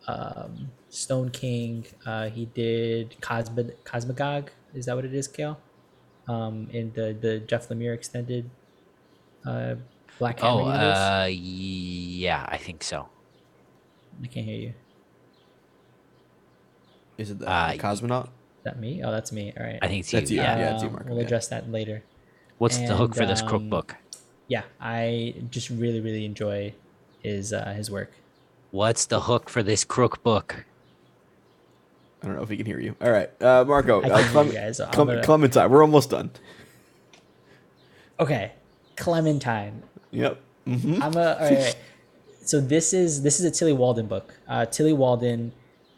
um, 0.06 0.70
Stone 0.90 1.30
King. 1.30 1.86
Uh, 2.04 2.28
he 2.28 2.44
did 2.44 3.16
Cosmo 3.22 3.70
Cosmagog. 3.84 4.48
Is 4.74 4.84
that 4.86 4.94
what 4.94 5.06
it 5.06 5.14
is, 5.14 5.26
Cale? 5.26 5.58
Um, 6.28 6.68
in 6.70 6.92
the 6.92 7.16
the 7.18 7.38
Jeff 7.38 7.70
Lemire 7.70 7.94
extended 7.94 8.50
uh, 9.46 9.76
Black 10.18 10.40
Hammer 10.40 10.60
oh, 10.60 10.66
uh, 10.66 11.28
yeah, 11.30 12.44
I 12.46 12.58
think 12.58 12.82
so. 12.82 13.08
I 14.22 14.26
can't 14.26 14.46
hear 14.46 14.56
you. 14.58 14.74
Is 17.18 17.28
Is 17.28 17.30
it 17.32 17.38
the, 17.40 17.48
uh, 17.50 17.72
the 17.72 17.78
Cosmonaut? 17.78 18.28
that 18.64 18.78
me? 18.78 19.02
Oh, 19.02 19.10
that's 19.10 19.32
me. 19.32 19.52
All 19.58 19.64
right. 19.66 19.78
I 19.82 19.88
think 19.88 20.00
it's 20.00 20.10
That's 20.12 20.30
you. 20.30 20.36
you. 20.36 20.42
Yeah. 20.42 20.58
Yeah, 20.58 20.74
it's 20.74 20.82
you, 20.84 20.90
Marco, 20.90 21.08
We'll 21.08 21.18
yeah. 21.18 21.24
address 21.24 21.48
that 21.48 21.70
later. 21.70 22.02
What's 22.58 22.78
the 22.78 22.94
hook 22.96 23.14
for 23.16 23.26
this 23.26 23.42
Crook 23.42 23.62
um, 23.62 23.68
book? 23.70 23.96
Yeah, 24.46 24.62
I 24.80 25.34
just 25.50 25.68
really, 25.70 26.00
really 26.00 26.24
enjoy 26.24 26.74
his 27.22 27.52
uh, 27.52 27.72
his 27.76 27.90
work. 27.90 28.12
What's 28.70 29.06
the 29.06 29.20
hook 29.22 29.50
for 29.50 29.62
this 29.62 29.82
Crook 29.82 30.22
book? 30.22 30.64
I 32.22 32.26
don't 32.26 32.36
know 32.36 32.42
if 32.42 32.48
he 32.50 32.56
can 32.56 32.66
hear 32.66 32.78
you. 32.78 32.94
All 33.02 33.10
right, 33.10 33.30
uh, 33.42 33.64
Marco, 33.66 34.00
uh, 34.02 34.22
Clem- 34.28 34.50
guys, 34.52 34.76
so 34.76 34.86
Clem- 34.86 35.08
gonna- 35.08 35.24
Clementine. 35.24 35.70
We're 35.70 35.82
almost 35.82 36.10
done. 36.10 36.30
Okay, 38.20 38.52
Clementine. 38.96 39.82
Yep. 40.12 40.40
hmm 40.66 41.02
I'm 41.02 41.16
a. 41.16 41.34
All 41.34 41.40
right, 41.40 41.58
right. 41.58 41.76
So 42.44 42.60
this 42.60 42.92
is 42.92 43.22
this 43.22 43.38
is 43.38 43.46
a 43.46 43.50
Tilly 43.50 43.72
Walden 43.72 44.06
book. 44.06 44.34
Uh, 44.48 44.66
Tilly 44.66 44.92
Walden 44.92 45.52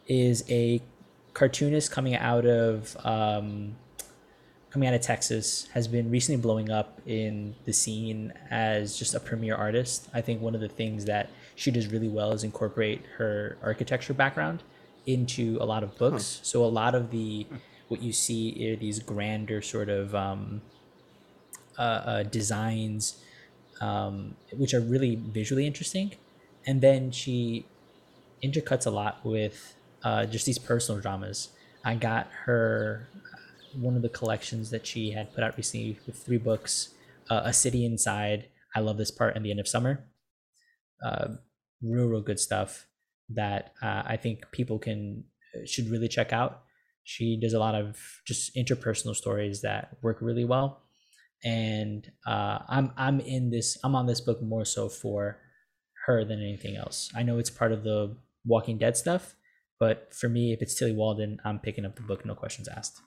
is 0.07 0.43
a 0.49 0.81
cartoonist 1.33 1.91
coming 1.91 2.15
out 2.15 2.45
of 2.45 2.95
um, 3.03 3.75
coming 4.69 4.87
out 4.87 4.93
of 4.93 5.01
Texas. 5.01 5.67
Has 5.73 5.87
been 5.87 6.11
recently 6.11 6.39
blowing 6.39 6.69
up 6.69 7.01
in 7.07 7.55
the 7.65 7.73
scene 7.73 8.31
as 8.51 8.97
just 8.97 9.15
a 9.15 9.19
premier 9.19 9.55
artist. 9.55 10.07
I 10.13 10.21
think 10.21 10.41
one 10.41 10.53
of 10.53 10.61
the 10.61 10.69
things 10.69 11.05
that 11.05 11.29
she 11.55 11.71
does 11.71 11.87
really 11.87 12.09
well 12.09 12.31
is 12.31 12.43
incorporate 12.43 13.01
her 13.17 13.57
architecture 13.63 14.13
background 14.13 14.61
into 15.07 15.57
a 15.59 15.65
lot 15.65 15.83
of 15.83 15.97
books. 15.97 16.41
So 16.43 16.63
a 16.63 16.67
lot 16.67 16.93
of 16.93 17.09
the 17.09 17.47
what 17.87 18.03
you 18.03 18.13
see 18.13 18.71
are 18.71 18.75
these 18.75 18.99
grander 18.99 19.61
sort 19.63 19.89
of 19.89 20.13
um, 20.13 20.61
uh, 21.77 21.81
uh, 21.81 22.23
designs 22.23 23.21
um, 23.81 24.35
which 24.53 24.73
are 24.73 24.79
really 24.79 25.15
visually 25.15 25.65
interesting. 25.65 26.13
And 26.65 26.81
then 26.81 27.11
she 27.11 27.65
intercuts 28.43 28.85
a 28.85 28.89
lot 28.89 29.23
with 29.23 29.75
uh, 30.03 30.25
just 30.25 30.45
these 30.45 30.59
personal 30.59 31.01
dramas. 31.01 31.49
I 31.83 31.95
got 31.95 32.27
her 32.45 33.07
uh, 33.15 33.79
one 33.79 33.95
of 33.95 34.01
the 34.01 34.09
collections 34.09 34.69
that 34.71 34.85
she 34.85 35.11
had 35.11 35.33
put 35.33 35.43
out 35.43 35.57
recently 35.57 35.99
with 36.05 36.17
three 36.17 36.37
books 36.37 36.93
uh, 37.29 37.41
A 37.45 37.53
City 37.53 37.85
Inside, 37.85 38.47
I 38.75 38.79
Love 38.79 38.97
This 38.97 39.11
Part, 39.11 39.35
and 39.35 39.45
The 39.45 39.51
End 39.51 39.59
of 39.59 39.67
Summer. 39.67 40.05
Uh, 41.03 41.35
real, 41.81 42.05
real 42.05 42.21
good 42.21 42.39
stuff 42.39 42.87
that 43.29 43.73
uh, 43.81 44.03
I 44.05 44.17
think 44.17 44.51
people 44.51 44.79
can 44.79 45.23
should 45.65 45.89
really 45.89 46.07
check 46.07 46.33
out. 46.33 46.63
She 47.03 47.37
does 47.39 47.53
a 47.53 47.59
lot 47.59 47.75
of 47.75 47.97
just 48.25 48.55
interpersonal 48.55 49.15
stories 49.15 49.61
that 49.61 49.97
work 50.01 50.17
really 50.21 50.45
well, 50.45 50.83
and 51.43 52.09
uh, 52.25 52.59
I'm 52.67 52.91
I'm 52.97 53.19
in 53.19 53.49
this 53.49 53.77
I'm 53.83 53.95
on 53.95 54.05
this 54.05 54.21
book 54.21 54.41
more 54.41 54.65
so 54.65 54.89
for 54.89 55.39
her 56.05 56.23
than 56.25 56.39
anything 56.41 56.75
else. 56.75 57.09
I 57.15 57.23
know 57.23 57.37
it's 57.37 57.49
part 57.49 57.71
of 57.71 57.83
the 57.83 58.17
Walking 58.45 58.77
Dead 58.77 58.95
stuff, 58.95 59.35
but 59.79 60.13
for 60.13 60.29
me, 60.29 60.53
if 60.53 60.61
it's 60.61 60.75
Tilly 60.75 60.93
Walden, 60.93 61.39
I'm 61.43 61.59
picking 61.59 61.85
up 61.85 61.95
the 61.95 62.01
book, 62.01 62.25
no 62.25 62.35
questions 62.35 62.67
asked. 62.67 63.01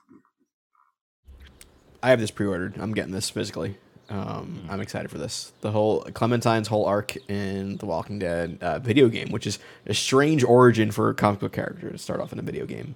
I 2.01 2.09
have 2.09 2.19
this 2.19 2.31
pre-ordered. 2.31 2.77
I'm 2.77 2.93
getting 2.93 3.11
this 3.11 3.29
physically. 3.29 3.77
Um, 4.09 4.65
I'm 4.69 4.81
excited 4.81 5.11
for 5.11 5.17
this. 5.17 5.51
The 5.61 5.71
whole 5.71 6.01
Clementine's 6.13 6.67
whole 6.67 6.85
arc 6.85 7.15
in 7.29 7.77
The 7.77 7.85
Walking 7.85 8.19
Dead 8.19 8.57
uh, 8.61 8.79
video 8.79 9.07
game, 9.07 9.29
which 9.29 9.45
is 9.45 9.59
a 9.85 9.93
strange 9.93 10.43
origin 10.43 10.91
for 10.91 11.09
a 11.09 11.13
comic 11.13 11.41
book 11.41 11.53
character 11.53 11.91
to 11.91 11.97
start 11.97 12.19
off 12.19 12.33
in 12.33 12.39
a 12.39 12.41
video 12.41 12.65
game. 12.65 12.95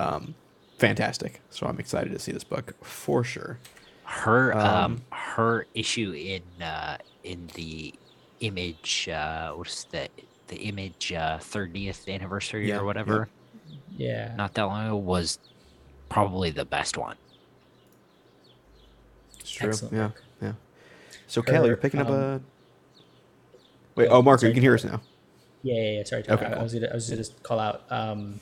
Um, 0.00 0.34
fantastic. 0.78 1.42
So 1.50 1.66
I'm 1.66 1.78
excited 1.78 2.12
to 2.12 2.18
see 2.18 2.32
this 2.32 2.44
book 2.44 2.74
for 2.82 3.22
sure. 3.22 3.58
Her 4.04 4.56
um, 4.56 4.66
Um, 4.66 5.02
her 5.12 5.66
issue 5.74 6.12
in 6.12 6.62
uh 6.62 6.98
in 7.22 7.48
the 7.54 7.94
image 8.42 9.08
uh 9.08 9.52
what's 9.52 9.84
the 9.84 10.08
the 10.48 10.56
image 10.56 11.12
uh 11.12 11.38
30th 11.40 12.08
anniversary 12.12 12.68
Yeah, 12.68 12.78
or 12.78 12.84
whatever 12.84 13.28
Yeah, 13.96 14.34
not 14.36 14.54
that 14.54 14.64
long 14.64 14.86
ago 14.86 14.96
was 14.96 15.38
probably 16.08 16.50
the 16.50 16.64
best 16.64 16.98
one. 16.98 17.16
It's 19.40 19.50
true. 19.50 19.68
Excellent 19.70 19.94
yeah, 19.94 20.10
yeah. 20.40 20.52
So, 21.26 21.42
Kelly, 21.42 21.68
you're 21.68 21.76
Her, 21.76 21.82
picking 21.82 22.00
up 22.00 22.08
um, 22.08 22.14
a. 22.14 22.40
Wait, 23.96 24.08
oh, 24.08 24.22
Marco, 24.22 24.46
you 24.46 24.52
can 24.54 24.62
hear 24.62 24.74
us 24.74 24.84
now. 24.84 25.02
Yeah, 25.62 25.74
yeah, 25.80 25.90
yeah. 25.98 26.04
Sorry, 26.04 26.24
Okay, 26.28 26.46
I, 26.46 26.60
I 26.60 26.62
was 26.62 26.74
gonna, 26.74 26.88
I 26.88 26.94
was 26.94 27.08
gonna 27.08 27.18
just 27.18 27.42
call 27.42 27.58
out 27.60 27.84
um, 27.90 28.40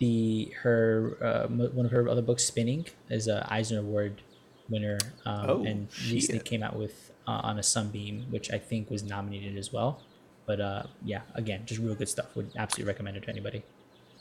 the 0.00 0.52
her 0.62 1.16
uh, 1.22 1.48
mo- 1.48 1.70
one 1.72 1.86
of 1.86 1.92
her 1.92 2.08
other 2.08 2.22
books, 2.22 2.44
Spinning, 2.44 2.86
is 3.10 3.28
a 3.28 3.46
Eisner 3.52 3.80
Award 3.80 4.22
winner, 4.68 4.98
um, 5.26 5.50
Oh, 5.50 5.64
and 5.64 5.88
recently 6.10 6.40
came 6.40 6.62
out 6.62 6.76
with 6.76 7.11
uh, 7.26 7.40
on 7.42 7.58
a 7.58 7.62
Sunbeam, 7.62 8.26
which 8.30 8.50
I 8.52 8.58
think 8.58 8.90
was 8.90 9.02
nominated 9.02 9.56
as 9.56 9.72
well. 9.72 10.00
But 10.46 10.60
uh, 10.60 10.82
yeah, 11.04 11.20
again, 11.34 11.62
just 11.66 11.80
real 11.80 11.94
good 11.94 12.08
stuff. 12.08 12.34
Would 12.36 12.50
absolutely 12.56 12.90
recommend 12.92 13.16
it 13.16 13.22
to 13.24 13.30
anybody. 13.30 13.62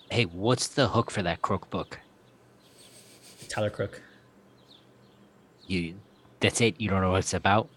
Hey, 0.10 0.26
what's 0.26 0.68
the 0.68 0.90
hook 0.90 1.10
for 1.12 1.24
that 1.24 1.42
crook 1.42 1.70
book? 1.70 2.00
Tyler 3.50 3.70
Crook. 3.70 4.02
You 5.68 5.96
that's 6.40 6.62
it. 6.62 6.80
You 6.80 6.90
don't 6.90 7.02
know 7.02 7.12
what 7.12 7.20
it's 7.20 7.34
about. 7.34 7.70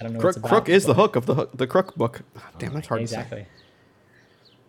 I 0.00 0.04
don't 0.04 0.12
know. 0.14 0.18
what 0.18 0.22
Crook, 0.22 0.30
it's 0.30 0.36
about, 0.38 0.48
Crook 0.48 0.68
is 0.68 0.84
the 0.84 0.94
hook 0.94 1.16
of 1.16 1.26
the 1.26 1.34
hook, 1.34 1.50
the 1.56 1.66
Crook 1.66 1.94
book. 1.96 2.22
Ah, 2.36 2.50
Damn, 2.58 2.74
that's 2.74 2.86
hard 2.88 3.00
to 3.00 3.02
Exactly. 3.02 3.42
say. 3.42 3.46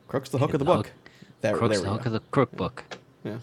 Crook's 0.08 0.30
the 0.30 0.38
hook 0.38 0.54
of 0.54 0.60
the 0.60 0.66
The 0.66 0.66
book. 0.66 0.88
hook- 0.88 0.96
There, 1.42 1.58
Crook's 1.58 1.76
there 1.76 1.84
the 1.86 1.90
hook 1.92 2.04
go. 2.04 2.08
of 2.08 2.14
the 2.14 2.20
crook 2.32 2.52
book. 2.56 2.84
Yeah. 3.24 3.40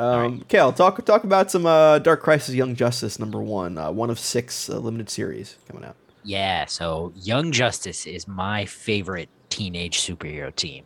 Um, 0.00 0.40
Cale, 0.48 0.72
talk 0.72 1.04
talk 1.04 1.24
about 1.24 1.50
some 1.50 1.66
uh, 1.66 1.98
Dark 1.98 2.22
Crisis 2.22 2.54
Young 2.54 2.74
Justice 2.74 3.18
number 3.18 3.42
one, 3.42 3.76
uh, 3.76 3.92
one 3.92 4.08
of 4.08 4.18
six 4.18 4.70
uh, 4.70 4.78
limited 4.78 5.10
series 5.10 5.58
coming 5.68 5.84
out. 5.84 5.96
Yeah, 6.24 6.64
so 6.64 7.12
Young 7.16 7.52
Justice 7.52 8.06
is 8.06 8.26
my 8.26 8.64
favorite 8.64 9.28
teenage 9.50 10.00
superhero 10.00 10.54
team. 10.56 10.84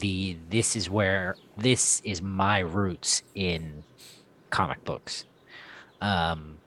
The 0.00 0.36
this 0.50 0.76
is 0.76 0.90
where 0.90 1.36
this 1.56 2.02
is 2.04 2.20
my 2.20 2.58
roots 2.58 3.22
in 3.34 3.82
comic 4.50 4.84
books. 4.84 5.24
Um, 6.02 6.58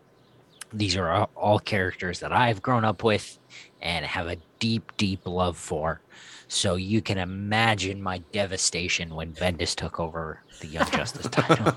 these 0.74 0.98
are 0.98 1.12
all, 1.12 1.30
all 1.36 1.60
characters 1.60 2.20
that 2.22 2.32
I've 2.32 2.64
grown 2.64 2.84
up 2.84 3.04
with 3.04 3.38
and 3.80 4.04
have 4.06 4.28
a 4.28 4.38
deep, 4.58 4.92
deep 4.98 5.22
love 5.28 5.56
for. 5.56 6.02
So 6.50 6.76
you 6.76 7.04
can 7.04 7.20
imagine 7.20 8.02
my 8.02 8.18
devastation 8.32 9.14
when 9.14 9.34
Bendis 9.34 9.76
took 9.76 10.00
over 10.00 10.42
the 10.62 10.68
Young 10.68 10.90
Justice 10.92 11.28
title. 11.30 11.76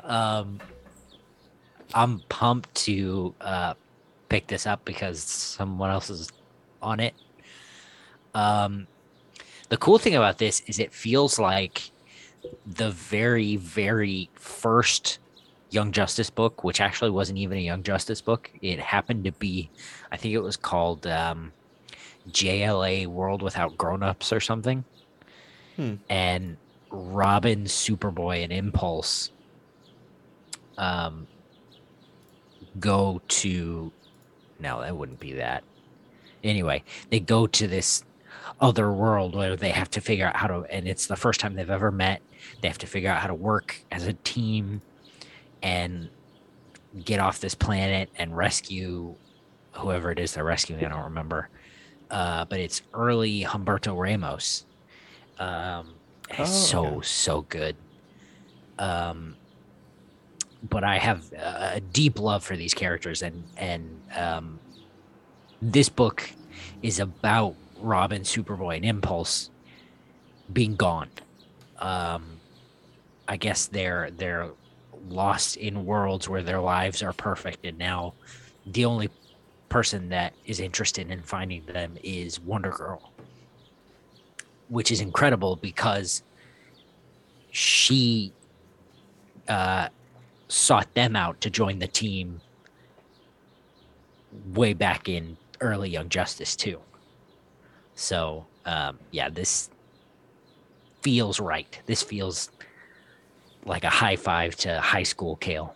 um, 0.00 0.58
I'm 1.94 2.18
pumped 2.28 2.74
to 2.86 3.32
uh, 3.40 3.74
pick 4.28 4.48
this 4.48 4.66
up 4.66 4.84
because 4.84 5.22
someone 5.22 5.90
else 5.90 6.10
is 6.10 6.28
on 6.82 6.98
it. 6.98 7.14
Um, 8.34 8.88
the 9.68 9.76
cool 9.76 9.98
thing 9.98 10.16
about 10.16 10.38
this 10.38 10.62
is 10.66 10.80
it 10.80 10.92
feels 10.92 11.38
like 11.38 11.92
the 12.66 12.90
very, 12.90 13.54
very 13.54 14.28
first 14.34 15.20
Young 15.70 15.92
Justice 15.92 16.30
book, 16.30 16.64
which 16.64 16.80
actually 16.80 17.12
wasn't 17.12 17.38
even 17.38 17.58
a 17.58 17.60
Young 17.60 17.84
Justice 17.84 18.20
book. 18.20 18.50
It 18.60 18.80
happened 18.80 19.22
to 19.22 19.32
be, 19.32 19.70
I 20.10 20.16
think 20.16 20.34
it 20.34 20.40
was 20.40 20.56
called 20.56 21.06
um, 21.06 21.52
JLA 22.30 23.06
World 23.06 23.42
Without 23.42 23.76
Grown-Ups 23.76 24.32
or 24.32 24.40
something. 24.40 24.84
Hmm. 25.76 25.94
And 26.08 26.56
Robin, 26.90 27.64
Superboy, 27.64 28.44
and 28.44 28.52
Impulse 28.52 29.30
um, 30.78 31.26
go 32.78 33.20
to 33.28 33.92
no 34.58 34.80
that 34.80 34.96
wouldn't 34.96 35.20
be 35.20 35.32
that 35.34 35.62
anyway 36.42 36.82
they 37.10 37.20
go 37.20 37.46
to 37.46 37.66
this 37.66 38.04
other 38.60 38.92
world 38.92 39.34
where 39.34 39.56
they 39.56 39.70
have 39.70 39.90
to 39.90 40.00
figure 40.00 40.26
out 40.26 40.36
how 40.36 40.46
to 40.46 40.64
and 40.70 40.86
it's 40.88 41.06
the 41.06 41.16
first 41.16 41.40
time 41.40 41.54
they've 41.54 41.70
ever 41.70 41.90
met 41.90 42.20
they 42.60 42.68
have 42.68 42.78
to 42.78 42.86
figure 42.86 43.10
out 43.10 43.20
how 43.20 43.26
to 43.26 43.34
work 43.34 43.84
as 43.90 44.06
a 44.06 44.12
team 44.12 44.80
and 45.62 46.08
get 47.04 47.20
off 47.20 47.40
this 47.40 47.54
planet 47.54 48.08
and 48.16 48.36
rescue 48.36 49.14
whoever 49.72 50.10
it 50.10 50.18
is 50.18 50.34
they're 50.34 50.44
rescuing 50.44 50.84
i 50.84 50.88
don't 50.88 51.04
remember 51.04 51.48
uh, 52.14 52.44
but 52.46 52.60
it's 52.60 52.82
early 52.94 53.42
humberto 53.44 53.96
ramos 53.98 54.66
um, 55.38 55.94
Oh, 56.38 56.44
so 56.44 56.86
okay. 56.86 57.06
so 57.06 57.42
good 57.42 57.76
um, 58.78 59.36
but 60.68 60.84
I 60.84 60.98
have 60.98 61.32
a 61.32 61.80
deep 61.80 62.18
love 62.18 62.42
for 62.44 62.56
these 62.56 62.74
characters, 62.74 63.22
and 63.22 63.44
and 63.56 64.00
um, 64.16 64.60
this 65.60 65.88
book 65.88 66.30
is 66.82 67.00
about 67.00 67.54
Robin, 67.78 68.22
Superboy, 68.22 68.76
and 68.76 68.84
Impulse 68.84 69.50
being 70.52 70.76
gone. 70.76 71.10
Um, 71.78 72.40
I 73.28 73.36
guess 73.36 73.66
they're 73.66 74.10
they're 74.10 74.50
lost 75.08 75.56
in 75.56 75.84
worlds 75.84 76.28
where 76.28 76.42
their 76.42 76.60
lives 76.60 77.02
are 77.02 77.12
perfect, 77.12 77.66
and 77.66 77.78
now 77.78 78.14
the 78.66 78.86
only 78.86 79.10
person 79.74 80.08
that 80.08 80.32
is 80.46 80.60
interested 80.60 81.10
in 81.10 81.20
finding 81.20 81.60
them 81.66 81.98
is 82.04 82.38
Wonder 82.38 82.70
Girl, 82.70 83.10
which 84.68 84.92
is 84.92 85.00
incredible 85.00 85.56
because 85.56 86.22
she 87.50 88.32
uh, 89.48 89.88
sought 90.46 90.94
them 90.94 91.16
out 91.16 91.40
to 91.40 91.50
join 91.50 91.80
the 91.80 91.88
team 91.88 92.40
way 94.52 94.74
back 94.74 95.08
in 95.08 95.36
early 95.60 95.90
Young 95.90 96.08
Justice 96.08 96.54
too. 96.54 96.78
So 97.96 98.46
um, 98.66 99.00
yeah, 99.10 99.28
this 99.28 99.70
feels 101.02 101.40
right. 101.40 101.80
This 101.86 102.00
feels 102.00 102.48
like 103.64 103.82
a 103.82 103.90
high 103.90 104.14
five 104.14 104.54
to 104.58 104.80
high 104.80 105.02
school 105.02 105.34
Cale. 105.34 105.74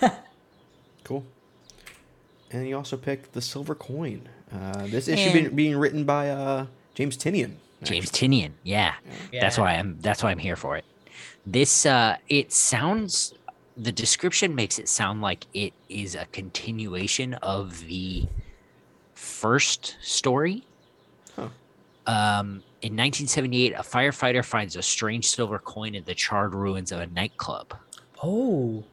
Cool. 2.50 2.60
And 2.60 2.68
you 2.68 2.76
also 2.76 2.96
picked 2.96 3.32
the 3.32 3.40
Silver 3.40 3.74
Coin. 3.74 4.28
Uh, 4.52 4.86
this 4.86 5.08
issue 5.08 5.32
being, 5.32 5.54
being 5.54 5.76
written 5.76 6.04
by 6.04 6.30
uh, 6.30 6.66
James 6.94 7.16
Tynion. 7.16 7.54
James 7.82 8.10
Tynion, 8.10 8.52
yeah. 8.62 8.94
That's 9.32 9.56
why 9.58 9.74
I'm 9.74 9.96
that's 10.00 10.22
why 10.22 10.30
I'm 10.30 10.38
here 10.38 10.56
for 10.56 10.76
it. 10.76 10.84
This 11.46 11.86
uh 11.86 12.16
it 12.28 12.52
sounds 12.52 13.32
the 13.76 13.92
description 13.92 14.54
makes 14.54 14.78
it 14.78 14.88
sound 14.88 15.22
like 15.22 15.46
it 15.54 15.72
is 15.88 16.14
a 16.14 16.26
continuation 16.26 17.34
of 17.34 17.86
the 17.86 18.26
first 19.14 19.96
story. 20.02 20.64
Huh. 21.36 21.48
Um 22.06 22.62
in 22.82 22.96
1978, 22.96 23.72
a 23.74 23.76
firefighter 23.76 24.44
finds 24.44 24.76
a 24.76 24.82
strange 24.82 25.28
silver 25.28 25.58
coin 25.58 25.94
in 25.94 26.04
the 26.04 26.14
charred 26.14 26.54
ruins 26.54 26.92
of 26.92 27.00
a 27.00 27.06
nightclub. 27.06 27.74
Oh, 28.22 28.84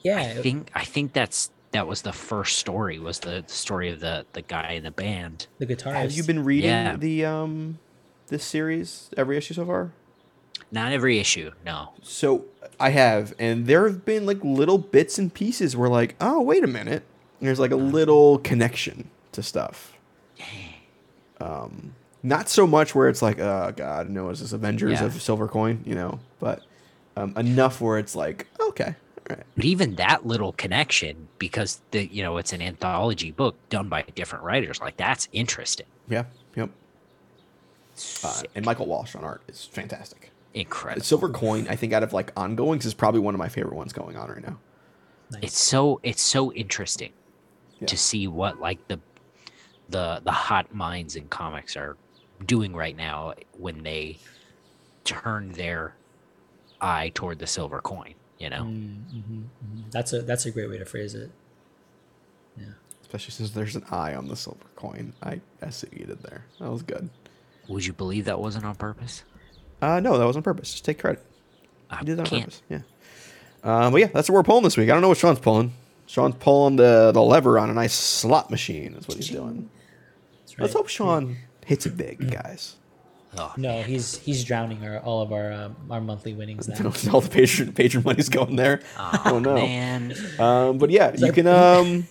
yeah. 0.00 0.18
I 0.18 0.34
think 0.42 0.70
I 0.74 0.84
think 0.84 1.12
that's 1.12 1.50
that 1.76 1.86
was 1.86 2.02
the 2.02 2.12
first 2.12 2.58
story 2.58 2.98
was 2.98 3.20
the 3.20 3.44
story 3.46 3.90
of 3.90 4.00
the 4.00 4.26
the 4.32 4.42
guy 4.42 4.72
in 4.72 4.82
the 4.82 4.90
band. 4.90 5.46
the 5.58 5.66
guitarist. 5.66 5.92
Have 5.94 6.12
you 6.12 6.24
been 6.24 6.42
reading 6.44 6.70
Yeah. 6.70 6.96
the 6.96 7.24
um, 7.24 7.78
this 8.28 8.42
series 8.44 9.10
every 9.16 9.36
issue 9.36 9.54
so 9.54 9.64
far? 9.66 9.92
Not 10.72 10.92
every 10.92 11.18
issue, 11.20 11.52
no. 11.64 11.90
So 12.02 12.46
I 12.80 12.90
have, 12.90 13.34
and 13.38 13.66
there 13.66 13.86
have 13.86 14.04
been 14.04 14.26
like 14.26 14.42
little 14.42 14.78
bits 14.78 15.18
and 15.18 15.32
pieces 15.32 15.76
where 15.76 15.88
like, 15.88 16.16
oh 16.20 16.40
wait 16.42 16.64
a 16.64 16.66
minute, 16.66 17.04
and 17.38 17.46
there's 17.46 17.60
like 17.60 17.70
a 17.70 17.76
little 17.76 18.38
connection 18.38 19.10
to 19.32 19.42
stuff. 19.42 19.92
Um, 21.40 21.94
not 22.22 22.48
so 22.48 22.66
much 22.66 22.94
where 22.94 23.08
it's 23.08 23.22
like, 23.22 23.38
oh 23.38 23.72
god, 23.76 24.08
no, 24.10 24.30
is 24.30 24.40
this 24.40 24.52
Avengers 24.52 25.00
Yeah. 25.00 25.06
of 25.06 25.20
Silver 25.22 25.46
Coin, 25.48 25.82
you 25.84 25.94
know, 25.94 26.18
but 26.40 26.62
um, 27.16 27.34
enough 27.36 27.80
where 27.80 27.98
it's 27.98 28.16
like, 28.16 28.46
okay, 28.58 28.84
all 28.84 28.88
right, 28.88 28.96
But 29.28 29.64
even 29.64 29.96
that 29.96 30.26
little 30.26 30.52
connection, 30.52 31.28
because 31.38 31.80
the 31.90 32.06
you 32.06 32.22
know 32.22 32.36
it's 32.36 32.52
an 32.52 32.62
anthology 32.62 33.30
book 33.32 33.56
done 33.70 33.88
by 33.88 34.02
different 34.14 34.44
writers, 34.44 34.80
like 34.80 34.96
that's 34.96 35.28
interesting. 35.32 35.86
yeah, 36.08 36.24
yep. 36.54 36.70
Uh, 38.22 38.42
and 38.54 38.64
Michael 38.64 38.86
Walsh 38.86 39.14
on 39.14 39.24
art 39.24 39.42
is 39.48 39.64
fantastic. 39.64 40.30
Incredible. 40.54 41.04
Silver 41.04 41.28
Coin, 41.30 41.66
I 41.68 41.76
think, 41.76 41.92
out 41.92 42.02
of 42.02 42.12
like 42.12 42.30
ongoings, 42.36 42.84
is 42.84 42.94
probably 42.94 43.20
one 43.20 43.34
of 43.34 43.38
my 43.38 43.48
favorite 43.48 43.74
ones 43.74 43.92
going 43.92 44.16
on 44.16 44.28
right 44.30 44.42
now. 44.46 44.58
it's 45.42 45.58
so 45.58 45.98
it's 46.02 46.22
so 46.22 46.52
interesting 46.52 47.12
Yeah. 47.80 47.86
to 47.86 47.96
see 47.96 48.26
what 48.28 48.60
like 48.60 48.86
the 48.88 49.00
the 49.88 50.20
the 50.24 50.32
hot 50.32 50.74
minds 50.74 51.16
in 51.16 51.26
comics 51.28 51.76
are 51.76 51.96
doing 52.44 52.74
right 52.74 52.96
now 52.96 53.34
when 53.58 53.82
they 53.82 54.18
turn 55.04 55.52
their 55.52 55.94
eye 56.80 57.10
toward 57.14 57.38
the 57.38 57.46
silver 57.46 57.80
coin 57.80 58.12
you 58.38 58.50
know 58.50 58.64
Mm-hmm, 58.64 59.42
That's 59.90 60.12
a 60.12 60.22
that's 60.22 60.46
a 60.46 60.50
great 60.50 60.68
way 60.70 60.78
to 60.78 60.84
phrase 60.84 61.14
it. 61.14 61.30
Yeah. 62.58 62.64
Especially 63.02 63.32
since 63.32 63.50
there's 63.50 63.76
an 63.76 63.84
eye 63.90 64.14
on 64.14 64.28
the 64.28 64.36
silver 64.36 64.66
coin. 64.74 65.12
I, 65.22 65.40
I 65.62 65.70
see 65.70 65.86
what 65.88 66.00
you 66.00 66.06
did 66.06 66.22
there. 66.22 66.44
That 66.60 66.70
was 66.70 66.82
good. 66.82 67.08
would 67.68 67.86
you 67.86 67.92
believe 67.92 68.24
that 68.26 68.40
wasn't 68.40 68.64
on 68.64 68.74
purpose 68.74 69.22
Uh, 69.80 70.00
no, 70.00 70.18
that 70.18 70.24
was 70.26 70.36
on 70.36 70.42
purpose. 70.42 70.72
Just 70.72 70.84
take 70.84 70.98
credit. 70.98 71.24
I 71.90 72.00
You 72.00 72.06
did 72.06 72.16
that 72.18 72.22
on 72.22 72.26
can't 72.26 72.44
purpose. 72.44 72.62
Yeah. 72.68 72.80
Um, 73.62 73.92
but 73.92 74.00
yeah, 74.00 74.08
that's 74.08 74.28
what 74.28 74.34
we're 74.34 74.42
pulling 74.42 74.64
this 74.64 74.76
week. 74.76 74.88
I 74.90 74.92
don't 74.92 75.02
know 75.02 75.08
what 75.08 75.18
Sean's 75.18 75.38
pulling. 75.40 75.72
Sean's 76.06 76.36
pulling 76.38 76.76
the, 76.76 77.10
the 77.12 77.22
lever 77.22 77.58
on 77.58 77.68
a 77.70 77.74
nice 77.74 77.92
slot 77.94 78.50
machine. 78.50 78.94
Is 78.94 79.08
what 79.08 79.16
he's 79.16 79.28
doing. 79.28 79.68
That's 80.46 80.58
Let's 80.58 80.72
hope 80.74 80.88
Sean 80.88 81.36
hits 81.64 81.84
it 81.86 81.96
big, 81.96 82.30
guys. 82.30 82.76
Oh, 83.38 83.52
No, 83.56 83.82
he's 83.82 84.16
he's 84.18 84.44
drowning 84.44 84.84
our 84.86 84.98
all 85.00 85.20
of 85.22 85.32
our 85.32 85.52
um, 85.52 85.76
our 85.90 86.00
monthly 86.00 86.32
winnings 86.32 86.68
now. 86.68 86.76
All 87.12 87.20
the 87.20 87.28
Patreon 87.28 87.72
Patreon 87.72 88.04
money's 88.04 88.28
going 88.28 88.56
there. 88.56 88.80
oh 88.98 89.38
no. 89.38 89.54
man 89.54 90.14
Um, 90.38 90.78
but 90.78 90.90
yeah, 90.90 91.12
you 91.16 91.32
can. 91.32 91.46
Um, 91.46 92.06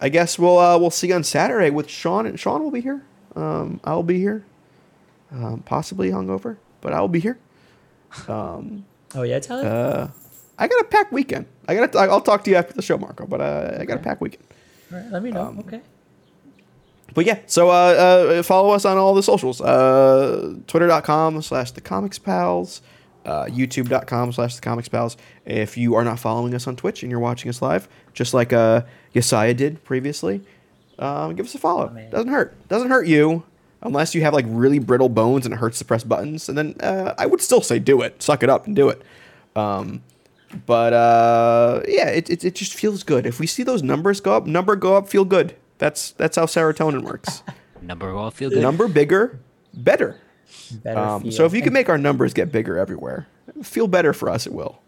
I 0.00 0.08
guess 0.08 0.38
we'll 0.38 0.58
uh, 0.58 0.78
we'll 0.78 0.90
see 0.90 1.08
you 1.08 1.14
on 1.14 1.24
Saturday 1.24 1.70
with 1.70 1.88
Sean. 1.88 2.26
And 2.26 2.38
Sean 2.38 2.62
will 2.62 2.70
be 2.70 2.80
here. 2.80 3.02
Um, 3.34 3.80
I'll 3.84 4.02
be 4.02 4.18
here. 4.18 4.44
Um, 5.32 5.62
possibly 5.66 6.10
hungover, 6.10 6.58
but 6.80 6.92
I 6.92 7.00
will 7.00 7.08
be 7.08 7.20
here. 7.20 7.38
Oh 8.28 9.22
yeah, 9.22 9.38
Tyler. 9.38 9.66
Uh, 9.68 10.10
I 10.58 10.68
got 10.68 10.80
a 10.82 10.84
packed 10.84 11.12
weekend. 11.12 11.46
I 11.66 11.74
got. 11.74 11.96
I'll 11.96 12.20
talk 12.20 12.44
to 12.44 12.50
you 12.50 12.56
after 12.56 12.74
the 12.74 12.82
show, 12.82 12.96
Marco. 12.98 13.26
But 13.26 13.40
uh, 13.40 13.78
I 13.80 13.84
got 13.84 13.96
a 13.96 14.02
packed 14.02 14.20
weekend. 14.20 14.44
all 14.92 14.98
right, 14.98 15.10
let 15.10 15.22
me 15.22 15.30
know. 15.30 15.46
um, 15.46 15.58
okay. 15.60 15.80
But 17.14 17.26
yeah, 17.26 17.38
so 17.46 17.70
uh, 17.70 17.72
uh, 17.72 18.42
follow 18.42 18.70
us 18.70 18.84
on 18.84 18.96
all 18.98 19.14
the 19.14 19.22
socials. 19.22 19.60
Uh, 19.60 20.56
Twitter.com 20.66 21.40
slash 21.42 21.70
the 21.70 21.80
comics 21.80 22.18
pals. 22.18 22.82
Uh, 23.24 23.46
YouTube.com 23.46 24.32
slash 24.32 24.56
the 24.56 24.60
comics 24.60 24.88
pals. 24.88 25.16
If 25.46 25.76
you 25.78 25.94
are 25.94 26.04
not 26.04 26.18
following 26.18 26.54
us 26.54 26.66
on 26.66 26.76
Twitch 26.76 27.02
and 27.02 27.10
you're 27.10 27.20
watching 27.20 27.48
us 27.48 27.62
live, 27.62 27.88
just 28.12 28.34
like 28.34 28.52
uh, 28.52 28.82
Yesiah 29.14 29.56
did 29.56 29.82
previously, 29.84 30.42
um, 30.98 31.34
give 31.34 31.46
us 31.46 31.54
a 31.54 31.58
follow. 31.58 31.88
man. 31.88 32.10
Doesn't 32.10 32.28
hurt. 32.28 32.68
Doesn't 32.68 32.90
hurt 32.90 33.06
you 33.06 33.44
unless 33.80 34.14
you 34.14 34.22
have 34.22 34.34
like 34.34 34.44
really 34.48 34.78
brittle 34.78 35.08
bones 35.08 35.46
and 35.46 35.54
it 35.54 35.58
hurts 35.58 35.78
to 35.78 35.84
press 35.84 36.04
buttons. 36.04 36.48
And 36.48 36.58
then 36.58 36.74
uh, 36.80 37.14
I 37.16 37.26
would 37.26 37.40
still 37.40 37.60
say 37.62 37.78
do 37.78 38.02
it. 38.02 38.22
Suck 38.22 38.42
it 38.42 38.50
up 38.50 38.66
and 38.66 38.74
do 38.74 38.88
it. 38.88 39.00
Um, 39.56 40.02
but 40.66 40.92
uh, 40.92 41.82
yeah, 41.88 42.08
it, 42.08 42.28
it, 42.28 42.44
it 42.44 42.54
just 42.54 42.74
feels 42.74 43.02
good. 43.02 43.24
If 43.26 43.40
we 43.40 43.46
see 43.46 43.62
those 43.62 43.82
numbers 43.82 44.20
go 44.20 44.34
up, 44.36 44.46
number 44.46 44.76
go 44.76 44.96
up, 44.96 45.08
feel 45.08 45.24
good. 45.24 45.56
That's 45.78 46.12
that's 46.12 46.36
how 46.36 46.46
serotonin 46.46 47.02
works. 47.02 47.42
number 47.82 48.12
will 48.14 48.30
feel 48.30 48.50
good 48.50 48.62
Number 48.62 48.88
bigger, 48.88 49.40
better. 49.72 50.20
Better 50.82 50.98
Um, 50.98 51.30
so 51.30 51.44
if 51.46 51.54
you 51.54 51.62
can 51.62 51.72
make 51.72 51.88
our 51.88 51.98
numbers 51.98 52.32
get 52.32 52.52
bigger 52.52 52.78
everywhere, 52.78 53.26
feel 53.62 53.86
better 53.88 54.12
for 54.12 54.28
us. 54.30 54.46
It 54.46 54.52
will. 54.52 54.80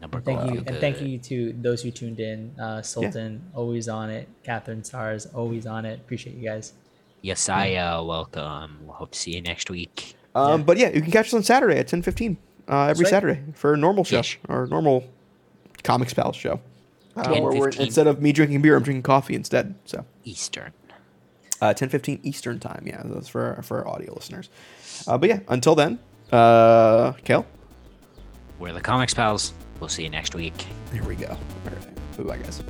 number 0.00 0.20
thank 0.20 0.50
you 0.50 0.56
feel 0.60 0.64
and 0.66 0.78
thank 0.78 1.00
you 1.00 1.18
to 1.18 1.52
those 1.60 1.82
who 1.82 1.90
tuned 1.90 2.20
in. 2.20 2.58
Uh, 2.58 2.80
Sultan 2.82 3.42
always 3.54 3.88
on 3.88 4.10
it. 4.10 4.28
Catherine 4.42 4.84
Stars 4.84 5.26
always 5.26 5.66
on 5.66 5.84
it. 5.84 6.00
Appreciate 6.00 6.36
you 6.36 6.44
guys. 6.48 6.72
Yesiah, 7.22 8.06
welcome 8.06 8.80
we'll 8.84 8.94
hope 8.94 9.12
to 9.12 9.18
see 9.18 9.34
you 9.34 9.40
next 9.40 9.70
week 9.70 10.14
Um, 10.34 10.60
Yeah. 10.60 10.64
But 10.64 10.76
yeah, 10.78 10.88
you 10.90 11.00
can 11.00 11.10
catch 11.10 11.26
us 11.28 11.34
on 11.34 11.42
Saturday 11.42 11.78
at 11.78 11.88
ten 11.88 12.02
fifteen 12.02 12.36
uh, 12.68 12.84
every 12.86 13.04
right. 13.04 13.10
Saturday 13.10 13.40
for 13.54 13.74
a 13.74 13.76
normal 13.76 14.04
show 14.04 14.18
Ish. 14.20 14.38
or 14.48 14.66
normal 14.66 15.04
comics 15.82 16.12
pals 16.14 16.36
show. 16.36 16.60
Uh, 17.16 17.22
10, 17.22 17.42
where 17.42 17.52
we're- 17.52 17.72
instead 17.78 18.06
of 18.06 18.20
me 18.20 18.32
drinking 18.32 18.60
beer, 18.62 18.76
I'm 18.76 18.82
drinking 18.82 19.02
coffee 19.02 19.34
instead. 19.34 19.74
So 19.84 20.04
eastern 20.24 20.72
uh, 21.60 21.72
ten 21.72 21.88
fifteen 21.88 22.20
Eastern 22.22 22.58
time. 22.60 22.82
Yeah, 22.86 23.02
that's 23.04 23.28
for 23.28 23.60
for 23.62 23.78
our 23.86 23.88
audio 23.88 24.12
listeners. 24.14 24.50
Uh, 25.06 25.16
but 25.18 25.28
yeah, 25.28 25.40
until 25.48 25.74
then, 25.74 25.98
uh, 26.32 27.12
Cale. 27.24 27.46
we're 28.58 28.72
the 28.72 28.80
comics 28.80 29.14
pals 29.14 29.52
we'll 29.80 29.88
see 29.88 30.02
you 30.04 30.10
next 30.10 30.34
week 30.34 30.54
Here 30.92 31.04
we 31.04 31.14
go. 31.16 31.28
All 31.28 31.36
right. 31.72 32.26
Bye, 32.26 32.36
guys. 32.38 32.62